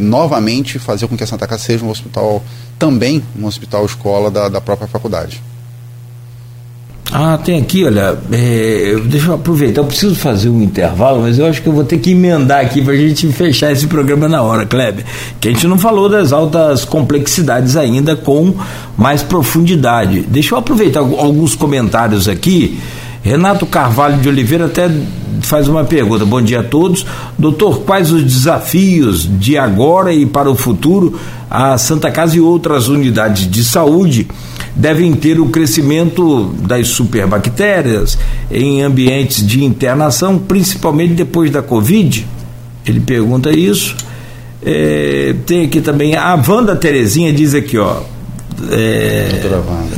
novamente 0.00 0.78
fazer 0.78 1.06
com 1.08 1.16
que 1.16 1.24
a 1.24 1.26
Santa 1.26 1.46
Casa 1.46 1.64
seja 1.64 1.84
um 1.84 1.90
hospital 1.90 2.42
também 2.78 3.22
um 3.38 3.44
hospital 3.44 3.84
escola 3.84 4.30
da, 4.30 4.48
da 4.48 4.60
própria 4.60 4.88
faculdade. 4.88 5.42
Ah, 7.14 7.36
tem 7.36 7.60
aqui, 7.60 7.84
olha, 7.84 8.16
é, 8.32 8.96
deixa 9.04 9.26
eu 9.26 9.34
aproveitar, 9.34 9.82
eu 9.82 9.84
preciso 9.84 10.14
fazer 10.14 10.48
um 10.48 10.62
intervalo, 10.62 11.20
mas 11.20 11.38
eu 11.38 11.44
acho 11.44 11.60
que 11.60 11.68
eu 11.68 11.72
vou 11.72 11.84
ter 11.84 11.98
que 11.98 12.12
emendar 12.12 12.60
aqui 12.60 12.80
para 12.80 12.94
a 12.94 12.96
gente 12.96 13.28
fechar 13.28 13.70
esse 13.70 13.86
programa 13.86 14.26
na 14.30 14.40
hora, 14.40 14.64
Kleber. 14.64 15.04
Que 15.38 15.48
a 15.48 15.52
gente 15.52 15.66
não 15.66 15.76
falou 15.76 16.08
das 16.08 16.32
altas 16.32 16.86
complexidades 16.86 17.76
ainda 17.76 18.16
com 18.16 18.54
mais 18.96 19.22
profundidade. 19.22 20.20
Deixa 20.22 20.54
eu 20.54 20.58
aproveitar 20.58 21.00
alguns 21.00 21.54
comentários 21.54 22.28
aqui. 22.28 22.80
Renato 23.22 23.66
Carvalho 23.66 24.20
de 24.20 24.28
Oliveira 24.28 24.66
até 24.66 24.90
faz 25.42 25.68
uma 25.68 25.84
pergunta. 25.84 26.24
Bom 26.24 26.42
dia 26.42 26.60
a 26.60 26.64
todos. 26.64 27.06
Doutor, 27.38 27.80
quais 27.82 28.10
os 28.10 28.22
desafios 28.22 29.28
de 29.38 29.56
agora 29.56 30.12
e 30.12 30.26
para 30.26 30.50
o 30.50 30.56
futuro 30.56 31.18
a 31.48 31.78
Santa 31.78 32.10
Casa 32.10 32.36
e 32.36 32.40
outras 32.40 32.88
unidades 32.88 33.48
de 33.48 33.62
saúde 33.62 34.26
devem 34.74 35.12
ter 35.12 35.38
o 35.38 35.46
crescimento 35.46 36.46
das 36.66 36.88
superbactérias 36.88 38.18
em 38.50 38.82
ambientes 38.82 39.46
de 39.46 39.62
internação, 39.64 40.38
principalmente 40.38 41.14
depois 41.14 41.50
da 41.50 41.62
Covid? 41.62 42.26
Ele 42.86 43.00
pergunta 43.00 43.50
isso. 43.50 43.96
É, 44.64 45.34
tem 45.46 45.64
aqui 45.64 45.80
também 45.80 46.16
a 46.16 46.34
Wanda 46.34 46.74
Terezinha 46.74 47.32
diz 47.32 47.54
aqui, 47.54 47.78
ó. 47.78 48.00
É, 48.70 49.40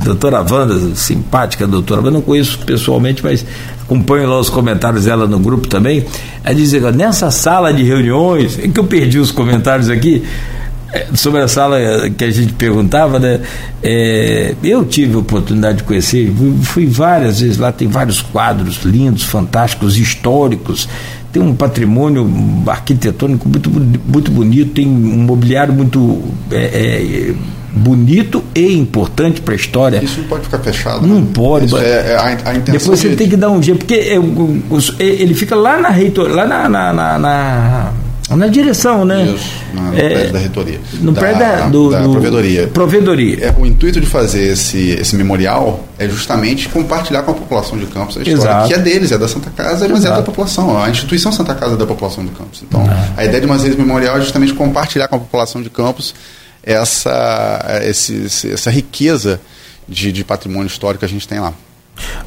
doutora 0.04 0.44
Wanda. 0.48 0.94
Simpática 0.94 1.66
doutora 1.66 2.00
Wanda, 2.00 2.10
não 2.12 2.22
conheço 2.22 2.58
pessoalmente, 2.60 3.22
mas 3.22 3.44
acompanho 3.82 4.28
lá 4.28 4.38
os 4.38 4.48
comentários 4.48 5.04
dela 5.04 5.26
no 5.26 5.38
grupo 5.38 5.68
também. 5.68 6.04
Ela 6.42 6.54
diz 6.54 6.72
nessa 6.72 7.30
sala 7.30 7.72
de 7.72 7.82
reuniões, 7.82 8.58
em 8.58 8.70
que 8.70 8.80
eu 8.80 8.84
perdi 8.84 9.18
os 9.18 9.30
comentários 9.30 9.90
aqui, 9.90 10.22
é, 10.92 11.08
sobre 11.14 11.40
a 11.40 11.48
sala 11.48 12.08
que 12.10 12.24
a 12.24 12.30
gente 12.30 12.52
perguntava, 12.52 13.18
né? 13.18 13.40
É, 13.82 14.54
eu 14.62 14.84
tive 14.84 15.16
a 15.16 15.18
oportunidade 15.18 15.78
de 15.78 15.82
conhecer, 15.82 16.32
fui 16.62 16.86
várias 16.86 17.40
vezes 17.40 17.58
lá, 17.58 17.72
tem 17.72 17.88
vários 17.88 18.22
quadros 18.22 18.82
lindos, 18.84 19.24
fantásticos, 19.24 19.98
históricos, 19.98 20.88
tem 21.32 21.42
um 21.42 21.52
patrimônio 21.52 22.30
arquitetônico 22.68 23.48
muito, 23.48 23.68
muito 23.70 24.30
bonito, 24.30 24.70
tem 24.72 24.86
um 24.86 25.24
mobiliário 25.24 25.74
muito 25.74 26.22
é, 26.52 26.56
é, 26.56 27.34
bonito 27.74 28.42
e 28.54 28.72
importante 28.74 29.40
para 29.40 29.54
a 29.54 29.56
história. 29.56 30.02
Isso 30.02 30.20
não 30.20 30.28
pode 30.28 30.44
ficar 30.44 30.60
fechado. 30.60 31.06
Não 31.06 31.20
né? 31.20 31.26
pode. 31.34 31.74
É, 31.76 32.12
é, 32.12 32.16
a, 32.16 32.50
a 32.50 32.52
Depois 32.52 33.00
você 33.00 33.10
de... 33.10 33.16
tem 33.16 33.28
que 33.28 33.36
dar 33.36 33.50
um 33.50 33.62
jeito, 33.62 33.78
porque 33.78 33.94
é, 33.94 35.04
ele 35.04 35.34
fica 35.34 35.56
lá 35.56 35.80
na 35.80 35.88
reitor, 35.88 36.30
lá 36.30 36.46
na, 36.46 36.68
na, 36.68 36.92
na, 36.92 37.18
na 37.18 37.92
na 38.30 38.46
direção, 38.46 39.04
né? 39.04 39.34
Isso, 39.36 39.50
no 39.74 39.94
é, 39.94 40.08
prédio 40.08 40.32
da 40.32 40.38
reitoria. 40.38 40.80
No 41.00 41.12
da, 41.12 41.20
prédio 41.20 41.38
da, 41.40 41.68
do, 41.68 41.90
da 41.90 42.02
do, 42.02 42.10
provedoria. 42.12 42.66
Provedoria. 42.68 43.46
É, 43.46 43.54
o 43.56 43.66
intuito 43.66 44.00
de 44.00 44.06
fazer 44.06 44.52
esse, 44.52 44.90
esse 44.90 45.14
memorial 45.14 45.84
é 45.98 46.08
justamente 46.08 46.68
compartilhar 46.68 47.22
com 47.22 47.32
a 47.32 47.34
população 47.34 47.76
de 47.76 47.86
Campos 47.86 48.16
a 48.16 48.22
história 48.22 48.40
Exato. 48.40 48.68
que 48.68 48.74
é 48.74 48.78
deles, 48.78 49.12
é 49.12 49.18
da 49.18 49.28
Santa 49.28 49.50
Casa, 49.50 49.86
mas 49.88 49.98
Exato. 49.98 50.14
é 50.14 50.16
da 50.18 50.22
população. 50.22 50.82
A 50.82 50.88
instituição 50.88 51.30
Santa 51.30 51.54
Casa 51.54 51.74
é 51.74 51.76
da 51.76 51.86
população 51.86 52.24
de 52.24 52.30
Campos. 52.30 52.62
Então, 52.66 52.84
ah. 52.88 53.08
a 53.16 53.24
ideia 53.24 53.40
de 53.40 53.46
uma 53.46 53.56
esse 53.56 53.76
memorial 53.76 54.16
é 54.16 54.20
justamente 54.20 54.54
compartilhar 54.54 55.06
com 55.08 55.16
a 55.16 55.18
população 55.18 55.62
de 55.62 55.68
Campos 55.68 56.14
essa, 56.64 57.80
esse, 57.82 58.50
essa 58.50 58.70
riqueza 58.70 59.40
de, 59.88 60.10
de 60.10 60.24
patrimônio 60.24 60.66
histórico 60.66 61.00
que 61.00 61.04
a 61.04 61.08
gente 61.08 61.28
tem 61.28 61.40
lá. 61.40 61.52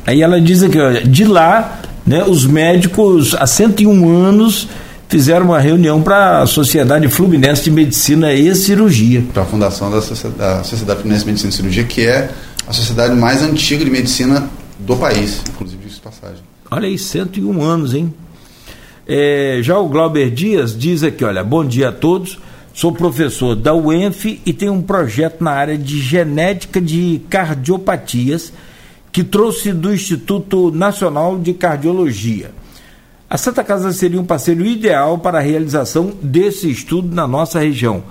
Aí 0.05 0.21
ela 0.21 0.39
diz 0.39 0.63
aqui, 0.63 0.79
olha, 0.79 1.03
de 1.03 1.25
lá, 1.25 1.81
né, 2.05 2.23
os 2.23 2.45
médicos 2.45 3.35
há 3.35 3.45
101 3.45 4.09
anos 4.09 4.67
fizeram 5.09 5.47
uma 5.47 5.59
reunião 5.59 6.01
para 6.01 6.41
a 6.41 6.45
Sociedade 6.45 7.07
Fluminense 7.09 7.63
de 7.63 7.71
Medicina 7.71 8.33
e 8.33 8.53
Cirurgia. 8.55 9.23
Para 9.33 9.43
a 9.43 9.45
fundação 9.45 9.89
da 9.89 10.01
Sociedade, 10.01 10.37
da 10.37 10.63
Sociedade 10.63 10.99
Fluminense 10.99 11.25
de 11.25 11.31
Medicina 11.31 11.49
e 11.49 11.55
Cirurgia, 11.55 11.83
que 11.83 12.05
é 12.05 12.29
a 12.67 12.73
sociedade 12.73 13.15
mais 13.15 13.41
antiga 13.41 13.83
de 13.83 13.89
medicina 13.89 14.49
do 14.79 14.95
país, 14.97 15.41
inclusive 15.49 15.87
isso 15.87 16.01
passagem. 16.01 16.43
Olha 16.69 16.87
aí, 16.87 16.97
101 16.97 17.61
anos, 17.61 17.93
hein? 17.93 18.13
É, 19.07 19.59
já 19.61 19.79
o 19.79 19.87
Glauber 19.87 20.29
Dias 20.29 20.77
diz 20.77 21.01
aqui, 21.01 21.23
olha, 21.23 21.41
bom 21.43 21.63
dia 21.63 21.89
a 21.89 21.91
todos. 21.93 22.37
Sou 22.77 22.91
professor 22.91 23.55
da 23.55 23.73
UENF 23.73 24.39
e 24.45 24.53
tenho 24.53 24.71
um 24.71 24.83
projeto 24.83 25.43
na 25.43 25.49
área 25.49 25.75
de 25.75 25.99
genética 25.99 26.79
de 26.79 27.19
cardiopatias 27.27 28.53
que 29.11 29.23
trouxe 29.23 29.73
do 29.73 29.91
Instituto 29.91 30.69
Nacional 30.69 31.39
de 31.39 31.55
Cardiologia. 31.55 32.51
A 33.27 33.35
Santa 33.35 33.63
Casa 33.63 33.91
seria 33.91 34.21
um 34.21 34.23
parceiro 34.23 34.63
ideal 34.63 35.17
para 35.17 35.39
a 35.39 35.41
realização 35.41 36.13
desse 36.21 36.69
estudo 36.69 37.15
na 37.15 37.25
nossa 37.25 37.57
região. 37.61 38.03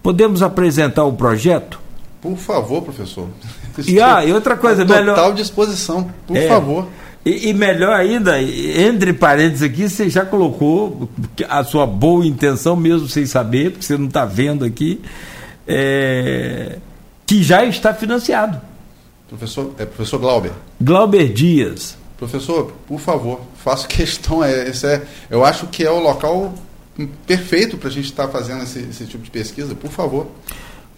Podemos 0.00 0.44
apresentar 0.44 1.02
o 1.02 1.14
projeto? 1.14 1.80
Por 2.22 2.36
favor, 2.36 2.82
professor. 2.82 3.26
E, 3.84 4.00
ah, 4.00 4.24
e 4.24 4.32
outra 4.32 4.56
coisa, 4.56 4.82
total 4.82 4.96
melhor. 4.96 5.16
Total 5.16 5.32
disposição, 5.32 6.08
por 6.24 6.36
é, 6.36 6.46
favor. 6.46 6.86
E, 7.24 7.48
e, 7.48 7.54
melhor 7.54 7.94
ainda, 7.94 8.40
entre 8.42 9.14
parênteses 9.14 9.62
aqui, 9.62 9.88
você 9.88 10.10
já 10.10 10.26
colocou 10.26 11.08
a 11.48 11.64
sua 11.64 11.86
boa 11.86 12.26
intenção, 12.26 12.76
mesmo 12.76 13.08
sem 13.08 13.24
saber, 13.24 13.70
porque 13.70 13.86
você 13.86 13.96
não 13.96 14.08
está 14.08 14.26
vendo 14.26 14.62
aqui, 14.62 15.00
é, 15.66 16.78
que 17.24 17.42
já 17.42 17.64
está 17.64 17.94
financiado. 17.94 18.60
Professor, 19.26 19.72
é 19.78 19.86
professor 19.86 20.18
Glauber. 20.18 20.52
Glauber 20.78 21.32
Dias. 21.32 21.96
Professor, 22.18 22.72
por 22.86 23.00
favor, 23.00 23.40
faço 23.56 23.88
questão. 23.88 24.44
É, 24.44 24.68
esse 24.68 24.86
é, 24.86 25.02
eu 25.30 25.42
acho 25.42 25.66
que 25.68 25.82
é 25.82 25.90
o 25.90 26.00
local 26.00 26.52
perfeito 27.26 27.78
para 27.78 27.88
a 27.88 27.92
gente 27.92 28.04
estar 28.04 28.26
tá 28.26 28.32
fazendo 28.32 28.62
esse, 28.62 28.80
esse, 28.80 29.06
tipo 29.06 29.24
de 29.24 29.30
pesquisa, 29.30 29.74
por 29.74 29.90
favor. 29.90 30.26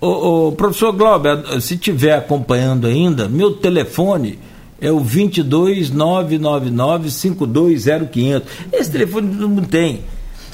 O, 0.01 0.49
o 0.49 0.53
professor 0.53 0.93
Glauber, 0.93 1.61
se 1.61 1.75
estiver 1.75 2.15
acompanhando 2.17 2.89
ainda, 2.89 3.29
meu 3.29 3.53
telefone 3.53 4.41
é 4.81 4.91
o 4.91 5.01
22 5.01 5.91
999 5.91 7.11
520 7.11 8.45
Esse 8.73 8.91
telefone 8.91 9.27
mundo 9.29 9.67
tem. 9.67 10.03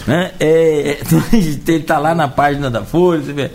Né? 0.07 0.33
É, 0.39 0.99
ele 1.33 1.77
está 1.77 1.99
lá 1.99 2.15
na 2.15 2.29
página 2.29 2.71
da 2.71 2.83
Folha. 2.83 3.23
Você 3.23 3.33
vê. 3.33 3.51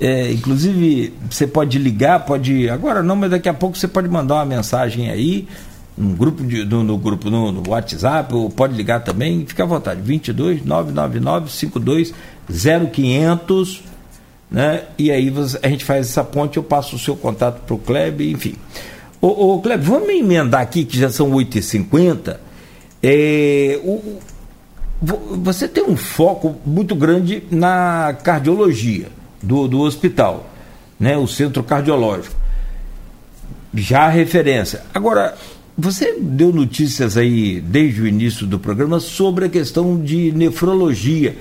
É, 0.00 0.30
inclusive, 0.32 1.12
você 1.28 1.46
pode 1.46 1.78
ligar, 1.78 2.24
pode. 2.24 2.68
Agora 2.68 3.02
não, 3.02 3.16
mas 3.16 3.30
daqui 3.30 3.48
a 3.48 3.54
pouco 3.54 3.76
você 3.76 3.88
pode 3.88 4.08
mandar 4.08 4.36
uma 4.36 4.44
mensagem 4.44 5.10
aí 5.10 5.48
no 5.96 6.14
grupo, 6.14 6.44
de, 6.44 6.64
no, 6.64 6.84
no 6.84 6.96
grupo 6.96 7.28
no, 7.28 7.50
no, 7.50 7.68
WhatsApp, 7.68 8.32
ou 8.32 8.48
pode 8.48 8.74
ligar 8.74 9.02
também, 9.02 9.44
fica 9.44 9.64
à 9.64 9.66
vontade, 9.66 10.00
22 10.00 10.64
999 10.64 11.50
52 11.50 12.14
0500, 12.48 13.82
né? 14.48 14.84
E 14.96 15.10
aí 15.10 15.32
a 15.60 15.68
gente 15.68 15.84
faz 15.84 16.08
essa 16.08 16.22
ponte, 16.22 16.56
eu 16.56 16.62
passo 16.62 16.94
o 16.94 16.98
seu 16.98 17.16
contato 17.16 17.62
para 17.62 17.74
o 17.74 17.78
Kleber, 17.78 18.28
enfim. 18.28 18.54
Ô, 19.20 19.54
ô 19.54 19.60
Kleber, 19.60 19.84
vamos 19.84 20.08
emendar 20.10 20.60
aqui, 20.60 20.84
que 20.84 20.98
já 20.98 21.10
são 21.10 21.30
8h50. 21.30 22.36
É, 23.02 23.80
o, 23.82 24.18
você 25.00 25.68
tem 25.68 25.84
um 25.84 25.96
foco 25.96 26.56
muito 26.64 26.94
grande 26.94 27.42
na 27.50 28.16
cardiologia 28.22 29.08
do, 29.42 29.68
do 29.68 29.80
hospital, 29.80 30.48
né? 30.98 31.16
o 31.16 31.26
centro 31.26 31.62
cardiológico. 31.62 32.34
Já 33.74 34.08
referência. 34.08 34.82
Agora, 34.94 35.36
você 35.76 36.16
deu 36.20 36.52
notícias 36.52 37.16
aí 37.16 37.60
desde 37.60 38.02
o 38.02 38.06
início 38.06 38.46
do 38.46 38.58
programa 38.58 38.98
sobre 38.98 39.44
a 39.44 39.48
questão 39.48 40.00
de 40.00 40.32
nefrologia, 40.32 41.36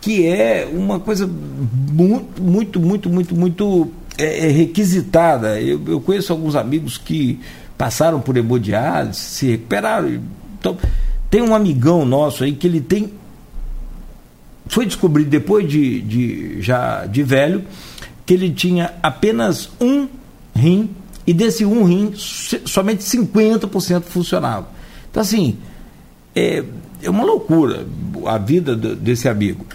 que 0.00 0.26
é 0.26 0.68
uma 0.72 0.98
coisa 0.98 1.28
muito, 1.28 2.42
muito, 2.42 2.80
muito, 2.80 3.08
muito, 3.10 3.36
muito 3.36 3.90
é, 4.18 4.46
é 4.46 4.50
requisitada. 4.50 5.60
Eu, 5.60 5.80
eu, 5.86 6.00
conheço 6.00 6.32
alguns 6.32 6.54
amigos 6.56 6.98
que 6.98 7.40
passaram 7.76 8.20
por 8.20 8.36
hemodiálise, 8.36 9.18
se 9.18 9.50
recuperaram. 9.50 10.20
Então, 10.58 10.76
tem 11.30 11.42
um 11.42 11.54
amigão 11.54 12.04
nosso 12.04 12.44
aí 12.44 12.52
que 12.52 12.66
ele 12.66 12.80
tem. 12.80 13.12
Foi 14.66 14.86
descobrido 14.86 15.30
depois 15.30 15.68
de, 15.68 16.00
de 16.00 16.62
já 16.62 17.06
de 17.06 17.22
velho 17.22 17.64
que 18.24 18.34
ele 18.34 18.50
tinha 18.50 18.94
apenas 19.02 19.70
um 19.80 20.06
rim 20.54 20.90
e 21.26 21.32
desse 21.32 21.64
um 21.64 21.84
rim, 21.84 22.12
somente 22.14 23.02
50% 23.02 24.02
funcionava. 24.02 24.68
Então, 25.10 25.20
assim, 25.20 25.58
é, 26.34 26.64
é 27.02 27.10
uma 27.10 27.24
loucura 27.24 27.86
a 28.26 28.38
vida 28.38 28.76
desse 28.76 29.28
amigo. 29.28 29.66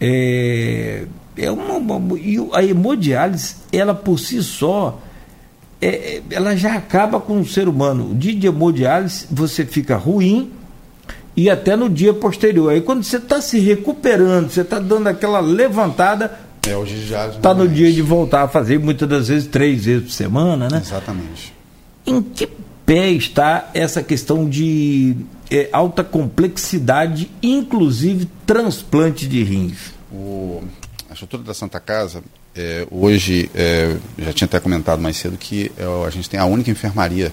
É, 0.00 1.06
é 1.36 1.50
uma, 1.50 1.74
uma, 1.74 2.18
e 2.18 2.36
a 2.52 2.64
hemodiálise, 2.64 3.56
ela 3.72 3.94
por 3.94 4.18
si 4.18 4.42
só, 4.42 5.00
é, 5.80 5.88
é, 5.88 6.22
ela 6.30 6.56
já 6.56 6.74
acaba 6.74 7.20
com 7.20 7.40
o 7.40 7.46
ser 7.46 7.68
humano. 7.68 8.10
O 8.10 8.14
dia 8.14 8.34
de 8.34 8.46
hemodiálise, 8.46 9.26
você 9.30 9.64
fica 9.64 9.96
ruim 9.96 10.50
e 11.36 11.48
até 11.48 11.76
no 11.76 11.88
dia 11.88 12.12
posterior. 12.12 12.70
Aí 12.70 12.80
quando 12.80 13.02
você 13.02 13.16
está 13.16 13.40
se 13.40 13.58
recuperando, 13.58 14.50
você 14.50 14.60
está 14.60 14.78
dando 14.78 15.06
aquela 15.06 15.40
levantada, 15.40 16.38
é, 16.66 16.76
hoje 16.76 17.06
já 17.06 17.28
está 17.28 17.54
no 17.54 17.66
dia 17.66 17.90
de 17.90 18.02
voltar 18.02 18.42
a 18.42 18.48
fazer, 18.48 18.78
muitas 18.78 19.08
das 19.08 19.28
vezes 19.28 19.48
três 19.48 19.86
vezes 19.86 20.04
por 20.04 20.12
semana, 20.12 20.68
né? 20.68 20.78
Exatamente. 20.84 21.54
Em 22.06 22.20
que 22.20 22.46
pé 22.84 23.10
está 23.10 23.70
essa 23.72 24.02
questão 24.02 24.48
de 24.48 25.16
é, 25.50 25.68
alta 25.72 26.04
complexidade, 26.04 27.30
inclusive 27.42 28.28
transplante 28.44 29.26
de 29.26 29.42
rins? 29.42 29.92
O, 30.12 30.62
a 31.10 31.12
estrutura 31.12 31.42
da 31.42 31.52
Santa 31.52 31.80
Casa, 31.80 32.22
é, 32.54 32.86
hoje, 32.88 33.50
é, 33.52 33.96
já 34.16 34.32
tinha 34.32 34.46
até 34.46 34.60
comentado 34.60 35.02
mais 35.02 35.16
cedo 35.16 35.36
que 35.36 35.72
é, 35.76 36.06
a 36.06 36.10
gente 36.10 36.30
tem 36.30 36.38
a 36.38 36.44
única 36.44 36.70
enfermaria 36.70 37.32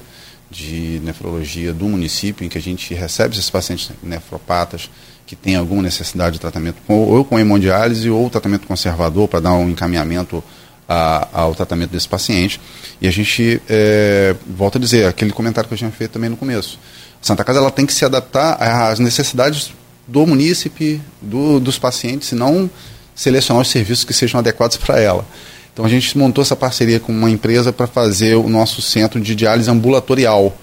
de 0.49 0.99
nefrologia 1.03 1.71
do 1.73 1.85
município 1.85 2.43
em 2.43 2.49
que 2.49 2.57
a 2.57 2.61
gente 2.61 2.93
recebe 2.95 3.35
esses 3.35 3.49
pacientes 3.49 3.91
nefropatas 4.01 4.89
que 5.27 5.35
têm 5.35 5.55
alguma 5.55 5.83
necessidade 5.83 6.33
de 6.33 6.39
tratamento, 6.39 6.77
ou 6.87 7.23
com 7.23 7.37
hemodiálise 7.37 8.09
ou 8.09 8.27
tratamento 8.29 8.65
conservador 8.65 9.27
para 9.27 9.41
dar 9.41 9.53
um 9.53 9.69
encaminhamento 9.69 10.43
a, 10.89 11.27
ao 11.31 11.53
tratamento 11.53 11.91
desse 11.91 12.07
paciente. 12.07 12.59
E 12.99 13.07
a 13.07 13.11
gente, 13.11 13.61
é, 13.69 14.35
volta 14.47 14.79
a 14.79 14.81
dizer, 14.81 15.05
aquele 15.05 15.31
comentário 15.31 15.67
que 15.67 15.73
eu 15.73 15.77
tinha 15.77 15.91
feito 15.91 16.11
também 16.11 16.29
no 16.29 16.37
começo. 16.37 16.79
Santa 17.21 17.43
Casa 17.43 17.59
ela 17.59 17.69
tem 17.69 17.85
que 17.85 17.93
se 17.93 18.05
adaptar 18.05 18.53
às 18.53 18.97
necessidades 18.97 19.71
do 20.07 20.25
munícipe, 20.25 20.99
do, 21.21 21.59
dos 21.59 21.77
pacientes, 21.77 22.31
e 22.31 22.35
não 22.35 22.69
selecionar 23.17 23.63
os 23.63 23.69
serviços 23.69 24.05
que 24.05 24.13
sejam 24.13 24.39
adequados 24.39 24.77
para 24.77 24.99
ela. 25.01 25.25
Então 25.73 25.83
a 25.83 25.89
gente 25.89 26.15
montou 26.17 26.41
essa 26.41 26.55
parceria 26.55 26.99
com 26.99 27.11
uma 27.11 27.29
empresa 27.29 27.73
para 27.73 27.87
fazer 27.87 28.35
o 28.35 28.47
nosso 28.47 28.81
centro 28.81 29.19
de 29.19 29.35
diálise 29.35 29.69
ambulatorial. 29.69 30.55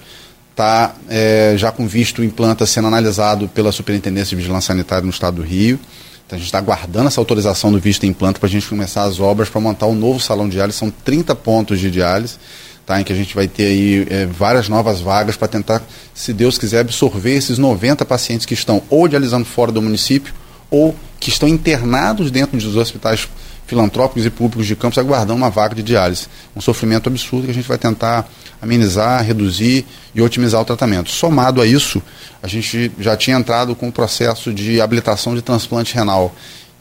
Está 0.51 0.95
é, 1.09 1.55
já 1.57 1.69
com 1.69 1.85
visto 1.85 2.23
implanta 2.23 2.65
sendo 2.65 2.87
analisado 2.87 3.49
pela 3.49 3.73
Superintendência 3.73 4.29
de 4.29 4.37
Vigilância 4.37 4.67
Sanitária 4.67 5.03
no 5.03 5.09
Estado 5.09 5.35
do 5.35 5.41
Rio. 5.41 5.77
Então 6.25 6.37
a 6.37 6.39
gente 6.39 6.47
está 6.47 6.57
aguardando 6.57 7.07
essa 7.07 7.19
autorização 7.19 7.71
do 7.71 7.79
visto 7.79 8.05
implanta 8.05 8.39
para 8.39 8.47
a 8.47 8.49
gente 8.49 8.67
começar 8.67 9.03
as 9.03 9.19
obras 9.19 9.49
para 9.49 9.59
montar 9.59 9.85
um 9.87 9.95
novo 9.95 10.19
salão 10.19 10.47
de 10.47 10.55
diálise. 10.55 10.77
São 10.77 10.89
30 10.89 11.35
pontos 11.35 11.79
de 11.79 11.91
diálise, 11.91 12.37
tá, 12.85 12.99
em 12.99 13.03
que 13.03 13.11
a 13.11 13.15
gente 13.15 13.35
vai 13.35 13.49
ter 13.49 13.65
aí 13.65 14.07
é, 14.09 14.25
várias 14.25 14.69
novas 14.69 15.01
vagas 15.01 15.35
para 15.35 15.47
tentar, 15.49 15.83
se 16.13 16.31
Deus 16.31 16.57
quiser, 16.57 16.79
absorver 16.79 17.35
esses 17.35 17.57
90 17.57 18.05
pacientes 18.05 18.45
que 18.45 18.53
estão 18.53 18.81
ou 18.89 19.09
dialisando 19.09 19.45
fora 19.45 19.73
do 19.73 19.81
município 19.81 20.33
ou 20.69 20.95
que 21.19 21.29
estão 21.29 21.47
internados 21.47 22.29
dentro 22.31 22.57
dos 22.57 22.75
hospitais 22.75 23.27
filantrópicos 23.65 24.25
e 24.25 24.29
públicos 24.29 24.67
de 24.67 24.75
campos 24.75 24.97
aguardando 24.97 25.35
uma 25.35 25.49
vaga 25.49 25.75
de 25.75 25.81
diálise. 25.81 26.27
Um 26.55 26.61
sofrimento 26.61 27.09
absurdo 27.09 27.45
que 27.45 27.51
a 27.51 27.53
gente 27.53 27.67
vai 27.67 27.77
tentar 27.77 28.29
amenizar, 28.61 29.23
reduzir 29.23 29.85
e 30.13 30.21
otimizar 30.21 30.61
o 30.61 30.65
tratamento. 30.65 31.09
Somado 31.09 31.61
a 31.61 31.65
isso, 31.65 32.01
a 32.41 32.47
gente 32.47 32.91
já 32.99 33.17
tinha 33.17 33.37
entrado 33.37 33.75
com 33.75 33.87
o 33.87 33.91
processo 33.91 34.53
de 34.53 34.79
habilitação 34.79 35.35
de 35.35 35.41
transplante 35.41 35.95
renal, 35.95 36.33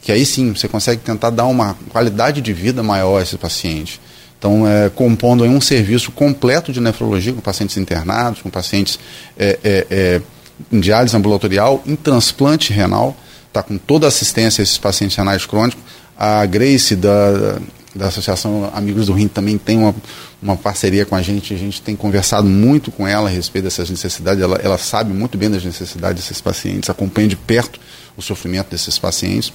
que 0.03 0.13
aí 0.13 0.27
sim 0.27 0.53
você 0.53 0.69
consegue 0.69 1.01
tentar 1.01 1.31
dar 1.31 1.47
uma 1.47 1.77
qualidade 1.91 2.41
de 2.41 2.53
vida 2.53 2.83
maior 2.83 3.19
a 3.19 3.23
esse 3.23 3.37
paciente. 3.37 4.01
Então, 4.39 4.69
é, 4.69 4.91
compondo 4.91 5.43
um 5.45 5.61
serviço 5.61 6.13
completo 6.13 6.71
de 6.71 6.79
nefrologia 6.79 7.33
com 7.33 7.41
pacientes 7.41 7.79
internados, 7.79 8.43
com 8.43 8.51
pacientes 8.51 8.99
é, 9.39 9.59
é, 9.65 9.87
é 9.91 10.23
em 10.71 10.81
diálise 10.81 11.17
ambulatorial, 11.17 11.83
em 11.87 11.97
transplante 11.97 12.73
renal, 12.73 13.17
está 13.55 13.63
com 13.63 13.79
toda 13.79 14.07
a 14.07 14.09
assistência 14.09 14.61
a 14.61 14.65
esses 14.65 14.77
pacientes 14.77 15.17
renais 15.17 15.47
crônicos. 15.47 15.81
A 16.19 16.45
Grace, 16.45 16.97
da, 16.97 17.61
da 17.95 18.09
Associação 18.09 18.69
Amigos 18.75 19.07
do 19.07 19.13
Rim, 19.13 19.29
também 19.29 19.57
tem 19.57 19.79
uma, 19.79 19.95
uma 20.43 20.57
parceria 20.57 21.07
com 21.07 21.15
a 21.15 21.23
gente. 21.23 21.55
A 21.55 21.57
gente 21.57 21.81
tem 21.81 21.95
conversado 21.95 22.49
muito 22.49 22.91
com 22.91 23.07
ela 23.07 23.29
a 23.29 23.33
respeito 23.33 23.65
dessas 23.65 23.89
necessidades. 23.89 24.43
Ela, 24.43 24.57
ela 24.57 24.77
sabe 24.77 25.13
muito 25.13 25.39
bem 25.39 25.49
das 25.49 25.65
necessidades 25.65 26.25
desses 26.25 26.41
pacientes, 26.41 26.91
acompanha 26.91 27.29
de 27.29 27.37
perto 27.37 27.79
o 28.17 28.23
sofrimento 28.23 28.71
desses 28.71 28.99
pacientes. 28.99 29.53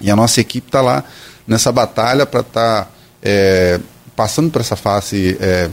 E 0.00 0.10
a 0.10 0.16
nossa 0.16 0.40
equipe 0.40 0.68
está 0.68 0.80
lá 0.80 1.04
nessa 1.46 1.70
batalha 1.70 2.24
para 2.24 2.40
estar 2.40 2.84
tá, 2.84 2.90
é, 3.22 3.78
passando 4.16 4.50
por 4.50 4.62
essa 4.62 4.76
fase. 4.76 5.36
É, 5.38 5.68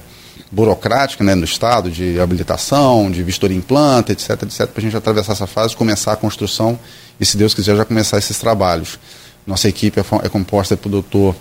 burocrática 0.52 1.24
né, 1.24 1.36
no 1.36 1.44
Estado, 1.44 1.90
de 1.90 2.20
habilitação, 2.20 3.10
de 3.12 3.24
vistoria 3.24 3.58
em 3.58 3.62
planta, 3.62 4.12
etc, 4.12 4.44
etc, 4.44 4.68
para 4.68 4.78
a 4.78 4.82
gente 4.82 4.98
atravessar 4.98 5.34
essa 5.34 5.48
fase, 5.48 5.76
começar 5.76 6.14
a 6.14 6.16
construção 6.16 6.80
e, 7.20 7.26
se 7.26 7.38
Deus 7.38 7.54
quiser, 7.54 7.76
já 7.76 7.86
começar 7.86 8.18
esses 8.18 8.38
trabalhos. 8.38 9.00
Nossa 9.46 9.68
equipe 9.68 10.00
é, 10.00 10.04
é 10.24 10.30
composta 10.30 10.76
pelo 10.76 10.92
doutor 10.92 11.36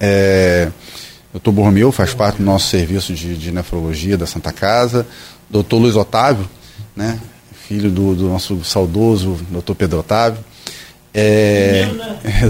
é, 0.00 0.70
doutor 1.32 1.52
Bormeu, 1.52 1.90
faz 1.90 2.14
parte 2.14 2.36
do 2.36 2.44
nosso 2.44 2.68
serviço 2.68 3.12
de, 3.12 3.36
de 3.36 3.50
nefrologia 3.50 4.16
da 4.16 4.26
Santa 4.26 4.52
Casa, 4.52 5.06
doutor 5.48 5.78
Luiz 5.78 5.96
Otávio, 5.96 6.48
né, 6.94 7.20
filho 7.52 7.90
do, 7.90 8.14
do 8.14 8.28
nosso 8.28 8.62
saudoso 8.64 9.38
doutor 9.50 9.74
Pedro 9.74 10.00
Otávio, 10.00 10.44
é, 11.14 11.88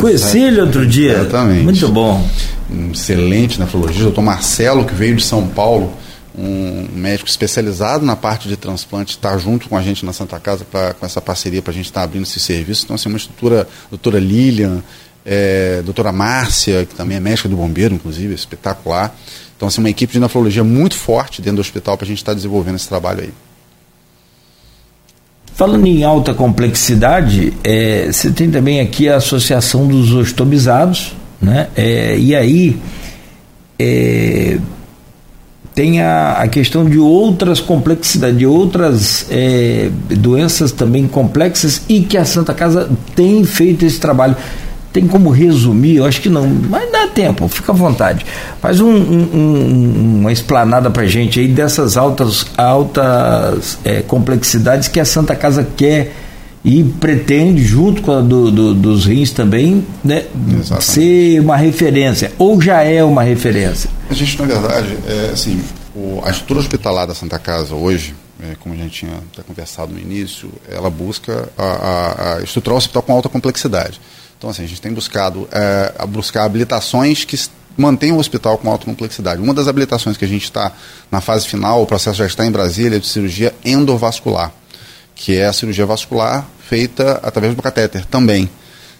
Conheci 0.00 0.40
ele 0.40 0.60
outro 0.60 0.86
dia. 0.86 1.12
Exatamente. 1.12 1.64
Muito 1.64 1.88
bom. 1.88 2.26
Um 2.70 2.92
excelente 2.92 3.60
nefrologista, 3.60 4.00
o 4.00 4.06
doutor 4.06 4.22
Marcelo, 4.22 4.86
que 4.86 4.94
veio 4.94 5.14
de 5.16 5.22
São 5.22 5.46
Paulo, 5.46 5.92
um 6.36 6.88
médico 6.94 7.28
especializado 7.28 8.06
na 8.06 8.16
parte 8.16 8.48
de 8.48 8.56
transplante, 8.56 9.12
está 9.12 9.36
junto 9.36 9.68
com 9.68 9.76
a 9.76 9.82
gente 9.82 10.04
na 10.06 10.14
Santa 10.14 10.40
Casa 10.40 10.64
pra, 10.64 10.94
com 10.94 11.04
essa 11.04 11.20
parceria 11.20 11.60
para 11.60 11.72
a 11.72 11.74
gente 11.74 11.86
estar 11.86 12.00
tá 12.00 12.04
abrindo 12.04 12.22
esse 12.22 12.40
serviço. 12.40 12.84
Então, 12.84 12.96
assim, 12.96 13.10
uma 13.10 13.18
estrutura, 13.18 13.68
doutora 13.90 14.18
Lilian, 14.18 14.82
é, 15.26 15.82
doutora 15.84 16.10
Márcia, 16.10 16.86
que 16.86 16.94
também 16.94 17.18
é 17.18 17.20
médica 17.20 17.48
do 17.50 17.56
bombeiro, 17.56 17.94
inclusive, 17.94 18.34
espetacular. 18.34 19.14
Então, 19.56 19.68
assim, 19.68 19.80
uma 19.80 19.90
equipe 19.90 20.12
de 20.12 20.18
nefrologia 20.18 20.64
muito 20.64 20.96
forte 20.96 21.42
dentro 21.42 21.56
do 21.56 21.60
hospital 21.60 21.98
para 21.98 22.06
a 22.06 22.08
gente 22.08 22.18
estar 22.18 22.32
tá 22.32 22.36
desenvolvendo 22.36 22.76
esse 22.76 22.88
trabalho 22.88 23.20
aí. 23.20 23.32
Falando 25.54 25.86
em 25.86 26.02
alta 26.02 26.34
complexidade, 26.34 27.52
é, 27.62 28.10
você 28.10 28.32
tem 28.32 28.50
também 28.50 28.80
aqui 28.80 29.08
a 29.08 29.16
Associação 29.16 29.86
dos 29.86 30.12
Ostomizados, 30.12 31.14
né? 31.40 31.68
É, 31.76 32.18
e 32.18 32.34
aí 32.34 32.76
é, 33.78 34.58
tem 35.72 36.00
a, 36.00 36.32
a, 36.32 36.48
questão 36.48 36.84
de 36.84 36.98
outras 36.98 37.60
complexidades, 37.60 38.36
de 38.36 38.46
outras 38.46 39.26
é, 39.30 39.90
doenças 40.10 40.72
também 40.72 41.06
complexas 41.06 41.82
e 41.88 42.00
que 42.00 42.16
a 42.16 42.24
Santa 42.24 42.52
Casa 42.52 42.90
tem 43.14 43.44
feito 43.44 43.84
esse 43.84 44.00
trabalho. 44.00 44.36
Tem 44.94 45.08
como 45.08 45.30
resumir? 45.30 45.96
Eu 45.96 46.04
acho 46.04 46.20
que 46.20 46.28
não, 46.28 46.46
mas 46.46 46.88
dá 46.92 47.08
tempo, 47.08 47.48
fica 47.48 47.72
à 47.72 47.74
vontade. 47.74 48.24
Faz 48.62 48.80
um, 48.80 48.94
um, 48.94 50.20
uma 50.20 50.30
explanada 50.30 50.88
para 50.88 51.04
gente 51.04 51.40
aí 51.40 51.48
dessas 51.48 51.96
altas, 51.96 52.46
altas 52.56 53.76
é, 53.84 54.02
complexidades 54.02 54.86
que 54.86 55.00
a 55.00 55.04
Santa 55.04 55.34
Casa 55.34 55.66
quer 55.76 56.12
e 56.64 56.84
pretende, 56.84 57.64
junto 57.64 58.02
com 58.02 58.12
a 58.12 58.20
do, 58.20 58.52
do, 58.52 58.72
dos 58.72 59.04
rins 59.04 59.32
também, 59.32 59.84
né, 60.04 60.26
ser 60.80 61.40
uma 61.40 61.56
referência, 61.56 62.32
ou 62.38 62.62
já 62.62 62.84
é 62.84 63.02
uma 63.02 63.24
referência? 63.24 63.90
A 64.08 64.14
gente, 64.14 64.40
na 64.40 64.46
verdade, 64.46 64.96
é, 65.08 65.30
assim, 65.32 65.60
o, 65.92 66.22
a 66.24 66.30
estrutura 66.30 66.60
hospitalar 66.60 67.04
da 67.04 67.16
Santa 67.16 67.40
Casa 67.40 67.74
hoje, 67.74 68.14
é, 68.40 68.54
como 68.60 68.76
a 68.76 68.78
gente 68.78 69.00
tinha 69.00 69.12
até 69.32 69.42
conversado 69.42 69.92
no 69.92 69.98
início, 69.98 70.48
ela 70.70 70.88
busca 70.88 71.48
a, 71.58 71.64
a, 71.64 72.36
a 72.36 72.42
estruturar 72.44 72.76
o 72.76 72.78
hospital 72.78 73.02
com 73.02 73.12
alta 73.12 73.28
complexidade. 73.28 74.00
Então, 74.44 74.50
assim, 74.50 74.64
a 74.64 74.66
gente 74.66 74.78
tem 74.78 74.92
buscado 74.92 75.48
é, 75.50 76.04
buscar 76.06 76.44
habilitações 76.44 77.24
que 77.24 77.34
mantenham 77.78 78.18
o 78.18 78.20
hospital 78.20 78.58
com 78.58 78.70
alta 78.70 78.84
complexidade. 78.84 79.40
Uma 79.40 79.54
das 79.54 79.66
habilitações 79.66 80.18
que 80.18 80.24
a 80.26 80.28
gente 80.28 80.44
está 80.44 80.70
na 81.10 81.22
fase 81.22 81.48
final, 81.48 81.82
o 81.82 81.86
processo 81.86 82.18
já 82.18 82.26
está 82.26 82.44
em 82.44 82.50
Brasília, 82.50 82.96
é 82.96 82.98
de 82.98 83.06
cirurgia 83.06 83.54
endovascular, 83.64 84.52
que 85.14 85.34
é 85.34 85.46
a 85.46 85.52
cirurgia 85.54 85.86
vascular 85.86 86.46
feita 86.68 87.18
através 87.22 87.54
do 87.54 87.62
catéter 87.62 88.04
também. 88.04 88.50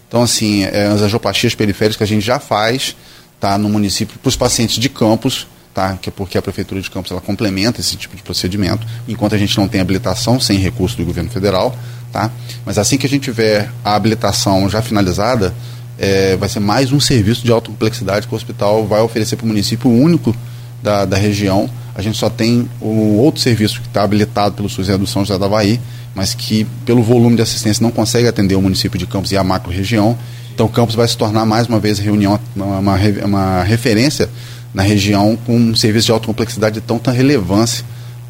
Então, 0.09 0.23
assim, 0.23 0.65
é, 0.65 0.87
as 0.87 1.03
angioplastias 1.03 1.55
periféricas 1.55 1.99
que 1.99 2.05
a 2.05 2.07
gente 2.07 2.25
já 2.25 2.39
faz 2.39 2.97
tá, 3.39 3.59
no 3.59 3.69
município 3.69 4.19
para 4.19 4.29
os 4.31 4.37
pacientes 4.37 4.77
de 4.77 4.89
campos, 4.89 5.47
tá, 5.75 5.99
que 6.01 6.09
é 6.09 6.13
porque 6.13 6.39
a 6.39 6.43
Prefeitura 6.43 6.81
de 6.81 6.91
Campos 6.91 7.11
ela 7.11 7.21
complementa 7.21 7.83
esse 7.83 7.97
tipo 7.97 8.17
de 8.17 8.23
procedimento, 8.23 8.87
enquanto 9.07 9.35
a 9.35 9.39
gente 9.39 9.59
não 9.59 9.69
tem 9.69 9.83
habilitação 9.83 10.41
sem 10.41 10.57
recurso 10.57 10.97
do 10.97 11.05
governo 11.05 11.29
federal. 11.29 11.77
Tá? 12.15 12.31
Mas 12.65 12.79
assim 12.79 12.97
que 12.97 13.07
a 13.07 13.09
gente 13.09 13.25
tiver 13.25 13.69
a 13.85 13.97
habilitação 13.97 14.71
já 14.71 14.81
finalizada, 14.81 15.53
é, 15.99 16.37
vai 16.37 16.49
ser 16.49 16.61
mais 16.61 16.93
um 16.93 17.01
serviço 17.01 17.45
de 17.45 17.51
alta 17.51 17.69
complexidade 17.69 18.29
que 18.29 18.33
o 18.33 18.37
hospital 18.37 18.87
vai 18.87 19.01
oferecer 19.01 19.35
para 19.35 19.43
o 19.43 19.49
município 19.49 19.91
único 19.91 20.33
da, 20.81 21.05
da 21.05 21.17
região. 21.17 21.69
A 21.93 22.01
gente 22.01 22.17
só 22.17 22.31
tem 22.31 22.71
o 22.81 23.17
outro 23.17 23.41
serviço 23.41 23.81
que 23.81 23.89
está 23.89 24.05
habilitado 24.05 24.55
pelo 24.55 24.69
SUS 24.69 24.87
do 24.97 25.09
São 25.09 25.25
José 25.25 25.37
da 25.37 25.49
Bahia, 25.49 25.81
mas 26.15 26.35
que 26.35 26.65
pelo 26.87 27.03
volume 27.03 27.35
de 27.35 27.43
assistência 27.43 27.83
não 27.83 27.91
consegue 27.91 28.29
atender 28.29 28.55
o 28.55 28.63
município 28.63 28.97
de 28.97 29.09
Campos 29.09 29.33
e 29.33 29.37
a 29.37 29.43
macro-região. 29.43 30.17
Então 30.55 30.69
Campos 30.69 30.95
vai 30.95 31.09
se 31.09 31.17
tornar 31.17 31.45
mais 31.45 31.67
uma 31.67 31.81
vez 31.81 31.99
reunião, 31.99 32.39
uma, 32.55 32.79
uma, 32.79 32.97
uma 33.25 33.65
referência 33.65 34.31
na 34.73 34.85
região 34.85 35.37
com 35.45 35.57
um 35.57 35.75
serviço 35.75 36.07
de 36.07 36.13
alta 36.13 36.27
complexidade 36.27 36.77
de 36.77 36.81
tanta 36.81 37.11
relevância 37.11 37.85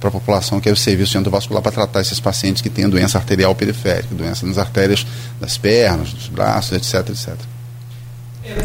para 0.05 0.11
a 0.11 0.13
população, 0.13 0.61
que 0.61 0.69
é 0.69 0.73
o 0.73 0.77
serviço 0.77 1.17
endovascular 1.17 1.63
para 1.63 1.73
tratar 1.73 2.03
esses 2.03 2.21
pacientes 2.21 2.61
que 2.61 2.69
têm 2.69 2.87
doença 2.89 3.17
arterial 3.17 3.55
periférica, 3.55 4.15
doença 4.15 4.47
nas 4.47 4.59
artérias 4.59 5.07
das 5.41 5.57
pernas, 5.57 6.13
dos 6.13 6.29
braços, 6.29 6.73
etc, 6.73 7.09
etc. 7.09 7.35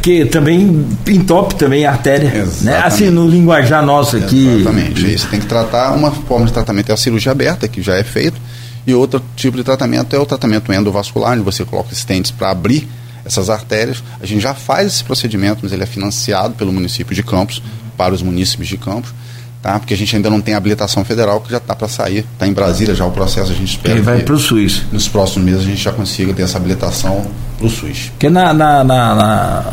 Que 0.01 0.25
também 0.25 0.85
entope 1.07 1.55
também 1.55 1.85
a 1.85 1.91
artéria, 1.91 2.45
né? 2.61 2.81
assim 2.83 3.09
no 3.09 3.25
linguajar 3.25 3.85
nosso 3.85 4.17
aqui. 4.17 4.47
Exatamente, 4.47 5.13
isso 5.13 5.29
tem 5.29 5.39
que 5.39 5.45
tratar, 5.45 5.91
uma 5.93 6.11
forma 6.11 6.45
de 6.45 6.51
tratamento 6.51 6.89
é 6.89 6.93
a 6.93 6.97
cirurgia 6.97 7.31
aberta, 7.31 7.65
que 7.69 7.81
já 7.81 7.95
é 7.95 8.03
feito, 8.03 8.39
e 8.85 8.93
outro 8.93 9.23
tipo 9.37 9.55
de 9.55 9.63
tratamento 9.63 10.13
é 10.13 10.19
o 10.19 10.25
tratamento 10.25 10.73
endovascular, 10.73 11.31
onde 11.33 11.43
você 11.43 11.63
coloca 11.63 11.93
estentes 11.93 12.31
para 12.31 12.51
abrir 12.51 12.85
essas 13.23 13.49
artérias. 13.49 14.03
A 14.19 14.25
gente 14.25 14.41
já 14.41 14.53
faz 14.53 14.87
esse 14.87 15.03
procedimento, 15.05 15.59
mas 15.63 15.71
ele 15.71 15.83
é 15.83 15.85
financiado 15.85 16.55
pelo 16.55 16.73
município 16.73 17.15
de 17.15 17.23
Campos, 17.23 17.61
para 17.95 18.13
os 18.13 18.21
municípios 18.21 18.67
de 18.67 18.77
Campos, 18.77 19.13
tá? 19.61 19.79
porque 19.79 19.93
a 19.93 19.97
gente 19.97 20.15
ainda 20.15 20.29
não 20.29 20.41
tem 20.41 20.55
habilitação 20.55 21.03
federal, 21.03 21.41
que 21.41 21.51
já 21.51 21.57
está 21.57 21.75
para 21.75 21.87
sair, 21.87 22.25
está 22.33 22.47
em 22.47 22.53
Brasília 22.53 22.95
já 22.95 23.05
o 23.05 23.11
processo, 23.11 23.51
a 23.51 23.55
gente 23.55 23.75
espera 23.75 23.95
Ele 23.95 24.01
vai 24.01 24.21
para 24.21 24.33
o 24.33 24.39
SUS. 24.39 24.83
Nos 24.91 25.07
próximos 25.07 25.45
meses 25.45 25.61
a 25.61 25.69
gente 25.69 25.81
já 25.81 25.91
consiga 25.91 26.33
ter 26.33 26.43
essa 26.43 26.57
habilitação 26.57 27.25
para 27.57 27.67
o 27.67 27.69
SUS. 27.69 28.09
Porque 28.09 28.29
na, 28.29 28.53
na, 28.53 28.83
na, 28.83 29.15
na, 29.15 29.63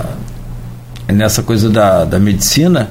nessa 1.13 1.43
coisa 1.43 1.71
da, 1.71 2.05
da 2.05 2.19
medicina, 2.19 2.91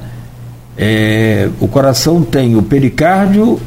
é, 0.77 1.49
o 1.59 1.67
coração 1.67 2.21
tem 2.21 2.55
o 2.55 2.61
pericárdio 2.61 3.59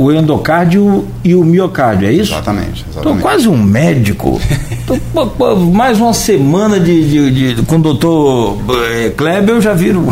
o 0.00 0.10
endocárdio 0.10 1.06
e 1.22 1.34
o 1.34 1.44
miocárdio, 1.44 2.08
é 2.08 2.12
isso? 2.12 2.32
Exatamente. 2.32 2.86
Estou 2.88 3.14
quase 3.18 3.46
um 3.46 3.56
médico. 3.62 4.40
Tô, 4.88 5.56
mais 5.56 6.00
uma 6.00 6.14
semana 6.14 6.80
de, 6.80 7.30
de, 7.30 7.54
de 7.54 7.62
com 7.64 7.76
o 7.76 7.78
doutor 7.80 8.58
é, 8.94 9.10
Kleber, 9.10 9.56
eu 9.56 9.60
já 9.60 9.74
viro. 9.74 10.06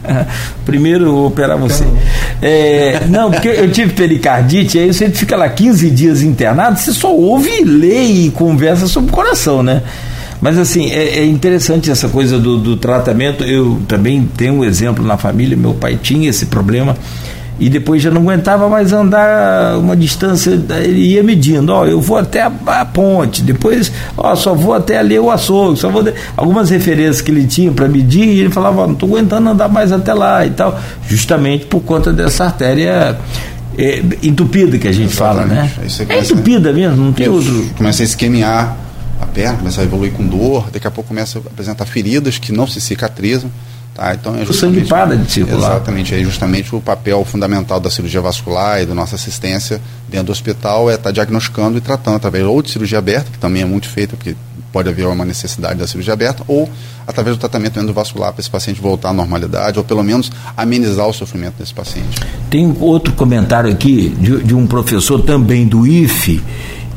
Primeiro 0.64 1.26
operar 1.26 1.58
você. 1.58 1.84
É, 2.40 3.02
não, 3.10 3.30
porque 3.30 3.48
eu 3.48 3.70
tive 3.70 3.92
pericardite, 3.92 4.78
aí 4.78 4.90
você 4.90 5.10
fica 5.10 5.36
lá 5.36 5.50
15 5.50 5.90
dias 5.90 6.22
internado, 6.22 6.78
você 6.78 6.92
só 6.92 7.14
ouve, 7.14 7.62
lê 7.62 8.04
e 8.04 8.30
conversa 8.30 8.86
sobre 8.86 9.10
o 9.10 9.12
coração, 9.12 9.62
né? 9.62 9.82
Mas 10.40 10.56
assim, 10.58 10.90
é, 10.90 11.18
é 11.18 11.26
interessante 11.26 11.90
essa 11.90 12.08
coisa 12.08 12.38
do, 12.38 12.56
do 12.56 12.76
tratamento. 12.78 13.44
Eu 13.44 13.82
também 13.86 14.26
tenho 14.34 14.54
um 14.54 14.64
exemplo 14.64 15.04
na 15.04 15.18
família, 15.18 15.58
meu 15.58 15.74
pai 15.74 15.98
tinha 16.02 16.30
esse 16.30 16.46
problema 16.46 16.96
e 17.58 17.68
depois 17.70 18.02
já 18.02 18.10
não 18.10 18.22
aguentava 18.22 18.68
mais 18.68 18.92
andar 18.92 19.78
uma 19.78 19.96
distância, 19.96 20.50
ele 20.50 21.00
ia 21.00 21.22
medindo, 21.22 21.72
ó, 21.72 21.86
eu 21.86 22.00
vou 22.00 22.18
até 22.18 22.42
a, 22.42 22.52
a 22.66 22.84
ponte, 22.84 23.42
depois, 23.42 23.90
ó, 24.16 24.34
só 24.34 24.54
vou 24.54 24.74
até 24.74 24.98
ali 24.98 25.18
o 25.18 25.30
açougue, 25.30 25.78
só 25.78 25.88
vou 25.88 26.02
de... 26.02 26.12
algumas 26.36 26.70
referências 26.70 27.20
que 27.20 27.30
ele 27.30 27.46
tinha 27.46 27.72
para 27.72 27.88
medir, 27.88 28.26
e 28.26 28.40
ele 28.40 28.50
falava, 28.50 28.82
ó, 28.82 28.86
não 28.86 28.94
estou 28.94 29.08
aguentando 29.08 29.48
andar 29.48 29.68
mais 29.68 29.90
até 29.90 30.12
lá 30.12 30.44
e 30.44 30.50
tal, 30.50 30.78
justamente 31.08 31.64
por 31.66 31.80
conta 31.80 32.12
dessa 32.12 32.44
artéria 32.44 33.18
é, 33.78 34.02
entupida 34.22 34.78
que 34.78 34.88
a 34.88 34.92
gente 34.92 35.12
Exatamente. 35.12 35.74
fala, 35.74 36.06
né? 36.08 36.14
É 36.14 36.18
entupida 36.20 36.72
mesmo, 36.72 36.96
não 36.96 37.12
tem 37.12 37.28
outro. 37.28 37.70
Começa 37.76 38.02
a 38.02 38.04
esquemiar 38.04 38.76
a 39.20 39.26
perna, 39.26 39.58
começa 39.58 39.80
a 39.80 39.84
evoluir 39.84 40.12
com 40.12 40.26
dor, 40.26 40.68
daqui 40.70 40.86
a 40.86 40.90
pouco 40.90 41.08
começa 41.08 41.38
a 41.38 41.40
apresentar 41.40 41.86
feridas 41.86 42.38
que 42.38 42.52
não 42.52 42.66
se 42.66 42.80
cicatrizam. 42.80 43.50
Tá? 43.96 44.14
Então 44.14 44.36
é 44.36 44.42
o 44.42 44.52
sangue 44.52 44.84
para 44.84 45.16
de 45.16 45.32
circular. 45.32 45.70
Exatamente, 45.70 46.14
é 46.14 46.22
justamente 46.22 46.76
o 46.76 46.82
papel 46.82 47.24
fundamental 47.24 47.80
da 47.80 47.88
cirurgia 47.88 48.20
vascular 48.20 48.82
e 48.82 48.84
da 48.84 48.94
nossa 48.94 49.14
assistência 49.14 49.80
dentro 50.06 50.26
do 50.26 50.32
hospital 50.32 50.90
é 50.90 50.94
estar 50.94 51.04
tá 51.04 51.10
diagnosticando 51.12 51.78
e 51.78 51.80
tratando 51.80 52.16
através 52.16 52.44
ou 52.44 52.60
de 52.60 52.70
cirurgia 52.70 52.98
aberta, 52.98 53.30
que 53.32 53.38
também 53.38 53.62
é 53.62 53.64
muito 53.64 53.88
feita, 53.88 54.14
porque 54.14 54.36
pode 54.70 54.90
haver 54.90 55.06
uma 55.06 55.24
necessidade 55.24 55.78
da 55.78 55.86
cirurgia 55.86 56.12
aberta, 56.12 56.42
ou 56.46 56.68
através 57.06 57.34
do 57.38 57.40
tratamento 57.40 57.80
endovascular 57.80 58.34
para 58.34 58.40
esse 58.40 58.50
paciente 58.50 58.82
voltar 58.82 59.08
à 59.08 59.12
normalidade, 59.14 59.78
ou 59.78 59.84
pelo 59.84 60.04
menos 60.04 60.30
amenizar 60.54 61.08
o 61.08 61.12
sofrimento 61.14 61.54
desse 61.58 61.72
paciente. 61.72 62.20
Tem 62.50 62.76
outro 62.78 63.14
comentário 63.14 63.72
aqui 63.72 64.14
de, 64.20 64.44
de 64.44 64.54
um 64.54 64.66
professor 64.66 65.22
também 65.22 65.66
do 65.66 65.86
IFE, 65.86 66.42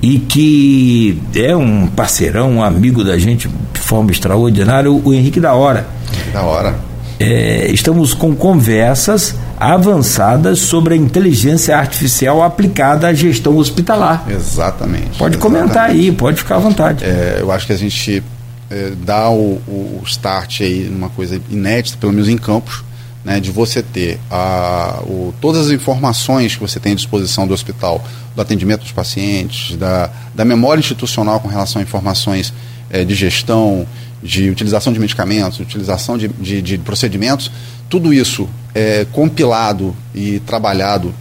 e 0.01 0.19
que 0.19 1.21
é 1.33 1.55
um 1.55 1.87
parceirão, 1.87 2.55
um 2.55 2.63
amigo 2.63 3.05
da 3.05 3.17
gente 3.17 3.47
de 3.47 3.79
forma 3.79 4.11
extraordinária, 4.11 4.91
o 4.91 5.13
Henrique 5.13 5.39
da 5.39 5.53
Hora. 5.53 5.87
Da 6.33 6.41
Hora 6.41 6.88
é, 7.19 7.69
estamos 7.71 8.13
com 8.13 8.33
conversas 8.33 9.35
avançadas 9.59 10.59
sobre 10.59 10.93
a 10.93 10.97
inteligência 10.97 11.77
artificial 11.77 12.41
aplicada 12.41 13.07
à 13.07 13.13
gestão 13.13 13.57
hospitalar. 13.57 14.25
Exatamente. 14.29 15.17
Pode 15.17 15.35
exatamente. 15.35 15.37
comentar 15.37 15.89
aí, 15.89 16.11
pode 16.13 16.37
ficar 16.37 16.55
à 16.55 16.59
vontade. 16.59 17.03
É, 17.03 17.39
eu 17.41 17.51
acho 17.51 17.67
que 17.67 17.73
a 17.73 17.77
gente 17.77 18.23
é, 18.71 18.93
dá 19.03 19.29
o, 19.29 19.61
o, 19.67 20.01
start 20.05 20.61
aí 20.61 20.87
numa 20.89 21.09
coisa 21.09 21.41
inédita, 21.49 21.97
pelo 21.97 22.13
menos 22.13 22.29
em 22.29 22.37
campos, 22.37 22.85
né, 23.25 23.41
de 23.41 23.51
você 23.51 23.83
ter 23.83 24.17
a, 24.31 25.01
o, 25.03 25.33
todas 25.41 25.67
as 25.67 25.71
informações 25.73 26.55
que 26.55 26.61
você 26.61 26.79
tem 26.79 26.93
à 26.93 26.95
disposição 26.95 27.45
do 27.45 27.53
hospital, 27.53 28.01
do 28.33 28.41
atendimento 28.41 28.81
dos 28.81 28.93
pacientes, 28.93 29.75
da, 29.75 30.09
da 30.33 30.45
memória 30.45 30.79
institucional 30.79 31.41
com 31.41 31.49
relação 31.49 31.81
a 31.81 31.83
informações 31.83 32.53
é, 32.89 33.03
de 33.03 33.13
gestão, 33.13 33.85
de 34.21 34.49
utilização 34.49 34.91
de 34.91 34.99
medicamentos, 34.99 35.59
utilização 35.59 36.17
de, 36.17 36.27
de, 36.27 36.61
de 36.61 36.77
procedimentos, 36.77 37.51
tudo 37.89 38.13
isso 38.13 38.47
é, 38.73 39.05
compilado 39.11 39.95
e 40.13 40.39
trabalhado 40.41 41.13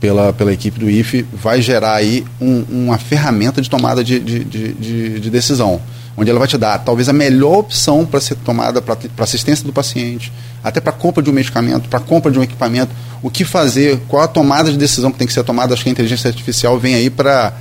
pela, 0.00 0.32
pela 0.32 0.52
equipe 0.52 0.78
do 0.78 0.88
IFE 0.88 1.26
vai 1.32 1.60
gerar 1.60 1.94
aí 1.94 2.24
um, 2.40 2.64
uma 2.70 2.98
ferramenta 2.98 3.60
de 3.60 3.68
tomada 3.68 4.04
de, 4.04 4.20
de, 4.20 4.44
de, 4.44 5.20
de, 5.20 5.30
decisão, 5.30 5.80
onde 6.16 6.30
ela 6.30 6.38
vai 6.38 6.48
te 6.48 6.56
dar 6.56 6.78
talvez 6.78 7.08
a 7.08 7.12
melhor 7.12 7.58
opção 7.58 8.04
para 8.04 8.20
ser 8.20 8.36
tomada 8.36 8.80
para 8.80 8.96
assistência 9.18 9.64
do 9.64 9.72
paciente, 9.72 10.32
até 10.62 10.80
para 10.80 10.92
compra 10.92 11.22
de 11.22 11.30
um 11.30 11.32
medicamento, 11.32 11.88
para 11.88 12.00
compra 12.00 12.30
de 12.30 12.38
um 12.38 12.42
equipamento, 12.42 12.92
o 13.22 13.30
que 13.30 13.44
fazer, 13.44 14.00
qual 14.08 14.22
a 14.22 14.28
tomada 14.28 14.70
de 14.70 14.78
decisão 14.78 15.10
que 15.10 15.18
tem 15.18 15.26
que 15.26 15.32
ser 15.32 15.44
tomada. 15.44 15.74
Acho 15.74 15.82
que 15.82 15.88
a 15.88 15.92
inteligência 15.92 16.28
artificial 16.28 16.78
vem 16.78 16.94
aí 16.94 17.10
para 17.10 17.52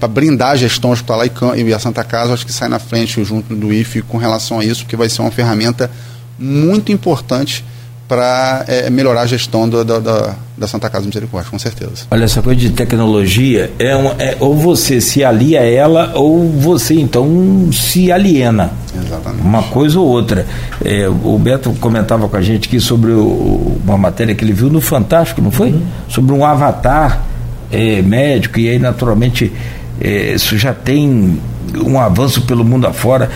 para 0.00 0.08
brindar 0.08 0.52
a 0.52 0.56
gestão 0.56 0.90
hospitalar 0.90 1.28
e 1.56 1.74
a 1.74 1.78
Santa 1.78 2.02
Casa, 2.02 2.32
acho 2.32 2.46
que 2.46 2.52
sai 2.52 2.68
na 2.68 2.78
frente 2.78 3.22
junto 3.22 3.54
do 3.54 3.70
IFE 3.70 4.00
com 4.00 4.16
relação 4.16 4.58
a 4.58 4.64
isso, 4.64 4.82
porque 4.82 4.96
vai 4.96 5.10
ser 5.10 5.20
uma 5.20 5.30
ferramenta 5.30 5.90
muito 6.38 6.90
importante 6.90 7.62
para 8.08 8.64
é, 8.66 8.90
melhorar 8.90 9.20
a 9.20 9.26
gestão 9.26 9.68
do, 9.68 9.84
do, 9.84 10.00
da, 10.00 10.34
da 10.58 10.66
Santa 10.66 10.90
Casa 10.90 11.06
Misericórdia, 11.06 11.48
com 11.48 11.58
certeza. 11.60 12.06
Olha, 12.10 12.24
essa 12.24 12.42
coisa 12.42 12.58
de 12.58 12.70
tecnologia 12.70 13.70
é, 13.78 13.94
uma, 13.94 14.10
é 14.18 14.36
ou 14.40 14.56
você 14.56 15.00
se 15.00 15.22
alia 15.22 15.60
a 15.60 15.64
ela 15.64 16.10
ou 16.16 16.48
você 16.48 16.94
então 16.94 17.68
se 17.70 18.10
aliena. 18.10 18.72
Exatamente. 18.92 19.42
Uma 19.42 19.62
coisa 19.62 20.00
ou 20.00 20.08
outra. 20.08 20.44
É, 20.84 21.08
o 21.08 21.38
Beto 21.38 21.72
comentava 21.74 22.28
com 22.28 22.36
a 22.36 22.42
gente 22.42 22.66
aqui 22.66 22.80
sobre 22.80 23.12
o, 23.12 23.78
uma 23.84 23.96
matéria 23.96 24.34
que 24.34 24.42
ele 24.42 24.54
viu 24.54 24.68
no 24.68 24.80
Fantástico, 24.80 25.40
não 25.40 25.52
foi? 25.52 25.70
Uhum. 25.70 25.82
Sobre 26.08 26.32
um 26.32 26.44
avatar 26.44 27.22
é, 27.70 28.02
médico, 28.02 28.58
e 28.58 28.68
aí 28.68 28.78
naturalmente 28.80 29.52
é, 30.00 30.34
isso 30.34 30.56
já 30.56 30.72
tem 30.72 31.38
um 31.84 32.00
avanço 32.00 32.42
pelo 32.42 32.64
mundo 32.64 32.86
afora. 32.86 33.30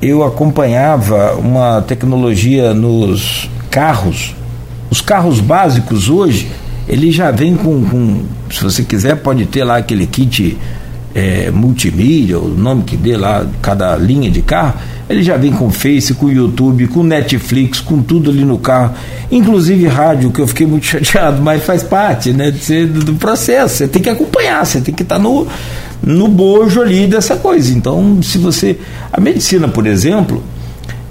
Eu 0.00 0.24
acompanhava 0.24 1.34
uma 1.34 1.80
tecnologia 1.82 2.74
nos 2.74 3.48
carros. 3.70 4.34
Os 4.90 5.00
carros 5.00 5.40
básicos 5.40 6.10
hoje, 6.10 6.48
ele 6.88 7.10
já 7.10 7.30
vem 7.30 7.56
com, 7.56 7.84
com 7.84 8.22
se 8.50 8.62
você 8.62 8.82
quiser, 8.82 9.16
pode 9.16 9.46
ter 9.46 9.64
lá 9.64 9.78
aquele 9.78 10.06
kit 10.06 10.58
é, 11.14 11.50
multimídia, 11.50 12.38
o 12.38 12.48
nome 12.48 12.82
que 12.82 12.96
dê 12.96 13.16
lá, 13.16 13.46
cada 13.60 13.96
linha 13.96 14.30
de 14.30 14.42
carro, 14.42 14.74
ele 15.08 15.22
já 15.22 15.36
vem 15.36 15.52
com 15.52 15.70
Face, 15.70 16.14
com 16.14 16.30
YouTube, 16.30 16.88
com 16.88 17.02
Netflix, 17.02 17.80
com 17.80 18.02
tudo 18.02 18.30
ali 18.30 18.44
no 18.44 18.58
carro, 18.58 18.94
inclusive 19.30 19.86
rádio, 19.86 20.30
que 20.30 20.40
eu 20.40 20.46
fiquei 20.46 20.66
muito 20.66 20.84
chateado, 20.86 21.42
mas 21.42 21.62
faz 21.64 21.82
parte 21.82 22.32
né, 22.32 22.50
do, 22.50 23.04
do 23.04 23.14
processo. 23.14 23.76
Você 23.76 23.88
tem 23.88 24.02
que 24.02 24.10
acompanhar, 24.10 24.64
você 24.64 24.80
tem 24.80 24.94
que 24.94 25.02
estar 25.02 25.16
tá 25.16 25.22
no, 25.22 25.46
no 26.02 26.28
bojo 26.28 26.80
ali 26.80 27.06
dessa 27.06 27.36
coisa. 27.36 27.72
Então, 27.72 28.22
se 28.22 28.38
você. 28.38 28.78
A 29.12 29.20
medicina, 29.20 29.68
por 29.68 29.86
exemplo, 29.86 30.42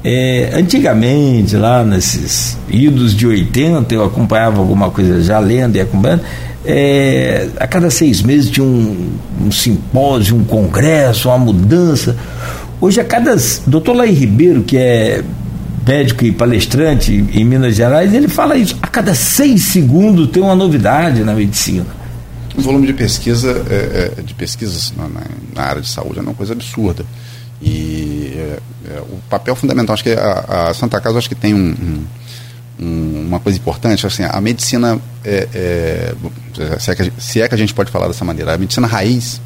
é, 0.04 0.52
antigamente, 0.54 1.56
lá 1.56 1.84
nesses 1.84 2.58
idos 2.68 3.16
de 3.16 3.28
80, 3.28 3.94
eu 3.94 4.04
acompanhava 4.04 4.60
alguma 4.60 4.90
coisa 4.90 5.22
já 5.22 5.40
lendo 5.40 5.76
e 5.76 5.82
acompanhando. 5.82 6.24
É, 6.64 7.48
a 7.60 7.66
cada 7.66 7.90
seis 7.90 8.22
meses 8.22 8.50
tinha 8.50 8.66
um, 8.66 9.10
um, 9.46 9.52
simpósio, 9.52 10.36
um 10.36 10.44
congresso, 10.44 11.30
uma 11.30 11.38
mudança. 11.38 12.16
Hoje, 12.80 13.00
a 13.00 13.04
cada. 13.04 13.36
Doutor 13.66 13.96
Laí 13.96 14.12
Ribeiro, 14.12 14.64
que 14.64 14.78
é 14.78 15.24
médico 15.88 16.24
e 16.26 16.32
palestrante 16.32 17.26
em 17.34 17.44
Minas 17.44 17.76
Gerais, 17.76 18.14
ele 18.14 18.28
fala 18.28 18.56
isso. 18.56 18.78
A 18.82 18.88
cada 18.88 19.14
seis 19.14 19.64
segundos 19.66 20.30
tem 20.30 20.42
uma 20.42 20.56
novidade 20.56 21.24
na 21.24 21.34
medicina. 21.34 22.01
O 22.58 22.62
volume 22.62 22.88
de 22.88 22.94
pesquisa, 22.94 23.66
é, 23.70 24.20
é, 24.20 24.22
de 24.22 24.34
pesquisas 24.34 24.94
na, 24.96 25.08
na, 25.56 25.64
área 25.64 25.82
de 25.82 25.88
saúde 25.88 26.20
é 26.20 26.22
uma 26.22 26.34
coisa 26.34 26.54
absurda. 26.54 27.06
E 27.62 28.34
é, 28.36 28.60
é, 28.90 29.02
o 29.02 29.20
papel 29.30 29.56
fundamental, 29.56 29.94
acho 29.94 30.04
que 30.04 30.12
a, 30.12 30.70
a, 30.70 30.74
Santa 30.74 31.00
Casa 31.00 31.18
acho 31.18 31.30
que 31.30 31.36
tem 31.36 31.54
um, 31.54 32.06
um, 32.80 33.26
uma 33.28 33.40
coisa 33.40 33.58
importante, 33.58 34.06
assim, 34.06 34.24
a 34.24 34.42
medicina, 34.42 35.00
se, 36.80 36.92
é 36.92 36.96
que, 36.96 37.14
se 37.20 37.42
é 37.42 37.48
que 37.48 37.56
a 37.56 37.58
gente 37.58 37.74
pode 37.74 37.92
falar 37.92 38.08
dessa 38.08 38.26
maneira, 38.26 38.54
a 38.54 38.58
medicina 38.58 38.88
raiz, 38.88 39.40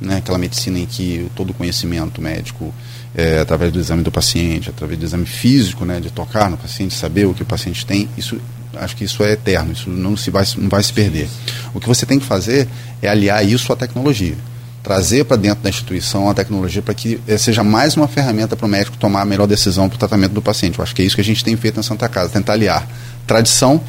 né, 0.00 0.16
aquela 0.16 0.38
medicina 0.38 0.78
em 0.78 0.86
que 0.86 1.30
todo 1.34 1.50
o 1.50 1.54
conhecimento 1.54 2.20
médico, 2.22 2.72
é, 3.14 3.40
através 3.40 3.72
do 3.72 3.78
exame 3.78 4.02
do 4.02 4.10
paciente, 4.10 4.70
através 4.70 4.98
do 4.98 5.04
exame 5.04 5.26
físico, 5.26 5.84
né, 5.84 6.00
de 6.00 6.10
tocar 6.10 6.50
no 6.50 6.56
paciente, 6.56 6.94
saber 6.94 7.26
o 7.26 7.34
que 7.34 7.42
o 7.42 7.46
paciente 7.46 7.84
tem, 7.84 8.08
isso 8.16 8.40
acho 8.76 8.96
que 8.96 9.04
isso 9.04 9.22
é 9.24 9.32
eterno, 9.32 9.72
isso 9.72 9.90
não, 9.90 10.16
se 10.16 10.30
vai, 10.30 10.44
não 10.56 10.68
vai 10.68 10.82
se 10.82 10.92
perder. 10.92 11.28
O 11.74 11.80
que 11.80 11.86
você 11.86 12.06
tem 12.06 12.18
que 12.18 12.26
fazer 12.26 12.68
é 13.02 13.08
aliar 13.08 13.44
isso 13.44 13.72
à 13.72 13.76
tecnologia. 13.76 14.36
Trazer 14.82 15.24
para 15.24 15.36
dentro 15.36 15.62
da 15.62 15.68
instituição 15.68 16.30
a 16.30 16.34
tecnologia 16.34 16.80
para 16.80 16.94
que 16.94 17.20
eh, 17.26 17.36
seja 17.36 17.62
mais 17.62 17.96
uma 17.96 18.08
ferramenta 18.08 18.56
para 18.56 18.66
o 18.66 18.68
médico 18.68 18.96
tomar 18.96 19.22
a 19.22 19.24
melhor 19.24 19.46
decisão 19.46 19.88
para 19.88 19.96
o 19.96 19.98
tratamento 19.98 20.32
do 20.32 20.40
paciente. 20.40 20.78
Eu 20.78 20.82
acho 20.82 20.94
que 20.94 21.02
é 21.02 21.04
isso 21.04 21.14
que 21.14 21.20
a 21.20 21.24
gente 21.24 21.44
tem 21.44 21.56
feito 21.56 21.76
na 21.76 21.82
Santa 21.82 22.08
Casa, 22.08 22.30
tentar 22.30 22.54
aliar 22.54 22.88
tradição, 23.26 23.80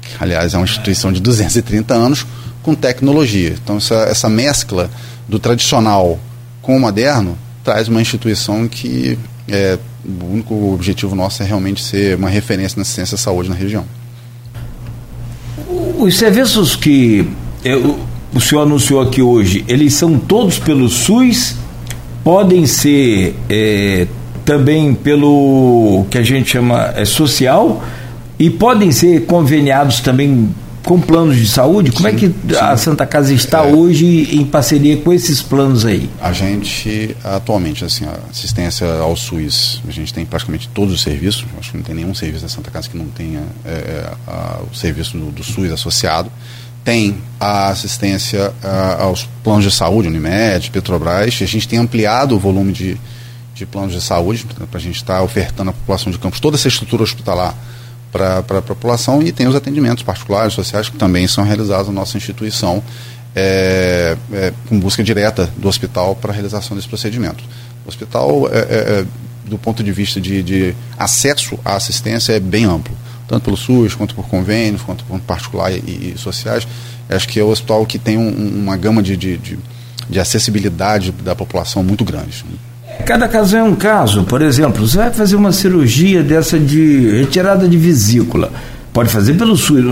que 0.00 0.14
aliás 0.18 0.54
é 0.54 0.56
uma 0.56 0.64
instituição 0.64 1.12
de 1.12 1.20
230 1.20 1.92
anos, 1.92 2.26
com 2.62 2.74
tecnologia. 2.74 3.54
Então 3.62 3.76
essa, 3.76 3.94
essa 3.94 4.28
mescla 4.28 4.90
do 5.28 5.38
tradicional 5.38 6.18
com 6.62 6.76
o 6.76 6.80
moderno 6.80 7.36
traz 7.62 7.88
uma 7.88 8.00
instituição 8.00 8.66
que 8.68 9.18
é, 9.48 9.78
o 10.04 10.32
único 10.32 10.72
objetivo 10.72 11.14
nosso 11.14 11.42
é 11.42 11.46
realmente 11.46 11.82
ser 11.82 12.16
uma 12.16 12.28
referência 12.28 12.78
na 12.78 12.84
ciência 12.84 13.14
e 13.14 13.18
saúde 13.18 13.48
na 13.48 13.54
região. 13.54 13.84
Os 15.98 16.18
serviços 16.18 16.76
que 16.76 17.26
eu, 17.64 17.96
o 18.34 18.40
senhor 18.40 18.62
anunciou 18.62 19.00
aqui 19.00 19.22
hoje, 19.22 19.64
eles 19.66 19.94
são 19.94 20.18
todos 20.18 20.58
pelo 20.58 20.90
SUS? 20.90 21.56
Podem 22.22 22.66
ser 22.66 23.34
é, 23.48 24.06
também 24.44 24.92
pelo 24.92 26.04
que 26.10 26.18
a 26.18 26.22
gente 26.22 26.50
chama 26.50 26.92
é, 26.94 27.06
social? 27.06 27.82
E 28.38 28.50
podem 28.50 28.92
ser 28.92 29.24
conveniados 29.24 30.00
também 30.00 30.50
com 30.86 31.00
planos 31.00 31.36
de 31.36 31.48
saúde? 31.48 31.90
Como 31.90 32.08
sim, 32.08 32.14
é 32.14 32.18
que 32.18 32.28
sim. 32.28 32.56
a 32.60 32.76
Santa 32.76 33.04
Casa 33.04 33.34
está 33.34 33.66
é. 33.66 33.74
hoje 33.74 34.36
em 34.36 34.46
parceria 34.46 34.96
com 34.96 35.12
esses 35.12 35.42
planos 35.42 35.84
aí? 35.84 36.08
A 36.20 36.32
gente, 36.32 37.14
atualmente, 37.24 37.84
assim, 37.84 38.04
a 38.06 38.16
assistência 38.30 38.86
ao 39.00 39.16
SUS, 39.16 39.82
a 39.86 39.90
gente 39.90 40.14
tem 40.14 40.24
praticamente 40.24 40.68
todos 40.68 40.94
os 40.94 41.02
serviços, 41.02 41.44
acho 41.58 41.72
que 41.72 41.76
não 41.76 41.84
tem 41.84 41.96
nenhum 41.96 42.14
serviço 42.14 42.44
da 42.44 42.48
Santa 42.48 42.70
Casa 42.70 42.88
que 42.88 42.96
não 42.96 43.06
tenha 43.06 43.42
é, 43.64 43.70
é 43.70 44.12
a, 44.28 44.60
o 44.70 44.74
serviço 44.74 45.18
do, 45.18 45.32
do, 45.32 45.42
SUS 45.42 45.72
associado. 45.72 46.30
Tem 46.84 47.18
a 47.40 47.70
assistência 47.70 48.54
a, 48.62 49.02
aos 49.02 49.28
planos 49.42 49.64
de 49.64 49.72
saúde, 49.72 50.06
Unimed, 50.06 50.70
Petrobras, 50.70 51.36
a 51.42 51.46
gente 51.46 51.66
tem 51.66 51.80
ampliado 51.80 52.36
o 52.36 52.38
volume 52.38 52.72
de, 52.72 52.96
de 53.56 53.66
planos 53.66 53.92
de 53.92 54.00
saúde, 54.00 54.46
para 54.70 54.78
a 54.78 54.80
gente 54.80 54.96
estar 54.96 55.16
tá 55.16 55.22
ofertando 55.24 55.70
à 55.70 55.72
população 55.72 56.12
de 56.12 56.18
campos 56.18 56.38
toda 56.38 56.56
essa 56.56 56.68
estrutura 56.68 57.02
hospitalar 57.02 57.56
para 58.12 58.38
a 58.38 58.62
população 58.62 59.22
e 59.22 59.32
tem 59.32 59.46
os 59.46 59.54
atendimentos 59.54 60.02
particulares, 60.02 60.54
sociais, 60.54 60.88
que 60.88 60.96
também 60.96 61.26
são 61.26 61.44
realizados 61.44 61.88
na 61.88 61.94
nossa 61.94 62.16
instituição, 62.16 62.82
é, 63.34 64.16
é, 64.32 64.52
com 64.68 64.78
busca 64.78 65.04
direta 65.04 65.50
do 65.58 65.68
hospital 65.68 66.16
para 66.16 66.32
a 66.32 66.34
realização 66.34 66.76
desse 66.76 66.88
procedimento. 66.88 67.44
O 67.84 67.88
hospital, 67.88 68.48
é, 68.50 68.58
é, 68.58 68.60
é, 68.60 69.06
do 69.44 69.58
ponto 69.58 69.82
de 69.84 69.92
vista 69.92 70.20
de, 70.20 70.42
de, 70.42 70.74
acesso 70.98 71.58
à 71.64 71.76
assistência, 71.76 72.32
é 72.32 72.40
bem 72.40 72.64
amplo, 72.64 72.96
tanto 73.28 73.44
pelo 73.44 73.56
SUS, 73.56 73.94
quanto 73.94 74.14
por 74.14 74.26
convênios, 74.26 74.82
quanto 74.82 75.04
por 75.04 75.20
particular 75.20 75.70
e, 75.70 76.14
e 76.14 76.14
sociais. 76.16 76.66
Acho 77.08 77.28
que 77.28 77.38
é 77.38 77.44
o 77.44 77.48
hospital 77.48 77.84
que 77.84 77.98
tem 77.98 78.16
um, 78.16 78.62
uma 78.62 78.76
gama 78.76 79.02
de, 79.02 79.16
de, 79.16 79.36
de, 79.36 79.58
de 80.08 80.18
acessibilidade 80.18 81.12
da 81.12 81.36
população 81.36 81.84
muito 81.84 82.04
grande. 82.04 82.44
Cada 83.04 83.28
caso 83.28 83.56
é 83.56 83.62
um 83.62 83.74
caso. 83.74 84.24
Por 84.24 84.42
exemplo, 84.42 84.86
você 84.86 84.96
vai 84.96 85.12
fazer 85.12 85.36
uma 85.36 85.52
cirurgia 85.52 86.22
dessa 86.22 86.58
de 86.58 87.18
retirada 87.18 87.68
de 87.68 87.76
vesícula. 87.76 88.50
Pode 88.92 89.10
fazer 89.10 89.34
pelo 89.34 89.56
SUS. 89.56 89.84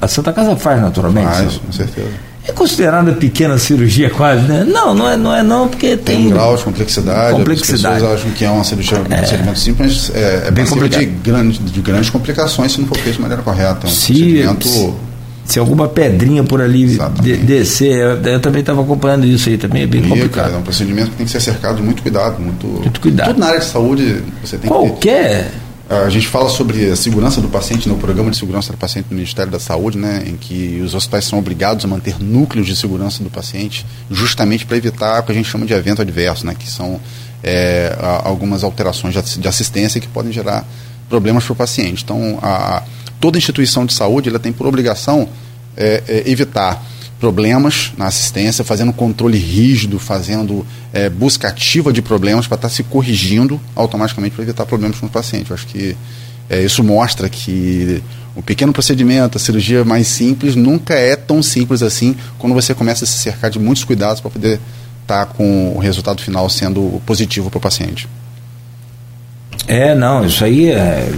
A 0.00 0.08
Santa 0.08 0.32
Casa 0.32 0.56
faz 0.56 0.80
naturalmente. 0.80 1.28
Faz, 1.28 1.56
com 1.58 1.72
certeza. 1.72 2.08
É 2.46 2.50
considerada 2.50 3.12
pequena 3.12 3.56
cirurgia 3.56 4.10
quase, 4.10 4.42
né? 4.42 4.64
Não, 4.66 4.92
não 4.92 5.08
é 5.08 5.16
não, 5.16 5.34
é 5.34 5.42
não 5.44 5.68
porque 5.68 5.96
tem... 5.96 6.16
Tem 6.16 6.26
um 6.26 6.30
grau 6.30 6.56
de 6.56 6.64
complexidade. 6.64 7.36
Complexidade. 7.36 7.86
As 7.86 8.00
pessoas 8.00 8.18
acham 8.18 8.30
que 8.32 8.44
é 8.44 8.50
uma 8.50 8.64
cirurgia, 8.64 8.98
um 8.98 9.12
é. 9.12 9.16
procedimento 9.18 9.58
simples, 9.60 10.10
mas 10.10 10.16
é, 10.16 10.48
é 10.48 10.50
bem 10.50 10.66
complicado. 10.66 11.00
De, 11.00 11.06
grande, 11.06 11.58
de 11.58 11.80
grandes 11.80 12.10
complicações 12.10 12.72
se 12.72 12.80
não 12.80 12.88
for 12.88 12.98
feito 12.98 13.14
de 13.14 13.22
maneira 13.22 13.44
correta. 13.44 13.86
É 13.86 13.86
um 13.86 13.92
se, 13.92 14.12
procedimento 14.12 14.96
se 15.44 15.58
alguma 15.58 15.88
pedrinha 15.88 16.44
por 16.44 16.60
ali 16.60 16.98
de, 17.20 17.36
descer, 17.38 17.96
eu, 17.96 18.22
eu 18.22 18.40
também 18.40 18.60
estava 18.60 18.80
acompanhando 18.80 19.26
isso 19.26 19.48
aí 19.48 19.58
também, 19.58 19.82
é 19.82 19.86
bem 19.86 20.02
complicado. 20.02 20.54
É 20.54 20.56
um 20.56 20.62
procedimento 20.62 21.10
que 21.10 21.16
tem 21.16 21.26
que 21.26 21.32
ser 21.32 21.40
cercado 21.40 21.76
de 21.76 21.82
muito 21.82 22.02
cuidado, 22.02 22.40
muito, 22.40 22.66
muito 22.66 23.00
cuidado. 23.00 23.28
Tudo 23.28 23.40
na 23.40 23.46
área 23.46 23.60
de 23.60 23.66
saúde 23.66 24.22
você 24.42 24.56
tem 24.56 24.70
Qualquer... 24.70 25.50
que. 25.50 25.72
A 25.90 26.08
gente 26.08 26.26
fala 26.26 26.48
sobre 26.48 26.90
a 26.90 26.96
segurança 26.96 27.38
do 27.38 27.48
paciente 27.48 27.86
no 27.86 27.98
programa 27.98 28.30
de 28.30 28.38
segurança 28.38 28.72
do 28.72 28.78
paciente 28.78 29.08
do 29.10 29.14
Ministério 29.14 29.52
da 29.52 29.58
Saúde, 29.58 29.98
né, 29.98 30.24
em 30.26 30.36
que 30.36 30.80
os 30.82 30.94
hospitais 30.94 31.26
são 31.26 31.38
obrigados 31.38 31.84
a 31.84 31.88
manter 31.88 32.18
núcleos 32.18 32.66
de 32.66 32.74
segurança 32.74 33.22
do 33.22 33.28
paciente, 33.28 33.84
justamente 34.10 34.64
para 34.64 34.78
evitar 34.78 35.20
o 35.20 35.24
que 35.24 35.32
a 35.32 35.34
gente 35.34 35.50
chama 35.50 35.66
de 35.66 35.74
evento 35.74 36.00
adverso, 36.00 36.46
né, 36.46 36.54
que 36.58 36.70
são 36.70 36.98
é, 37.42 37.94
algumas 38.24 38.64
alterações 38.64 39.14
de 39.14 39.46
assistência 39.46 40.00
que 40.00 40.08
podem 40.08 40.32
gerar 40.32 40.64
problemas 41.10 41.44
para 41.44 41.52
o 41.52 41.56
paciente. 41.56 42.02
Então, 42.04 42.38
a, 42.40 42.82
toda 43.22 43.38
instituição 43.38 43.86
de 43.86 43.94
saúde 43.94 44.28
ela 44.28 44.40
tem 44.40 44.52
por 44.52 44.66
obrigação 44.66 45.28
é, 45.76 46.02
é, 46.08 46.22
evitar 46.28 46.84
problemas 47.20 47.92
na 47.96 48.06
assistência, 48.06 48.64
fazendo 48.64 48.92
controle 48.92 49.38
rígido, 49.38 49.96
fazendo 50.00 50.66
é, 50.92 51.08
busca 51.08 51.46
ativa 51.46 51.92
de 51.92 52.02
problemas 52.02 52.48
para 52.48 52.56
estar 52.56 52.68
tá 52.68 52.74
se 52.74 52.82
corrigindo 52.82 53.60
automaticamente 53.76 54.34
para 54.34 54.42
evitar 54.42 54.66
problemas 54.66 54.98
com 54.98 55.06
o 55.06 55.08
paciente. 55.08 55.50
Eu 55.50 55.54
acho 55.54 55.68
que 55.68 55.96
é, 56.50 56.60
isso 56.62 56.82
mostra 56.82 57.28
que 57.28 58.02
o 58.34 58.42
pequeno 58.42 58.72
procedimento, 58.72 59.38
a 59.38 59.40
cirurgia 59.40 59.84
mais 59.84 60.08
simples, 60.08 60.56
nunca 60.56 60.94
é 60.94 61.14
tão 61.14 61.40
simples 61.44 61.80
assim 61.80 62.16
quando 62.40 62.54
você 62.54 62.74
começa 62.74 63.04
a 63.04 63.06
se 63.06 63.18
cercar 63.18 63.52
de 63.52 63.58
muitos 63.60 63.84
cuidados 63.84 64.20
para 64.20 64.32
poder 64.32 64.58
estar 65.02 65.26
tá 65.26 65.32
com 65.32 65.76
o 65.76 65.78
resultado 65.78 66.20
final 66.20 66.50
sendo 66.50 67.00
positivo 67.06 67.50
para 67.50 67.58
o 67.58 67.60
paciente. 67.60 68.08
É, 69.66 69.94
não, 69.94 70.24
isso 70.24 70.44
aí 70.44 70.70
é. 70.70 71.10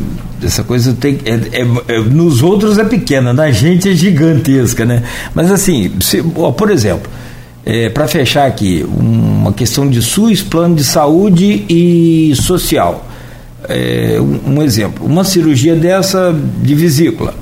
Essa 0.43 0.63
coisa 0.63 0.93
tem. 0.93 1.19
É, 1.25 1.61
é, 1.61 1.97
é, 1.97 2.01
nos 2.01 2.43
outros 2.43 2.79
é 2.79 2.85
pequena, 2.85 3.33
na 3.33 3.51
gente 3.51 3.89
é 3.89 3.93
gigantesca, 3.93 4.85
né? 4.85 5.03
Mas 5.35 5.51
assim, 5.51 5.93
se, 6.01 6.23
ó, 6.37 6.53
por 6.53 6.71
exemplo, 6.71 7.11
é, 7.65 7.89
para 7.89 8.07
fechar 8.07 8.47
aqui, 8.47 8.85
uma 8.87 9.53
questão 9.53 9.89
de 9.89 10.03
SUS, 10.03 10.43
plano 10.43 10.75
de 10.75 10.85
saúde 10.85 11.65
e 11.69 12.35
social. 12.37 13.09
É, 13.67 14.19
um, 14.21 14.57
um, 14.57 14.63
exemplo, 14.63 15.07
uma 15.07 15.25
cirurgia 15.25 15.75
dessa 15.75 16.35
de 16.63 16.75
vesícula, 16.75 17.35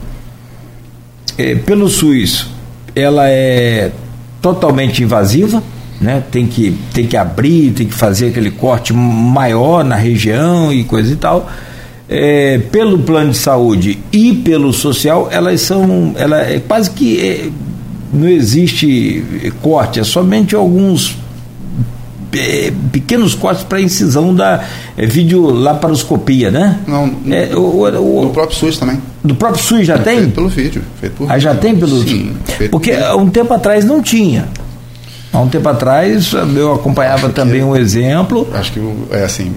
é, 1.36 1.56
pelo 1.56 1.88
SUS, 1.88 2.46
ela 2.94 3.28
é 3.28 3.90
totalmente 4.40 5.02
invasiva, 5.02 5.60
né? 6.02 6.22
Tem 6.30 6.46
que, 6.46 6.76
tem 6.92 7.06
que 7.06 7.16
abrir, 7.16 7.70
tem 7.72 7.86
que 7.86 7.94
fazer 7.94 8.28
aquele 8.28 8.50
corte 8.50 8.92
maior 8.92 9.84
na 9.84 9.96
região 9.96 10.72
e 10.72 10.84
coisa 10.84 11.12
e 11.12 11.16
tal. 11.16 11.50
É, 12.08 12.58
pelo 12.70 12.98
plano 12.98 13.30
de 13.30 13.38
saúde 13.38 13.98
e 14.12 14.34
pelo 14.34 14.72
social, 14.72 15.28
elas 15.30 15.62
são, 15.62 16.12
ela 16.16 16.42
é 16.42 16.60
quase 16.60 16.90
que 16.90 17.18
é, 17.18 17.48
não 18.12 18.28
existe 18.28 19.24
corte, 19.62 19.98
é 19.98 20.04
somente 20.04 20.54
alguns 20.54 21.16
é, 22.34 22.72
pequenos 22.90 23.34
cortes 23.34 23.64
para 23.64 23.80
incisão 23.80 24.34
da 24.34 24.64
é, 24.96 25.06
videolaparoscopia, 25.06 26.50
né? 26.50 26.80
Não, 26.86 27.14
é, 27.30 27.54
o, 27.54 27.82
o, 27.82 28.24
no 28.24 28.30
próprio 28.30 28.58
SUS 28.58 28.78
também. 28.78 29.00
Do 29.22 29.34
próprio 29.34 29.62
SUS 29.62 29.86
já 29.86 29.94
é, 29.94 29.98
tem? 29.98 30.18
Feito 30.18 30.32
pelo 30.32 30.48
vídeo. 30.48 30.82
Feito 31.00 31.14
por 31.14 31.30
ah, 31.30 31.38
já 31.38 31.54
tem 31.54 31.76
pelo 31.76 32.02
Sim. 32.02 32.32
Porque 32.70 32.92
um 33.16 33.28
tempo 33.28 33.54
atrás 33.54 33.84
não 33.84 34.02
tinha. 34.02 34.48
Há 35.32 35.40
um 35.40 35.48
tempo 35.48 35.68
atrás 35.68 36.32
eu 36.32 36.74
acompanhava 36.74 37.26
acho 37.26 37.34
também 37.34 37.64
um 37.64 37.74
exemplo. 37.74 38.46
Acho 38.52 38.72
que 38.72 38.80
é 39.10 39.24
assim. 39.24 39.54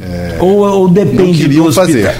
É, 0.00 0.36
ou, 0.40 0.58
ou 0.58 0.88
depende 0.88 1.46
do 1.48 1.66
hospital. 1.66 1.86
fazer. 1.86 2.14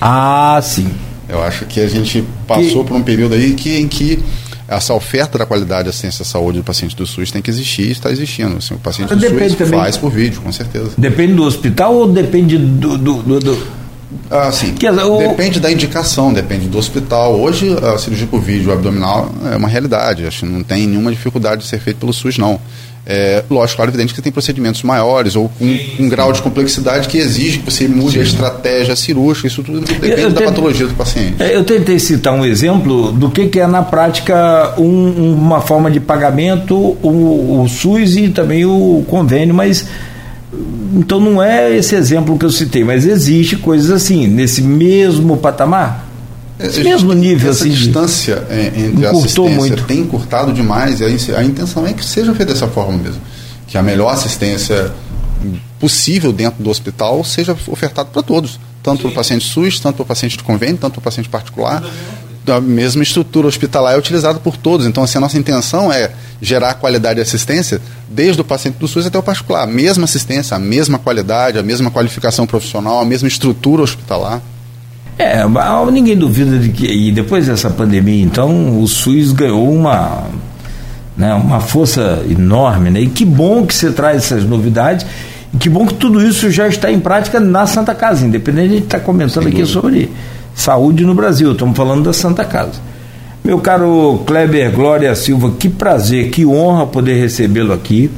Ah, 0.00 0.60
sim. 0.62 0.90
Eu 1.28 1.42
acho 1.42 1.64
que 1.66 1.80
a 1.80 1.86
gente 1.86 2.24
passou 2.46 2.82
que... 2.82 2.88
por 2.90 2.96
um 2.96 3.02
período 3.02 3.34
aí 3.34 3.52
que, 3.54 3.78
em 3.78 3.86
que 3.86 4.22
essa 4.66 4.92
oferta 4.92 5.38
da 5.38 5.46
qualidade 5.46 5.84
da 5.84 5.92
ciência 5.92 6.24
da 6.24 6.30
saúde 6.30 6.58
do 6.58 6.64
paciente 6.64 6.96
do 6.96 7.06
SUS 7.06 7.30
tem 7.30 7.40
que 7.40 7.50
existir 7.50 7.88
e 7.88 7.92
está 7.92 8.10
existindo. 8.10 8.56
Assim, 8.56 8.74
o 8.74 8.78
paciente 8.78 9.14
do 9.14 9.20
SUS 9.20 9.54
também. 9.54 9.78
faz 9.78 9.96
por 9.96 10.10
vídeo, 10.10 10.40
com 10.40 10.50
certeza. 10.50 10.90
Depende 10.98 11.34
do 11.34 11.44
hospital 11.44 11.94
ou 11.94 12.08
depende 12.08 12.58
do, 12.58 12.98
do, 12.98 13.22
do, 13.22 13.40
do 13.40 13.81
ah, 14.30 14.50
sim. 14.50 14.72
Que, 14.74 14.88
o... 14.88 15.18
Depende 15.18 15.60
da 15.60 15.70
indicação, 15.70 16.32
depende 16.32 16.68
do 16.68 16.78
hospital. 16.78 17.38
Hoje, 17.38 17.76
a 17.82 17.98
cirurgia 17.98 18.26
por 18.26 18.40
vídeo 18.40 18.72
abdominal 18.72 19.30
é 19.52 19.56
uma 19.56 19.68
realidade. 19.68 20.26
Acho 20.26 20.40
que 20.40 20.46
não 20.46 20.62
tem 20.62 20.86
nenhuma 20.86 21.10
dificuldade 21.10 21.62
de 21.62 21.68
ser 21.68 21.78
feito 21.78 21.98
pelo 21.98 22.12
SUS, 22.12 22.38
não. 22.38 22.60
É, 23.04 23.42
lógico, 23.50 23.76
claro, 23.76 23.90
evidente 23.90 24.14
que 24.14 24.22
tem 24.22 24.30
procedimentos 24.30 24.82
maiores 24.84 25.34
ou 25.34 25.48
com 25.48 25.64
um 25.98 26.08
grau 26.08 26.32
de 26.32 26.40
complexidade 26.40 27.08
que 27.08 27.18
exige 27.18 27.58
que 27.58 27.68
você 27.68 27.88
mude 27.88 28.12
sim. 28.12 28.20
a 28.20 28.22
estratégia 28.22 28.94
cirúrgica, 28.94 29.48
isso 29.48 29.60
tudo 29.60 29.80
depende 29.80 30.20
eu 30.20 30.30
da 30.30 30.40
tente, 30.40 30.50
patologia 30.50 30.86
do 30.86 30.94
paciente. 30.94 31.42
É, 31.42 31.56
eu 31.56 31.64
tentei 31.64 31.98
citar 31.98 32.32
um 32.32 32.44
exemplo 32.44 33.10
do 33.10 33.28
que, 33.28 33.48
que 33.48 33.58
é, 33.58 33.66
na 33.66 33.82
prática, 33.82 34.74
um, 34.78 35.32
uma 35.34 35.60
forma 35.60 35.90
de 35.90 35.98
pagamento, 35.98 36.76
o, 36.76 37.62
o 37.64 37.68
SUS 37.68 38.16
e 38.16 38.28
também 38.28 38.64
o 38.64 39.04
convênio, 39.08 39.52
mas 39.52 39.84
então 40.94 41.18
não 41.18 41.42
é 41.42 41.74
esse 41.74 41.94
exemplo 41.94 42.38
que 42.38 42.44
eu 42.44 42.50
citei, 42.50 42.84
mas 42.84 43.06
existe 43.06 43.56
coisas 43.56 43.90
assim, 43.90 44.26
nesse 44.26 44.60
mesmo 44.60 45.36
patamar. 45.36 46.08
Esse 46.60 46.80
é, 46.80 46.84
mesmo 46.84 47.12
nível 47.12 47.50
essa 47.50 47.64
assim. 47.64 47.72
distância 47.72 48.36
de... 48.36 48.84
entre 48.84 49.06
a 49.06 49.10
assistência 49.10 49.56
muito. 49.56 49.84
tem 49.84 50.00
encurtado 50.00 50.52
demais 50.52 51.00
e 51.00 51.04
a, 51.04 51.38
a 51.38 51.44
intenção 51.44 51.86
é 51.86 51.92
que 51.92 52.04
seja 52.04 52.34
feita 52.34 52.52
dessa 52.52 52.68
forma 52.68 52.96
mesmo. 52.98 53.20
que 53.66 53.78
a 53.78 53.82
melhor 53.82 54.12
assistência 54.12 54.92
possível 55.80 56.32
dentro 56.32 56.62
do 56.62 56.70
hospital 56.70 57.24
seja 57.24 57.56
ofertada 57.66 58.08
para 58.12 58.22
todos, 58.22 58.60
tanto 58.82 59.02
para 59.02 59.10
o 59.10 59.12
paciente 59.12 59.44
SUS, 59.44 59.80
tanto 59.80 59.96
para 59.96 60.02
o 60.02 60.06
paciente 60.06 60.36
de 60.36 60.44
convênio, 60.44 60.76
tanto 60.76 60.92
para 60.92 61.00
o 61.00 61.02
paciente 61.02 61.28
particular. 61.28 61.82
A 62.46 62.60
mesma 62.60 63.02
estrutura 63.02 63.46
hospitalar 63.46 63.94
é 63.94 63.98
utilizada 63.98 64.38
por 64.38 64.56
todos. 64.56 64.86
Então, 64.86 65.02
assim, 65.02 65.18
a 65.18 65.20
nossa 65.20 65.38
intenção 65.38 65.92
é 65.92 66.10
gerar 66.40 66.74
qualidade 66.74 67.16
de 67.16 67.20
assistência 67.20 67.80
desde 68.08 68.40
o 68.40 68.44
paciente 68.44 68.76
do 68.76 68.88
SUS 68.88 69.06
até 69.06 69.18
o 69.18 69.22
particular. 69.22 69.62
A 69.62 69.66
mesma 69.66 70.04
assistência, 70.04 70.56
a 70.56 70.60
mesma 70.60 70.98
qualidade, 70.98 71.58
a 71.58 71.62
mesma 71.62 71.90
qualificação 71.90 72.46
profissional, 72.46 73.00
a 73.00 73.04
mesma 73.04 73.28
estrutura 73.28 73.82
hospitalar. 73.82 74.42
É, 75.18 75.44
ninguém 75.92 76.16
duvida 76.16 76.58
de 76.58 76.70
que 76.70 76.86
e 76.86 77.12
depois 77.12 77.46
dessa 77.46 77.70
pandemia, 77.70 78.24
então, 78.24 78.80
o 78.80 78.88
SUS 78.88 79.30
ganhou 79.30 79.72
uma, 79.72 80.24
né, 81.16 81.32
uma 81.34 81.60
força 81.60 82.24
enorme, 82.28 82.90
né? 82.90 83.00
E 83.00 83.08
que 83.08 83.24
bom 83.24 83.64
que 83.66 83.74
você 83.74 83.92
traz 83.92 84.24
essas 84.24 84.44
novidades 84.44 85.06
e 85.54 85.58
que 85.58 85.68
bom 85.68 85.86
que 85.86 85.94
tudo 85.94 86.26
isso 86.26 86.50
já 86.50 86.66
está 86.66 86.90
em 86.90 86.98
prática 86.98 87.38
na 87.38 87.66
Santa 87.66 87.94
Casa, 87.94 88.26
independente 88.26 88.68
de 88.68 88.74
a 88.74 88.76
gente 88.78 88.84
estar 88.84 88.98
tá 88.98 89.04
comentando 89.04 89.48
aqui 89.48 89.64
sobre 89.66 90.10
saúde 90.54 91.04
no 91.04 91.14
Brasil, 91.14 91.52
estamos 91.52 91.76
falando 91.76 92.04
da 92.04 92.12
Santa 92.12 92.44
Casa. 92.44 92.80
Meu 93.44 93.58
caro 93.58 94.22
Kleber 94.26 94.70
Glória 94.70 95.14
Silva, 95.14 95.52
que 95.58 95.68
prazer, 95.68 96.30
que 96.30 96.46
honra 96.46 96.86
poder 96.86 97.20
recebê-lo 97.20 97.72
aqui. 97.72 98.10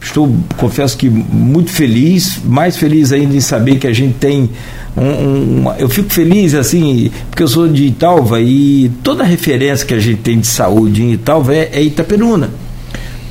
Estou, 0.00 0.32
confesso 0.56 0.96
que 0.96 1.08
muito 1.08 1.70
feliz, 1.70 2.38
mais 2.44 2.76
feliz 2.76 3.10
ainda 3.10 3.34
em 3.34 3.40
saber 3.40 3.78
que 3.78 3.86
a 3.86 3.92
gente 3.92 4.14
tem 4.14 4.50
um, 4.96 5.02
um, 5.02 5.74
eu 5.76 5.88
fico 5.88 6.12
feliz 6.12 6.54
assim, 6.54 7.10
porque 7.30 7.42
eu 7.42 7.48
sou 7.48 7.66
de 7.66 7.84
Italva 7.84 8.40
e 8.40 8.92
toda 9.02 9.24
referência 9.24 9.84
que 9.84 9.94
a 9.94 9.98
gente 9.98 10.20
tem 10.20 10.38
de 10.38 10.46
saúde 10.46 11.02
em 11.02 11.12
Italva 11.12 11.54
é, 11.54 11.70
é 11.72 11.82
Itaperuna. 11.82 12.50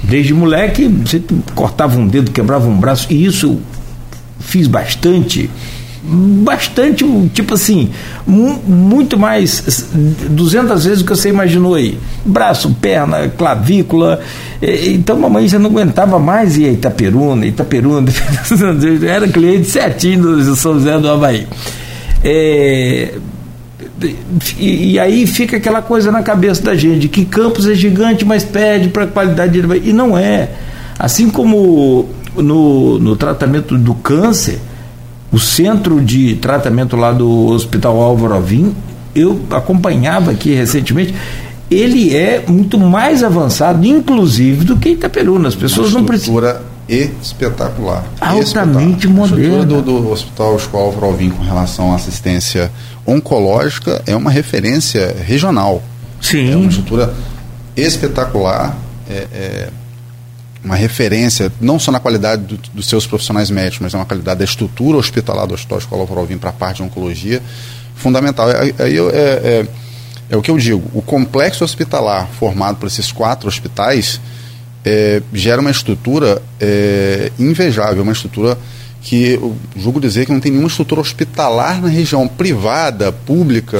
Desde 0.04 0.34
moleque, 0.34 0.88
você 0.88 1.22
cortava 1.56 1.98
um 1.98 2.06
dedo, 2.06 2.32
quebrava 2.32 2.68
um 2.68 2.78
braço, 2.78 3.08
e 3.10 3.26
isso 3.26 3.60
fiz 4.40 4.68
bastante 4.68 5.50
bastante, 6.06 7.06
tipo 7.34 7.54
assim, 7.54 7.90
muito 8.28 9.18
mais, 9.18 9.90
200 10.30 10.84
vezes 10.84 11.00
do 11.00 11.06
que 11.06 11.16
você 11.16 11.30
imaginou 11.30 11.76
aí. 11.76 11.98
Braço, 12.26 12.76
perna, 12.82 13.30
clavícula. 13.30 14.20
Então, 14.62 15.18
mamãe 15.18 15.48
já 15.48 15.58
não 15.58 15.70
aguentava 15.70 16.20
mais 16.20 16.58
ir 16.58 16.66
a 16.66 16.72
Itaperuna, 16.72 17.46
Itaperuna. 17.46 18.12
Era 19.08 19.28
cliente 19.28 19.70
certinho 19.70 20.22
do 20.22 20.56
São 20.56 20.74
José 20.74 21.00
do 21.00 21.10
Havaí. 21.10 21.48
É, 22.22 23.14
e, 24.58 24.94
e, 24.94 25.00
aí 25.00 25.26
fica 25.26 25.58
aquela 25.58 25.82
coisa 25.82 26.12
na 26.12 26.22
cabeça 26.22 26.62
da 26.62 26.76
gente, 26.76 27.08
que 27.08 27.24
Campos 27.24 27.68
é 27.68 27.74
gigante, 27.74 28.26
mas 28.26 28.44
pede 28.44 28.90
para 28.90 29.08
qualidade 29.08 29.62
de... 29.62 29.90
E 29.90 29.94
não 29.94 30.18
é. 30.18 30.50
Assim 31.00 31.30
como 31.30 32.10
no, 32.36 33.00
no 33.00 33.16
tratamento 33.16 33.78
do 33.78 33.94
câncer, 33.96 34.60
o 35.34 35.40
centro 35.40 36.00
de 36.00 36.36
tratamento 36.36 36.96
lá 36.96 37.12
do 37.12 37.48
Hospital 37.48 38.00
Álvaro 38.00 38.36
Alvim, 38.36 38.76
eu 39.16 39.42
acompanhava 39.50 40.30
aqui 40.30 40.54
recentemente, 40.54 41.14
ele 41.72 42.16
é 42.16 42.44
muito 42.48 42.80
mais 42.80 43.24
avançado, 43.24 43.84
inclusive, 43.84 44.64
do 44.64 44.78
que 44.78 44.90
Itaperuna. 44.90 45.48
As 45.48 45.56
pessoas 45.56 45.92
não 45.92 46.06
precisam. 46.06 46.36
espetacular. 47.20 48.06
Altamente 48.22 49.08
moderna. 49.08 49.38
A 49.38 49.62
estrutura 49.62 49.82
do, 49.82 50.02
do 50.02 50.12
Hospital 50.12 50.56
Escola 50.56 50.86
Álvaro 50.86 51.06
Alvim 51.08 51.30
com 51.32 51.44
relação 51.44 51.92
à 51.92 51.96
assistência 51.96 52.72
oncológica 53.08 54.04
é 54.06 54.16
uma 54.16 54.30
referência 54.30 55.16
regional. 55.26 55.82
Sim. 56.22 56.52
É 56.52 56.56
uma 56.56 56.68
estrutura 56.68 57.12
espetacular. 57.76 58.78
É, 59.10 59.28
é 59.34 59.70
uma 60.64 60.76
referência, 60.76 61.52
não 61.60 61.78
só 61.78 61.92
na 61.92 62.00
qualidade 62.00 62.44
do, 62.44 62.58
dos 62.74 62.88
seus 62.88 63.06
profissionais 63.06 63.50
médicos, 63.50 63.80
mas 63.82 63.94
na 63.94 64.06
qualidade 64.06 64.40
da 64.40 64.46
estrutura 64.46 64.98
hospitalar 64.98 65.46
do 65.46 65.54
Hospital 65.54 65.80
Escola 65.80 66.08
Provim 66.08 66.38
para 66.38 66.52
a 66.52 66.54
parte 66.54 66.78
de 66.78 66.84
oncologia, 66.84 67.42
fundamental. 67.96 68.48
Aí 68.50 68.98
é, 68.98 69.12
é, 69.12 69.68
é, 70.30 70.38
o 70.38 70.42
que 70.42 70.50
eu 70.50 70.58
digo, 70.58 70.84
o 70.94 71.02
complexo 71.02 71.64
hospitalar 71.64 72.28
formado 72.40 72.78
por 72.78 72.88
esses 72.88 73.12
quatro 73.12 73.48
hospitais 73.48 74.22
é, 74.86 75.22
gera 75.34 75.60
uma 75.60 75.72
estrutura 75.72 76.42
é, 76.60 77.32
invejável, 77.38 78.04
uma 78.04 78.14
estrutura 78.14 78.58
que 79.02 79.32
eu 79.32 79.54
julgo 79.76 80.00
dizer 80.00 80.26
que 80.26 80.32
não 80.32 80.40
tem 80.40 80.50
nenhuma 80.50 80.70
estrutura 80.70 81.02
hospitalar 81.02 81.82
na 81.82 81.90
região 81.90 82.26
privada, 82.26 83.12
pública, 83.12 83.78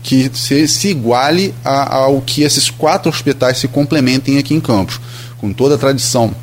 que 0.00 0.30
se, 0.32 0.68
se 0.68 0.88
iguale 0.88 1.52
a, 1.64 1.96
ao 1.96 2.20
que 2.20 2.42
esses 2.42 2.70
quatro 2.70 3.10
hospitais 3.10 3.58
se 3.58 3.66
complementem 3.66 4.38
aqui 4.38 4.54
em 4.54 4.60
Campos 4.60 5.00
com 5.40 5.52
toda 5.52 5.74
a 5.74 5.78
tradição 5.78 6.34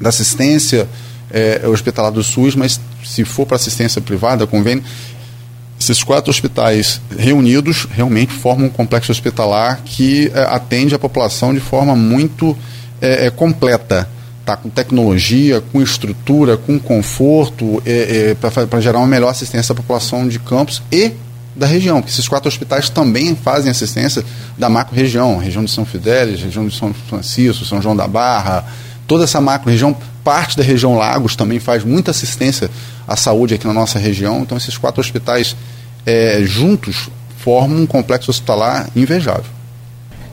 da 0.00 0.08
assistência 0.08 0.88
é, 1.30 1.66
hospitalar 1.66 2.12
do 2.12 2.22
SUS, 2.22 2.54
mas 2.54 2.80
se 3.04 3.24
for 3.24 3.46
para 3.46 3.56
assistência 3.56 4.00
privada, 4.00 4.46
convênio, 4.46 4.84
esses 5.78 6.02
quatro 6.02 6.30
hospitais 6.30 7.00
reunidos 7.16 7.86
realmente 7.90 8.32
formam 8.32 8.66
um 8.66 8.70
complexo 8.70 9.12
hospitalar 9.12 9.82
que 9.84 10.30
é, 10.34 10.40
atende 10.42 10.94
a 10.94 10.98
população 10.98 11.52
de 11.52 11.60
forma 11.60 11.94
muito 11.94 12.56
é, 13.00 13.26
é 13.26 13.30
completa. 13.30 14.08
Tá, 14.44 14.56
com 14.56 14.68
tecnologia, 14.68 15.60
com 15.72 15.82
estrutura, 15.82 16.56
com 16.56 16.78
conforto, 16.78 17.82
é, 17.84 18.36
é, 18.40 18.64
para 18.64 18.80
gerar 18.80 18.98
uma 18.98 19.06
melhor 19.08 19.28
assistência 19.28 19.72
à 19.72 19.74
população 19.74 20.28
de 20.28 20.38
Campos 20.38 20.80
e 20.92 21.10
da 21.56 21.66
região, 21.66 22.00
porque 22.00 22.12
esses 22.12 22.28
quatro 22.28 22.48
hospitais 22.48 22.90
também 22.90 23.34
fazem 23.34 23.70
assistência 23.70 24.22
da 24.58 24.68
macro-região, 24.68 25.38
região 25.38 25.64
de 25.64 25.70
São 25.70 25.86
Fidélis, 25.86 26.42
região 26.42 26.68
de 26.68 26.76
São 26.76 26.92
Francisco, 26.92 27.64
São 27.64 27.80
João 27.80 27.96
da 27.96 28.06
Barra, 28.06 28.64
toda 29.06 29.24
essa 29.24 29.40
macro-região, 29.40 29.96
parte 30.22 30.56
da 30.56 30.62
região 30.62 30.96
Lagos 30.96 31.34
também 31.34 31.58
faz 31.58 31.82
muita 31.82 32.10
assistência 32.10 32.70
à 33.08 33.16
saúde 33.16 33.54
aqui 33.54 33.66
na 33.66 33.72
nossa 33.72 33.98
região, 33.98 34.40
então 34.40 34.58
esses 34.58 34.76
quatro 34.76 35.00
hospitais 35.00 35.56
é, 36.04 36.42
juntos 36.44 37.08
formam 37.38 37.78
um 37.78 37.86
complexo 37.86 38.30
hospitalar 38.30 38.88
invejável. 38.94 39.56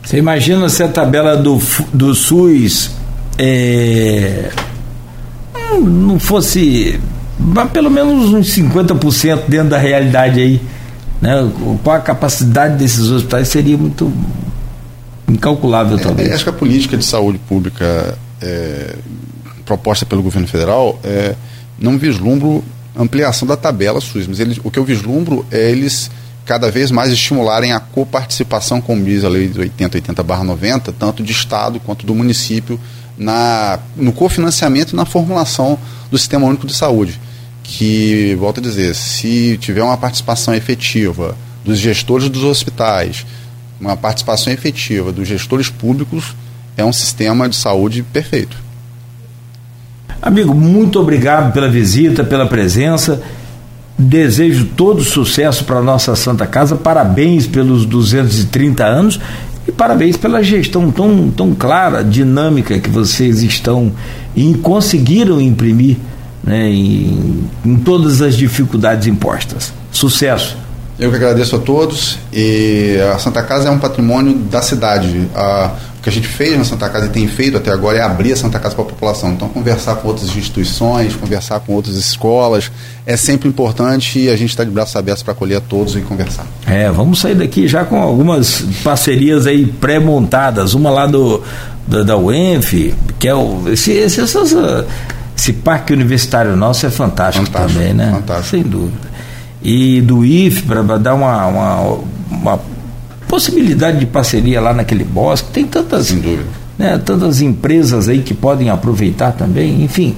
Você 0.04 0.18
imagina 0.18 0.68
se 0.68 0.84
a 0.84 0.90
tabela 0.90 1.38
do, 1.38 1.62
do 1.94 2.14
SUS 2.14 2.92
é, 3.38 4.50
não 5.80 6.20
fosse 6.20 7.00
pelo 7.72 7.90
menos 7.90 8.34
uns 8.34 8.54
50% 8.56 9.44
dentro 9.48 9.70
da 9.70 9.78
realidade 9.78 10.40
aí 10.42 10.62
né? 11.24 11.50
Qual 11.82 11.96
a 11.96 12.02
capacidade 12.02 12.78
desses 12.78 13.10
hospitais 13.10 13.48
seria 13.48 13.78
muito 13.78 14.12
incalculável, 15.26 15.98
talvez. 15.98 16.28
É, 16.28 16.34
acho 16.34 16.44
que 16.44 16.50
a 16.50 16.54
política 16.54 16.98
de 16.98 17.06
saúde 17.06 17.38
pública 17.38 18.18
é, 18.42 18.98
proposta 19.66 20.06
pelo 20.06 20.22
governo 20.22 20.50
federal 20.50 21.00
é, 21.02 21.34
não 21.80 21.98
vislumbro 21.98 22.62
ampliação 22.94 23.48
da 23.48 23.56
tabela 23.56 24.02
SUS, 24.02 24.28
mas 24.28 24.42
eles, 24.42 24.60
o 24.62 24.70
que 24.70 24.78
eu 24.78 24.84
vislumbro 24.84 25.46
é 25.50 25.72
eles 25.72 26.12
cada 26.46 26.70
vez 26.70 26.92
mais 26.92 27.10
estimularem 27.10 27.72
a 27.72 27.80
coparticipação, 27.80 28.82
como 28.82 29.02
diz 29.06 29.24
a 29.24 29.30
lei 29.30 29.48
de 29.48 29.58
80, 29.62 30.02
80/90, 30.02 30.94
tanto 31.00 31.24
de 31.24 31.32
Estado 31.32 31.80
quanto 31.80 32.06
do 32.06 32.14
município, 32.14 32.78
na, 33.18 33.80
no 33.96 34.12
cofinanciamento 34.12 34.94
e 34.94 34.96
na 34.98 35.06
formulação 35.06 35.80
do 36.12 36.18
Sistema 36.18 36.46
Único 36.46 36.68
de 36.68 36.76
Saúde 36.76 37.18
que, 37.64 38.36
volto 38.36 38.60
a 38.60 38.62
dizer, 38.62 38.94
se 38.94 39.58
tiver 39.58 39.82
uma 39.82 39.98
participação 39.98 40.54
efetiva 40.54 41.36
dos 41.64 41.80
gestores 41.80 42.30
dos 42.30 42.44
hospitais, 42.44 43.26
uma 43.80 43.96
participação 43.96 44.52
efetiva 44.52 45.12
dos 45.12 45.28
gestores 45.28 45.70
públicos, 45.70 46.36
é 46.76 46.84
um 46.84 46.94
sistema 46.94 47.48
de 47.48 47.56
saúde 47.56 48.04
perfeito. 48.04 48.58
Amigo, 50.22 50.54
muito 50.54 51.00
obrigado 51.00 51.52
pela 51.52 51.70
visita, 51.70 52.24
pela 52.24 52.46
presença. 52.46 53.22
Desejo 53.98 54.66
todo 54.76 55.04
sucesso 55.04 55.66
para 55.66 55.78
a 55.78 55.82
nossa 55.82 56.16
Santa 56.16 56.48
Casa. 56.48 56.76
Parabéns 56.76 57.46
pelos 57.46 57.86
230 57.86 58.86
anos 58.86 59.20
e 59.68 59.72
parabéns 59.72 60.18
pela 60.18 60.44
gestão 60.44 60.92
tão, 60.92 61.30
tão 61.30 61.54
clara, 61.54 62.04
dinâmica 62.04 62.80
que 62.80 62.90
vocês 62.90 63.44
estão 63.44 63.92
e 64.36 64.54
conseguiram 64.56 65.40
imprimir 65.40 65.98
né, 66.44 66.70
em, 66.70 67.50
em 67.66 67.76
todas 67.78 68.22
as 68.22 68.36
dificuldades 68.36 69.08
impostas. 69.08 69.74
Sucesso! 69.92 70.58
Eu 71.00 71.10
que 71.10 71.16
agradeço 71.16 71.56
a 71.56 71.60
todos. 71.60 72.20
E 72.32 72.98
a 73.14 73.18
Santa 73.18 73.42
Casa 73.42 73.68
é 73.68 73.72
um 73.72 73.80
patrimônio 73.80 74.36
da 74.36 74.62
cidade. 74.62 75.28
A, 75.36 75.72
o 75.98 76.04
que 76.04 76.10
a 76.10 76.12
gente 76.12 76.28
fez 76.28 76.58
na 76.58 76.66
Santa 76.66 76.90
Casa 76.90 77.06
e 77.06 77.10
tem 77.10 77.28
feito 77.28 77.58
até 77.58 77.72
agora 77.72 77.98
é 77.98 78.02
abrir 78.02 78.34
a 78.34 78.36
Santa 78.36 78.60
Casa 78.60 78.76
para 78.76 78.84
a 78.84 78.88
população. 78.88 79.32
Então, 79.32 79.48
conversar 79.48 79.96
com 79.96 80.10
outras 80.10 80.36
instituições, 80.36 81.16
conversar 81.16 81.62
com 81.62 81.74
outras 81.74 81.96
escolas 81.96 82.70
é 83.06 83.16
sempre 83.16 83.48
importante 83.48 84.20
e 84.20 84.30
a 84.30 84.36
gente 84.36 84.50
está 84.50 84.64
de 84.64 84.70
braços 84.70 84.96
abertos 84.96 85.24
para 85.24 85.32
acolher 85.32 85.56
a 85.56 85.62
todos 85.62 85.96
e 85.96 86.02
conversar. 86.02 86.46
É, 86.68 86.92
vamos 86.92 87.20
sair 87.20 87.36
daqui 87.36 87.68
já 87.68 87.86
com 87.86 88.02
algumas 88.02 88.62
parcerias 88.84 89.48
aí 89.48 89.66
pré-montadas. 89.66 90.74
Uma 90.74 90.92
lá 90.92 91.08
do, 91.08 91.42
do 91.88 92.04
da 92.04 92.18
UENF, 92.18 92.94
que 93.18 93.28
é 93.28 93.34
o. 93.34 93.64
Esse, 93.68 93.92
esse, 93.92 94.22
essas, 94.22 94.54
esse 95.36 95.54
parque 95.54 95.94
universitário 95.94 96.56
nosso 96.56 96.86
é 96.86 96.90
fantástico, 96.90 97.46
fantástico 97.46 97.76
também, 97.76 97.94
né? 97.94 98.12
Fantástico. 98.12 98.50
Sem 98.50 98.64
dúvida. 98.64 99.14
E 99.62 100.02
do 100.02 100.26
IF, 100.26 100.64
para 100.64 100.98
dar 100.98 101.16
uma, 101.16 101.48
uma, 101.48 102.00
uma, 102.30 102.60
possibilidade 103.28 104.00
de 104.00 104.06
parceria 104.06 104.62
lá 104.62 104.74
naquele 104.74 105.04
bosque, 105.04 105.50
tem 105.52 105.66
tantas, 105.66 106.12
né? 106.78 106.98
tantas 107.04 107.42
empresas 107.42 108.08
aí 108.10 108.22
que 108.22 108.34
podem 108.34 108.70
aproveitar 108.70 109.32
também, 109.32 109.84
enfim. 109.84 110.16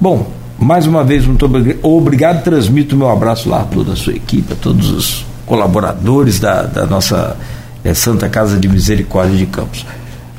Bom, 0.00 0.30
mais 0.58 0.86
uma 0.86 1.04
vez, 1.04 1.26
muito 1.26 1.48
obrigado. 1.82 2.42
Transmito 2.42 2.96
meu 2.96 3.10
abraço 3.10 3.48
lá 3.48 3.60
a 3.60 3.64
toda 3.64 3.92
a 3.92 3.96
sua 3.96 4.14
equipe, 4.14 4.52
a 4.52 4.56
todos 4.56 4.90
os 4.90 5.26
colaboradores 5.46 6.40
da, 6.40 6.62
da 6.62 6.86
nossa 6.86 7.36
é, 7.84 7.92
Santa 7.94 8.28
Casa 8.28 8.58
de 8.58 8.68
Misericórdia 8.68 9.36
de 9.36 9.46
Campos. 9.46 9.84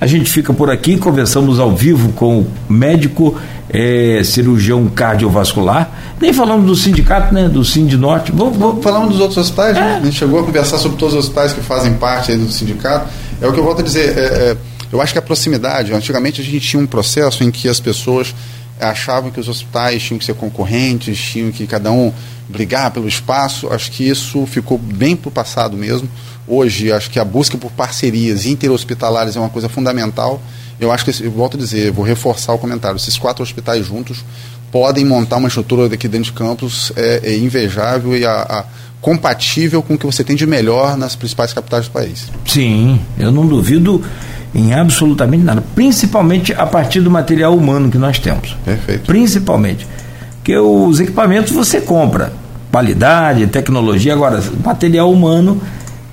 A 0.03 0.05
gente 0.05 0.29
fica 0.29 0.53
por 0.53 0.69
aqui, 0.69 0.97
conversamos 0.97 1.59
ao 1.59 1.73
vivo 1.73 2.11
com 2.11 2.41
o 2.41 2.47
médico 2.67 3.39
é, 3.69 4.21
cirurgião 4.21 4.85
cardiovascular. 4.89 5.89
Nem 6.19 6.33
falamos 6.33 6.65
do 6.65 6.75
sindicato, 6.75 7.33
né? 7.33 7.47
Do 7.47 7.63
Sindinorte. 7.63 8.29
Vamos, 8.33 8.57
vamos... 8.57 8.83
Falamos 8.83 9.11
dos 9.11 9.21
outros 9.21 9.37
hospitais, 9.37 9.75
né? 9.75 9.79
é. 9.79 9.85
né? 9.85 9.99
A 10.01 10.03
gente 10.03 10.17
chegou 10.17 10.41
a 10.41 10.43
conversar 10.43 10.77
sobre 10.77 10.97
todos 10.97 11.13
os 11.15 11.21
hospitais 11.21 11.53
que 11.53 11.61
fazem 11.61 11.93
parte 11.93 12.35
do 12.35 12.51
sindicato. 12.51 13.09
É 13.41 13.47
o 13.47 13.53
que 13.53 13.59
eu 13.61 13.63
volto 13.63 13.79
a 13.79 13.81
dizer. 13.81 14.17
É, 14.17 14.21
é, 14.21 14.57
eu 14.91 15.01
acho 15.01 15.13
que 15.13 15.19
a 15.19 15.21
proximidade, 15.21 15.93
antigamente 15.93 16.41
a 16.41 16.43
gente 16.43 16.59
tinha 16.59 16.83
um 16.83 16.85
processo 16.85 17.41
em 17.41 17.49
que 17.49 17.69
as 17.69 17.79
pessoas 17.79 18.35
achavam 18.81 19.31
que 19.31 19.39
os 19.39 19.47
hospitais 19.47 20.03
tinham 20.03 20.19
que 20.19 20.25
ser 20.25 20.33
concorrentes, 20.33 21.17
tinham 21.17 21.49
que 21.49 21.65
cada 21.65 21.93
um 21.93 22.11
brigar 22.49 22.91
pelo 22.91 23.07
espaço. 23.07 23.69
Acho 23.71 23.89
que 23.89 24.05
isso 24.05 24.45
ficou 24.47 24.77
bem 24.77 25.15
para 25.15 25.29
o 25.29 25.31
passado 25.31 25.77
mesmo. 25.77 26.09
Hoje, 26.47 26.91
acho 26.91 27.09
que 27.09 27.19
a 27.19 27.25
busca 27.25 27.57
por 27.57 27.71
parcerias 27.71 28.45
interhospitalares 28.45 29.35
é 29.35 29.39
uma 29.39 29.49
coisa 29.49 29.69
fundamental. 29.69 30.41
Eu 30.79 30.91
acho 30.91 31.05
que, 31.05 31.23
eu 31.23 31.31
volto 31.31 31.55
a 31.55 31.59
dizer, 31.59 31.91
vou 31.91 32.03
reforçar 32.03 32.53
o 32.53 32.57
comentário: 32.57 32.97
esses 32.97 33.17
quatro 33.17 33.43
hospitais 33.43 33.85
juntos 33.85 34.23
podem 34.71 35.05
montar 35.05 35.37
uma 35.37 35.47
estrutura 35.47 35.87
daqui 35.87 36.07
dentro 36.07 36.31
de 36.31 36.33
campus 36.33 36.91
é, 36.95 37.21
é 37.23 37.37
invejável 37.37 38.17
e 38.17 38.25
a, 38.25 38.41
a, 38.41 38.65
compatível 38.99 39.83
com 39.83 39.93
o 39.93 39.97
que 39.97 40.05
você 40.05 40.23
tem 40.23 40.35
de 40.35 40.47
melhor 40.47 40.97
nas 40.97 41.15
principais 41.15 41.53
capitais 41.53 41.85
do 41.85 41.91
país. 41.91 42.27
Sim, 42.45 42.99
eu 43.19 43.31
não 43.31 43.45
duvido 43.45 44.03
em 44.53 44.73
absolutamente 44.73 45.43
nada, 45.43 45.63
principalmente 45.75 46.53
a 46.53 46.65
partir 46.65 47.01
do 47.01 47.11
material 47.11 47.55
humano 47.55 47.89
que 47.89 47.97
nós 47.97 48.19
temos. 48.19 48.57
Perfeito. 48.65 49.05
Principalmente. 49.05 49.87
Porque 50.37 50.57
os 50.57 50.99
equipamentos 50.99 51.53
você 51.53 51.79
compra, 51.79 52.33
qualidade, 52.71 53.47
tecnologia, 53.47 54.13
agora, 54.13 54.43
material 54.63 55.11
humano 55.11 55.61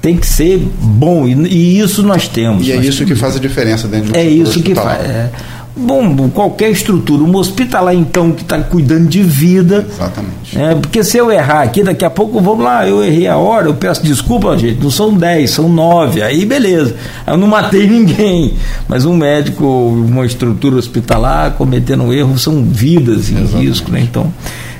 tem 0.00 0.16
que 0.16 0.26
ser 0.26 0.58
bom 0.80 1.26
e, 1.26 1.34
e 1.48 1.80
isso 1.80 2.02
nós 2.02 2.26
temos. 2.26 2.66
E 2.66 2.72
é 2.72 2.76
isso 2.76 3.04
que 3.04 3.14
faz 3.14 3.36
a 3.36 3.38
diferença 3.38 3.86
dentro 3.86 4.12
de 4.12 4.18
um 4.18 4.20
É 4.20 4.24
isso 4.24 4.62
que 4.62 4.74
faz. 4.74 5.04
É. 5.04 5.30
Bom, 5.76 6.28
qualquer 6.30 6.70
estrutura, 6.70 7.22
um 7.22 7.34
hospitalar 7.36 7.94
então 7.94 8.32
que 8.32 8.42
está 8.42 8.60
cuidando 8.60 9.08
de 9.08 9.22
vida. 9.22 9.86
Exatamente. 9.88 10.58
É, 10.58 10.74
porque 10.74 11.02
se 11.04 11.16
eu 11.16 11.30
errar 11.30 11.62
aqui, 11.62 11.82
daqui 11.82 12.04
a 12.04 12.10
pouco 12.10 12.40
vamos 12.40 12.64
lá, 12.64 12.86
eu 12.86 13.02
errei 13.02 13.26
a 13.26 13.36
hora, 13.36 13.68
eu 13.68 13.74
peço 13.74 14.02
desculpa, 14.02 14.58
gente, 14.58 14.82
não 14.82 14.90
são 14.90 15.14
10, 15.14 15.48
são 15.48 15.68
9, 15.68 16.22
aí 16.22 16.44
beleza. 16.44 16.96
Eu 17.26 17.36
não 17.36 17.46
matei 17.46 17.86
ninguém. 17.88 18.54
Mas 18.88 19.04
um 19.04 19.16
médico, 19.16 19.64
uma 19.64 20.26
estrutura 20.26 20.76
hospitalar 20.76 21.52
cometendo 21.52 22.04
um 22.04 22.12
erro, 22.12 22.36
são 22.38 22.64
vidas 22.64 23.30
em 23.30 23.38
Exatamente. 23.38 23.68
risco, 23.68 23.92
né? 23.92 24.00
Então 24.00 24.32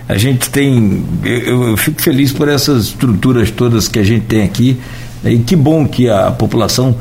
a 0.09 0.19
gente 0.19 0.51
tem. 0.51 1.05
Eu, 1.25 1.69
eu 1.69 1.77
fico 1.77 2.03
feliz 2.03 2.33
por 2.33 2.49
essas 2.49 2.87
estruturas 2.87 3.51
todas 3.51 3.87
que 3.87 3.99
a 3.99 4.03
gente 4.03 4.27
tem 4.27 4.43
aqui. 4.43 4.77
E 5.25 5.39
que 5.39 5.55
bom 5.57 5.87
que 5.87 6.09
a 6.09 6.31
população 6.31 6.97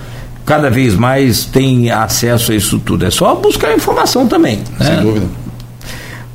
cada 0.45 0.69
vez 0.69 0.95
mais 0.95 1.45
tem 1.45 1.91
acesso 1.91 2.51
a 2.51 2.55
isso 2.55 2.79
tudo. 2.79 3.05
É 3.05 3.11
só 3.11 3.35
buscar 3.35 3.73
informação 3.73 4.27
também. 4.27 4.57
Né? 4.79 4.85
Sem 4.85 5.01
dúvida. 5.01 5.27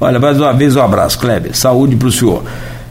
Olha, 0.01 0.21
mais 0.21 0.39
uma 0.39 0.53
vez 0.53 0.77
um 0.77 0.83
abraço, 0.83 1.19
Kleber. 1.19 1.57
Saúde 1.57 1.97
para 1.97 2.09
o 2.09 2.13
senhor. 2.13 2.45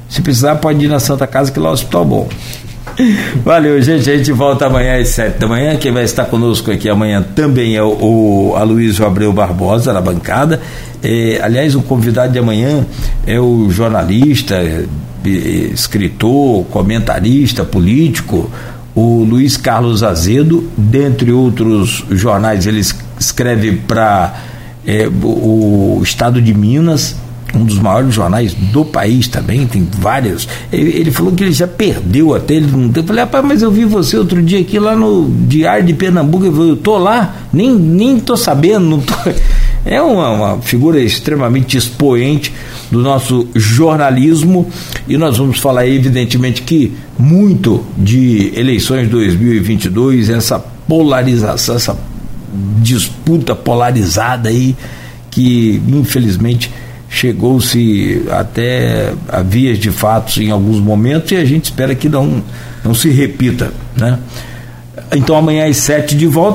Se 0.10 0.22
precisar, 0.22 0.56
pode 0.56 0.84
ir 0.84 0.88
na 0.88 1.00
Santa 1.00 1.26
Casa, 1.26 1.52
que 1.52 1.60
lá 1.60 1.70
é 1.70 1.72
o 1.72 1.74
hospital 1.74 2.06
bom. 2.06 2.30
Valeu, 3.44 3.82
gente. 3.82 4.10
A 4.10 4.18
gente 4.18 4.32
volta 4.32 4.68
amanhã 4.68 5.00
às 5.00 5.10
sete 5.10 5.40
da 5.40 5.48
manhã. 5.48 5.76
Quem 5.78 5.92
vai 5.92 6.04
estar 6.04 6.26
conosco 6.26 6.72
aqui 6.72 6.90
amanhã 6.90 7.24
também 7.36 7.76
é 7.76 7.84
o, 7.84 8.52
o 8.52 8.56
Aloysio 8.56 9.06
Abreu 9.06 9.32
Barbosa, 9.34 9.94
na 9.94 10.02
bancada. 10.02 10.62
É, 11.02 11.40
aliás, 11.42 11.76
o 11.76 11.82
convidado 11.82 12.34
de 12.34 12.40
amanhã 12.40 12.86
é 13.26 13.40
o 13.40 13.70
jornalista, 13.70 14.56
é, 14.56 14.86
escritor, 15.26 16.66
comentarista, 16.66 17.64
político, 17.64 18.50
o 18.96 19.24
Luiz 19.24 19.58
Carlos 19.58 20.04
Azedo, 20.04 20.70
dentre 20.78 21.32
outros 21.32 22.06
jornais, 22.12 22.68
ele 22.68 22.82
escreve 23.20 23.74
para 23.74 24.36
é, 24.86 25.08
o 25.08 26.00
Estado 26.04 26.42
de 26.42 26.54
Minas, 26.54 27.16
um 27.56 27.66
dos 27.66 27.80
maiores 27.80 28.14
jornais 28.14 28.54
do 28.54 28.84
país 28.84 29.28
também, 29.28 29.68
tem 29.68 29.88
vários. 30.00 30.48
Ele, 30.72 30.90
ele 30.92 31.12
falou 31.12 31.32
que 31.32 31.44
ele 31.44 31.52
já 31.52 31.68
perdeu 31.68 32.34
até 32.34 32.56
ele 32.56 32.68
não 32.68 32.92
Eu 32.94 33.04
falei, 33.04 33.24
rapaz, 33.24 33.46
mas 33.46 33.62
eu 33.62 33.72
vi 33.72 33.86
você 33.86 34.18
outro 34.18 34.42
dia 34.42 34.60
aqui 34.60 34.80
lá 34.80 34.96
no 34.96 35.30
Diário 35.30 35.86
de 35.86 35.94
Pernambuco. 35.94 36.46
Eu, 36.46 36.54
falei, 36.54 36.72
eu 36.72 36.78
tô 36.78 36.98
lá, 36.98 37.36
nem, 37.52 37.74
nem 37.74 38.20
tô 38.20 38.36
sabendo, 38.36 38.86
não 38.86 39.00
tô. 39.00 39.14
É 39.86 40.02
uma, 40.02 40.30
uma 40.30 40.62
figura 40.62 40.98
extremamente 40.98 41.76
expoente 41.76 42.54
do 42.94 43.02
nosso 43.02 43.48
jornalismo 43.56 44.70
e 45.08 45.18
nós 45.18 45.40
vamos 45.40 45.58
falar, 45.58 45.88
evidentemente, 45.88 46.62
que 46.62 46.94
muito 47.18 47.84
de 47.98 48.54
eleições 48.56 49.10
2022, 49.10 50.30
essa 50.30 50.60
polarização, 50.60 51.76
essa 51.76 51.98
disputa 52.84 53.56
polarizada 53.56 54.50
aí, 54.50 54.76
que 55.32 55.82
infelizmente 55.88 56.70
chegou-se 57.10 58.22
até 58.30 59.12
a 59.28 59.42
vias 59.42 59.80
de 59.80 59.90
fatos 59.90 60.38
em 60.38 60.52
alguns 60.52 60.80
momentos 60.80 61.32
e 61.32 61.36
a 61.36 61.46
gente 61.46 61.66
espera 61.66 61.96
que 61.96 62.08
não, 62.08 62.44
não 62.86 62.94
se 62.94 63.10
repita. 63.10 63.74
Né? 63.98 64.20
Então 65.16 65.36
amanhã 65.36 65.68
às 65.68 65.78
sete 65.78 66.16
de 66.16 66.28
volta. 66.28 66.52